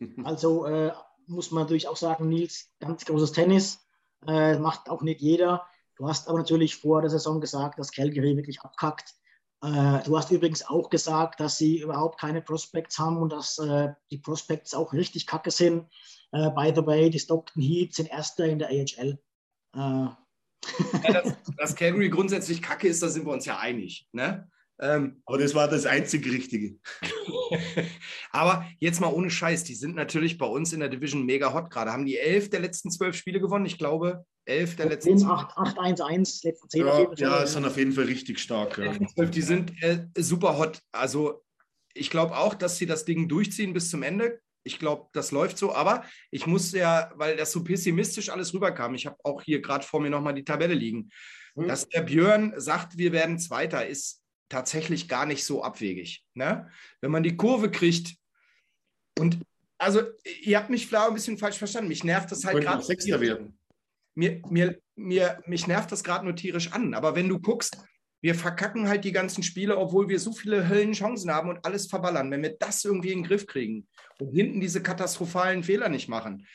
Also 0.24 0.66
äh, 0.66 0.92
muss 1.26 1.50
man 1.50 1.62
natürlich 1.62 1.88
auch 1.88 1.96
sagen, 1.96 2.28
Nils, 2.28 2.70
ganz 2.80 3.06
großes 3.06 3.32
Tennis. 3.32 3.78
Äh, 4.26 4.58
macht 4.58 4.90
auch 4.90 5.00
nicht 5.00 5.22
jeder. 5.22 5.66
Du 5.96 6.06
hast 6.06 6.28
aber 6.28 6.38
natürlich 6.38 6.76
vor 6.76 7.00
der 7.00 7.08
Saison 7.08 7.40
gesagt, 7.40 7.78
dass 7.78 7.92
Calgary 7.92 8.36
wirklich 8.36 8.60
abkackt. 8.60 9.14
Äh, 9.62 10.02
du 10.04 10.18
hast 10.18 10.30
übrigens 10.30 10.66
auch 10.66 10.90
gesagt, 10.90 11.40
dass 11.40 11.56
sie 11.56 11.80
überhaupt 11.80 12.20
keine 12.20 12.42
Prospects 12.42 12.98
haben 12.98 13.16
und 13.16 13.32
dass 13.32 13.58
äh, 13.58 13.94
die 14.10 14.18
Prospects 14.18 14.74
auch 14.74 14.92
richtig 14.92 15.26
kacke 15.26 15.50
sind. 15.50 15.86
Äh, 16.32 16.50
by 16.50 16.72
the 16.74 16.84
way, 16.84 17.08
die 17.08 17.18
Stockton 17.18 17.62
Heat 17.62 17.94
sind 17.94 18.10
Erster 18.10 18.44
in 18.44 18.58
der 18.58 18.68
AHL. 18.68 19.18
Ja, 19.74 20.18
dass, 21.12 21.34
dass 21.56 21.74
Calgary 21.74 22.10
grundsätzlich 22.10 22.60
kacke 22.60 22.88
ist, 22.88 23.02
da 23.02 23.08
sind 23.08 23.24
wir 23.24 23.32
uns 23.32 23.46
ja 23.46 23.58
einig. 23.58 24.08
Ne? 24.12 24.50
Ähm, 24.78 25.22
aber 25.24 25.38
das 25.38 25.54
war 25.54 25.68
das 25.68 25.86
einzig 25.86 26.26
Richtige. 26.26 26.78
aber 28.30 28.66
jetzt 28.78 29.00
mal 29.00 29.12
ohne 29.12 29.30
Scheiß, 29.30 29.64
die 29.64 29.74
sind 29.74 29.94
natürlich 29.94 30.36
bei 30.36 30.46
uns 30.46 30.72
in 30.72 30.80
der 30.80 30.90
Division 30.90 31.24
mega 31.24 31.54
hot 31.54 31.70
gerade. 31.70 31.92
Haben 31.92 32.04
die 32.04 32.18
elf 32.18 32.50
der 32.50 32.60
letzten 32.60 32.90
zwölf 32.90 33.16
Spiele 33.16 33.40
gewonnen? 33.40 33.64
Ich 33.64 33.78
glaube, 33.78 34.24
elf 34.44 34.76
der 34.76 34.86
letzten 34.86 35.18
8-1-1, 35.18 36.46
letzten 36.46 36.68
zehn. 36.68 36.86
Ja, 36.86 37.12
ja 37.16 37.46
sind 37.46 37.64
auf 37.64 37.76
jeden 37.76 37.92
Fall 37.92 38.04
richtig 38.04 38.38
stark. 38.38 38.78
Ja. 38.78 39.24
Die 39.24 39.42
sind 39.42 39.72
äh, 39.82 40.06
super 40.16 40.58
hot. 40.58 40.80
Also 40.92 41.42
ich 41.94 42.10
glaube 42.10 42.36
auch, 42.36 42.54
dass 42.54 42.76
sie 42.76 42.86
das 42.86 43.04
Ding 43.04 43.28
durchziehen 43.28 43.72
bis 43.72 43.90
zum 43.90 44.02
Ende. 44.02 44.40
Ich 44.62 44.78
glaube, 44.78 45.08
das 45.12 45.30
läuft 45.30 45.58
so, 45.58 45.74
aber 45.74 46.04
ich 46.30 46.46
muss 46.46 46.72
ja, 46.72 47.12
weil 47.14 47.36
das 47.36 47.52
so 47.52 47.62
pessimistisch 47.62 48.30
alles 48.30 48.52
rüberkam, 48.52 48.94
ich 48.94 49.06
habe 49.06 49.16
auch 49.22 49.42
hier 49.42 49.62
gerade 49.62 49.86
vor 49.86 50.00
mir 50.00 50.10
nochmal 50.10 50.34
die 50.34 50.44
Tabelle 50.44 50.74
liegen, 50.74 51.08
mhm. 51.54 51.68
dass 51.68 51.88
der 51.88 52.02
Björn 52.02 52.52
sagt, 52.56 52.98
wir 52.98 53.12
werden 53.12 53.38
Zweiter, 53.38 53.86
ist 53.86 54.25
tatsächlich 54.48 55.08
gar 55.08 55.26
nicht 55.26 55.44
so 55.44 55.62
abwegig. 55.62 56.24
Ne? 56.34 56.70
Wenn 57.00 57.10
man 57.10 57.22
die 57.22 57.36
Kurve 57.36 57.70
kriegt 57.70 58.16
und 59.18 59.38
also 59.78 60.02
ihr 60.42 60.58
habt 60.58 60.70
mich 60.70 60.86
vielleicht 60.86 61.08
ein 61.08 61.14
bisschen 61.14 61.38
falsch 61.38 61.58
verstanden. 61.58 61.88
Mich 61.88 62.04
nervt 62.04 62.32
das 62.32 62.44
halt 62.44 62.62
gerade. 62.62 62.82
Sechster 62.82 63.20
werden. 63.20 63.58
Mir, 64.14 64.40
mir, 64.48 64.78
mir, 64.94 65.42
mich 65.46 65.66
nervt 65.66 65.92
das 65.92 66.02
gerade 66.02 66.24
nur 66.24 66.34
tierisch 66.34 66.72
an. 66.72 66.94
Aber 66.94 67.14
wenn 67.14 67.28
du 67.28 67.38
guckst, 67.38 67.76
wir 68.22 68.34
verkacken 68.34 68.88
halt 68.88 69.04
die 69.04 69.12
ganzen 69.12 69.42
Spiele, 69.42 69.76
obwohl 69.76 70.08
wir 70.08 70.18
so 70.18 70.32
viele 70.32 70.68
Höllenchancen 70.68 71.30
haben 71.30 71.50
und 71.50 71.64
alles 71.64 71.86
verballern. 71.86 72.30
Wenn 72.30 72.42
wir 72.42 72.56
das 72.58 72.84
irgendwie 72.84 73.12
in 73.12 73.18
den 73.18 73.28
Griff 73.28 73.46
kriegen 73.46 73.86
und 74.18 74.32
hinten 74.32 74.60
diese 74.60 74.82
katastrophalen 74.82 75.62
Fehler 75.62 75.90
nicht 75.90 76.08
machen, 76.08 76.46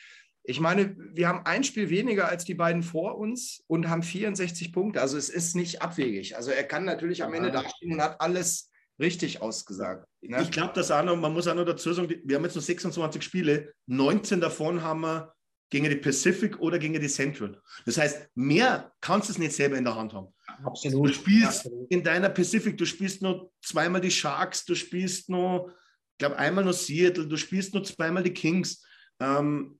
ich 0.44 0.58
meine, 0.58 0.96
wir 0.96 1.28
haben 1.28 1.46
ein 1.46 1.62
Spiel 1.62 1.88
weniger 1.88 2.28
als 2.28 2.44
die 2.44 2.54
beiden 2.54 2.82
vor 2.82 3.16
uns 3.16 3.62
und 3.68 3.88
haben 3.88 4.02
64 4.02 4.72
Punkte. 4.72 5.00
Also 5.00 5.16
es 5.16 5.28
ist 5.28 5.54
nicht 5.54 5.82
abwegig. 5.82 6.36
Also 6.36 6.50
er 6.50 6.64
kann 6.64 6.84
natürlich 6.84 7.22
am 7.22 7.32
Ende 7.34 7.52
dastehen 7.52 7.92
und 7.92 8.02
hat 8.02 8.20
alles 8.20 8.70
richtig 8.98 9.40
ausgesagt. 9.40 10.06
Ne? 10.20 10.42
Ich 10.42 10.50
glaube, 10.50 10.72
dass 10.74 10.90
auch 10.90 11.04
noch, 11.04 11.16
man 11.16 11.32
muss 11.32 11.46
auch 11.46 11.54
noch 11.54 11.64
dazu 11.64 11.92
sagen, 11.92 12.12
wir 12.24 12.36
haben 12.36 12.44
jetzt 12.44 12.56
noch 12.56 12.62
26 12.62 13.22
Spiele, 13.22 13.72
19 13.86 14.40
davon 14.40 14.82
haben 14.82 15.00
wir 15.00 15.32
gegen 15.70 15.88
die 15.88 15.96
Pacific 15.96 16.60
oder 16.60 16.78
gegen 16.78 17.00
die 17.00 17.08
Central. 17.08 17.60
Das 17.86 17.96
heißt, 17.96 18.28
mehr 18.34 18.92
kannst 19.00 19.28
du 19.28 19.32
es 19.32 19.38
nicht 19.38 19.54
selber 19.54 19.76
in 19.76 19.84
der 19.84 19.94
Hand 19.94 20.12
haben. 20.12 20.28
Absolut. 20.64 21.08
Du 21.08 21.12
spielst 21.14 21.66
Absolut. 21.66 21.90
in 21.90 22.02
deiner 22.02 22.28
Pacific, 22.28 22.76
du 22.76 22.84
spielst 22.84 23.22
noch 23.22 23.50
zweimal 23.62 24.00
die 24.00 24.10
Sharks, 24.10 24.64
du 24.64 24.74
spielst 24.74 25.30
noch, 25.30 25.68
ich 25.68 26.18
glaube, 26.18 26.36
einmal 26.36 26.64
noch 26.64 26.74
Seattle, 26.74 27.26
du 27.26 27.36
spielst 27.36 27.74
noch 27.74 27.82
zweimal 27.84 28.22
die 28.22 28.34
Kings. 28.34 28.84
Ähm, 29.18 29.78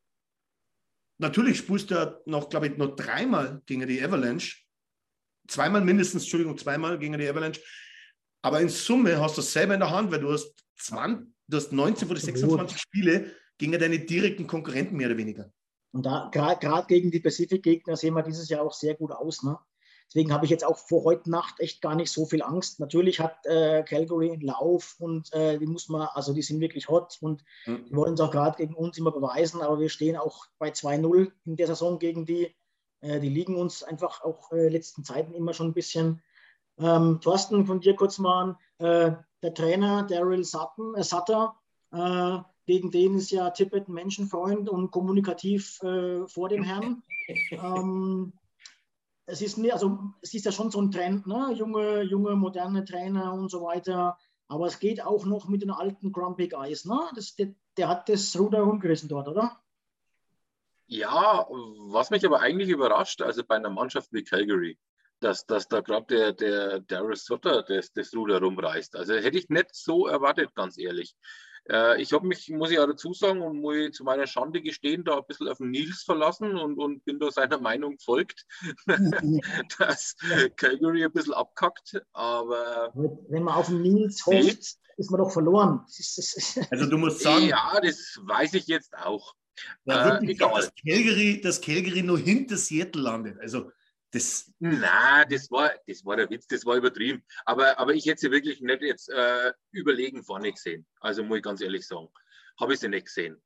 Natürlich 1.23 1.59
spielst 1.59 1.93
du 1.93 2.21
noch, 2.27 2.49
glaube 2.49 2.67
ich, 2.67 2.77
noch 2.77 2.97
dreimal 2.97 3.63
gegen 3.67 3.87
die 3.87 4.03
Avalanche. 4.03 4.57
Zweimal 5.47 5.81
mindestens, 5.81 6.25
Entschuldigung, 6.25 6.59
zweimal 6.59 6.99
gegen 6.99 7.17
die 7.17 7.29
Avalanche. 7.29 7.61
Aber 8.43 8.61
in 8.61 8.69
Summe 8.69 9.21
hast 9.21 9.37
du 9.37 9.41
es 9.41 9.53
selber 9.53 9.75
in 9.75 9.81
der 9.81 9.91
Hand, 9.91 10.11
weil 10.11 10.19
du 10.19 10.33
hast, 10.33 10.53
20, 10.79 11.29
du 11.47 11.57
hast 11.57 11.73
19 11.73 12.09
von 12.09 12.17
den 12.17 12.25
26 12.25 12.77
Spiele 12.77 13.37
gegen 13.57 13.71
deine 13.71 14.01
direkten 14.01 14.49
Konkurrenten 14.49 14.97
mehr 14.97 15.07
oder 15.07 15.17
weniger. 15.17 15.53
Und 15.93 16.07
da 16.07 16.29
gerade 16.33 16.87
gegen 16.89 17.13
die 17.13 17.21
Pacific-Gegner 17.21 17.97
sehen 17.97 18.15
wir 18.15 18.25
dieses 18.25 18.49
Jahr 18.49 18.63
auch 18.63 18.73
sehr 18.73 18.97
gut 18.97 19.13
aus. 19.13 19.45
Ne? 19.45 19.57
Deswegen 20.13 20.33
habe 20.35 20.45
ich 20.45 20.51
jetzt 20.51 20.67
auch 20.67 20.77
vor 20.77 21.05
heute 21.05 21.31
Nacht 21.31 21.59
echt 21.59 21.81
gar 21.81 21.95
nicht 21.95 22.13
so 22.13 22.27
viel 22.27 22.43
Angst. 22.43 22.81
Natürlich 22.81 23.19
hat 23.19 23.47
äh, 23.47 23.83
Calgary 23.83 24.31
einen 24.31 24.43
Lauf 24.43 24.97
und 24.99 25.33
äh, 25.33 25.59
die 25.59 25.65
muss 25.65 25.89
man, 25.89 26.03
also 26.13 26.35
die 26.35 26.43
sind 26.43 26.61
wirklich 26.61 26.91
hot 26.91 27.17
und 27.23 27.43
mhm. 27.65 27.87
die 27.87 27.97
wollen 27.97 28.13
es 28.13 28.21
auch 28.21 28.31
gerade 28.31 28.59
gegen 28.59 28.75
uns 28.75 28.99
immer 28.99 29.11
beweisen, 29.11 29.63
aber 29.63 29.81
wir 29.81 29.89
stehen 29.89 30.19
auch 30.19 30.45
bei 30.59 30.69
2-0 30.69 31.33
in 31.47 31.57
der 31.57 31.67
Saison 31.67 31.99
gegen 31.99 32.27
die. 32.27 32.55
Äh, 33.01 33.21
die 33.21 33.31
liegen 33.31 33.57
uns 33.57 33.83
einfach 33.83 34.23
auch 34.23 34.53
äh, 34.53 34.69
letzten 34.69 35.03
Zeiten 35.03 35.33
immer 35.33 35.55
schon 35.55 35.69
ein 35.69 35.75
bisschen. 35.75 36.23
Ähm, 36.79 37.21
Thorsten, 37.23 37.65
von 37.65 37.81
dir 37.81 37.97
kurz 37.97 38.19
mal 38.19 38.43
an. 38.43 38.57
Äh, 38.87 39.17
der 39.43 39.55
Trainer 39.55 40.03
Daryl 40.03 40.45
Sutton, 40.45 40.95
äh, 40.95 41.05
Sutter, 41.05 41.57
äh, 41.91 42.39
gegen 42.67 42.91
den 42.91 43.17
ist 43.17 43.31
ja 43.31 43.49
Tippett 43.49 43.89
ein 43.89 43.95
Menschenfreund 43.95 44.69
und 44.69 44.91
kommunikativ 44.91 45.79
vor 45.79 46.49
dem 46.49 46.63
Herrn. 46.63 47.03
ähm, 47.51 48.35
es 49.33 49.41
ist, 49.41 49.59
also, 49.73 49.99
es 50.21 50.35
ist 50.35 50.45
ja 50.45 50.53
schon 50.53 50.71
so 50.71 50.79
ein 50.81 50.91
Trend, 50.91 51.27
ne? 51.27 51.53
junge, 51.55 52.03
junge, 52.03 52.37
moderne 52.37 52.85
Trainer 52.85 53.33
und 53.33 53.51
so 53.51 53.63
weiter. 53.63 54.19
Aber 54.47 54.67
es 54.67 54.79
geht 54.79 55.03
auch 55.03 55.25
noch 55.25 55.49
mit 55.49 55.63
den 55.63 55.71
alten 55.71 56.13
Grumpy 56.13 56.49
Guys. 56.49 56.85
Ne? 56.85 57.01
Das, 57.15 57.35
der, 57.35 57.55
der 57.79 57.89
hat 57.89 58.11
das 58.11 58.39
Ruder 58.39 58.61
rumgerissen 58.61 59.09
dort, 59.09 59.29
oder? 59.29 59.59
Ja, 60.87 61.47
was 61.49 62.11
mich 62.11 62.27
aber 62.27 62.41
eigentlich 62.41 62.69
überrascht, 62.69 63.23
also 63.23 63.43
bei 63.43 63.57
einer 63.57 63.71
Mannschaft 63.71 64.13
wie 64.13 64.23
Calgary, 64.23 64.79
dass, 65.21 65.47
dass 65.47 65.67
da 65.67 65.81
gerade 65.81 66.07
der, 66.15 66.33
der 66.33 66.81
Darius 66.81 67.25
Sutter 67.25 67.63
das, 67.63 67.91
das 67.95 68.15
Ruder 68.15 68.39
rumreißt. 68.39 68.97
Also 68.97 69.15
hätte 69.15 69.39
ich 69.39 69.49
nicht 69.49 69.75
so 69.75 70.07
erwartet, 70.07 70.55
ganz 70.55 70.77
ehrlich. 70.77 71.17
Äh, 71.69 72.01
ich 72.03 72.13
habe 72.13 72.27
mich, 72.27 72.49
muss 72.51 72.71
ich 72.71 72.79
auch 72.79 72.87
dazu 72.87 73.13
sagen 73.13 73.41
und 73.41 73.61
muss 73.61 73.77
ich 73.77 73.93
zu 73.93 74.05
meiner 74.05 74.27
Schande 74.27 74.63
gestehen, 74.63 75.05
da 75.05 75.19
ein 75.19 75.27
bisschen 75.27 75.49
auf 75.49 75.59
den 75.59 75.71
Nils 75.71 76.03
verlassen 76.03 76.57
und, 76.57 76.79
und 76.79 77.05
bin 77.05 77.19
da 77.19 77.31
seiner 77.31 77.59
Meinung 77.59 77.97
gefolgt, 77.97 78.47
dass 79.79 80.17
Calgary 80.57 81.05
ein 81.05 81.13
bisschen 81.13 81.35
abkackt. 81.35 82.03
Aber 82.13 82.93
wenn 82.95 83.43
man 83.43 83.55
auf 83.55 83.69
den 83.69 83.83
Nils 83.83 84.25
hofft, 84.27 84.79
ist 84.97 85.11
man 85.11 85.21
doch 85.21 85.31
verloren. 85.31 85.85
also 86.71 86.87
du 86.87 86.99
musst 86.99 87.21
sagen. 87.21 87.47
Ja, 87.47 87.79
das 87.83 88.19
weiß 88.23 88.55
ich 88.55 88.67
jetzt 88.67 88.95
auch. 88.97 89.35
Ja, 89.85 90.19
äh, 90.19 90.27
egal. 90.27 90.55
Dass 90.55 90.73
Calgary, 90.75 91.41
dass 91.41 91.61
Calgary 91.61 92.03
nur 92.03 92.19
hinter 92.19 92.57
Seattle 92.57 93.03
landet. 93.03 93.39
Also 93.41 93.71
das, 94.13 94.53
Na, 94.59 95.25
das 95.25 95.51
war, 95.51 95.73
das 95.87 96.05
war 96.05 96.17
der 96.17 96.29
Witz, 96.29 96.47
das 96.47 96.67
war 96.67 96.77
übertrieben. 96.77 97.25
Aber, 97.47 97.79
aber 97.79 97.95
ich 97.95 98.07
hätte 98.07 98.21
sie 98.21 98.31
wirklich 98.31 98.61
nicht 98.61 98.83
jetzt 98.83 99.09
äh, 99.09 99.53
überlegen 99.71 100.23
vorne 100.23 100.53
gesehen. 100.53 100.87
Also 101.01 101.25
muss 101.25 101.39
ich 101.39 101.43
ganz 101.43 101.63
ehrlich 101.63 101.87
sagen. 101.87 102.09
Habe 102.61 102.75
ich 102.75 102.81
sie 102.81 102.89
nicht 102.89 103.07
gesehen. 103.07 103.43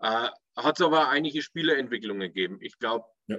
Äh, 0.00 0.28
hat 0.56 0.78
es 0.78 0.84
aber 0.84 1.08
einige 1.08 1.40
Spielerentwicklungen 1.40 2.28
gegeben. 2.28 2.58
Ich 2.60 2.78
glaube, 2.78 3.06
ja. 3.28 3.38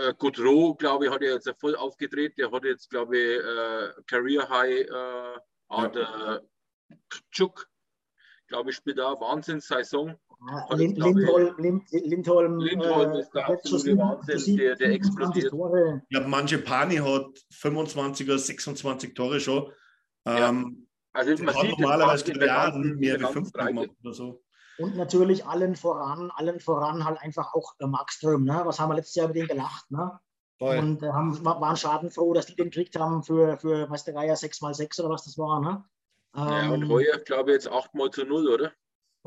äh, 0.00 0.14
Gaudreau, 0.18 0.74
glaube 0.74 1.06
ich, 1.06 1.12
hat 1.12 1.22
ja 1.22 1.30
jetzt 1.34 1.48
voll 1.60 1.76
aufgedreht. 1.76 2.36
Der 2.38 2.50
hat 2.50 2.64
jetzt, 2.64 2.90
glaube 2.90 3.16
ich, 3.16 3.38
äh, 3.38 4.02
Career 4.06 4.48
High 4.48 4.80
äh, 4.80 5.38
ja. 5.70 5.88
der 5.88 6.42
Chuk, 7.30 7.68
glaube 8.48 8.70
ich, 8.70 8.76
spielt 8.76 8.98
da 8.98 9.20
Wahnsinnssaison. 9.20 10.18
Lind, 10.70 10.98
Lindholm, 10.98 11.54
Lind, 11.58 11.90
Lindholm, 11.90 12.58
Lindholm 12.58 13.12
äh, 13.12 13.20
ist 13.20 13.32
der 13.32 13.48
absolute 13.48 13.96
Wahnsinn, 13.96 14.56
der, 14.56 14.76
der 14.76 14.90
explodiert. 14.90 15.50
Tore. 15.50 16.02
Ich 16.02 16.08
glaube, 16.10 16.28
manche 16.28 16.58
Pani 16.58 16.96
hat 16.96 17.26
25 17.50 18.28
oder 18.28 18.38
26 18.38 19.14
Tore 19.14 19.40
schon. 19.40 19.72
Ja. 20.26 20.50
Ähm, 20.50 20.86
also 21.12 21.42
man 21.42 21.54
sieht 21.54 21.78
normalerweise 21.78 22.32
ja 22.32 22.76
mehr 22.76 23.18
wie 23.18 23.24
5 23.24 23.50
oder 23.54 24.12
so. 24.12 24.42
Und 24.78 24.96
natürlich 24.96 25.46
allen 25.46 25.74
voran, 25.74 26.30
allen 26.34 26.60
voran 26.60 27.04
halt 27.04 27.18
einfach 27.22 27.54
auch 27.54 27.74
äh, 27.78 27.86
Markström. 27.86 28.44
Ne? 28.44 28.60
Was 28.64 28.78
haben 28.78 28.90
wir 28.90 28.96
letztes 28.96 29.14
Jahr 29.14 29.26
über 29.26 29.34
den 29.34 29.48
gelacht? 29.48 29.90
Ne? 29.90 30.20
Voll. 30.58 30.78
Und 30.78 31.02
äh, 31.02 31.08
haben, 31.08 31.42
waren 31.44 31.76
schadenfroh, 31.76 32.34
dass 32.34 32.46
die 32.46 32.56
den 32.56 32.70
gekriegt 32.70 32.96
haben 32.98 33.22
für, 33.22 33.58
für 33.58 33.88
weiß 33.88 34.04
der 34.04 34.14
Geier, 34.14 34.36
6x6 34.36 35.00
oder 35.00 35.10
was 35.10 35.24
das 35.24 35.38
war. 35.38 35.60
Ne? 35.60 35.84
Ähm, 36.34 36.48
ja, 36.48 36.70
und 36.70 36.82
ähm, 36.82 36.88
heuer, 36.90 37.18
glaube 37.24 37.50
ich, 37.50 37.54
jetzt 37.54 37.68
8 37.68 37.94
mal 37.94 38.10
zu 38.10 38.24
0, 38.24 38.48
oder? 38.48 38.72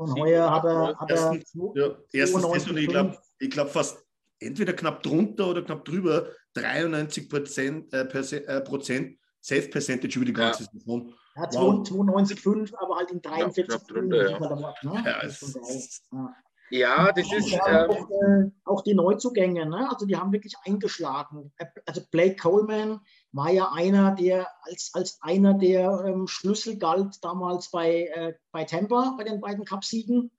Und 0.00 0.18
heuer 0.18 0.50
hat 0.50 0.64
er, 0.64 0.98
hat 0.98 1.10
er 1.10 1.34
ja, 1.74 1.94
erstens 2.10 2.42
das 2.42 2.66
und 2.68 2.78
ich 2.78 2.88
glaube 2.88 3.18
ich 3.38 3.50
glaub 3.50 3.68
fast 3.68 4.02
entweder 4.38 4.72
knapp 4.72 5.02
drunter 5.02 5.48
oder 5.48 5.60
knapp 5.60 5.84
drüber 5.84 6.28
93 6.54 7.28
Prozent, 7.28 7.92
äh, 7.92 8.04
äh, 8.04 8.60
Prozent 8.62 9.18
Safe 9.42 9.68
Percentage 9.68 10.16
über 10.16 10.24
die 10.24 10.32
ganze 10.32 10.64
ja. 10.64 10.70
Saison. 10.72 11.12
Ja, 11.36 11.44
92,5, 11.50 12.74
aber 12.78 12.96
halt 12.96 13.10
in 13.10 13.20
43 13.20 13.68
ja, 13.68 13.78
drunter, 13.86 14.30
ja. 14.30 14.74
Ne? 14.82 15.02
Ja, 15.04 15.22
das 15.22 15.42
ist 15.42 16.08
ja. 16.10 16.34
Ja, 16.70 17.12
das 17.12 17.32
ist. 17.32 17.50
Ja, 17.50 17.86
auch, 17.86 18.10
äh, 18.10 18.50
auch, 18.64 18.82
die 18.82 18.94
Neuzugänge, 18.94 19.66
ne? 19.66 19.90
also 19.90 20.06
die 20.06 20.16
haben 20.16 20.32
wirklich 20.32 20.54
eingeschlagen. 20.64 21.52
Also 21.84 22.02
Blake 22.10 22.36
Coleman 22.36 23.00
war 23.32 23.50
ja 23.50 23.72
einer, 23.72 24.12
der 24.12 24.48
als, 24.62 24.90
als 24.94 25.18
einer 25.22 25.54
der 25.54 26.04
ähm, 26.06 26.26
Schlüssel 26.26 26.78
galt 26.78 27.22
damals 27.22 27.70
bei, 27.70 28.06
äh, 28.06 28.34
bei 28.52 28.64
Tampa, 28.64 29.14
bei 29.16 29.24
den 29.24 29.40
beiden 29.40 29.64
Cupsiegen. 29.64 30.30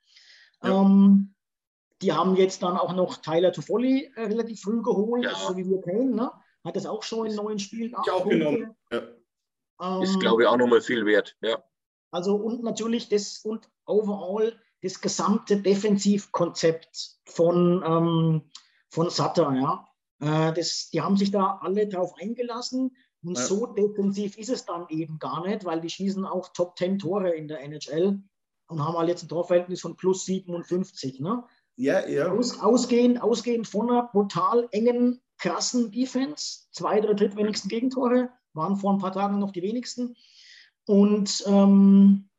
Ja. 0.63 0.81
Ähm, 0.81 1.33
die 2.01 2.13
haben 2.13 2.35
jetzt 2.35 2.63
dann 2.63 2.77
auch 2.77 2.93
noch 2.93 3.17
Tyler 3.17 3.53
Toffoli 3.53 4.11
äh, 4.15 4.23
relativ 4.23 4.61
früh 4.61 4.81
geholt, 4.81 5.23
ja. 5.23 5.29
also 5.29 5.49
so 5.49 5.57
wie 5.57 5.69
wir 5.69 5.81
kennen. 5.81 6.15
Ne? 6.15 6.31
Hat 6.65 6.75
das 6.75 6.85
auch 6.85 7.03
schon 7.03 7.27
in 7.27 7.35
neuen 7.35 7.59
Spielen 7.59 7.95
ich 8.03 8.11
auch 8.11 8.27
genommen. 8.27 8.75
Ja. 8.91 9.01
Ähm, 9.81 10.01
ist, 10.03 10.19
glaube 10.19 10.43
ich, 10.43 10.47
auch 10.47 10.57
nochmal 10.57 10.81
viel 10.81 11.05
wert. 11.05 11.35
Ja. 11.41 11.63
Also 12.11 12.35
und 12.35 12.63
natürlich 12.63 13.09
das 13.09 13.39
und 13.43 13.69
overall 13.85 14.59
das 14.81 14.99
gesamte 14.99 15.57
Defensivkonzept 15.57 17.19
von, 17.25 17.83
ähm, 17.85 18.51
von 18.89 19.09
Sutter. 19.09 19.53
Ja. 19.53 19.87
Äh, 20.21 20.53
das, 20.53 20.89
die 20.91 21.01
haben 21.01 21.17
sich 21.17 21.31
da 21.31 21.59
alle 21.61 21.87
drauf 21.87 22.13
eingelassen. 22.19 22.95
Und 23.23 23.37
ja. 23.37 23.43
so 23.43 23.67
defensiv 23.67 24.37
ist 24.37 24.49
es 24.49 24.65
dann 24.65 24.85
eben 24.89 25.19
gar 25.19 25.45
nicht, 25.45 25.65
weil 25.65 25.81
die 25.81 25.89
schießen 25.89 26.25
auch 26.25 26.49
Top 26.53 26.77
10 26.77 26.99
Tore 26.99 27.31
in 27.31 27.47
der 27.47 27.61
NHL 27.61 28.19
und 28.67 28.83
haben 28.83 28.97
halt 28.97 29.09
jetzt 29.09 29.23
ein 29.23 29.29
Torverhältnis 29.29 29.81
von 29.81 29.95
plus 29.95 30.25
57. 30.25 31.19
Ne? 31.19 31.43
Ja, 31.75 32.07
ja. 32.07 32.31
Aus, 32.31 32.59
ausgehend, 32.59 33.21
ausgehend 33.21 33.67
von 33.67 33.89
einer 33.89 34.03
brutal 34.03 34.67
engen, 34.71 35.21
krassen 35.37 35.91
Defense. 35.91 36.67
Zwei 36.71 36.99
oder 36.99 37.13
drittwenigsten 37.13 37.69
Gegentore 37.69 38.29
waren 38.53 38.77
vor 38.77 38.93
ein 38.93 38.99
paar 38.99 39.11
Tagen 39.11 39.39
noch 39.39 39.51
die 39.51 39.61
wenigsten. 39.61 40.15
Und 40.85 41.43
ähm, 41.47 42.29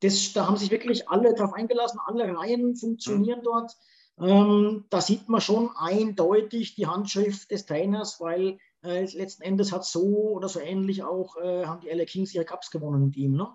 das, 0.00 0.32
da 0.34 0.46
haben 0.46 0.56
sich 0.56 0.70
wirklich 0.70 1.08
alle 1.08 1.34
darauf 1.34 1.54
eingelassen, 1.54 2.00
alle 2.04 2.36
Reihen 2.36 2.76
funktionieren 2.76 3.40
mhm. 3.40 3.44
dort. 3.44 3.76
Ähm, 4.20 4.84
da 4.90 5.00
sieht 5.00 5.28
man 5.28 5.40
schon 5.40 5.70
eindeutig 5.76 6.76
die 6.76 6.86
Handschrift 6.86 7.50
des 7.50 7.66
Trainers, 7.66 8.20
weil 8.20 8.58
äh, 8.84 9.04
letzten 9.04 9.42
Endes 9.42 9.72
hat 9.72 9.84
so 9.84 10.32
oder 10.32 10.48
so 10.48 10.60
ähnlich 10.60 11.02
auch, 11.02 11.36
äh, 11.36 11.64
haben 11.64 11.80
die 11.80 11.88
LA 11.88 12.04
Kings 12.04 12.34
ihre 12.34 12.44
Cups 12.44 12.70
gewonnen 12.70 13.06
mit 13.06 13.16
ihm. 13.16 13.32
Ne? 13.32 13.48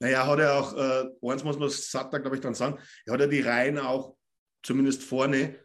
Naja, 0.00 0.26
hat 0.26 0.38
er 0.38 0.58
auch, 0.58 0.76
äh, 0.76 1.10
eins 1.22 1.44
muss 1.44 1.58
man 1.58 1.70
satt, 1.70 2.10
glaube 2.10 2.34
ich, 2.34 2.42
dann 2.42 2.54
sagen, 2.54 2.78
er 3.06 3.14
hat 3.14 3.20
ja 3.20 3.26
die 3.26 3.40
Reihen 3.40 3.78
auch, 3.78 4.16
zumindest 4.62 5.02
vorne, 5.02 5.58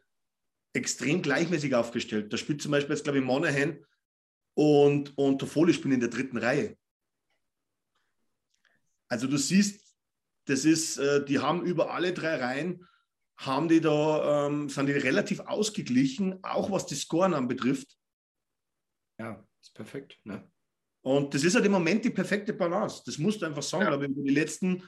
extrem 0.73 1.21
gleichmäßig 1.21 1.75
aufgestellt. 1.75 2.31
Da 2.31 2.37
spielt 2.37 2.61
zum 2.61 2.71
Beispiel 2.71 2.95
jetzt, 2.95 3.03
glaube 3.03 3.19
ich, 3.19 3.25
Monahan 3.25 3.85
und, 4.55 5.17
und 5.17 5.39
Toffoli 5.39 5.73
spielen 5.73 5.95
in 5.95 5.99
der 5.99 6.09
dritten 6.09 6.37
Reihe. 6.37 6.77
Also 9.07 9.27
du 9.27 9.37
siehst, 9.37 9.95
das 10.45 10.65
ist, 10.65 10.97
äh, 10.97 11.23
die 11.23 11.39
haben 11.39 11.63
über 11.63 11.91
alle 11.93 12.13
drei 12.13 12.35
Reihen, 12.35 12.85
haben 13.37 13.67
die 13.67 13.81
da, 13.81 14.47
ähm, 14.47 14.69
sind 14.69 14.87
die 14.87 14.93
relativ 14.93 15.41
ausgeglichen, 15.41 16.43
auch 16.43 16.71
was 16.71 16.85
die 16.85 16.95
Scoren 16.95 17.33
anbetrifft. 17.33 17.97
Ja, 19.19 19.45
ist 19.61 19.73
perfekt. 19.73 20.19
Ne? 20.23 20.49
Und 21.01 21.33
das 21.33 21.43
ist 21.43 21.55
halt 21.55 21.65
im 21.65 21.71
Moment 21.71 22.03
die 22.03 22.09
perfekte 22.09 22.53
Balance. 22.53 23.03
Das 23.05 23.17
musst 23.17 23.41
du 23.41 23.45
einfach 23.45 23.63
sagen. 23.63 23.85
Ja. 23.85 23.93
Aber 23.93 24.07
die 24.07 24.29
letzten 24.29 24.83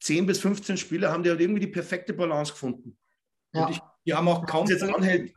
10 0.00 0.26
bis 0.26 0.38
15 0.40 0.76
Spiele 0.76 1.10
haben 1.10 1.22
die 1.22 1.30
halt 1.30 1.40
irgendwie 1.40 1.60
die 1.60 1.66
perfekte 1.66 2.12
Balance 2.12 2.52
gefunden. 2.52 2.96
Ja. 3.52 3.68
Ich, 3.70 3.80
die 4.04 4.14
haben 4.14 4.28
auch 4.28 4.46
kaum. 4.46 4.66
Jetzt 4.68 4.82
anhält, 4.82 5.34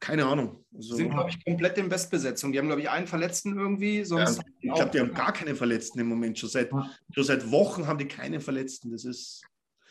keine 0.00 0.24
Ahnung. 0.24 0.64
Also, 0.74 0.94
sind, 0.94 1.10
glaube 1.10 1.30
ich, 1.30 1.44
komplett 1.44 1.76
in 1.78 1.88
Bestbesetzung. 1.88 2.52
Die 2.52 2.58
haben, 2.58 2.66
glaube 2.66 2.82
ich, 2.82 2.88
einen 2.88 3.06
Verletzten 3.06 3.58
irgendwie. 3.58 4.04
Sonst 4.04 4.38
ja, 4.38 4.44
ich 4.60 4.72
glaube, 4.72 4.90
die 4.92 5.00
haben 5.00 5.12
gar 5.12 5.32
keine 5.32 5.54
Verletzten 5.54 5.98
im 5.98 6.08
Moment. 6.08 6.38
Schon 6.38 6.48
seit, 6.48 6.72
ja. 6.72 6.90
schon 7.12 7.24
seit 7.24 7.50
Wochen 7.50 7.86
haben 7.86 7.98
die 7.98 8.08
keine 8.08 8.40
Verletzten. 8.40 8.92
Das 8.92 9.04
ist. 9.04 9.42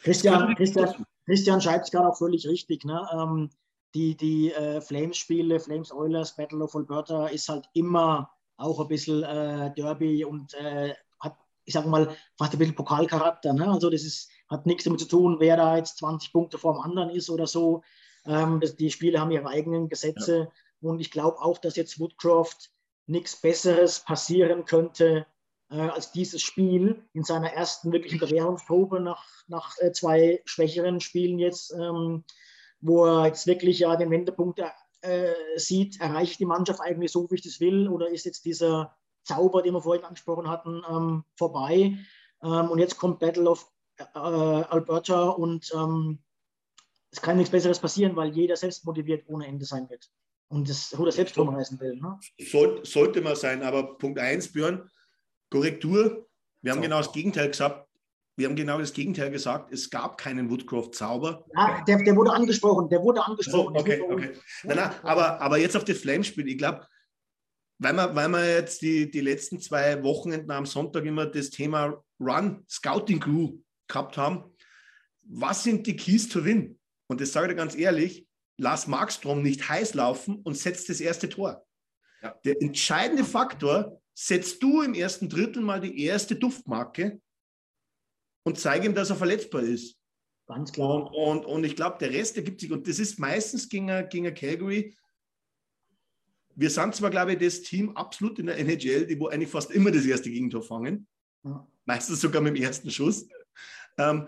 Christian, 0.01 0.55
Christian, 0.55 1.05
Christian 1.25 1.61
schreibt 1.61 1.85
es 1.85 1.91
gerade 1.91 2.07
auch 2.07 2.17
völlig 2.17 2.47
richtig. 2.47 2.85
Ne? 2.85 3.07
Ähm, 3.13 3.49
die 3.93 4.15
die 4.17 4.51
äh, 4.51 4.81
Flames-Spiele, 4.81 5.59
Flames 5.59 5.91
Oilers, 5.91 6.35
Battle 6.35 6.63
of 6.63 6.75
Alberta 6.75 7.27
ist 7.27 7.47
halt 7.49 7.67
immer 7.73 8.29
auch 8.57 8.79
ein 8.79 8.87
bisschen 8.87 9.23
äh, 9.23 9.73
Derby 9.73 10.25
und 10.25 10.53
äh, 10.53 10.93
hat, 11.19 11.37
ich 11.63 11.73
sage 11.73 11.87
mal, 11.87 12.15
fast 12.37 12.53
ein 12.53 12.59
bisschen 12.59 12.75
Pokalcharakter. 12.75 13.53
Ne? 13.53 13.69
Also 13.69 13.89
das 13.89 14.03
ist, 14.03 14.29
hat 14.49 14.65
nichts 14.65 14.83
damit 14.83 14.99
zu 14.99 15.07
tun, 15.07 15.37
wer 15.39 15.57
da 15.57 15.77
jetzt 15.77 15.97
20 15.97 16.31
Punkte 16.31 16.57
vor 16.57 16.73
dem 16.73 16.81
anderen 16.81 17.09
ist 17.09 17.29
oder 17.29 17.47
so. 17.47 17.83
Ähm, 18.25 18.59
das, 18.59 18.75
die 18.75 18.91
Spiele 18.91 19.19
haben 19.19 19.31
ihre 19.31 19.47
eigenen 19.47 19.89
Gesetze. 19.89 20.51
Ja. 20.81 20.89
Und 20.89 20.99
ich 20.99 21.11
glaube 21.11 21.39
auch, 21.39 21.57
dass 21.57 21.75
jetzt 21.75 21.99
Woodcroft 21.99 22.71
nichts 23.07 23.39
Besseres 23.39 24.01
passieren 24.01 24.65
könnte 24.65 25.25
als 25.69 26.11
dieses 26.11 26.41
Spiel 26.41 27.03
in 27.13 27.23
seiner 27.23 27.51
ersten 27.51 27.91
wirklichen 27.91 28.19
Bewährungsprobe 28.19 28.99
nach, 28.99 29.25
nach 29.47 29.75
äh, 29.79 29.91
zwei 29.91 30.41
schwächeren 30.45 30.99
Spielen 30.99 31.39
jetzt, 31.39 31.73
ähm, 31.73 32.23
wo 32.81 33.05
er 33.05 33.27
jetzt 33.27 33.47
wirklich 33.47 33.79
ja 33.79 33.95
den 33.95 34.11
Wendepunkt 34.11 34.61
äh, 35.01 35.33
sieht, 35.55 35.99
erreicht 35.99 36.39
die 36.39 36.45
Mannschaft 36.45 36.81
eigentlich 36.81 37.11
so, 37.11 37.29
wie 37.29 37.35
ich 37.35 37.41
das 37.41 37.59
will, 37.59 37.87
oder 37.87 38.09
ist 38.09 38.25
jetzt 38.25 38.45
dieser 38.45 38.95
Zauber, 39.23 39.63
den 39.63 39.73
wir 39.73 39.81
vorhin 39.81 40.05
angesprochen 40.05 40.49
hatten, 40.49 40.83
ähm, 40.89 41.23
vorbei? 41.35 41.97
Ähm, 42.43 42.69
und 42.69 42.79
jetzt 42.79 42.97
kommt 42.97 43.19
Battle 43.19 43.49
of 43.49 43.67
äh, 43.97 44.03
Alberta 44.13 45.29
und 45.29 45.71
ähm, 45.75 46.19
es 47.11 47.21
kann 47.21 47.37
nichts 47.37 47.51
Besseres 47.51 47.79
passieren, 47.79 48.15
weil 48.15 48.35
jeder 48.35 48.55
selbst 48.55 48.85
motiviert 48.85 49.23
ohne 49.27 49.47
Ende 49.47 49.65
sein 49.65 49.89
wird 49.89 50.09
und 50.49 50.69
das 50.69 50.97
Ruder 50.97 51.11
selbst 51.11 51.37
rumreißen 51.37 51.79
will. 51.79 51.95
Ne? 51.95 52.19
Soll, 52.39 52.85
sollte 52.85 53.21
man 53.21 53.35
sein, 53.35 53.63
aber 53.63 53.97
Punkt 53.97 54.19
1, 54.19 54.51
Björn, 54.51 54.89
Korrektur. 55.49 56.27
Wir 56.61 56.71
haben 56.71 56.79
so. 56.79 56.83
genau 56.83 56.97
das 56.97 57.11
Gegenteil 57.11 57.49
gesagt. 57.49 57.87
Wir 58.37 58.47
haben 58.47 58.55
genau 58.55 58.79
das 58.79 58.91
Gegenteil 58.91 59.31
gesagt. 59.31 59.71
Es 59.71 59.89
gab 59.89 60.17
keinen 60.17 60.49
Woodcroft-Zauber. 60.49 61.45
Ja, 61.55 61.83
der, 61.87 62.03
der, 62.03 62.15
wurde 62.15 62.31
angesprochen. 62.31 62.89
Der 62.89 63.01
wurde 63.01 63.23
angesprochen. 63.23 63.75
Oh, 63.77 63.79
okay, 63.79 64.01
okay. 64.01 64.33
Nein, 64.63 64.77
nein, 64.77 64.91
aber, 65.03 65.39
aber 65.39 65.57
jetzt 65.57 65.77
auf 65.77 65.85
das 65.85 65.99
Flamespiel. 65.99 66.47
Ich 66.49 66.57
glaube, 66.57 66.85
weil 67.77 67.93
wir, 67.93 68.15
weil 68.15 68.29
wir 68.29 68.55
jetzt 68.55 68.81
die, 68.81 69.09
die 69.09 69.21
letzten 69.21 69.59
zwei 69.59 70.03
Wochenenden 70.03 70.51
am 70.51 70.65
Sonntag 70.65 71.05
immer 71.05 71.25
das 71.25 71.49
Thema 71.49 72.03
Run, 72.19 72.65
Scouting 72.69 73.19
Crew 73.19 73.57
gehabt 73.87 74.17
haben. 74.17 74.43
Was 75.23 75.63
sind 75.63 75.87
die 75.87 75.95
Keys 75.95 76.27
to 76.27 76.43
Win? 76.43 76.79
Und 77.07 77.21
das 77.21 77.31
sage 77.31 77.47
ich 77.47 77.51
dir 77.51 77.57
ganz 77.57 77.75
ehrlich, 77.75 78.27
lass 78.57 78.87
Markstrom 78.87 79.41
nicht 79.41 79.67
heiß 79.67 79.93
laufen 79.93 80.41
und 80.43 80.57
setz 80.57 80.85
das 80.85 80.99
erste 80.99 81.29
Tor. 81.29 81.65
Ja. 82.21 82.35
Der 82.43 82.61
entscheidende 82.61 83.23
Faktor, 83.23 84.01
setzt 84.15 84.63
du 84.63 84.81
im 84.81 84.93
ersten 84.93 85.29
Drittel 85.29 85.61
mal 85.61 85.81
die 85.81 86.03
erste 86.03 86.35
Duftmarke 86.35 87.21
und 88.43 88.57
zeige 88.57 88.85
ihm, 88.85 88.95
dass 88.95 89.09
er 89.09 89.17
verletzbar 89.17 89.61
ist. 89.61 89.97
Ganz 90.47 90.71
klar. 90.71 90.89
Und, 90.89 91.07
und, 91.13 91.45
und 91.45 91.63
ich 91.63 91.75
glaube, 91.75 91.97
der 91.99 92.11
Rest 92.11 92.37
ergibt 92.37 92.61
sich. 92.61 92.71
Und 92.71 92.87
das 92.87 92.99
ist 92.99 93.19
meistens 93.19 93.67
gegen, 93.67 93.87
gegen 94.09 94.33
Calgary. 94.33 94.95
Wir 96.55 96.69
sind 96.69 96.95
zwar, 96.95 97.09
glaube 97.09 97.33
ich, 97.33 97.39
das 97.39 97.61
Team 97.61 97.89
absolut 97.97 98.39
in 98.39 98.45
der 98.45 98.57
NHL, 98.57 99.07
die 99.07 99.19
wo 99.19 99.27
eigentlich 99.27 99.49
fast 99.49 99.71
immer 99.71 99.91
das 99.91 100.05
erste 100.05 100.29
Gegentor 100.29 100.63
fangen. 100.63 101.07
Ja. 101.43 101.67
Meistens 101.85 102.21
sogar 102.21 102.41
mit 102.41 102.55
dem 102.55 102.63
ersten 102.63 102.89
Schuss. 102.89 103.27
Ähm, 103.97 104.27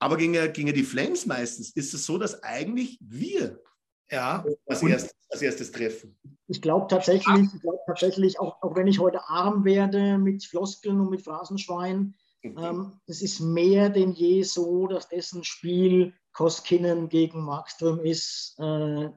aber 0.00 0.16
gegen, 0.16 0.52
gegen 0.52 0.74
die 0.74 0.84
Flames 0.84 1.24
meistens 1.24 1.70
ist 1.70 1.94
es 1.94 2.04
so, 2.04 2.18
dass 2.18 2.42
eigentlich 2.42 2.98
wir 3.00 3.62
ja, 4.10 4.44
als, 4.66 4.82
erstes, 4.82 5.14
als 5.30 5.42
erstes 5.42 5.72
treffen. 5.72 6.16
Ich 6.46 6.62
glaube 6.62 6.86
tatsächlich, 6.88 7.52
ich 7.54 7.60
glaub 7.60 7.84
tatsächlich 7.86 8.40
auch, 8.40 8.62
auch 8.62 8.74
wenn 8.74 8.86
ich 8.86 8.98
heute 8.98 9.28
arm 9.28 9.64
werde 9.64 10.18
mit 10.18 10.44
Floskeln 10.44 11.00
und 11.00 11.10
mit 11.10 11.22
Phrasenschwein, 11.22 12.14
mhm. 12.42 12.58
ähm, 12.58 13.00
es 13.06 13.22
ist 13.22 13.40
mehr 13.40 13.90
denn 13.90 14.12
je 14.12 14.42
so, 14.42 14.86
dass 14.86 15.08
dessen 15.08 15.44
Spiel 15.44 16.14
Koskinen 16.32 17.08
gegen 17.08 17.42
Markström 17.42 18.00
ist, 18.00 18.56
äh, 18.58 19.10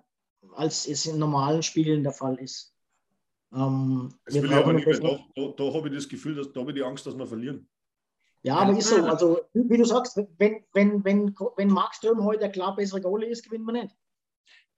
als 0.55 0.87
es 0.87 1.05
in 1.05 1.19
normalen 1.19 1.63
Spielen 1.63 2.03
der 2.03 2.13
Fall 2.13 2.35
ist. 2.35 2.75
Ähm, 3.53 4.13
das 4.25 4.35
wir 4.35 4.51
aber 4.51 4.73
nicht 4.73 4.87
mehr. 4.87 4.99
Da, 4.99 5.19
da, 5.35 5.53
da 5.55 5.73
habe 5.73 5.89
ich 5.89 5.95
das 5.95 6.09
Gefühl, 6.09 6.35
dass 6.35 6.51
da 6.51 6.61
habe 6.61 6.71
ich 6.71 6.75
die 6.75 6.83
Angst, 6.83 7.05
dass 7.05 7.17
wir 7.17 7.27
verlieren. 7.27 7.67
Ja, 8.43 8.55
aber 8.55 8.77
ist 8.77 8.89
so. 8.89 8.95
Also, 9.03 9.41
wie 9.53 9.77
du 9.77 9.85
sagst, 9.85 10.17
wenn, 10.37 10.63
wenn, 10.73 11.03
wenn, 11.03 11.35
wenn 11.57 11.69
Mark 11.69 11.93
Ström 11.93 12.23
heute 12.23 12.39
der 12.39 12.51
klar 12.51 12.75
bessere 12.75 13.01
Goalie 13.01 13.29
ist, 13.29 13.43
gewinnen 13.43 13.65
wir 13.65 13.83
nicht. 13.83 13.95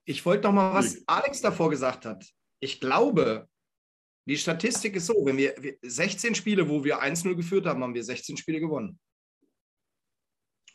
Ich 0.06 0.26
wollte 0.26 0.44
noch 0.44 0.54
mal, 0.54 0.74
was 0.74 1.02
Alex 1.08 1.42
davor 1.42 1.70
gesagt 1.70 2.06
hat. 2.06 2.26
Ich 2.60 2.80
glaube, 2.80 3.48
die 4.26 4.38
Statistik 4.38 4.96
ist 4.96 5.08
so, 5.08 5.26
wenn 5.26 5.38
wir 5.38 5.54
16 5.82 6.36
Spiele, 6.36 6.68
wo 6.68 6.84
wir 6.84 7.02
1-0 7.02 7.36
geführt 7.36 7.66
haben, 7.66 7.84
haben 7.84 7.94
wir 7.94 8.04
16 8.04 8.38
Spiele 8.38 8.60
gewonnen. 8.60 9.00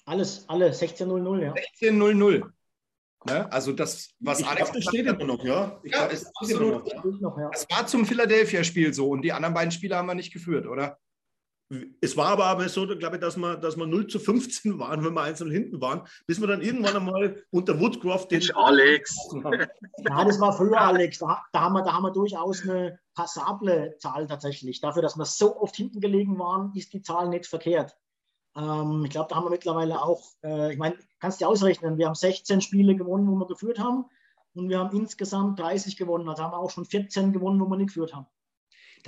Alles, 0.05 0.49
alle 0.49 0.71
16-0-0, 0.71 1.43
ja. 1.43 1.55
16-0-0. 1.81 2.51
Ne? 3.27 3.53
Also 3.53 3.73
das, 3.73 4.11
was 4.21 4.41
ich 4.41 4.47
Alex 4.47 4.71
glaub, 4.71 4.75
das 4.75 4.85
steht 4.85 5.07
immer 5.07 5.25
noch, 5.25 5.45
ja. 5.45 5.81
Ich 5.83 5.93
ja, 5.93 6.07
glaub, 6.07 6.13
ist 6.13 6.31
absolut. 6.35 7.21
Noch, 7.21 7.39
ja. 7.39 7.51
Das 7.51 7.67
war 7.69 7.87
zum 7.87 8.07
Philadelphia-Spiel 8.07 8.95
so 8.95 9.11
und 9.11 9.23
die 9.23 9.33
anderen 9.33 9.55
beiden 9.55 9.71
Spiele 9.71 9.97
haben 9.97 10.07
wir 10.07 10.15
nicht 10.15 10.33
geführt, 10.33 10.67
oder? 10.67 10.99
Es 12.01 12.17
war 12.17 12.29
aber, 12.29 12.47
aber 12.47 12.69
so, 12.69 12.87
glaube 12.87 13.17
ich, 13.17 13.21
dass 13.21 13.37
wir, 13.37 13.57
dass 13.57 13.77
wir 13.77 13.87
0 13.87 14.07
zu 14.07 14.19
15 14.19 14.79
waren, 14.79 15.05
wenn 15.05 15.13
wir 15.13 15.23
einzeln 15.23 15.51
hinten 15.51 15.81
waren, 15.83 16.03
bis 16.27 16.41
wir 16.41 16.47
dann 16.47 16.63
irgendwann 16.63 16.97
einmal 16.97 17.45
unter 17.51 17.79
Woodcroft 17.79 18.31
den. 18.31 18.43
Alex. 18.55 19.15
Ja, 19.35 20.25
das 20.25 20.41
war 20.41 20.55
früher, 20.55 20.81
Alex. 20.81 21.19
Da, 21.19 21.43
da, 21.53 21.61
haben 21.61 21.75
wir, 21.75 21.83
da 21.83 21.93
haben 21.93 22.05
wir 22.05 22.13
durchaus 22.13 22.63
eine 22.63 22.99
passable 23.15 23.97
Zahl 23.99 24.27
tatsächlich. 24.27 24.81
Dafür, 24.81 25.03
dass 25.03 25.17
wir 25.19 25.27
so 25.27 25.61
oft 25.61 25.77
hinten 25.77 26.01
gelegen 26.01 26.39
waren, 26.39 26.73
ist 26.75 26.95
die 26.95 27.03
Zahl 27.03 27.29
nicht 27.29 27.47
verkehrt. 27.47 27.95
Ähm, 28.57 29.05
ich 29.05 29.11
glaube, 29.11 29.29
da 29.29 29.37
haben 29.37 29.45
wir 29.45 29.51
mittlerweile 29.51 30.01
auch, 30.03 30.23
äh, 30.43 30.73
ich 30.73 30.79
meine, 30.79 30.97
kannst 31.21 31.41
du 31.41 31.45
dir 31.45 31.49
ausrechnen, 31.51 31.99
wir 31.99 32.07
haben 32.07 32.15
16 32.15 32.63
Spiele 32.63 32.97
gewonnen, 32.97 33.29
wo 33.29 33.35
wir 33.35 33.47
geführt 33.47 33.79
haben. 33.79 34.07
Und 34.55 34.71
wir 34.71 34.79
haben 34.79 34.97
insgesamt 34.97 35.61
30 35.61 35.99
gewonnen. 35.99 36.29
Also 36.29 36.43
haben 36.43 36.53
wir 36.53 36.59
auch 36.59 36.71
schon 36.71 36.87
14 36.87 37.33
gewonnen, 37.33 37.61
wo 37.61 37.67
wir 37.67 37.77
nicht 37.77 37.89
geführt 37.89 38.15
haben. 38.15 38.27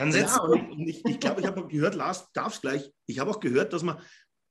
Dann 0.00 0.12
setzt 0.12 0.34
ja, 0.34 0.42
und 0.44 0.88
ich, 0.88 1.04
ich 1.04 1.20
glaube, 1.20 1.42
ich 1.42 1.46
habe 1.46 1.66
gehört, 1.68 1.94
Lars 1.94 2.32
darf 2.32 2.54
es 2.54 2.62
gleich. 2.62 2.90
Ich 3.04 3.18
habe 3.18 3.30
auch 3.30 3.38
gehört, 3.38 3.74
dass 3.74 3.82
man, 3.82 4.00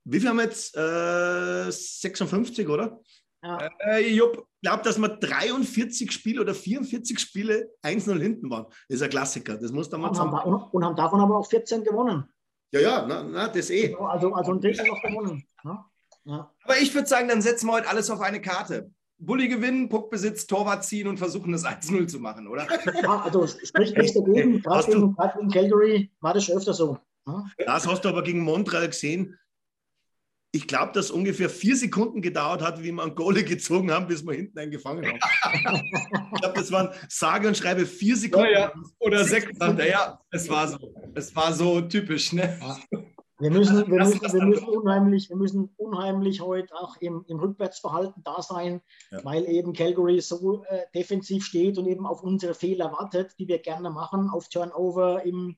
wie 0.03 0.19
viel 0.19 0.29
haben 0.29 0.37
wir 0.37 0.43
jetzt? 0.43 0.77
Äh, 0.77 1.71
56, 1.71 2.69
oder? 2.69 3.01
Ja. 3.41 3.57
Äh. 3.79 4.01
Ich 4.01 4.21
glaube, 4.61 4.83
dass 4.83 4.99
wir 4.99 5.09
43 5.09 6.11
Spiele 6.11 6.41
oder 6.41 6.53
44 6.53 7.19
Spiele 7.19 7.71
1-0 7.83 8.19
hinten 8.21 8.51
waren. 8.51 8.65
Das 8.87 8.97
ist 8.97 9.01
ein 9.01 9.09
Klassiker. 9.09 9.57
Das 9.57 9.71
muss 9.71 9.89
dann 9.89 10.01
mal 10.01 10.09
und, 10.09 10.19
haben, 10.19 10.63
und 10.71 10.85
haben 10.85 10.95
davon 10.95 11.19
aber 11.19 11.37
auch 11.37 11.49
14 11.49 11.83
gewonnen. 11.83 12.31
Ja, 12.71 12.79
ja, 12.81 13.05
na, 13.07 13.23
na, 13.23 13.47
das 13.47 13.71
eh. 13.71 13.95
Also, 13.95 14.31
also 14.31 14.51
ein 14.51 14.61
Drittel 14.61 14.85
noch 14.85 15.01
gewonnen. 15.01 15.43
Ja? 15.63 15.85
Ja. 16.25 16.53
Aber 16.63 16.77
ich 16.77 16.93
würde 16.93 17.07
sagen, 17.07 17.27
dann 17.27 17.41
setzen 17.41 17.65
wir 17.65 17.73
heute 17.73 17.89
alles 17.89 18.11
auf 18.11 18.21
eine 18.21 18.39
Karte. 18.39 18.91
Bulli 19.19 19.49
gewinnen, 19.49 19.89
Puckbesitz, 19.89 20.47
Torwart 20.47 20.85
ziehen 20.85 21.07
und 21.07 21.17
versuchen, 21.17 21.51
das 21.51 21.65
1-0 21.65 22.07
zu 22.07 22.19
machen, 22.19 22.47
oder? 22.47 22.65
Ja, 23.03 23.21
also 23.21 23.45
spricht 23.47 23.97
nichts 23.97 24.13
dagegen. 24.13 24.61
Gerade 24.61 24.91
gegen, 24.91 25.15
gegen 25.15 25.49
Calgary 25.51 26.11
war 26.21 26.33
das 26.33 26.45
schon 26.45 26.57
öfter 26.57 26.73
so. 26.73 26.97
Ja? 27.27 27.45
Das 27.65 27.85
hast 27.85 28.05
du 28.05 28.09
aber 28.09 28.23
gegen 28.23 28.39
Montreal 28.39 28.87
gesehen. 28.87 29.37
Ich 30.51 30.67
glaube, 30.67 30.93
dass 30.93 31.11
ungefähr 31.11 31.49
vier 31.49 31.75
Sekunden 31.75 32.21
gedauert 32.21 32.63
hat, 32.63 32.81
wie 32.81 32.91
wir 32.91 33.03
einen 33.03 33.13
Goalie 33.13 33.43
gezogen 33.43 33.91
haben, 33.91 34.07
bis 34.07 34.25
wir 34.25 34.33
hinten 34.33 34.57
einen 34.57 34.71
gefangen 34.71 35.05
haben. 35.05 35.19
ich 36.33 36.41
glaube, 36.41 36.55
das 36.55 36.71
waren 36.71 36.89
sage 37.07 37.47
und 37.47 37.55
schreibe 37.55 37.85
vier 37.85 38.15
Sekunden. 38.15 38.51
Ja, 38.51 38.59
ja. 38.59 38.73
Oder 38.99 39.25
sechs. 39.25 39.45
Sekunden. 39.45 39.85
Ja, 39.85 40.19
es 40.31 40.49
war 40.49 40.67
so. 40.67 41.11
Es 41.13 41.35
war 41.35 41.53
so 41.53 41.81
typisch. 41.81 42.33
Ne? 42.33 42.59
Wir 43.39 43.51
müssen, 43.51 43.87
wir, 43.87 44.03
müssen, 44.03 44.21
wir, 44.21 44.45
müssen 44.45 44.67
unheimlich, 44.67 45.29
wir 45.29 45.37
müssen 45.37 45.73
unheimlich 45.77 46.41
heute 46.41 46.75
auch 46.75 46.97
im, 46.97 47.23
im 47.27 47.39
Rückwärtsverhalten 47.39 48.21
da 48.23 48.41
sein, 48.41 48.81
ja. 49.11 49.23
weil 49.23 49.45
eben 49.45 49.71
Calgary 49.71 50.19
so 50.19 50.65
äh, 50.65 50.81
defensiv 50.93 51.45
steht 51.45 51.77
und 51.77 51.87
eben 51.87 52.05
auf 52.05 52.21
unsere 52.21 52.53
Fehler 52.53 52.91
wartet, 52.91 53.39
die 53.39 53.47
wir 53.47 53.59
gerne 53.59 53.91
machen, 53.91 54.29
auf 54.29 54.49
Turnover 54.49 55.23
im, 55.23 55.55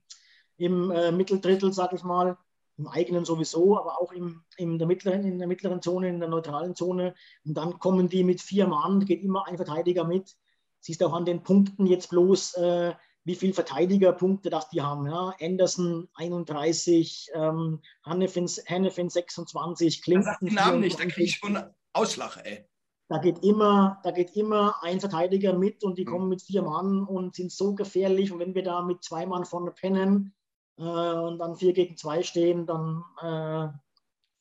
im 0.58 0.92
äh, 0.92 1.12
Mitteldrittel, 1.12 1.74
sag 1.74 1.94
ich 1.94 2.04
mal, 2.04 2.38
im 2.78 2.88
eigenen 2.88 3.26
sowieso, 3.26 3.80
aber 3.80 4.00
auch 4.00 4.12
im, 4.12 4.44
in, 4.58 4.78
der 4.78 4.88
mittleren, 4.88 5.24
in 5.24 5.40
der 5.40 5.48
mittleren 5.48 5.82
Zone, 5.82 6.10
in 6.10 6.20
der 6.20 6.30
neutralen 6.30 6.76
Zone. 6.76 7.16
Und 7.46 7.56
dann 7.56 7.80
kommen 7.80 8.10
die 8.10 8.24
mit 8.24 8.42
vier 8.42 8.68
Mann, 8.68 9.06
geht 9.06 9.24
immer 9.24 9.48
ein 9.48 9.58
Verteidiger 9.58 10.04
mit. 10.04 10.36
Siehst 10.80 11.04
auch 11.04 11.14
an 11.14 11.26
den 11.26 11.42
Punkten 11.42 11.88
jetzt 11.88 12.12
bloß, 12.12 12.56
äh, 12.56 12.94
wie 13.24 13.36
viele 13.36 13.54
Verteidigerpunkte 13.54 14.50
das 14.50 14.70
die 14.70 14.82
haben. 14.82 15.08
Ja? 15.08 15.36
Anderson 15.42 16.10
31, 16.16 17.32
ähm, 17.34 17.82
Hannefin, 18.04 18.48
Hannefin 18.68 19.10
26, 19.10 20.02
Clinton. 20.02 20.36
Den 20.42 20.56
Namen 20.56 20.80
nicht, 20.80 21.00
dann 21.00 21.10
kriege 21.10 21.26
ich 21.26 21.36
schon 21.36 21.62
Ausschlag, 21.94 22.38
ey. 22.44 22.66
Da 23.10 23.18
geht, 23.18 23.44
immer, 23.44 24.00
da 24.04 24.12
geht 24.12 24.38
immer 24.38 24.82
ein 24.82 25.02
Verteidiger 25.02 25.52
mit 25.52 25.84
und 25.84 25.98
die 25.98 26.06
mhm. 26.06 26.10
kommen 26.10 26.30
mit 26.30 26.42
vier 26.42 26.62
Mann 26.62 27.04
und 27.04 27.36
sind 27.36 27.52
so 27.52 27.76
gefährlich. 27.76 28.32
Und 28.32 28.40
wenn 28.40 28.56
wir 28.56 28.64
da 28.64 28.82
mit 28.82 29.04
zwei 29.04 29.26
Mann 29.26 29.44
vorne 29.44 29.72
pennen 29.72 30.34
äh, 30.78 30.84
und 30.84 31.38
dann 31.38 31.58
vier 31.58 31.74
gegen 31.74 31.98
zwei 31.98 32.24
stehen, 32.24 32.66
dann 32.66 33.04
äh, 33.20 33.68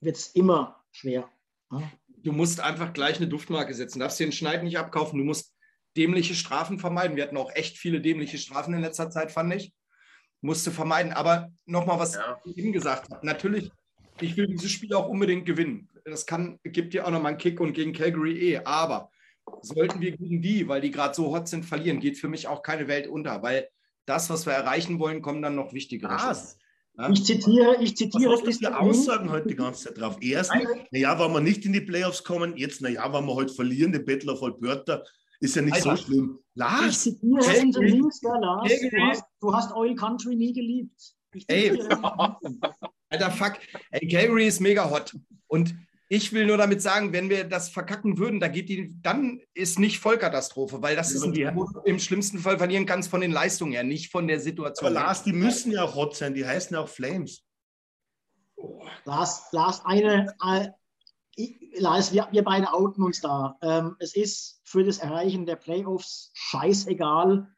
wird 0.01 0.16
es 0.16 0.28
immer 0.28 0.85
schwer. 0.93 1.28
Ja? 1.73 1.82
Du 2.23 2.32
musst 2.32 2.61
einfach 2.61 2.93
gleich 2.93 3.16
eine 3.16 3.27
Duftmarke 3.27 3.74
setzen. 3.74 3.98
Du 3.98 4.05
darfst 4.05 4.20
den 4.20 4.31
Schneid 4.31 4.62
nicht 4.62 4.78
abkaufen. 4.78 5.19
Du 5.19 5.24
musst 5.24 5.52
dämliche 5.97 6.35
Strafen 6.35 6.79
vermeiden. 6.79 7.17
Wir 7.17 7.25
hatten 7.25 7.37
auch 7.37 7.55
echt 7.55 7.79
viele 7.79 8.01
dämliche 8.01 8.39
Strafen 8.39 8.75
in 8.75 8.81
letzter 8.81 9.11
Zeit, 9.11 9.33
fand 9.33 9.55
ich. 9.55 9.73
Musste 10.41 10.71
vermeiden. 10.71 11.12
Aber 11.12 11.51
nochmal, 11.67 11.99
was 11.99 12.15
ja. 12.15 12.39
ich 12.45 12.57
eben 12.57 12.73
gesagt 12.73 13.11
habe. 13.11 13.27
Natürlich, 13.27 13.71
ich 14.21 14.37
will 14.37 14.47
dieses 14.47 14.71
Spiel 14.71 14.95
auch 14.95 15.09
unbedingt 15.09 15.47
gewinnen. 15.47 15.89
Das 16.05 16.27
kann, 16.27 16.59
gibt 16.65 16.95
dir 16.95 17.07
auch 17.07 17.11
nochmal 17.11 17.33
einen 17.33 17.39
Kick 17.39 17.61
und 17.61 17.73
gegen 17.73 17.93
Calgary 17.93 18.39
eh. 18.39 18.59
Aber 18.65 19.11
sollten 19.62 20.01
wir 20.01 20.17
gegen 20.17 20.41
die, 20.41 20.69
weil 20.69 20.81
die 20.81 20.91
gerade 20.91 21.15
so 21.15 21.35
hot 21.35 21.49
sind, 21.49 21.65
verlieren, 21.65 22.01
geht 22.01 22.19
für 22.19 22.29
mich 22.29 22.47
auch 22.47 22.62
keine 22.62 22.89
Welt 22.89 23.07
unter. 23.07 23.43
Weil 23.43 23.69
das, 24.07 24.31
was 24.31 24.47
wir 24.47 24.53
erreichen 24.53 24.99
wollen, 24.99 25.23
kommen 25.23 25.43
dann 25.43 25.55
noch 25.55 25.73
wichtigere 25.73 26.11
Was? 26.11 26.57
Ja? 26.97 27.11
Ich 27.11 27.25
zitiere, 27.25 27.77
ich 27.81 27.97
zitiere. 27.97 28.33
Was 28.33 28.47
hast 28.47 28.62
du 28.62 28.79
Aussagen 28.79 29.31
heute 29.31 29.49
die 29.49 29.57
ganze 29.57 29.85
Zeit 29.85 29.99
drauf? 29.99 30.19
Erst, 30.21 30.53
naja, 30.91 31.19
wenn 31.19 31.33
wir 31.33 31.41
nicht 31.41 31.65
in 31.65 31.73
die 31.73 31.81
Playoffs 31.81 32.25
kommen, 32.25 32.57
jetzt, 32.57 32.81
naja, 32.81 33.12
wenn 33.12 33.25
wir 33.25 33.35
heute 33.35 33.55
verlieren, 33.55 33.93
den 33.93 34.05
Battle 34.05 34.33
of 34.33 34.43
Alberta, 34.43 35.03
ist 35.41 35.57
ja 35.57 35.62
nicht 35.62 35.75
Alter. 35.75 35.97
so 35.97 36.05
schlimm. 36.05 36.39
Lars, 36.55 36.87
ich 36.89 36.99
zitiere 36.99 37.62
unseren 37.62 37.85
Links, 37.87 38.21
der 38.21 38.39
Lars. 38.39 38.69
Du 38.69 39.01
hast, 39.09 39.25
du 39.41 39.55
hast 39.55 39.73
Oil 39.75 39.95
Country 39.95 40.37
nie 40.37 40.53
geliebt. 40.53 41.01
Ey, 41.47 41.71
Alter, 43.09 43.31
fuck. 43.31 43.59
Ey, 43.91 44.07
Calgary 44.09 44.47
ist 44.47 44.61
mega 44.61 44.89
hot. 44.91 45.17
Und 45.47 45.75
ich 46.09 46.33
will 46.33 46.45
nur 46.45 46.57
damit 46.57 46.83
sagen, 46.83 47.12
wenn 47.12 47.31
wir 47.31 47.45
das 47.45 47.69
verkacken 47.69 48.19
würden, 48.19 48.41
da 48.41 48.49
geht 48.49 48.69
die, 48.69 48.95
dann 49.01 49.41
ist 49.55 49.79
nicht 49.79 50.01
Vollkatastrophe, 50.01 50.83
weil 50.83 50.97
das 50.97 51.12
ist 51.12 51.23
ein, 51.23 51.35
im 51.85 51.99
schlimmsten 52.01 52.41
Fall 52.41 52.59
verlieren 52.59 52.85
kannst 52.85 53.11
von 53.11 53.21
den 53.21 53.31
Leistungen 53.31 53.73
her, 53.73 53.85
nicht 53.85 54.11
von 54.11 54.27
der 54.27 54.41
Situation. 54.41 54.89
Aber 54.89 55.07
Lars, 55.07 55.23
die 55.23 55.33
müssen 55.33 55.71
ja 55.71 55.85
auch 55.85 55.95
hot 55.95 56.17
sein, 56.17 56.35
die 56.35 56.45
heißen 56.45 56.75
ja 56.75 56.81
auch 56.81 56.89
Flames. 56.89 57.45
Lars, 59.05 59.45
Lars 59.53 59.83
eine, 59.85 60.35
Lars, 61.75 62.12
wir, 62.12 62.29
wir 62.33 62.43
beide 62.43 62.73
outen 62.73 63.05
uns 63.05 63.21
da. 63.21 63.57
Ähm, 63.62 63.97
es 64.01 64.17
ist 64.17 64.60
für 64.71 64.85
das 64.85 64.99
Erreichen 64.99 65.47
der 65.47 65.57
Playoffs 65.57 66.31
scheißegal, 66.35 67.49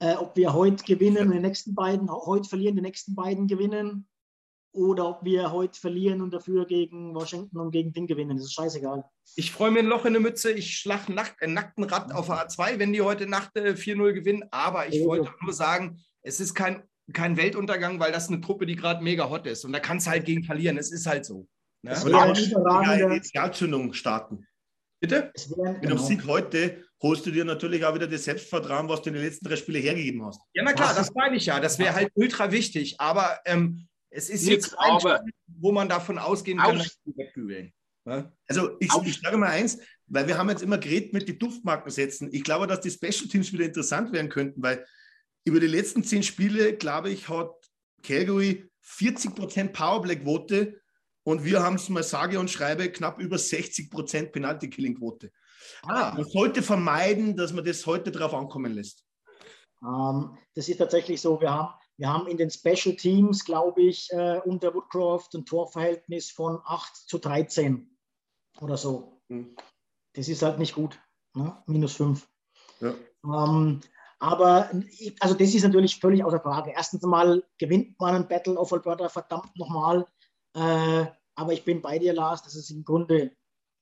äh, 0.00 0.14
ob 0.14 0.36
wir 0.36 0.54
heute 0.54 0.84
gewinnen 0.84 1.28
und 1.28 1.34
die 1.34 1.40
nächsten 1.40 1.74
beiden, 1.74 2.10
heute 2.10 2.48
verlieren, 2.48 2.76
die 2.76 2.82
nächsten 2.82 3.14
beiden 3.14 3.46
gewinnen 3.46 4.08
oder 4.72 5.08
ob 5.08 5.24
wir 5.24 5.52
heute 5.52 5.78
verlieren 5.78 6.22
und 6.22 6.32
dafür 6.32 6.66
gegen 6.66 7.14
Washington 7.14 7.58
und 7.58 7.72
gegen 7.72 7.92
Ding 7.92 8.06
gewinnen. 8.06 8.36
Das 8.38 8.46
ist 8.46 8.54
scheißegal. 8.54 9.04
Ich 9.34 9.52
freue 9.52 9.70
mir 9.70 9.80
ein 9.80 9.86
Loch 9.86 10.06
in 10.06 10.14
der 10.14 10.22
Mütze. 10.22 10.50
Ich 10.50 10.78
schlage 10.78 11.12
nack, 11.12 11.36
äh, 11.40 11.46
nackten 11.46 11.84
Rad 11.84 12.12
auf 12.12 12.30
A2, 12.30 12.78
wenn 12.78 12.92
die 12.92 13.02
heute 13.02 13.26
Nacht 13.26 13.54
äh, 13.56 13.72
4-0 13.72 14.12
gewinnen. 14.14 14.44
Aber 14.50 14.88
ich 14.88 15.02
oh. 15.02 15.08
wollte 15.08 15.30
nur 15.42 15.52
sagen, 15.52 15.98
es 16.22 16.40
ist 16.40 16.54
kein, 16.54 16.82
kein 17.12 17.36
Weltuntergang, 17.36 18.00
weil 18.00 18.12
das 18.12 18.28
eine 18.28 18.40
Truppe, 18.40 18.64
die 18.64 18.76
gerade 18.76 19.04
mega 19.04 19.28
hot 19.28 19.46
ist. 19.46 19.66
Und 19.66 19.72
da 19.72 19.80
kannst 19.80 20.06
du 20.06 20.10
halt 20.10 20.24
gegen 20.24 20.42
verlieren. 20.42 20.78
Es 20.78 20.90
ist 20.90 21.06
halt 21.06 21.26
so. 21.26 21.46
Ne? 21.82 21.92
Es 21.92 22.04
wäre 22.04 22.22
eine 22.22 23.02
Initialzündung 23.02 23.92
starten. 23.92 24.46
Bitte? 25.00 25.32
Mit 25.34 25.58
dem 25.58 25.80
genau. 25.80 25.96
Sieg 25.98 26.26
heute 26.26 26.84
holst 27.02 27.26
du 27.26 27.30
dir 27.30 27.44
natürlich 27.44 27.84
auch 27.84 27.94
wieder 27.94 28.06
das 28.06 28.24
Selbstvertrauen, 28.24 28.88
was 28.88 29.02
du 29.02 29.10
in 29.10 29.14
den 29.14 29.24
letzten 29.24 29.46
drei 29.46 29.56
Spielen 29.56 29.82
hergegeben 29.82 30.24
hast. 30.24 30.40
Ja, 30.54 30.62
na 30.62 30.72
klar, 30.72 30.94
das 30.94 31.12
meine 31.14 31.36
ich 31.36 31.46
ja. 31.46 31.60
Das 31.60 31.78
wäre 31.78 31.94
halt 31.94 32.10
ultra 32.14 32.50
wichtig. 32.50 32.96
Aber 32.98 33.38
ähm, 33.44 33.86
es 34.10 34.30
ist 34.30 34.46
Nichts, 34.46 34.70
jetzt 34.70 34.78
ein 34.78 35.00
Spiel, 35.00 35.32
wo 35.46 35.72
man 35.72 35.88
davon 35.88 36.18
ausgehen 36.18 36.58
kann, 36.58 36.78
dass 36.78 36.98
sie 37.04 37.16
wegbügeln. 37.16 37.72
Ja? 38.06 38.32
Also 38.48 38.76
ich, 38.80 38.90
ich 39.04 39.20
sage 39.20 39.36
mal 39.36 39.50
eins, 39.50 39.78
weil 40.06 40.26
wir 40.26 40.38
haben 40.38 40.48
jetzt 40.48 40.62
immer 40.62 40.78
geredet 40.78 41.12
mit 41.12 41.28
den 41.28 41.38
Duftmarken 41.38 41.90
setzen. 41.90 42.30
Ich 42.32 42.44
glaube, 42.44 42.66
dass 42.66 42.80
die 42.80 42.90
Special 42.90 43.28
Teams 43.28 43.52
wieder 43.52 43.64
interessant 43.64 44.12
werden 44.12 44.30
könnten, 44.30 44.62
weil 44.62 44.86
über 45.44 45.60
die 45.60 45.66
letzten 45.66 46.02
zehn 46.02 46.22
Spiele, 46.22 46.74
glaube 46.76 47.10
ich, 47.10 47.28
hat 47.28 47.52
Calgary 48.02 48.70
40% 48.84 49.72
Powerplay-Quote 49.72 50.80
und 51.26 51.44
wir 51.44 51.60
haben 51.60 51.74
es 51.74 51.88
mal 51.88 52.04
sage 52.04 52.38
und 52.38 52.48
schreibe 52.48 52.88
knapp 52.88 53.18
über 53.18 53.36
60 53.36 53.90
Prozent 53.90 54.30
Penalty-Killing-Quote. 54.30 55.32
Ah. 55.82 56.12
Man 56.14 56.24
sollte 56.24 56.62
vermeiden, 56.62 57.36
dass 57.36 57.52
man 57.52 57.64
das 57.64 57.84
heute 57.84 58.12
darauf 58.12 58.32
ankommen 58.32 58.72
lässt. 58.72 59.04
Ähm, 59.82 60.38
das 60.54 60.68
ist 60.68 60.76
tatsächlich 60.76 61.20
so. 61.20 61.40
Wir 61.40 61.52
haben, 61.52 61.74
wir 61.96 62.08
haben 62.08 62.28
in 62.28 62.36
den 62.36 62.48
Special 62.48 62.94
Teams, 62.94 63.44
glaube 63.44 63.82
ich, 63.82 64.08
äh, 64.12 64.38
unter 64.44 64.72
Woodcroft 64.72 65.34
ein 65.34 65.44
Torverhältnis 65.44 66.30
von 66.30 66.60
8 66.64 66.94
zu 66.94 67.18
13 67.18 67.90
oder 68.60 68.76
so. 68.76 69.20
Hm. 69.28 69.56
Das 70.12 70.28
ist 70.28 70.42
halt 70.42 70.60
nicht 70.60 70.76
gut. 70.76 70.96
Ne? 71.34 71.60
Minus 71.66 71.94
5. 71.94 72.24
Ja. 72.80 72.94
Ähm, 73.24 73.80
aber 74.20 74.70
also 75.18 75.34
das 75.34 75.54
ist 75.54 75.64
natürlich 75.64 75.98
völlig 75.98 76.22
außer 76.22 76.40
Frage. 76.40 76.70
Erstens 76.70 77.02
mal 77.02 77.42
gewinnt 77.58 77.98
man 77.98 78.14
ein 78.14 78.28
Battle 78.28 78.54
of 78.54 78.72
Alberta 78.72 79.08
verdammt 79.08 79.56
nochmal. 79.56 80.06
Äh, 80.54 81.06
aber 81.36 81.52
ich 81.52 81.64
bin 81.64 81.82
bei 81.82 81.98
dir, 81.98 82.12
Lars, 82.12 82.42
das 82.42 82.56
ist 82.56 82.70
im 82.70 82.84
Grunde, 82.84 83.30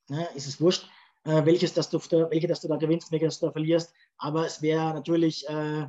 ne, 0.09 0.27
ist 0.35 0.47
es 0.47 0.61
wurscht, 0.61 0.87
äh, 1.23 1.45
welches, 1.45 1.73
das 1.73 1.89
du, 1.89 1.99
welche 1.99 2.47
das 2.47 2.61
du 2.61 2.67
da 2.67 2.75
gewinnst, 2.75 3.11
welches 3.11 3.39
du 3.39 3.47
da 3.47 3.51
verlierst. 3.51 3.93
Aber 4.17 4.45
es 4.45 4.61
wäre 4.61 4.93
natürlich. 4.93 5.47
Äh, 5.49 5.87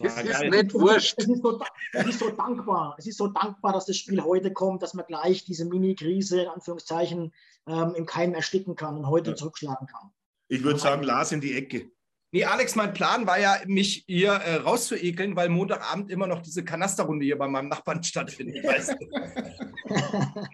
das 0.00 0.16
ist 0.20 0.32
geil. 0.32 0.50
nicht 0.50 0.74
wurscht. 0.74 1.14
Es 1.16 1.28
ist, 1.28 1.40
so, 1.40 1.60
es 1.92 2.06
ist, 2.06 2.18
so, 2.18 2.30
dankbar. 2.30 2.96
Es 2.98 3.06
ist 3.06 3.16
so 3.16 3.28
dankbar, 3.28 3.74
dass 3.74 3.86
das 3.86 3.96
Spiel 3.96 4.24
heute 4.24 4.52
kommt, 4.52 4.82
dass 4.82 4.92
man 4.94 5.06
gleich 5.06 5.44
diese 5.44 5.66
Mini-Krise 5.66 6.42
in 6.42 6.48
Anführungszeichen 6.48 7.32
ähm, 7.68 7.94
im 7.94 8.04
Keim 8.04 8.34
ersticken 8.34 8.74
kann 8.74 8.96
und 8.96 9.06
heute 9.06 9.30
ja. 9.30 9.36
zurückschlagen 9.36 9.86
kann. 9.86 10.10
Ich 10.48 10.64
würde 10.64 10.80
sagen, 10.80 11.04
Lars 11.04 11.30
in 11.30 11.40
die 11.40 11.56
Ecke. 11.56 11.92
Nee, 12.32 12.44
Alex, 12.44 12.74
mein 12.74 12.92
Plan 12.92 13.24
war 13.28 13.38
ja, 13.38 13.58
mich 13.66 14.04
hier 14.08 14.32
äh, 14.32 14.56
rauszuekeln, 14.56 15.36
weil 15.36 15.48
Montagabend 15.48 16.10
immer 16.10 16.26
noch 16.26 16.42
diese 16.42 16.64
Kanasterrunde 16.64 17.24
hier 17.24 17.38
bei 17.38 17.46
meinem 17.46 17.68
Nachbarn 17.68 18.02
stattfindet. 18.02 18.64
Weißt 18.64 18.96
du? 18.98 19.64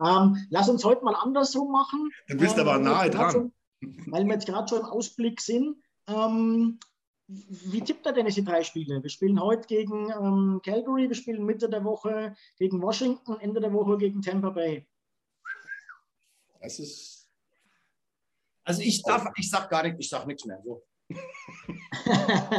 ähm, 0.00 0.46
lass 0.50 0.68
uns 0.68 0.84
heute 0.84 1.04
mal 1.04 1.14
andersrum 1.14 1.72
machen. 1.72 2.10
Du 2.28 2.36
bist 2.36 2.58
aber 2.58 2.76
Ähm, 2.76 2.82
nahe 2.82 2.94
weil 2.94 3.04
wir 3.04 3.10
grad 3.10 3.34
dran. 3.34 3.52
Schon, 3.80 4.12
weil 4.12 4.24
wir 4.24 4.34
jetzt 4.34 4.46
gerade 4.46 4.68
schon 4.68 4.80
im 4.80 4.86
Ausblick 4.86 5.40
sind. 5.40 5.76
Ähm, 6.06 6.78
wie 7.26 7.80
tippt 7.80 8.04
er 8.04 8.12
denn 8.12 8.26
jetzt 8.26 8.36
die 8.36 8.44
drei 8.44 8.62
Spiele? 8.62 9.02
Wir 9.02 9.10
spielen 9.10 9.40
heute 9.40 9.66
gegen 9.66 10.10
ähm, 10.10 10.60
Calgary, 10.62 11.08
wir 11.08 11.16
spielen 11.16 11.44
Mitte 11.44 11.68
der 11.70 11.84
Woche 11.84 12.34
gegen 12.58 12.82
Washington, 12.82 13.40
Ende 13.40 13.60
der 13.60 13.72
Woche 13.72 13.96
gegen 13.96 14.20
Tampa 14.20 14.50
Bay. 14.50 14.86
Das 16.60 16.78
ist. 16.78 17.30
Also 18.64 18.82
ich 18.82 19.02
darf, 19.02 19.26
ich 19.36 19.50
sag 19.50 19.68
gar 19.68 19.82
nicht, 19.82 19.96
ich 19.98 20.08
sag 20.08 20.26
nichts 20.26 20.44
mehr. 20.44 20.60
So. 20.64 20.82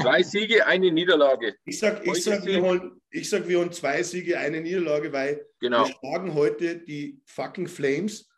Zwei 0.01 0.23
Siege, 0.23 0.65
eine 0.65 0.91
Niederlage. 0.91 1.55
Ich 1.65 1.79
sag, 1.79 2.05
ich 2.05 2.23
sag, 2.23 2.45
wir 2.45 2.61
holen, 2.61 3.01
ich 3.09 3.29
sag, 3.29 3.47
wir 3.47 3.59
holen 3.59 3.71
zwei 3.71 4.01
Siege, 4.03 4.37
eine 4.39 4.61
Niederlage, 4.61 5.11
weil 5.11 5.45
Genau. 5.59 5.85
wir 5.85 5.93
schlagen 5.93 6.33
heute 6.33 6.79
die 6.79 7.21
fucking 7.25 7.67
Flames 7.67 8.29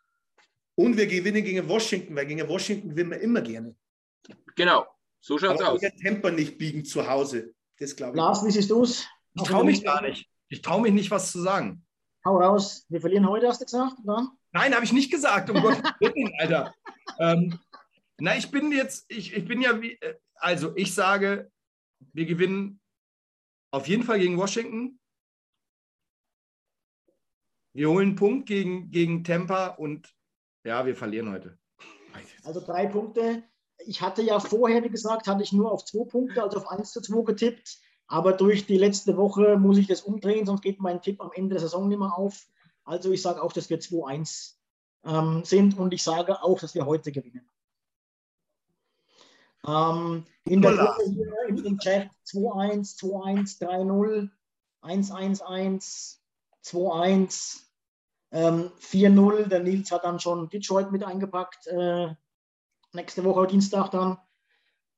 und 0.76 0.96
wir 0.96 1.06
gewinnen 1.06 1.44
gegen 1.44 1.68
Washington, 1.68 2.14
weil 2.16 2.26
gegen 2.26 2.48
Washington 2.48 2.90
gewinnen 2.90 3.10
wir 3.10 3.20
immer 3.20 3.40
gerne. 3.42 3.74
Genau. 4.56 4.86
So 5.20 5.38
schaut's 5.38 5.60
Aber 5.60 5.72
aus. 5.72 5.82
wir 5.82 5.94
Temper 5.96 6.30
nicht 6.30 6.58
biegen 6.58 6.84
zu 6.84 7.06
Hause. 7.08 7.54
Das 7.78 7.94
glaube 7.94 8.12
ich. 8.12 8.16
Lars, 8.18 8.44
wie 8.44 8.50
siehst 8.50 8.70
du 8.70 8.82
es? 8.82 9.06
Ich 9.34 9.42
traue 9.42 9.64
mich 9.64 9.82
gar 9.84 10.02
nicht. 10.02 10.28
Ich 10.48 10.62
traue 10.62 10.80
mich 10.82 10.92
nicht, 10.92 11.10
was 11.10 11.32
zu 11.32 11.40
sagen. 11.40 11.84
Hau 12.24 12.38
raus. 12.38 12.84
Wir 12.88 13.00
verlieren 13.00 13.28
heute, 13.28 13.46
hast 13.48 13.60
du 13.60 13.64
gesagt? 13.64 13.94
Oder? 14.04 14.30
Nein, 14.52 14.74
habe 14.74 14.84
ich 14.84 14.92
nicht 14.92 15.10
gesagt, 15.10 15.50
um 15.50 15.60
Gottes 15.60 15.82
Willen, 16.00 16.32
Alter. 16.38 16.74
Ähm, 17.20 17.58
na, 18.20 18.36
ich 18.36 18.50
bin 18.50 18.72
jetzt, 18.72 19.06
ich, 19.08 19.34
ich 19.34 19.44
bin 19.44 19.60
ja 19.60 19.80
wie, 19.80 19.92
äh, 20.00 20.18
also 20.36 20.74
ich 20.76 20.94
sage, 20.94 21.50
wir 22.12 22.26
gewinnen 22.26 22.80
auf 23.70 23.86
jeden 23.86 24.02
Fall 24.02 24.18
gegen 24.18 24.38
Washington. 24.38 24.98
Wir 27.74 27.90
holen 27.90 28.08
einen 28.08 28.16
Punkt 28.16 28.46
gegen, 28.46 28.90
gegen 28.90 29.24
Tampa 29.24 29.68
und 29.68 30.14
ja, 30.64 30.84
wir 30.84 30.96
verlieren 30.96 31.30
heute. 31.30 31.58
Also 32.42 32.60
drei 32.60 32.86
Punkte. 32.86 33.44
Ich 33.86 34.02
hatte 34.02 34.22
ja 34.22 34.40
vorher, 34.40 34.82
wie 34.82 34.88
gesagt, 34.88 35.28
hatte 35.28 35.42
ich 35.42 35.52
nur 35.52 35.70
auf 35.70 35.84
zwei 35.84 36.04
Punkte, 36.04 36.42
also 36.42 36.58
auf 36.58 36.68
1 36.68 36.92
zu 36.92 37.00
2 37.00 37.22
getippt. 37.22 37.78
Aber 38.08 38.32
durch 38.32 38.66
die 38.66 38.78
letzte 38.78 39.16
Woche 39.16 39.56
muss 39.58 39.78
ich 39.78 39.86
das 39.86 40.00
umdrehen, 40.00 40.46
sonst 40.46 40.62
geht 40.62 40.80
mein 40.80 41.02
Tipp 41.02 41.20
am 41.20 41.30
Ende 41.32 41.50
der 41.50 41.60
Saison 41.60 41.88
nicht 41.88 41.98
mehr 41.98 42.16
auf. 42.16 42.48
Also 42.84 43.12
ich 43.12 43.22
sage 43.22 43.42
auch, 43.42 43.52
dass 43.52 43.70
wir 43.70 43.78
2-1 43.78 44.54
ähm, 45.04 45.44
sind 45.44 45.78
und 45.78 45.92
ich 45.92 46.02
sage 46.02 46.42
auch, 46.42 46.58
dass 46.58 46.74
wir 46.74 46.86
heute 46.86 47.12
gewinnen. 47.12 47.48
Ähm, 49.68 50.24
in 50.44 50.62
der. 50.62 50.76
Gruppe 50.76 51.04
hier 51.10 51.48
im, 51.48 51.64
im 51.64 51.78
Chat 51.78 52.08
2-1, 52.26 52.98
2-1, 52.98 53.60
3-0, 53.60 54.30
1-1-1, 54.82 56.16
2-1, 56.64 57.60
ähm, 58.32 58.70
4-0. 58.80 59.46
Der 59.48 59.60
Nils 59.60 59.90
hat 59.90 60.04
dann 60.04 60.20
schon 60.20 60.48
Detroit 60.48 60.90
mit 60.90 61.04
eingepackt. 61.04 61.66
Äh, 61.66 62.14
nächste 62.92 63.24
Woche 63.24 63.46
Dienstag 63.46 63.90
dann. 63.90 64.18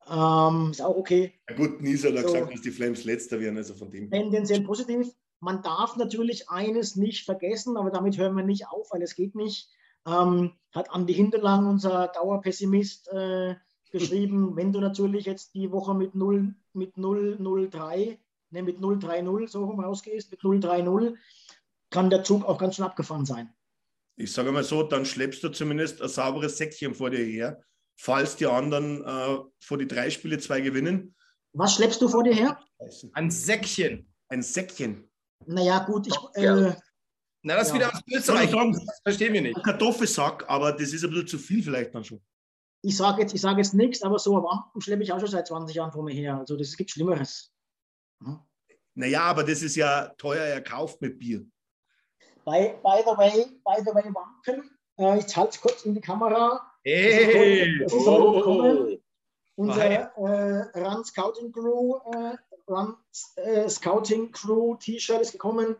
Ähm, 0.08 0.70
ist 0.70 0.82
auch 0.82 0.96
okay. 0.96 1.34
Ja 1.48 1.56
gut, 1.56 1.80
Nils 1.80 2.04
hat 2.04 2.16
So. 2.16 2.22
gesagt, 2.22 2.52
dass 2.52 2.62
die 2.62 2.70
Flames 2.70 3.04
letzter 3.04 3.40
werden, 3.40 3.56
also 3.56 3.74
von 3.74 3.90
dem. 3.90 4.10
Tendenziell 4.10 4.62
positiv. 4.62 5.08
Man 5.40 5.62
darf 5.62 5.96
natürlich 5.96 6.50
eines 6.50 6.96
nicht 6.96 7.24
vergessen, 7.24 7.76
aber 7.76 7.90
damit 7.90 8.18
hören 8.18 8.36
wir 8.36 8.44
nicht 8.44 8.68
auf, 8.68 8.92
weil 8.92 9.02
es 9.02 9.14
geht 9.14 9.34
nicht. 9.34 9.70
Ähm, 10.06 10.52
hat 10.72 10.90
Andi 10.90 11.14
Hinterlang, 11.14 11.66
unser 11.66 12.08
Dauerpessimist, 12.08 13.08
äh, 13.08 13.54
geschrieben, 13.90 14.56
wenn 14.56 14.72
du 14.72 14.80
natürlich 14.80 15.26
jetzt 15.26 15.54
die 15.54 15.70
Woche 15.70 15.94
mit 15.94 16.14
0, 16.14 16.54
mit 16.72 16.96
0, 16.96 17.36
0, 17.38 17.68
3, 17.70 18.18
ne, 18.50 18.62
mit 18.62 18.80
0, 18.80 18.98
3, 18.98 19.22
0 19.22 19.48
so 19.48 19.64
rum 19.64 19.80
rausgehst, 19.80 20.30
mit 20.30 20.42
0, 20.42 20.60
3, 20.60 20.82
0, 20.82 21.16
kann 21.90 22.10
der 22.10 22.22
Zug 22.24 22.44
auch 22.44 22.58
ganz 22.58 22.76
schön 22.76 22.84
abgefahren 22.84 23.26
sein. 23.26 23.52
Ich 24.16 24.32
sage 24.32 24.52
mal 24.52 24.64
so, 24.64 24.82
dann 24.82 25.04
schleppst 25.06 25.42
du 25.42 25.48
zumindest 25.48 26.02
ein 26.02 26.08
sauberes 26.08 26.56
Säckchen 26.58 26.94
vor 26.94 27.10
dir 27.10 27.24
her, 27.24 27.62
falls 27.96 28.36
die 28.36 28.46
anderen 28.46 29.02
äh, 29.04 29.38
vor 29.60 29.78
die 29.78 29.86
drei 29.88 30.10
Spiele 30.10 30.38
zwei 30.38 30.60
gewinnen. 30.60 31.14
Was 31.52 31.74
schleppst 31.76 32.00
du 32.02 32.08
vor 32.08 32.22
dir 32.22 32.34
her? 32.34 32.58
Ein 33.14 33.30
Säckchen. 33.30 34.06
Ein 34.28 34.42
Säckchen. 34.42 35.10
Naja, 35.46 35.80
gut, 35.84 36.06
ich, 36.06 36.14
Ja. 36.42 36.68
äh, 36.68 36.76
Na, 37.42 37.56
das 37.56 37.68
ist 37.68 37.70
Ja. 37.70 37.74
wieder 37.76 37.94
aus 37.94 38.00
Österreich. 38.06 38.50
verstehen 39.02 39.32
wir 39.32 39.40
nicht. 39.40 39.56
ein 39.56 39.62
Kartoffelsack, 39.62 40.44
aber 40.48 40.72
das 40.72 40.92
ist 40.92 41.02
ein 41.02 41.10
bisschen 41.10 41.26
zu 41.26 41.38
viel 41.38 41.62
vielleicht 41.62 41.94
dann 41.94 42.04
schon. 42.04 42.20
Ich 42.82 42.96
sage 42.96 43.22
jetzt, 43.22 43.34
ich 43.34 43.40
sag 43.40 43.58
jetzt 43.58 43.74
nichts, 43.74 44.02
aber 44.02 44.18
so 44.18 44.34
Wampen 44.42 44.80
schleppe 44.80 45.02
ich 45.02 45.12
auch 45.12 45.20
schon 45.20 45.28
seit 45.28 45.46
20 45.46 45.76
Jahren 45.76 45.92
vor 45.92 46.02
mir 46.02 46.14
her. 46.14 46.38
Also 46.38 46.56
das 46.56 46.76
gibt 46.76 46.90
Schlimmeres. 46.90 47.52
Ja. 48.24 48.46
Naja, 48.94 49.22
aber 49.22 49.44
das 49.44 49.62
ist 49.62 49.76
ja 49.76 50.08
teuer 50.18 50.44
erkauft 50.44 51.00
mit 51.00 51.18
Bier. 51.18 51.46
By, 52.44 52.74
by 52.82 53.02
the 53.04 53.16
way, 53.16 53.46
by 53.64 53.80
the 53.80 53.94
way, 53.94 54.04
Wampen, 54.12 54.70
äh, 54.98 55.18
ich 55.18 55.36
halte 55.36 55.50
es 55.50 55.60
kurz 55.60 55.84
in 55.84 55.94
die 55.94 56.00
Kamera. 56.00 56.60
Hey! 56.82 57.78
Das 57.80 57.92
ist 57.92 58.06
heute. 58.06 58.48
Oh. 58.48 58.98
Unser 59.56 59.84
äh, 59.84 60.78
Run 60.78 61.04
Scouting 61.04 61.52
Crew, 61.52 61.98
äh, 62.12 62.36
Run 62.66 62.96
äh, 63.36 63.68
Scouting 63.68 64.32
Crew 64.32 64.76
T-Shirt 64.76 65.20
ist 65.20 65.32
gekommen. 65.32 65.76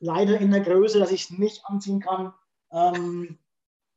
Leider 0.00 0.38
in 0.38 0.50
der 0.50 0.60
Größe, 0.60 0.98
dass 0.98 1.12
ich 1.12 1.24
es 1.24 1.30
nicht 1.30 1.64
anziehen 1.64 2.00
kann. 2.00 2.34
Ähm, 2.72 3.38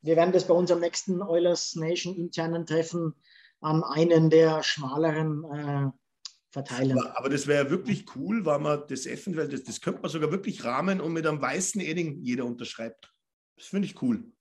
wir 0.05 0.15
werden 0.15 0.31
das 0.31 0.47
bei 0.47 0.53
unserem 0.53 0.81
nächsten 0.81 1.21
Oilers 1.21 1.75
Nation 1.75 2.15
internen 2.15 2.65
Treffen 2.65 3.15
an 3.61 3.83
einen 3.83 4.29
der 4.29 4.61
schmaleren 4.61 5.43
äh, 5.45 5.91
verteilen. 6.51 6.97
Aber, 6.99 7.17
aber 7.17 7.29
das 7.29 7.47
wäre 7.47 7.69
wirklich 7.69 8.05
cool, 8.15 8.45
weil 8.45 8.59
man 8.59 8.83
das 8.87 9.05
eventuell, 9.05 9.49
das, 9.49 9.63
das 9.63 9.81
könnte 9.81 10.01
man 10.01 10.11
sogar 10.11 10.31
wirklich 10.31 10.63
rahmen 10.63 11.01
und 11.01 11.13
mit 11.13 11.25
einem 11.25 11.41
weißen 11.41 11.81
Edding 11.81 12.21
jeder 12.21 12.45
unterschreibt. 12.45 13.11
Das 13.57 13.67
finde 13.67 13.87
ich 13.87 14.01
cool. 14.01 14.31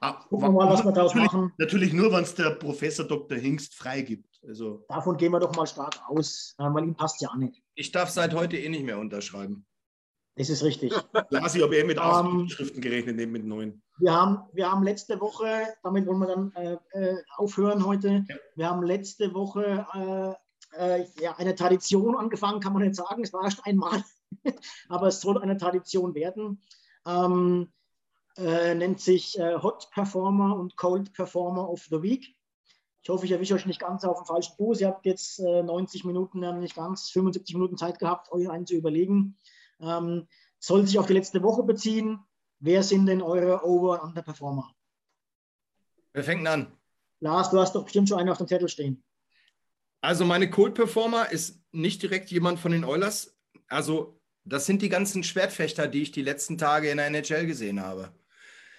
Ah, 0.00 0.24
Gucken 0.28 0.48
wir 0.48 0.52
mal, 0.52 0.70
was 0.70 0.84
wir 0.84 0.92
daraus 0.92 1.14
natürlich, 1.14 1.32
machen. 1.32 1.52
Natürlich 1.58 1.92
nur, 1.92 2.10
wenn 2.12 2.22
es 2.22 2.34
der 2.34 2.50
Professor 2.50 3.06
Dr. 3.06 3.36
Hingst 3.36 3.74
freigibt. 3.74 4.40
Also, 4.46 4.84
Davon 4.88 5.16
gehen 5.16 5.32
wir 5.32 5.40
doch 5.40 5.54
mal 5.54 5.66
stark 5.66 6.00
aus, 6.08 6.54
äh, 6.58 6.64
weil 6.64 6.84
ihm 6.84 6.94
passt 6.94 7.20
ja 7.20 7.36
nicht. 7.36 7.62
Ich 7.74 7.92
darf 7.92 8.08
seit 8.08 8.32
heute 8.32 8.56
eh 8.56 8.68
nicht 8.68 8.84
mehr 8.84 8.98
unterschreiben. 8.98 9.66
Das 10.36 10.48
ist 10.48 10.62
richtig. 10.62 10.92
Lasi, 11.30 11.58
ich 11.58 11.64
habe 11.64 11.76
eh 11.76 11.84
mit 11.84 11.96
Ähm, 11.98 12.02
acht 12.02 12.50
Schriften 12.50 12.80
gerechnet, 12.80 13.16
nicht 13.16 13.30
mit 13.30 13.44
neun. 13.44 13.82
Wir 13.98 14.12
haben, 14.14 14.38
wir 14.52 14.70
haben 14.70 14.82
letzte 14.82 15.20
Woche, 15.20 15.66
damit 15.82 16.06
wollen 16.06 16.20
wir 16.20 16.26
dann 16.28 16.52
äh, 16.54 16.76
äh, 16.98 17.22
aufhören 17.36 17.84
heute, 17.84 18.24
Ja. 18.28 18.36
wir 18.56 18.70
haben 18.70 18.82
letzte 18.82 19.34
Woche 19.34 19.86
äh, 19.94 21.00
äh, 21.00 21.06
ja, 21.20 21.36
eine 21.36 21.54
Tradition 21.54 22.16
angefangen, 22.16 22.60
kann 22.60 22.72
man 22.72 22.82
nicht 22.82 22.94
sagen, 22.94 23.22
es 23.22 23.32
war 23.32 23.44
erst 23.44 23.66
einmal, 23.66 24.02
aber 24.88 25.08
es 25.08 25.20
soll 25.20 25.38
eine 25.42 25.56
Tradition 25.56 26.14
werden. 26.14 26.62
Ähm, 27.06 27.72
äh, 28.36 28.74
nennt 28.74 29.00
sich 29.00 29.38
äh, 29.38 29.56
Hot 29.56 29.90
Performer 29.90 30.56
und 30.56 30.76
Cold 30.76 31.12
Performer 31.12 31.68
of 31.68 31.82
the 31.90 32.00
Week. 32.02 32.36
Ich 33.02 33.08
hoffe, 33.08 33.24
ich 33.24 33.32
erwische 33.32 33.54
euch 33.54 33.66
nicht 33.66 33.80
ganz 33.80 34.04
auf 34.04 34.18
dem 34.18 34.26
falschen 34.26 34.54
Fuß. 34.56 34.80
Ihr 34.80 34.88
habt 34.88 35.06
jetzt 35.06 35.40
äh, 35.40 35.62
90 35.62 36.04
Minuten, 36.04 36.40
nicht 36.60 36.76
ganz 36.76 37.10
75 37.10 37.54
Minuten 37.54 37.76
Zeit 37.76 37.98
gehabt, 37.98 38.30
euch 38.30 38.48
einen 38.48 38.66
zu 38.66 38.74
überlegen. 38.74 39.36
Ähm, 39.80 40.28
soll 40.58 40.86
sich 40.86 40.98
auf 40.98 41.06
die 41.06 41.14
letzte 41.14 41.42
Woche 41.42 41.62
beziehen. 41.62 42.18
Wer 42.58 42.82
sind 42.82 43.06
denn 43.06 43.22
eure 43.22 43.64
Over- 43.64 44.02
und 44.02 44.08
Underperformer? 44.08 44.74
Wer 46.12 46.24
fängt 46.24 46.46
an? 46.46 46.76
Lars, 47.20 47.50
du 47.50 47.58
hast 47.58 47.74
doch 47.74 47.84
bestimmt 47.84 48.08
schon 48.08 48.18
einen 48.18 48.28
auf 48.28 48.38
dem 48.38 48.48
Zettel 48.48 48.68
stehen. 48.68 49.02
Also 50.02 50.24
meine 50.24 50.50
Cold 50.50 50.74
Performer 50.74 51.30
ist 51.30 51.62
nicht 51.72 52.02
direkt 52.02 52.30
jemand 52.30 52.58
von 52.58 52.72
den 52.72 52.84
Oilers. 52.84 53.36
Also 53.68 54.20
das 54.44 54.66
sind 54.66 54.82
die 54.82 54.88
ganzen 54.88 55.22
Schwertfechter, 55.22 55.86
die 55.86 56.02
ich 56.02 56.12
die 56.12 56.22
letzten 56.22 56.58
Tage 56.58 56.90
in 56.90 56.96
der 56.96 57.06
NHL 57.06 57.46
gesehen 57.46 57.80
habe. 57.80 58.12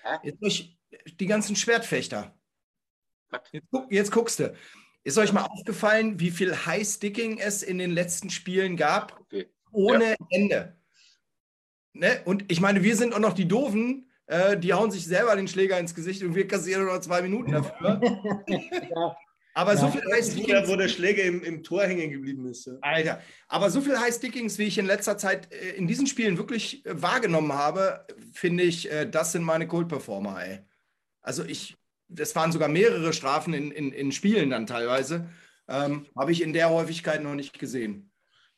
Hä? 0.04 0.18
Jetzt 0.24 0.44
euch, 0.44 0.78
die 1.20 1.28
ganzen 1.28 1.56
Schwertfechter. 1.56 2.36
Jetzt, 3.52 3.68
guck, 3.72 3.92
jetzt 3.92 4.12
guckst 4.12 4.40
du. 4.40 4.54
Ist 5.04 5.18
euch 5.18 5.32
mal 5.32 5.46
aufgefallen, 5.46 6.20
wie 6.20 6.32
viel 6.32 6.66
High 6.66 6.88
Sticking 6.88 7.38
es 7.38 7.64
in 7.64 7.78
den 7.78 7.92
letzten 7.92 8.30
Spielen 8.30 8.76
gab? 8.76 9.20
Okay. 9.22 9.50
Ohne 9.72 10.16
Ende. 10.30 10.81
Ne? 11.94 12.22
Und 12.26 12.46
ich 12.52 12.62
meine, 12.62 12.84
wir 12.84 12.96
sind 12.96 13.14
auch 13.14 13.20
noch 13.20 13.34
die 13.34 13.48
Doofen, 13.48 14.10
äh, 14.28 14.58
die 14.58 14.74
hauen 14.74 14.92
sich 14.92 15.06
selber 15.06 15.36
den 15.36 15.48
Schläger 15.48 15.78
ins 15.80 15.94
Gesicht 15.94 16.24
und 16.24 16.36
wir 16.36 16.48
kassieren 16.48 16.86
nur 16.86 16.94
noch 16.94 17.02
zwei 17.02 17.22
Minuten 17.22 17.52
dafür. 17.52 18.02
Ja, 18.96 19.16
Aber 19.54 19.76
so 19.76 19.88
Ja. 19.88 19.92
viel 19.92 20.02
High 20.02 20.10
Wo 20.10 20.16
der, 20.16 20.24
Stickings, 20.24 20.70
wo 20.70 20.76
der 20.78 20.88
Schläger 20.88 21.24
im, 21.24 21.44
im 21.44 21.64
Tor 21.64 21.84
hängen 21.84 22.10
geblieben 22.12 22.46
ist. 22.48 22.66
Ja. 22.68 22.74
Alter, 22.82 23.22
aber 23.50 23.70
so 23.70 23.82
viel 23.82 24.00
High 24.00 24.14
Stickings, 24.16 24.58
wie 24.58 24.64
ich 24.64 24.78
in 24.78 24.86
letzter 24.86 25.18
Zeit 25.18 25.54
äh, 25.54 25.72
in 25.72 25.88
diesen 25.88 26.08
Spielen 26.08 26.38
wirklich 26.38 26.86
äh, 26.86 27.02
wahrgenommen 27.02 27.52
habe, 27.54 28.06
finde 28.32 28.64
ich, 28.64 28.90
äh, 28.90 29.06
das 29.10 29.34
sind 29.34 29.44
meine 29.44 29.68
Cold 29.68 29.90
Performer, 29.90 30.42
ey. 30.46 30.60
Also 31.22 31.44
ich, 31.44 31.76
das 32.08 32.34
waren 32.36 32.52
sogar 32.54 32.70
mehrere 32.70 33.12
Strafen 33.14 33.54
in, 33.54 33.72
in, 33.72 33.92
in 33.92 34.12
Spielen 34.14 34.50
dann 34.50 34.66
teilweise. 34.68 35.30
Ähm, 35.68 36.08
habe 36.18 36.32
ich 36.32 36.42
in 36.42 36.54
der 36.54 36.70
Häufigkeit 36.70 37.22
noch 37.22 37.36
nicht 37.36 37.60
gesehen. 37.60 38.11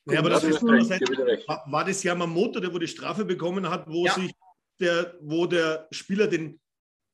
Ja, 0.06 0.18
aber 0.18 0.28
Da 0.28 0.34
das 0.36 0.44
ist 0.44 0.62
ich 0.62 1.08
dir 1.08 1.26
recht. 1.26 1.48
war, 1.48 1.84
das 1.84 2.02
Yamamoto, 2.02 2.60
der 2.60 2.72
wo 2.72 2.78
die 2.78 2.88
Strafe 2.88 3.24
bekommen 3.24 3.68
hat, 3.68 3.88
wo 3.88 4.04
Ja. 4.04 4.12
sich 4.12 4.32
der, 4.80 5.16
wo 5.20 5.46
der 5.46 5.88
Spieler 5.90 6.26
den, 6.26 6.60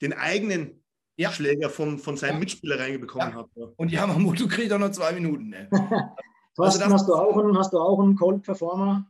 den 0.03 0.13
eigenen 0.13 0.83
ja. 1.17 1.31
Schläger 1.31 1.71
von, 1.71 1.99
von 1.99 2.17
seinem 2.17 2.35
ja. 2.35 2.39
Mitspieler 2.41 2.81
reingebekommen 2.81 3.31
ja. 3.31 3.37
hat. 3.37 3.51
Und 3.77 3.93
Yamamoto 3.93 4.49
kriegt 4.49 4.73
auch 4.73 4.79
noch 4.79 4.91
zwei 4.91 5.13
Minuten. 5.13 5.51
Ne? 5.51 5.69
also 6.57 6.85
hast, 6.85 7.07
du 7.09 7.15
auch 7.15 7.37
einen, 7.37 7.57
hast 7.57 7.73
du 7.73 7.79
auch 7.79 8.01
einen 8.01 8.17
Cold-Performer? 8.17 9.07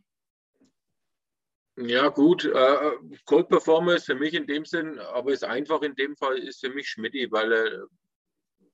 Ja, 1.76 2.08
gut. 2.08 2.44
Äh, 2.44 2.76
Cold 3.24 3.48
Performer 3.48 3.94
ist 3.94 4.04
für 4.06 4.14
mich 4.14 4.34
in 4.34 4.46
dem 4.46 4.66
Sinn, 4.66 4.98
aber 4.98 5.32
ist 5.32 5.44
einfach 5.44 5.80
in 5.82 5.94
dem 5.94 6.14
Fall, 6.16 6.36
ist 6.38 6.60
für 6.60 6.68
mich 6.68 6.88
Schmidti, 6.88 7.30
weil 7.30 7.52
er 7.52 7.86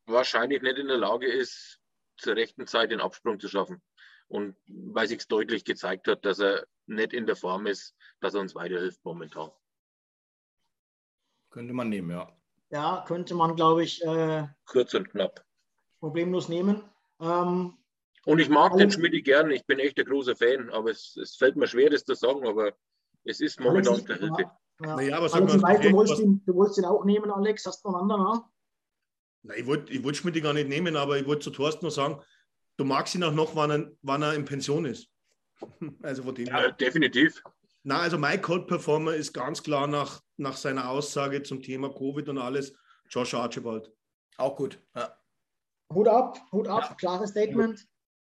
wahrscheinlich 0.07 0.63
nicht 0.63 0.79
in 0.79 0.89
der 0.89 0.99
Lage 0.99 1.27
ist, 1.27 1.79
zur 2.17 2.35
rechten 2.35 2.67
Zeit 2.67 2.91
den 2.91 3.01
Absprung 3.01 3.39
zu 3.39 3.49
schaffen. 3.49 3.81
Und 4.29 4.57
weil 4.67 5.07
sich 5.07 5.27
deutlich 5.29 5.65
gezeigt 5.65 6.09
hat, 6.09 6.25
dass 6.25 6.41
er 6.41 6.67
nicht 6.87 7.13
in 7.13 7.27
der 7.27 7.37
Form 7.37 7.67
ist, 7.67 7.95
dass 8.21 8.35
er 8.35 8.41
uns 8.41 8.55
weiterhilft 8.55 9.05
momentan. 9.05 9.51
Könnte 11.51 11.73
man 11.73 11.89
nehmen, 11.89 12.11
ja. 12.11 12.33
Ja, 12.71 13.05
könnte 13.07 13.35
man, 13.35 13.55
glaube 13.55 13.85
ich. 13.85 14.03
Äh, 14.05 14.47
Kurz 14.67 14.95
und 14.95 15.11
knapp. 15.11 15.45
Problemlos 16.01 16.49
nehmen. 16.49 16.83
Ähm, 17.21 17.79
und 18.25 18.41
ich 18.41 18.49
mag 18.49 18.77
den 18.77 18.91
Schmidt 18.91 19.25
gern, 19.25 19.51
ich 19.53 19.65
bin 19.67 19.79
echt 19.79 19.99
ein 19.99 20.05
großer 20.05 20.35
Fan, 20.35 20.69
aber 20.71 20.91
es, 20.91 21.17
es 21.17 21.37
fällt 21.37 21.57
mir 21.57 21.69
schwer, 21.69 21.91
das 21.91 22.05
zu 22.05 22.15
sagen, 22.15 22.47
aber 22.47 22.73
es 23.25 23.41
ist 23.41 23.61
momentan 23.61 24.05
der 24.05 24.17
Hilfe. 24.17 24.51
Ja. 24.83 24.97
Naja, 24.97 25.17
aber 25.17 25.33
Alex, 25.33 25.57
mal, 25.59 25.79
du, 25.79 25.93
wolltest 25.93 26.21
ihn, 26.21 26.43
du 26.45 26.55
wolltest 26.55 26.79
ihn 26.79 26.85
auch 26.85 27.05
nehmen, 27.05 27.31
Alex, 27.31 27.65
hast 27.65 27.85
du 27.85 27.91
noch 27.91 28.01
einen 28.01 28.11
anderen? 28.11 28.43
Nein, 29.43 29.59
ich 29.61 29.67
wollte 29.67 29.93
ich 29.93 30.03
wollt 30.03 30.17
Schmidt 30.17 30.43
gar 30.43 30.53
nicht 30.53 30.69
nehmen, 30.69 30.97
aber 30.97 31.19
ich 31.19 31.27
wollte 31.27 31.45
zu 31.45 31.51
Thorsten 31.51 31.85
nur 31.85 31.93
sagen, 31.93 32.21
du 32.77 32.85
magst 32.85 33.15
ihn 33.15 33.25
auch 33.25 33.33
noch, 33.33 33.55
wann 33.57 33.71
er, 33.71 33.93
wann 34.03 34.23
er 34.23 34.35
in 34.35 34.45
Pension 34.45 34.85
ist. 34.85 35.09
Also 36.03 36.23
von 36.23 36.35
dem 36.35 36.47
ja, 36.47 36.71
definitiv. 36.71 37.43
Na, 37.83 38.01
also 38.01 38.19
mein 38.19 38.43
Cold 38.43 38.67
Performer 38.67 39.15
ist 39.15 39.33
ganz 39.33 39.63
klar 39.63 39.87
nach, 39.87 40.21
nach 40.37 40.57
seiner 40.57 40.91
Aussage 40.91 41.43
zum 41.43 41.63
Thema 41.63 41.89
Covid 41.89 42.29
und 42.29 42.39
alles 42.39 42.75
Josh 43.09 43.35
Archibald. 43.35 43.93
Auch 44.37 44.57
gut. 44.57 44.83
Ja. 44.95 45.17
Hut 45.95 46.09
ab, 46.09 46.39
Hut 46.53 46.69
ab, 46.69 46.83
ja. 46.89 46.95
klares 46.95 47.31
Statement. 47.31 47.87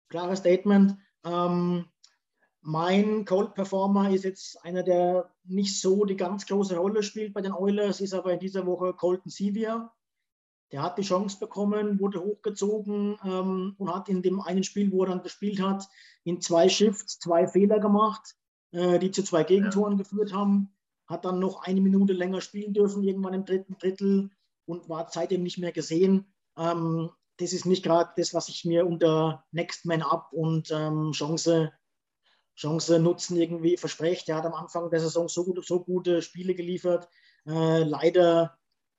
Klares 0.09 0.39
Statement. 0.39 0.97
Ähm, 1.25 1.85
mein 2.61 3.25
Cold 3.25 3.55
Performer 3.55 4.11
ist 4.11 4.23
jetzt 4.23 4.63
einer, 4.63 4.83
der 4.83 5.33
nicht 5.43 5.79
so 5.81 6.05
die 6.05 6.17
ganz 6.17 6.45
große 6.45 6.77
Rolle 6.77 7.01
spielt 7.01 7.33
bei 7.33 7.41
den 7.41 7.53
Oilers, 7.53 7.99
ist 7.99 8.13
aber 8.13 8.33
in 8.33 8.39
dieser 8.39 8.65
Woche 8.65 8.93
Colton 8.93 9.31
Sevier. 9.31 9.91
Der 10.71 10.81
hat 10.81 10.97
die 10.97 11.03
Chance 11.03 11.39
bekommen, 11.39 11.99
wurde 11.99 12.21
hochgezogen 12.21 13.17
ähm, 13.23 13.75
und 13.77 13.93
hat 13.93 14.09
in 14.09 14.21
dem 14.21 14.41
einen 14.41 14.63
Spiel, 14.63 14.91
wo 14.91 15.03
er 15.03 15.09
dann 15.09 15.23
gespielt 15.23 15.61
hat, 15.61 15.87
in 16.23 16.41
zwei 16.41 16.67
Shifts 16.67 17.19
zwei 17.19 17.47
Fehler 17.47 17.79
gemacht, 17.79 18.35
äh, 18.71 18.99
die 18.99 19.11
zu 19.11 19.23
zwei 19.23 19.43
Gegentoren 19.43 19.93
ja. 19.93 19.97
geführt 19.99 20.33
haben. 20.33 20.73
Hat 21.07 21.23
dann 21.23 21.39
noch 21.39 21.63
eine 21.63 21.79
Minute 21.79 22.11
länger 22.11 22.41
spielen 22.41 22.73
dürfen, 22.73 23.03
irgendwann 23.03 23.33
im 23.33 23.45
dritten 23.45 23.77
Drittel 23.77 24.29
und 24.65 24.89
war 24.89 25.07
seitdem 25.09 25.43
nicht 25.43 25.57
mehr 25.57 25.71
gesehen. 25.71 26.25
Ähm, 26.57 27.11
das 27.37 27.53
ist 27.53 27.65
nicht 27.65 27.83
gerade 27.83 28.11
das, 28.17 28.33
was 28.33 28.49
ich 28.49 28.65
mir 28.65 28.85
unter 28.85 29.45
Next 29.51 29.85
Man 29.85 30.01
Up 30.01 30.33
und 30.33 30.71
ähm, 30.71 31.11
Chance, 31.13 31.71
Chance 32.55 32.99
nutzen 32.99 33.37
irgendwie 33.37 33.77
verspreche. 33.77 34.31
Er 34.31 34.37
hat 34.37 34.45
am 34.45 34.53
Anfang 34.53 34.89
der 34.89 34.99
Saison 34.99 35.29
so, 35.29 35.55
so 35.61 35.83
gute 35.83 36.21
Spiele 36.21 36.55
geliefert. 36.55 37.07
Äh, 37.45 37.83
leider 37.83 38.56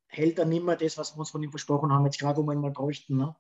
hält 0.09 0.39
er 0.39 0.45
nicht 0.45 0.65
mehr 0.65 0.77
das, 0.77 0.99
was 0.99 1.15
wir 1.15 1.21
uns 1.21 1.31
von 1.31 1.43
ihm 1.43 1.51
versprochen 1.51 1.93
haben, 1.93 2.05
jetzt 2.05 2.19
gerade, 2.19 2.39
wo 2.39 2.43
wir 2.43 2.55
ihn 2.55 2.61
mal 2.61 2.71
bräuchten. 2.71 3.17
Ne? 3.17 3.37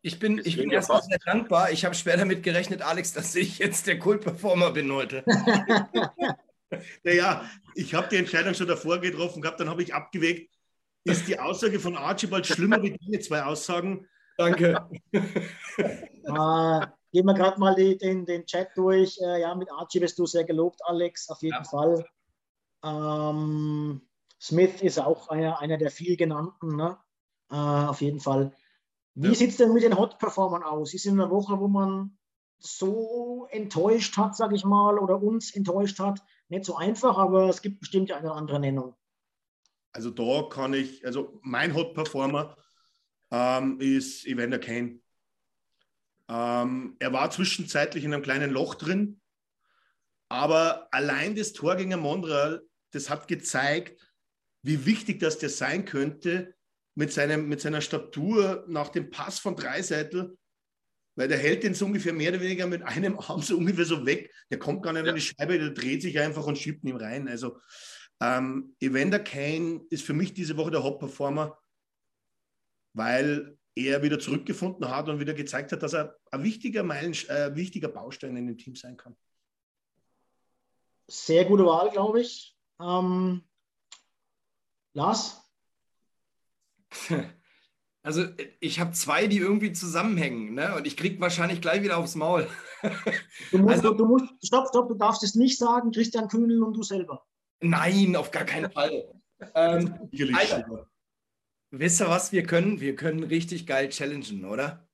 Ich 0.00 0.18
bin, 0.18 0.40
ich 0.44 0.56
bin 0.56 0.70
erstmal 0.70 1.02
sehr 1.02 1.18
dankbar. 1.24 1.72
Ich 1.72 1.84
habe 1.84 1.94
schwer 1.94 2.16
damit 2.16 2.42
gerechnet, 2.42 2.82
Alex, 2.82 3.12
dass 3.12 3.34
ich 3.34 3.58
jetzt 3.58 3.86
der 3.86 3.98
Kult-Performer 3.98 4.70
bin 4.70 4.92
heute. 4.92 5.24
naja, 7.02 7.44
ich 7.74 7.94
habe 7.94 8.08
die 8.08 8.16
Entscheidung 8.16 8.54
schon 8.54 8.68
davor 8.68 8.98
getroffen 8.98 9.42
gehabt, 9.42 9.58
dann 9.58 9.68
habe 9.68 9.82
ich 9.82 9.94
abgewegt, 9.94 10.54
ist 11.04 11.26
die 11.26 11.38
Aussage 11.38 11.80
von 11.80 11.96
Archibald 11.96 12.46
schlimmer 12.46 12.82
wie 12.82 12.96
deine 12.96 13.20
zwei 13.20 13.42
Aussagen? 13.42 14.06
Danke. 14.36 14.88
äh, 15.12 15.20
gehen 17.12 17.26
wir 17.26 17.34
gerade 17.34 17.58
mal 17.58 17.74
die, 17.74 17.96
den, 17.96 18.24
den 18.24 18.46
Chat 18.46 18.68
durch. 18.76 19.18
Äh, 19.20 19.40
ja, 19.40 19.54
mit 19.54 19.70
Archie 19.72 20.00
bist 20.00 20.18
du 20.18 20.26
sehr 20.26 20.44
gelobt, 20.44 20.80
Alex, 20.84 21.28
auf 21.28 21.42
jeden 21.42 21.56
ja. 21.56 21.64
Fall. 21.64 22.04
Ähm, 22.84 24.07
Smith 24.40 24.82
ist 24.82 24.98
auch 24.98 25.28
einer, 25.28 25.60
einer 25.60 25.78
der 25.78 25.90
viel 25.90 26.16
genannten, 26.16 26.76
ne? 26.76 26.98
Äh, 27.50 27.54
auf 27.54 28.00
jeden 28.00 28.20
Fall. 28.20 28.52
Wie 29.14 29.28
ja. 29.28 29.34
sieht 29.34 29.50
es 29.50 29.56
denn 29.56 29.72
mit 29.72 29.82
den 29.82 29.98
Hot-Performern 29.98 30.62
aus? 30.62 30.94
Ist 30.94 31.06
in 31.06 31.20
einer 31.20 31.30
Woche, 31.30 31.58
wo 31.58 31.66
man 31.66 32.16
so 32.58 33.48
enttäuscht 33.50 34.16
hat, 34.16 34.36
sage 34.36 34.54
ich 34.54 34.64
mal, 34.64 34.98
oder 34.98 35.20
uns 35.22 35.54
enttäuscht 35.54 35.98
hat, 35.98 36.22
nicht 36.48 36.64
so 36.64 36.76
einfach, 36.76 37.18
aber 37.18 37.48
es 37.48 37.62
gibt 37.62 37.80
bestimmt 37.80 38.10
eine 38.12 38.32
andere 38.32 38.60
Nennung. 38.60 38.94
Also 39.92 40.10
da 40.10 40.48
kann 40.48 40.74
ich, 40.74 41.04
also 41.04 41.40
mein 41.42 41.74
Hot 41.74 41.94
Performer 41.94 42.56
ähm, 43.30 43.80
ist 43.80 44.26
Evander 44.26 44.58
Kane. 44.58 45.00
Ähm, 46.28 46.96
er 46.98 47.12
war 47.12 47.30
zwischenzeitlich 47.30 48.04
in 48.04 48.12
einem 48.12 48.22
kleinen 48.22 48.50
Loch 48.50 48.74
drin, 48.74 49.20
aber 50.28 50.88
allein 50.92 51.34
das 51.34 51.52
Tor 51.52 51.76
gegen 51.76 51.98
Montreal, 51.98 52.62
das 52.90 53.08
hat 53.08 53.28
gezeigt, 53.28 54.00
wie 54.62 54.86
wichtig 54.86 55.20
das 55.20 55.38
der 55.38 55.48
sein 55.48 55.84
könnte 55.84 56.54
mit, 56.94 57.12
seinem, 57.12 57.48
mit 57.48 57.60
seiner 57.60 57.80
Statur 57.80 58.64
nach 58.68 58.88
dem 58.88 59.10
Pass 59.10 59.38
von 59.38 59.56
Dreiseitel, 59.56 60.36
weil 61.16 61.28
der 61.28 61.38
hält 61.38 61.62
den 61.62 61.74
so 61.74 61.86
ungefähr 61.86 62.12
mehr 62.12 62.30
oder 62.30 62.40
weniger 62.40 62.66
mit 62.66 62.82
einem 62.82 63.18
Arm 63.18 63.42
so 63.42 63.56
ungefähr 63.56 63.84
so 63.84 64.04
weg. 64.04 64.32
Der 64.50 64.58
kommt 64.58 64.82
gar 64.82 64.92
nicht 64.92 65.04
ja. 65.04 65.10
an 65.10 65.16
die 65.16 65.22
Scheibe, 65.22 65.58
der 65.58 65.70
dreht 65.70 66.02
sich 66.02 66.18
einfach 66.18 66.46
und 66.46 66.58
schiebt 66.58 66.84
ihn 66.84 66.96
rein. 66.96 67.28
Also 67.28 67.58
ähm, 68.20 68.74
Evander 68.80 69.20
Kane 69.20 69.84
ist 69.90 70.04
für 70.04 70.12
mich 70.12 70.34
diese 70.34 70.56
Woche 70.56 70.72
der 70.72 70.82
Hot-Performer, 70.82 71.56
weil 72.94 73.56
er 73.76 74.02
wieder 74.02 74.18
zurückgefunden 74.18 74.88
hat 74.88 75.08
und 75.08 75.20
wieder 75.20 75.34
gezeigt 75.34 75.70
hat, 75.72 75.82
dass 75.82 75.92
er 75.92 76.16
ein 76.32 76.42
wichtiger, 76.42 76.82
Meilen, 76.82 77.12
äh, 77.28 77.54
wichtiger 77.54 77.88
Baustein 77.88 78.36
in 78.36 78.46
dem 78.48 78.58
Team 78.58 78.74
sein 78.74 78.96
kann. 78.96 79.16
Sehr 81.06 81.44
gute 81.44 81.64
Wahl, 81.64 81.90
glaube 81.90 82.20
ich. 82.20 82.56
Ähm, 82.80 83.47
Lars? 84.98 85.42
Also 88.04 88.24
ich 88.60 88.80
habe 88.80 88.92
zwei, 88.92 89.26
die 89.26 89.36
irgendwie 89.36 89.72
zusammenhängen, 89.72 90.54
ne? 90.54 90.74
Und 90.76 90.86
ich 90.86 90.96
kriege 90.96 91.20
wahrscheinlich 91.20 91.60
gleich 91.60 91.82
wieder 91.82 91.98
aufs 91.98 92.14
Maul. 92.14 92.48
Du 93.50 93.58
musst, 93.58 93.74
also, 93.74 93.92
du 93.92 94.06
musst, 94.06 94.24
stopp, 94.42 94.68
stopp, 94.68 94.88
du 94.88 94.94
darfst 94.94 95.22
es 95.24 95.34
nicht 95.34 95.58
sagen, 95.58 95.90
Christian 95.90 96.28
Kühnel 96.28 96.62
und 96.62 96.74
du 96.74 96.82
selber. 96.82 97.26
Nein, 97.60 98.16
auf 98.16 98.30
gar 98.30 98.44
keinen 98.44 98.70
Fall. 98.70 99.12
ähm, 99.54 100.08
Alter, 100.32 100.88
wisst 101.70 102.00
ihr, 102.00 102.08
was 102.08 102.32
wir 102.32 102.44
können? 102.44 102.80
Wir 102.80 102.94
können 102.96 103.24
richtig 103.24 103.66
geil 103.66 103.90
challengen, 103.90 104.46
oder? 104.46 104.88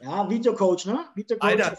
Ja, 0.00 0.28
Videocoach, 0.28 0.86
ne? 0.86 1.04
Videocoach. 1.14 1.50
Alter, 1.52 1.78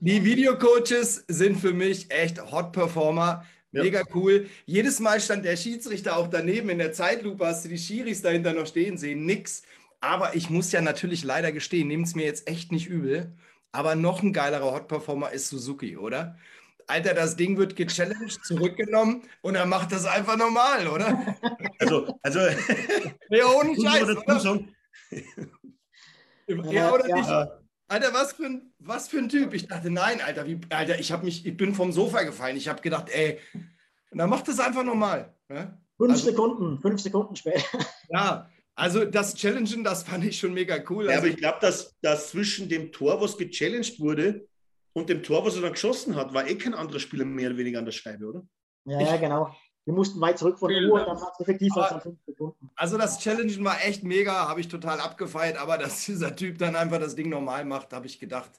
die 0.00 0.24
Videocoaches 0.24 1.24
sind 1.28 1.58
für 1.58 1.72
mich 1.72 2.10
echt 2.10 2.52
Hot 2.52 2.72
Performer. 2.72 3.46
Mega 3.72 4.00
ja. 4.00 4.06
cool. 4.14 4.48
Jedes 4.64 5.00
Mal 5.00 5.20
stand 5.20 5.44
der 5.44 5.56
Schiedsrichter 5.56 6.16
auch 6.16 6.28
daneben. 6.28 6.70
In 6.70 6.78
der 6.78 6.92
Zeitlupe 6.92 7.46
hast 7.46 7.64
du 7.64 7.68
die 7.68 7.78
Schiris 7.78 8.22
dahinter 8.22 8.52
noch 8.52 8.66
stehen 8.66 8.96
sehen. 8.98 9.26
Nix. 9.26 9.62
Aber 10.00 10.34
ich 10.34 10.50
muss 10.50 10.72
ja 10.72 10.80
natürlich 10.80 11.24
leider 11.24 11.52
gestehen, 11.52 11.88
nehmt 11.88 12.06
es 12.06 12.14
mir 12.14 12.24
jetzt 12.24 12.48
echt 12.48 12.70
nicht 12.72 12.88
übel. 12.88 13.32
Aber 13.72 13.94
noch 13.94 14.22
ein 14.22 14.32
geilerer 14.32 14.72
Hot 14.72 14.88
Performer 14.88 15.32
ist 15.32 15.48
Suzuki, 15.48 15.96
oder? 15.96 16.38
Alter, 16.86 17.14
das 17.14 17.36
Ding 17.36 17.58
wird 17.58 17.74
gechallenged, 17.74 18.44
zurückgenommen 18.44 19.22
und 19.42 19.56
er 19.56 19.66
macht 19.66 19.90
das 19.90 20.06
einfach 20.06 20.36
normal, 20.36 20.86
oder? 20.86 21.36
Also, 21.78 22.18
also. 22.22 22.40
ja, 23.28 23.46
ohne 23.46 23.74
Scheiß. 23.74 24.04
Oder? 24.04 24.64
Ja, 26.72 26.92
oder 26.94 27.08
ja. 27.08 27.58
Alter, 27.88 28.12
was 28.12 28.32
für, 28.32 28.46
ein, 28.46 28.72
was 28.78 29.08
für 29.08 29.18
ein 29.18 29.28
Typ. 29.28 29.54
Ich 29.54 29.68
dachte, 29.68 29.90
nein, 29.90 30.20
Alter, 30.20 30.46
wie, 30.46 30.60
Alter, 30.70 30.98
ich, 30.98 31.16
mich, 31.22 31.46
ich 31.46 31.56
bin 31.56 31.74
vom 31.74 31.92
Sofa 31.92 32.22
gefallen. 32.22 32.56
Ich 32.56 32.68
habe 32.68 32.82
gedacht, 32.82 33.08
ey, 33.10 33.38
dann 34.10 34.30
macht 34.30 34.48
das 34.48 34.58
einfach 34.58 34.82
normal. 34.82 35.34
Ne? 35.48 35.78
Fünf 35.96 36.12
also, 36.12 36.30
Sekunden, 36.30 36.80
fünf 36.80 37.00
Sekunden 37.00 37.36
später. 37.36 37.62
Ja, 38.10 38.48
also 38.76 39.04
das 39.04 39.34
Challengen, 39.34 39.82
das 39.82 40.04
fand 40.04 40.24
ich 40.24 40.38
schon 40.38 40.52
mega 40.52 40.78
cool. 40.90 41.06
Ja, 41.06 41.12
also, 41.12 41.22
aber 41.22 41.28
ich 41.28 41.36
glaube, 41.38 41.58
dass, 41.60 41.96
dass 42.02 42.30
zwischen 42.30 42.68
dem 42.68 42.92
Tor, 42.92 43.20
was 43.20 43.36
gechallenged 43.36 43.98
wurde, 43.98 44.46
und 44.92 45.10
dem 45.10 45.22
Tor, 45.22 45.44
was 45.44 45.56
er 45.56 45.62
dann 45.62 45.72
geschossen 45.72 46.16
hat, 46.16 46.32
war 46.32 46.48
eh 46.48 46.56
kein 46.56 46.72
anderer 46.72 46.98
Spieler 46.98 47.26
mehr 47.26 47.50
oder 47.50 47.58
weniger 47.58 47.80
an 47.80 47.84
der 47.84 47.92
Scheibe, 47.92 48.26
oder? 48.26 48.46
Ja, 48.86 49.00
ja 49.00 49.16
genau. 49.18 49.54
Wir 49.86 49.94
mussten 49.94 50.20
weit 50.20 50.36
zurück 50.36 50.58
von 50.58 50.68
der 50.68 50.82
Uhr, 50.82 50.98
dann 51.04 51.20
hat 51.20 51.34
es 51.34 51.40
effektiv 51.40 51.74
als 51.76 52.02
fünf 52.02 52.18
Sekunden. 52.26 52.70
Also 52.74 52.98
das 52.98 53.20
Challengen 53.20 53.64
war 53.64 53.84
echt 53.84 54.02
mega, 54.02 54.48
habe 54.48 54.60
ich 54.60 54.66
total 54.66 54.98
abgefeiert, 55.00 55.56
aber 55.56 55.78
dass 55.78 56.04
dieser 56.04 56.34
Typ 56.34 56.58
dann 56.58 56.74
einfach 56.74 56.98
das 56.98 57.14
Ding 57.14 57.30
normal 57.30 57.64
macht, 57.64 57.92
habe 57.92 58.06
ich 58.06 58.18
gedacht, 58.18 58.50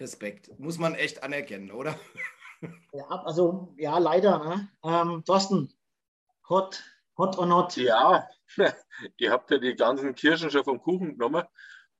Respekt. 0.00 0.58
Muss 0.58 0.78
man 0.78 0.96
echt 0.96 1.22
anerkennen, 1.22 1.70
oder? 1.70 1.94
Ja, 2.92 3.06
also 3.24 3.74
ja, 3.76 3.96
leider. 3.98 4.38
Ne? 4.38 4.68
Ähm, 4.82 5.22
Thorsten, 5.24 5.72
hot, 6.48 6.82
hot 7.16 7.38
or 7.38 7.46
not? 7.46 7.76
Ja, 7.76 8.26
ihr 9.18 9.30
habt 9.30 9.50
ja 9.52 9.58
die 9.58 9.76
ganzen 9.76 10.16
Kirschen 10.16 10.50
schon 10.50 10.64
vom 10.64 10.80
Kuchen 10.80 11.12
genommen. 11.12 11.44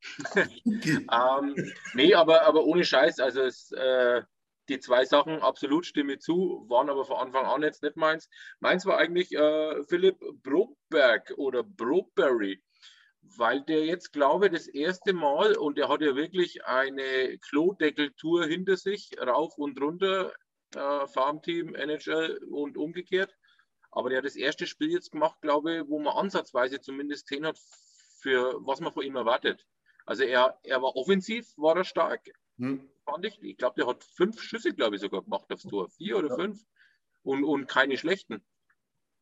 ähm, 0.34 1.72
nee, 1.94 2.14
aber, 2.14 2.42
aber 2.42 2.64
ohne 2.64 2.84
Scheiß, 2.84 3.20
also 3.20 3.42
es, 3.42 3.70
äh, 3.72 4.22
die 4.68 4.80
zwei 4.80 5.04
Sachen 5.04 5.40
absolut 5.40 5.86
stimme 5.86 6.18
zu, 6.18 6.64
waren 6.68 6.90
aber 6.90 7.04
von 7.04 7.16
Anfang 7.16 7.46
an 7.46 7.62
jetzt 7.62 7.82
nicht 7.82 7.96
meins. 7.96 8.28
Meins 8.60 8.86
war 8.86 8.98
eigentlich 8.98 9.32
äh, 9.32 9.82
Philipp 9.84 10.18
Broberg 10.42 11.32
oder 11.36 11.62
Broberry, 11.62 12.62
weil 13.22 13.62
der 13.62 13.84
jetzt, 13.84 14.12
glaube 14.12 14.46
ich, 14.46 14.52
das 14.52 14.66
erste 14.66 15.12
Mal, 15.12 15.56
und 15.56 15.78
er 15.78 15.88
hat 15.88 16.00
ja 16.00 16.14
wirklich 16.16 16.64
eine 16.64 17.38
Klodeckeltour 17.38 18.46
hinter 18.46 18.76
sich, 18.76 19.10
rauf 19.20 19.56
und 19.58 19.80
runter, 19.80 20.32
äh, 20.74 21.06
Farmteam, 21.06 21.74
NHL 21.74 22.40
und 22.50 22.76
umgekehrt. 22.76 23.34
Aber 23.90 24.10
der 24.10 24.18
hat 24.18 24.26
das 24.26 24.36
erste 24.36 24.66
Spiel 24.66 24.90
jetzt 24.90 25.12
gemacht, 25.12 25.40
glaube 25.40 25.76
ich, 25.76 25.88
wo 25.88 25.98
man 25.98 26.16
ansatzweise 26.16 26.80
zumindest 26.80 27.28
gesehen 27.28 27.46
hat, 27.46 27.58
für 28.20 28.58
was 28.66 28.80
man 28.80 28.92
von 28.92 29.04
ihm 29.04 29.16
erwartet. 29.16 29.64
Also 30.04 30.22
er, 30.24 30.58
er 30.62 30.82
war 30.82 30.94
offensiv, 30.96 31.46
war 31.56 31.76
er 31.76 31.84
stark, 31.84 32.20
hm. 32.58 32.88
Fand 33.06 33.24
ich. 33.24 33.40
Ich 33.42 33.56
glaube, 33.56 33.74
der 33.76 33.86
hat 33.86 34.04
fünf 34.04 34.40
Schüsse, 34.42 34.74
glaube 34.74 34.96
ich, 34.96 35.02
sogar 35.02 35.22
gemacht 35.22 35.50
aufs 35.52 35.62
Tor. 35.62 35.88
Vier 35.90 36.18
oder 36.18 36.34
fünf. 36.34 36.60
Und, 37.22 37.44
und 37.44 37.66
keine 37.66 37.96
schlechten. 37.96 38.44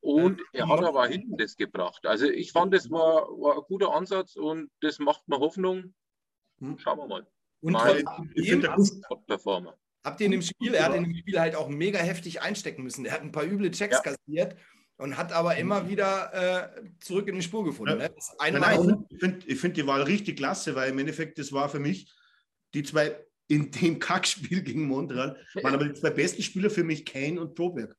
Und 0.00 0.42
er 0.52 0.68
hat 0.68 0.84
aber 0.84 1.06
hinten 1.06 1.38
das 1.38 1.56
gebracht. 1.56 2.04
Also 2.04 2.26
ich 2.26 2.52
fand, 2.52 2.74
das 2.74 2.90
war, 2.90 3.26
war 3.40 3.56
ein 3.56 3.62
guter 3.66 3.94
Ansatz 3.94 4.36
und 4.36 4.70
das 4.80 4.98
macht 4.98 5.26
mir 5.28 5.38
Hoffnung. 5.38 5.94
Hm. 6.58 6.78
Schauen 6.78 6.98
wir 6.98 7.06
mal. 7.06 7.26
Und 7.60 7.72
mal, 7.72 8.04
ich 8.34 8.50
finde 8.50 8.74
Top-Performer. 9.08 9.78
Habt 10.04 10.20
ihr 10.20 10.26
in 10.26 10.32
dem 10.32 10.42
Spiel, 10.42 10.74
er 10.74 10.84
hat 10.84 10.94
in 10.94 11.04
dem 11.04 11.14
Spiel 11.14 11.40
halt 11.40 11.56
auch 11.56 11.68
mega 11.68 11.98
heftig 11.98 12.42
einstecken 12.42 12.82
müssen. 12.82 13.06
Er 13.06 13.12
hat 13.12 13.22
ein 13.22 13.32
paar 13.32 13.44
üble 13.44 13.70
Checks 13.70 14.02
ja. 14.04 14.12
kassiert 14.12 14.58
und 14.98 15.16
hat 15.16 15.32
aber 15.32 15.56
immer 15.56 15.88
wieder 15.88 16.74
äh, 16.74 16.82
zurück 17.00 17.26
in 17.28 17.36
die 17.36 17.42
Spur 17.42 17.64
gefunden. 17.64 17.98
Ja. 17.98 18.08
Ne? 18.08 18.58
Nein, 18.60 19.06
ich 19.08 19.18
finde 19.18 19.56
find 19.56 19.76
die 19.78 19.86
Wahl 19.86 20.02
richtig 20.02 20.36
klasse, 20.36 20.74
weil 20.74 20.90
im 20.90 20.98
Endeffekt, 20.98 21.38
das 21.38 21.52
war 21.52 21.70
für 21.70 21.80
mich 21.80 22.12
die 22.74 22.82
zwei 22.82 23.16
in 23.48 23.70
dem 23.70 23.98
Kackspiel 23.98 24.62
gegen 24.62 24.86
Montreal, 24.86 25.36
waren 25.62 25.74
aber 25.74 25.84
die 25.84 25.94
zwei 25.94 26.10
besten 26.10 26.42
Spieler 26.42 26.70
für 26.70 26.84
mich, 26.84 27.04
Kane 27.04 27.40
und 27.40 27.54
Proberg. 27.54 27.96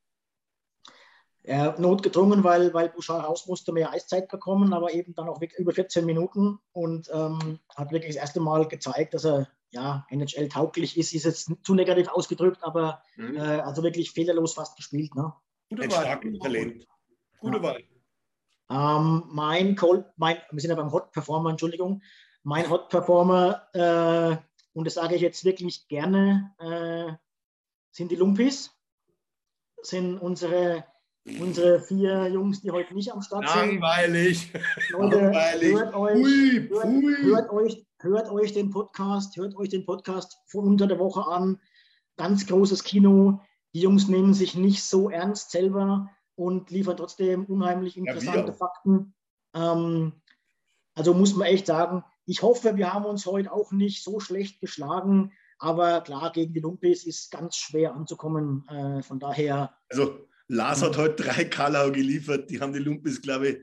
Er 1.43 1.79
notgedrungen, 1.79 2.43
weil, 2.43 2.73
weil 2.73 2.89
Bouchard 2.89 3.23
raus 3.23 3.45
musste, 3.45 3.71
mehr 3.71 3.91
Eiszeit 3.91 4.27
bekommen, 4.29 4.73
aber 4.73 4.93
eben 4.93 5.13
dann 5.13 5.29
auch 5.29 5.39
über 5.57 5.73
14 5.73 6.03
Minuten 6.03 6.57
und 6.71 7.07
ähm, 7.13 7.59
hat 7.75 7.91
wirklich 7.91 8.15
das 8.15 8.21
erste 8.21 8.39
Mal 8.39 8.67
gezeigt, 8.67 9.13
dass 9.13 9.25
er 9.25 9.47
ja, 9.69 10.07
NHL 10.09 10.49
tauglich 10.49 10.97
ist, 10.97 11.13
ist 11.13 11.25
jetzt 11.25 11.51
zu 11.63 11.75
negativ 11.75 12.07
ausgedrückt, 12.07 12.63
aber 12.63 13.01
mhm. 13.17 13.35
äh, 13.35 13.39
also 13.39 13.83
wirklich 13.83 14.11
fehlerlos 14.11 14.53
fast 14.53 14.75
gespielt. 14.75 15.13
Ne? 15.13 15.33
Gute 15.69 15.83
Ein 15.83 15.91
starkes 15.91 16.39
Talent. 16.39 16.87
Gute 17.39 17.57
ja. 17.57 17.63
Wahl. 17.63 17.83
Ähm, 18.69 19.23
mein 19.27 19.75
Cold, 19.75 20.05
mein, 20.17 20.37
wir 20.49 20.61
sind 20.61 20.71
ja 20.71 20.75
beim 20.75 20.91
Hot 20.91 21.11
Performer, 21.11 21.51
Entschuldigung. 21.51 22.01
Mein 22.43 22.69
Hot 22.69 22.89
Performer, 22.89 23.67
äh, 23.73 24.37
und 24.75 24.85
das 24.85 24.95
sage 24.95 25.15
ich 25.15 25.21
jetzt 25.21 25.45
wirklich 25.45 25.87
gerne, 25.87 26.53
äh, 26.59 27.13
sind 27.91 28.11
die 28.11 28.17
Lumpis. 28.17 28.71
Sind 29.81 30.17
unsere, 30.17 30.83
unsere 31.39 31.79
vier 31.79 32.27
Jungs, 32.27 32.59
die 32.59 32.71
heute 32.71 32.93
nicht 32.93 33.13
am 33.13 33.21
Start 33.21 33.47
sind. 33.47 33.79
Langweilig. 33.79 34.51
Leute, 34.89 35.15
Langweilig. 35.17 35.73
Hört, 35.75 35.95
euch, 35.95 36.17
ui, 36.17 36.69
hört, 36.69 37.23
hört, 37.23 37.49
euch, 37.51 37.85
hört 37.99 38.29
euch 38.29 38.51
den 38.51 38.69
Podcast, 38.69 39.37
hört 39.37 39.55
euch 39.55 39.69
den 39.69 39.85
Podcast 39.85 40.39
von 40.47 40.67
unter 40.67 40.87
der 40.87 40.99
Woche 40.99 41.25
an. 41.25 41.61
Ganz 42.17 42.45
großes 42.45 42.83
Kino. 42.83 43.41
Die 43.73 43.79
Jungs 43.79 44.09
nehmen 44.09 44.33
sich 44.33 44.55
nicht 44.55 44.83
so 44.83 45.09
ernst 45.09 45.51
selber 45.51 46.09
und 46.35 46.69
liefern 46.69 46.97
trotzdem 46.97 47.45
unheimlich 47.45 47.95
interessante 47.95 48.51
ja, 48.51 48.57
Fakten. 48.57 49.13
Ähm, 49.53 50.21
also 50.95 51.13
muss 51.13 51.33
man 51.33 51.47
echt 51.47 51.67
sagen, 51.67 52.03
ich 52.25 52.41
hoffe, 52.41 52.75
wir 52.75 52.93
haben 52.93 53.05
uns 53.05 53.25
heute 53.25 53.51
auch 53.51 53.71
nicht 53.71 54.03
so 54.03 54.19
schlecht 54.19 54.59
geschlagen, 54.59 55.31
aber 55.59 56.01
klar, 56.01 56.31
gegen 56.31 56.53
die 56.53 56.59
Lumpis 56.59 57.05
ist 57.05 57.31
ganz 57.31 57.55
schwer 57.55 57.93
anzukommen. 57.93 58.67
Äh, 58.67 59.03
von 59.03 59.19
daher. 59.19 59.75
Also 59.89 60.27
Lars 60.47 60.81
hat 60.81 60.97
heute 60.97 61.23
drei 61.23 61.45
Kallau 61.45 61.91
geliefert, 61.91 62.49
die 62.49 62.59
haben 62.59 62.73
die 62.73 62.79
Lumpis, 62.79 63.21
glaube 63.21 63.47
ich, 63.49 63.57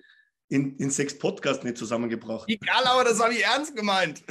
in, 0.48 0.76
in 0.76 0.90
sechs 0.90 1.18
Podcasts 1.18 1.64
nicht 1.64 1.78
zusammengebracht. 1.78 2.48
Die 2.48 2.58
Kalauer, 2.58 3.04
das 3.04 3.22
habe 3.22 3.34
ich 3.34 3.44
ernst 3.44 3.74
gemeint. 3.74 4.22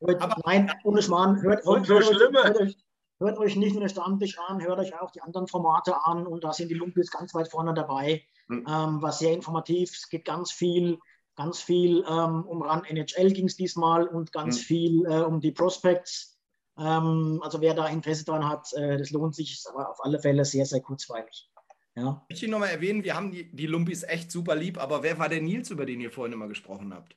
aber, 0.00 0.36
nein, 0.44 0.72
ohne 0.84 1.02
Schmarrn, 1.02 1.42
hört, 1.42 1.64
hört, 1.64 1.88
hört, 1.88 2.04
hört, 2.04 2.58
hört, 2.58 2.76
hört 3.20 3.38
euch 3.38 3.56
nicht 3.56 3.72
nur 3.72 3.80
den 3.80 3.88
Stammtisch 3.88 4.38
an, 4.48 4.62
hört 4.62 4.78
euch 4.78 4.98
auch 4.98 5.10
die 5.10 5.20
anderen 5.20 5.46
Formate 5.46 5.94
an 6.04 6.26
und 6.26 6.44
da 6.44 6.52
sind 6.52 6.68
die 6.68 6.74
Lumpis 6.74 7.10
ganz 7.10 7.34
weit 7.34 7.50
vorne 7.50 7.74
dabei. 7.74 8.22
Mhm. 8.48 8.66
Ähm, 8.68 9.02
war 9.02 9.12
sehr 9.12 9.32
informativ. 9.32 9.92
Es 9.92 10.08
geht 10.08 10.24
ganz 10.24 10.52
viel, 10.52 10.98
ganz 11.36 11.60
viel 11.60 12.04
ähm, 12.08 12.44
um 12.44 12.62
RAN 12.62 12.84
NHL 12.84 13.32
ging 13.32 13.46
es 13.46 13.56
diesmal 13.56 14.06
und 14.06 14.32
ganz 14.32 14.58
mhm. 14.58 14.62
viel 14.62 15.06
äh, 15.06 15.20
um 15.20 15.40
die 15.40 15.52
Prospects. 15.52 16.38
Ähm, 16.78 17.40
also 17.42 17.60
wer 17.60 17.74
da 17.74 17.86
Interesse 17.86 18.24
daran 18.24 18.48
hat, 18.48 18.72
äh, 18.74 18.98
das 18.98 19.10
lohnt 19.10 19.34
sich, 19.34 19.52
ist 19.52 19.68
aber 19.68 19.90
auf 19.90 20.04
alle 20.04 20.18
Fälle 20.18 20.44
sehr, 20.44 20.66
sehr 20.66 20.80
kurzweilig. 20.80 21.50
Ja. 21.94 22.24
Ich 22.28 22.40
will 22.40 22.48
nochmal 22.48 22.70
erwähnen, 22.70 23.04
wir 23.04 23.14
haben 23.14 23.30
die, 23.30 23.54
die 23.54 23.66
Lumpis 23.66 24.02
echt 24.02 24.30
super 24.30 24.54
lieb, 24.54 24.78
aber 24.78 25.02
wer 25.02 25.18
war 25.18 25.28
der 25.28 25.42
Nils, 25.42 25.70
über 25.70 25.84
den 25.84 26.00
ihr 26.00 26.10
vorhin 26.10 26.32
immer 26.32 26.48
gesprochen 26.48 26.94
habt? 26.94 27.16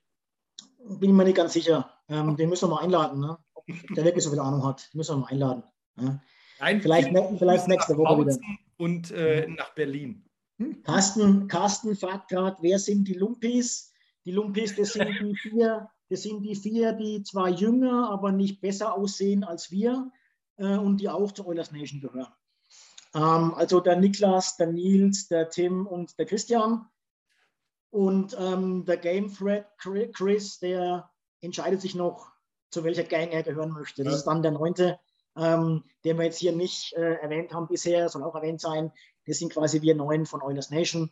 Bin 0.77 1.09
ich 1.09 1.15
mir 1.15 1.23
nicht 1.23 1.37
ganz 1.37 1.53
sicher. 1.53 1.89
Ähm, 2.09 2.35
den 2.35 2.49
müssen 2.49 2.69
wir 2.69 2.75
mal 2.75 2.83
einladen, 2.83 3.19
ne? 3.19 3.37
der 3.67 4.03
wirklich 4.03 4.23
so 4.23 4.29
viel 4.29 4.39
Ahnung 4.39 4.65
hat. 4.65 4.93
Den 4.93 4.97
müssen 4.97 5.15
wir 5.15 5.21
mal 5.21 5.27
einladen. 5.27 5.63
Ja. 5.99 6.21
Nein, 6.59 6.81
vielleicht, 6.81 7.09
vielleicht 7.37 7.67
nächste 7.67 7.97
Woche 7.97 8.21
wieder. 8.21 8.37
Und 8.77 9.11
äh, 9.11 9.47
nach 9.47 9.73
Berlin. 9.73 10.25
Hm? 10.57 10.83
Carsten, 10.83 11.47
Carsten 11.47 11.95
fragt 11.95 12.29
gerade, 12.29 12.57
wer 12.61 12.79
sind 12.79 13.07
die 13.07 13.13
Lumpis? 13.13 13.93
Die 14.25 14.31
Lumpis, 14.31 14.75
das 14.75 14.93
sind 14.93 15.07
die 15.21 15.35
vier, 15.35 15.89
das 16.09 16.23
sind 16.23 16.41
die 16.41 16.55
vier, 16.55 16.93
die 16.93 17.23
zwar 17.23 17.49
jünger, 17.49 18.09
aber 18.09 18.31
nicht 18.31 18.61
besser 18.61 18.95
aussehen 18.95 19.43
als 19.43 19.71
wir 19.71 20.11
äh, 20.57 20.77
und 20.77 20.97
die 20.97 21.09
auch 21.09 21.31
zur 21.31 21.47
Oilers 21.47 21.71
Nation 21.71 22.01
gehören. 22.01 22.33
Ähm, 23.13 23.53
also 23.53 23.79
der 23.79 23.95
Niklas, 23.97 24.57
der 24.57 24.67
Nils, 24.67 25.27
der 25.27 25.49
Tim 25.49 25.85
und 25.85 26.17
der 26.17 26.25
Christian. 26.25 26.87
Und 27.91 28.35
ähm, 28.37 28.83
der 28.85 28.97
Game 28.97 29.33
Thread 29.33 29.65
Chris, 30.13 30.59
der 30.59 31.09
entscheidet 31.39 31.81
sich 31.81 31.95
noch, 31.95 32.31
zu 32.71 32.83
welcher 32.83 33.03
Gang 33.03 33.31
er 33.31 33.43
gehören 33.43 33.71
möchte. 33.71 34.03
Das 34.03 34.13
ja. 34.13 34.17
ist 34.17 34.25
dann 34.25 34.41
der 34.41 34.51
neunte 34.51 34.99
ähm, 35.37 35.83
den 36.03 36.17
wir 36.17 36.25
jetzt 36.25 36.39
hier 36.39 36.53
nicht 36.53 36.93
äh, 36.93 37.15
erwähnt 37.15 37.53
haben 37.53 37.67
bisher, 37.67 38.09
soll 38.09 38.23
auch 38.23 38.35
erwähnt 38.35 38.61
sein. 38.61 38.91
Das 39.25 39.39
sind 39.39 39.53
quasi 39.53 39.81
wir 39.81 39.95
neuen 39.95 40.25
von 40.25 40.41
Oilers 40.41 40.69
Nation 40.69 41.11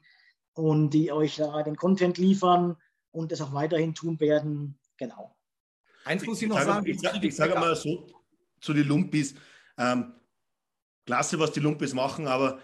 und 0.53 0.91
die 0.91 1.11
euch 1.11 1.37
da 1.37 1.63
den 1.63 1.75
Content 1.75 2.17
liefern 2.17 2.77
und 3.13 3.31
das 3.31 3.39
auch 3.39 3.53
weiterhin 3.53 3.93
tun 3.95 4.19
werden. 4.19 4.77
Genau. 4.97 5.33
Eins 6.03 6.25
muss 6.25 6.41
ich 6.41 6.49
noch 6.49 6.57
ich 6.57 6.65
sagen. 6.65 6.85
ich, 6.85 7.01
ich, 7.01 7.23
ich 7.23 7.35
sage 7.35 7.53
mal 7.55 7.75
so 7.75 8.07
zu 8.59 8.73
den 8.73 8.87
Lumpis. 8.87 9.35
Ähm, 9.77 10.13
klasse, 11.05 11.39
was 11.39 11.51
die 11.51 11.59
Lumpis 11.59 11.93
machen, 11.93 12.27
aber 12.27 12.59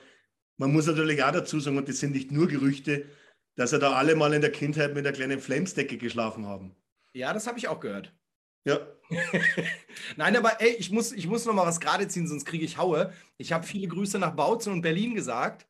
man 0.57 0.73
muss 0.73 0.87
natürlich 0.87 1.23
auch 1.23 1.31
dazu 1.31 1.59
sagen, 1.59 1.77
und 1.77 1.87
das 1.87 1.99
sind 1.99 2.11
nicht 2.11 2.31
nur 2.31 2.47
Gerüchte, 2.47 3.05
dass 3.55 3.73
er 3.73 3.79
da 3.79 3.93
alle 3.93 4.15
mal 4.15 4.33
in 4.33 4.41
der 4.41 4.51
Kindheit 4.51 4.93
mit 4.93 5.05
der 5.05 5.13
kleinen 5.13 5.39
Flamesdecke 5.39 5.97
geschlafen 5.97 6.45
haben. 6.45 6.75
Ja, 7.13 7.33
das 7.33 7.47
habe 7.47 7.57
ich 7.57 7.67
auch 7.67 7.79
gehört. 7.79 8.13
Ja. 8.65 8.79
Nein, 10.17 10.35
aber 10.35 10.61
ey, 10.61 10.75
ich 10.77 10.91
muss, 10.91 11.11
ich 11.11 11.27
muss 11.27 11.45
noch 11.45 11.53
mal 11.53 11.65
was 11.65 11.79
gerade 11.79 12.07
ziehen, 12.07 12.27
sonst 12.27 12.45
kriege 12.45 12.65
ich 12.65 12.77
Haue. 12.77 13.13
Ich 13.37 13.51
habe 13.51 13.65
viele 13.65 13.87
Grüße 13.87 14.19
nach 14.19 14.35
Bautzen 14.35 14.73
und 14.73 14.81
Berlin 14.81 15.15
gesagt. 15.15 15.67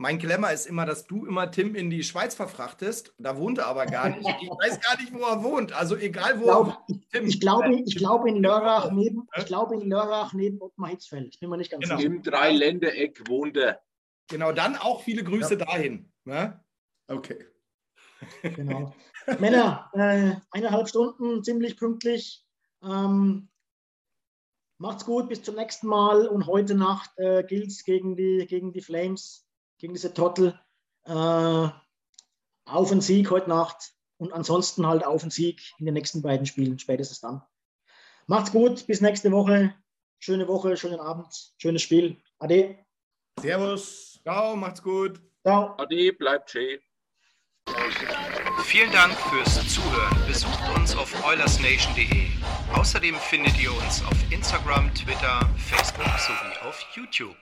Mein 0.00 0.18
Klemmer 0.18 0.50
ist 0.50 0.64
immer, 0.64 0.86
dass 0.86 1.06
du 1.06 1.26
immer 1.26 1.50
Tim 1.50 1.74
in 1.74 1.90
die 1.90 2.02
Schweiz 2.02 2.34
verfrachtest. 2.34 3.12
Da 3.18 3.36
wohnt 3.36 3.58
er 3.58 3.66
aber 3.66 3.84
gar 3.84 4.08
nicht. 4.08 4.26
Ich 4.40 4.48
weiß 4.48 4.80
gar 4.80 4.98
nicht, 4.98 5.12
wo 5.12 5.18
er 5.18 5.44
wohnt. 5.44 5.74
Also 5.74 5.94
egal, 5.94 6.40
wo 6.40 6.44
glaub, 6.44 6.68
er 6.68 6.72
wohnt. 6.88 7.10
Tim. 7.10 7.26
Ich 7.26 7.38
glaube, 7.38 7.74
ich 7.74 7.96
glaube 7.96 8.30
in 8.30 8.42
Lörrach 8.42 8.90
neben, 8.92 9.28
ich 9.36 9.44
glaube 9.44 9.74
in 9.74 9.90
Lörrach 9.90 10.32
neben 10.32 10.58
Ottmar 10.62 10.88
Hitzfeld. 10.88 11.34
Ich 11.34 11.40
bin 11.40 11.50
mir 11.50 11.58
nicht 11.58 11.70
ganz 11.70 11.84
genau. 11.84 11.98
sicher. 11.98 12.08
Im 12.08 12.22
Dreiländereck 12.22 13.28
wohnt 13.28 13.58
er. 13.58 13.82
Genau, 14.30 14.52
dann 14.52 14.76
auch 14.76 15.02
viele 15.02 15.22
Grüße 15.22 15.58
ja. 15.58 15.66
dahin. 15.66 16.10
Ne? 16.24 16.58
Okay. 17.06 17.44
Genau. 18.40 18.94
Männer, 19.38 19.90
äh, 19.92 20.32
eineinhalb 20.50 20.88
Stunden, 20.88 21.44
ziemlich 21.44 21.76
pünktlich. 21.76 22.42
Ähm, 22.82 23.50
macht's 24.78 25.04
gut, 25.04 25.28
bis 25.28 25.42
zum 25.42 25.56
nächsten 25.56 25.88
Mal. 25.88 26.26
Und 26.26 26.46
heute 26.46 26.74
Nacht 26.74 27.10
äh, 27.18 27.44
gilt 27.44 27.68
es 27.68 27.84
gegen 27.84 28.16
die, 28.16 28.46
gegen 28.48 28.72
die 28.72 28.80
Flames, 28.80 29.46
gegen 29.80 29.94
diese 29.94 30.14
Trottel. 30.14 30.58
Äh, 31.04 31.68
auf 32.66 32.88
den 32.88 33.00
Sieg 33.00 33.30
heute 33.30 33.48
Nacht 33.48 33.92
und 34.18 34.32
ansonsten 34.32 34.86
halt 34.86 35.04
auf 35.04 35.22
den 35.22 35.30
Sieg 35.30 35.60
in 35.78 35.86
den 35.86 35.94
nächsten 35.94 36.22
beiden 36.22 36.46
Spielen, 36.46 36.78
spätestens 36.78 37.20
dann. 37.20 37.42
Macht's 38.26 38.52
gut, 38.52 38.86
bis 38.86 39.00
nächste 39.00 39.32
Woche. 39.32 39.74
Schöne 40.18 40.46
Woche, 40.46 40.76
schönen 40.76 41.00
Abend, 41.00 41.54
schönes 41.56 41.82
Spiel. 41.82 42.22
Ade. 42.38 42.78
Servus. 43.40 44.20
Ciao, 44.22 44.54
macht's 44.54 44.82
gut. 44.82 45.20
Ciao. 45.42 45.74
Ade, 45.78 46.12
bleibt 46.12 46.50
schön. 46.50 46.78
Vielen 48.64 48.92
Dank 48.92 49.14
fürs 49.14 49.66
Zuhören. 49.68 50.26
Besucht 50.26 50.60
uns 50.76 50.94
auf 50.94 51.12
oilersnation.de. 51.26 52.28
Außerdem 52.74 53.14
findet 53.16 53.60
ihr 53.60 53.72
uns 53.72 54.04
auf 54.04 54.16
Instagram, 54.30 54.92
Twitter, 54.94 55.48
Facebook 55.56 56.06
sowie 56.18 56.68
auf 56.68 56.80
YouTube. 56.94 57.36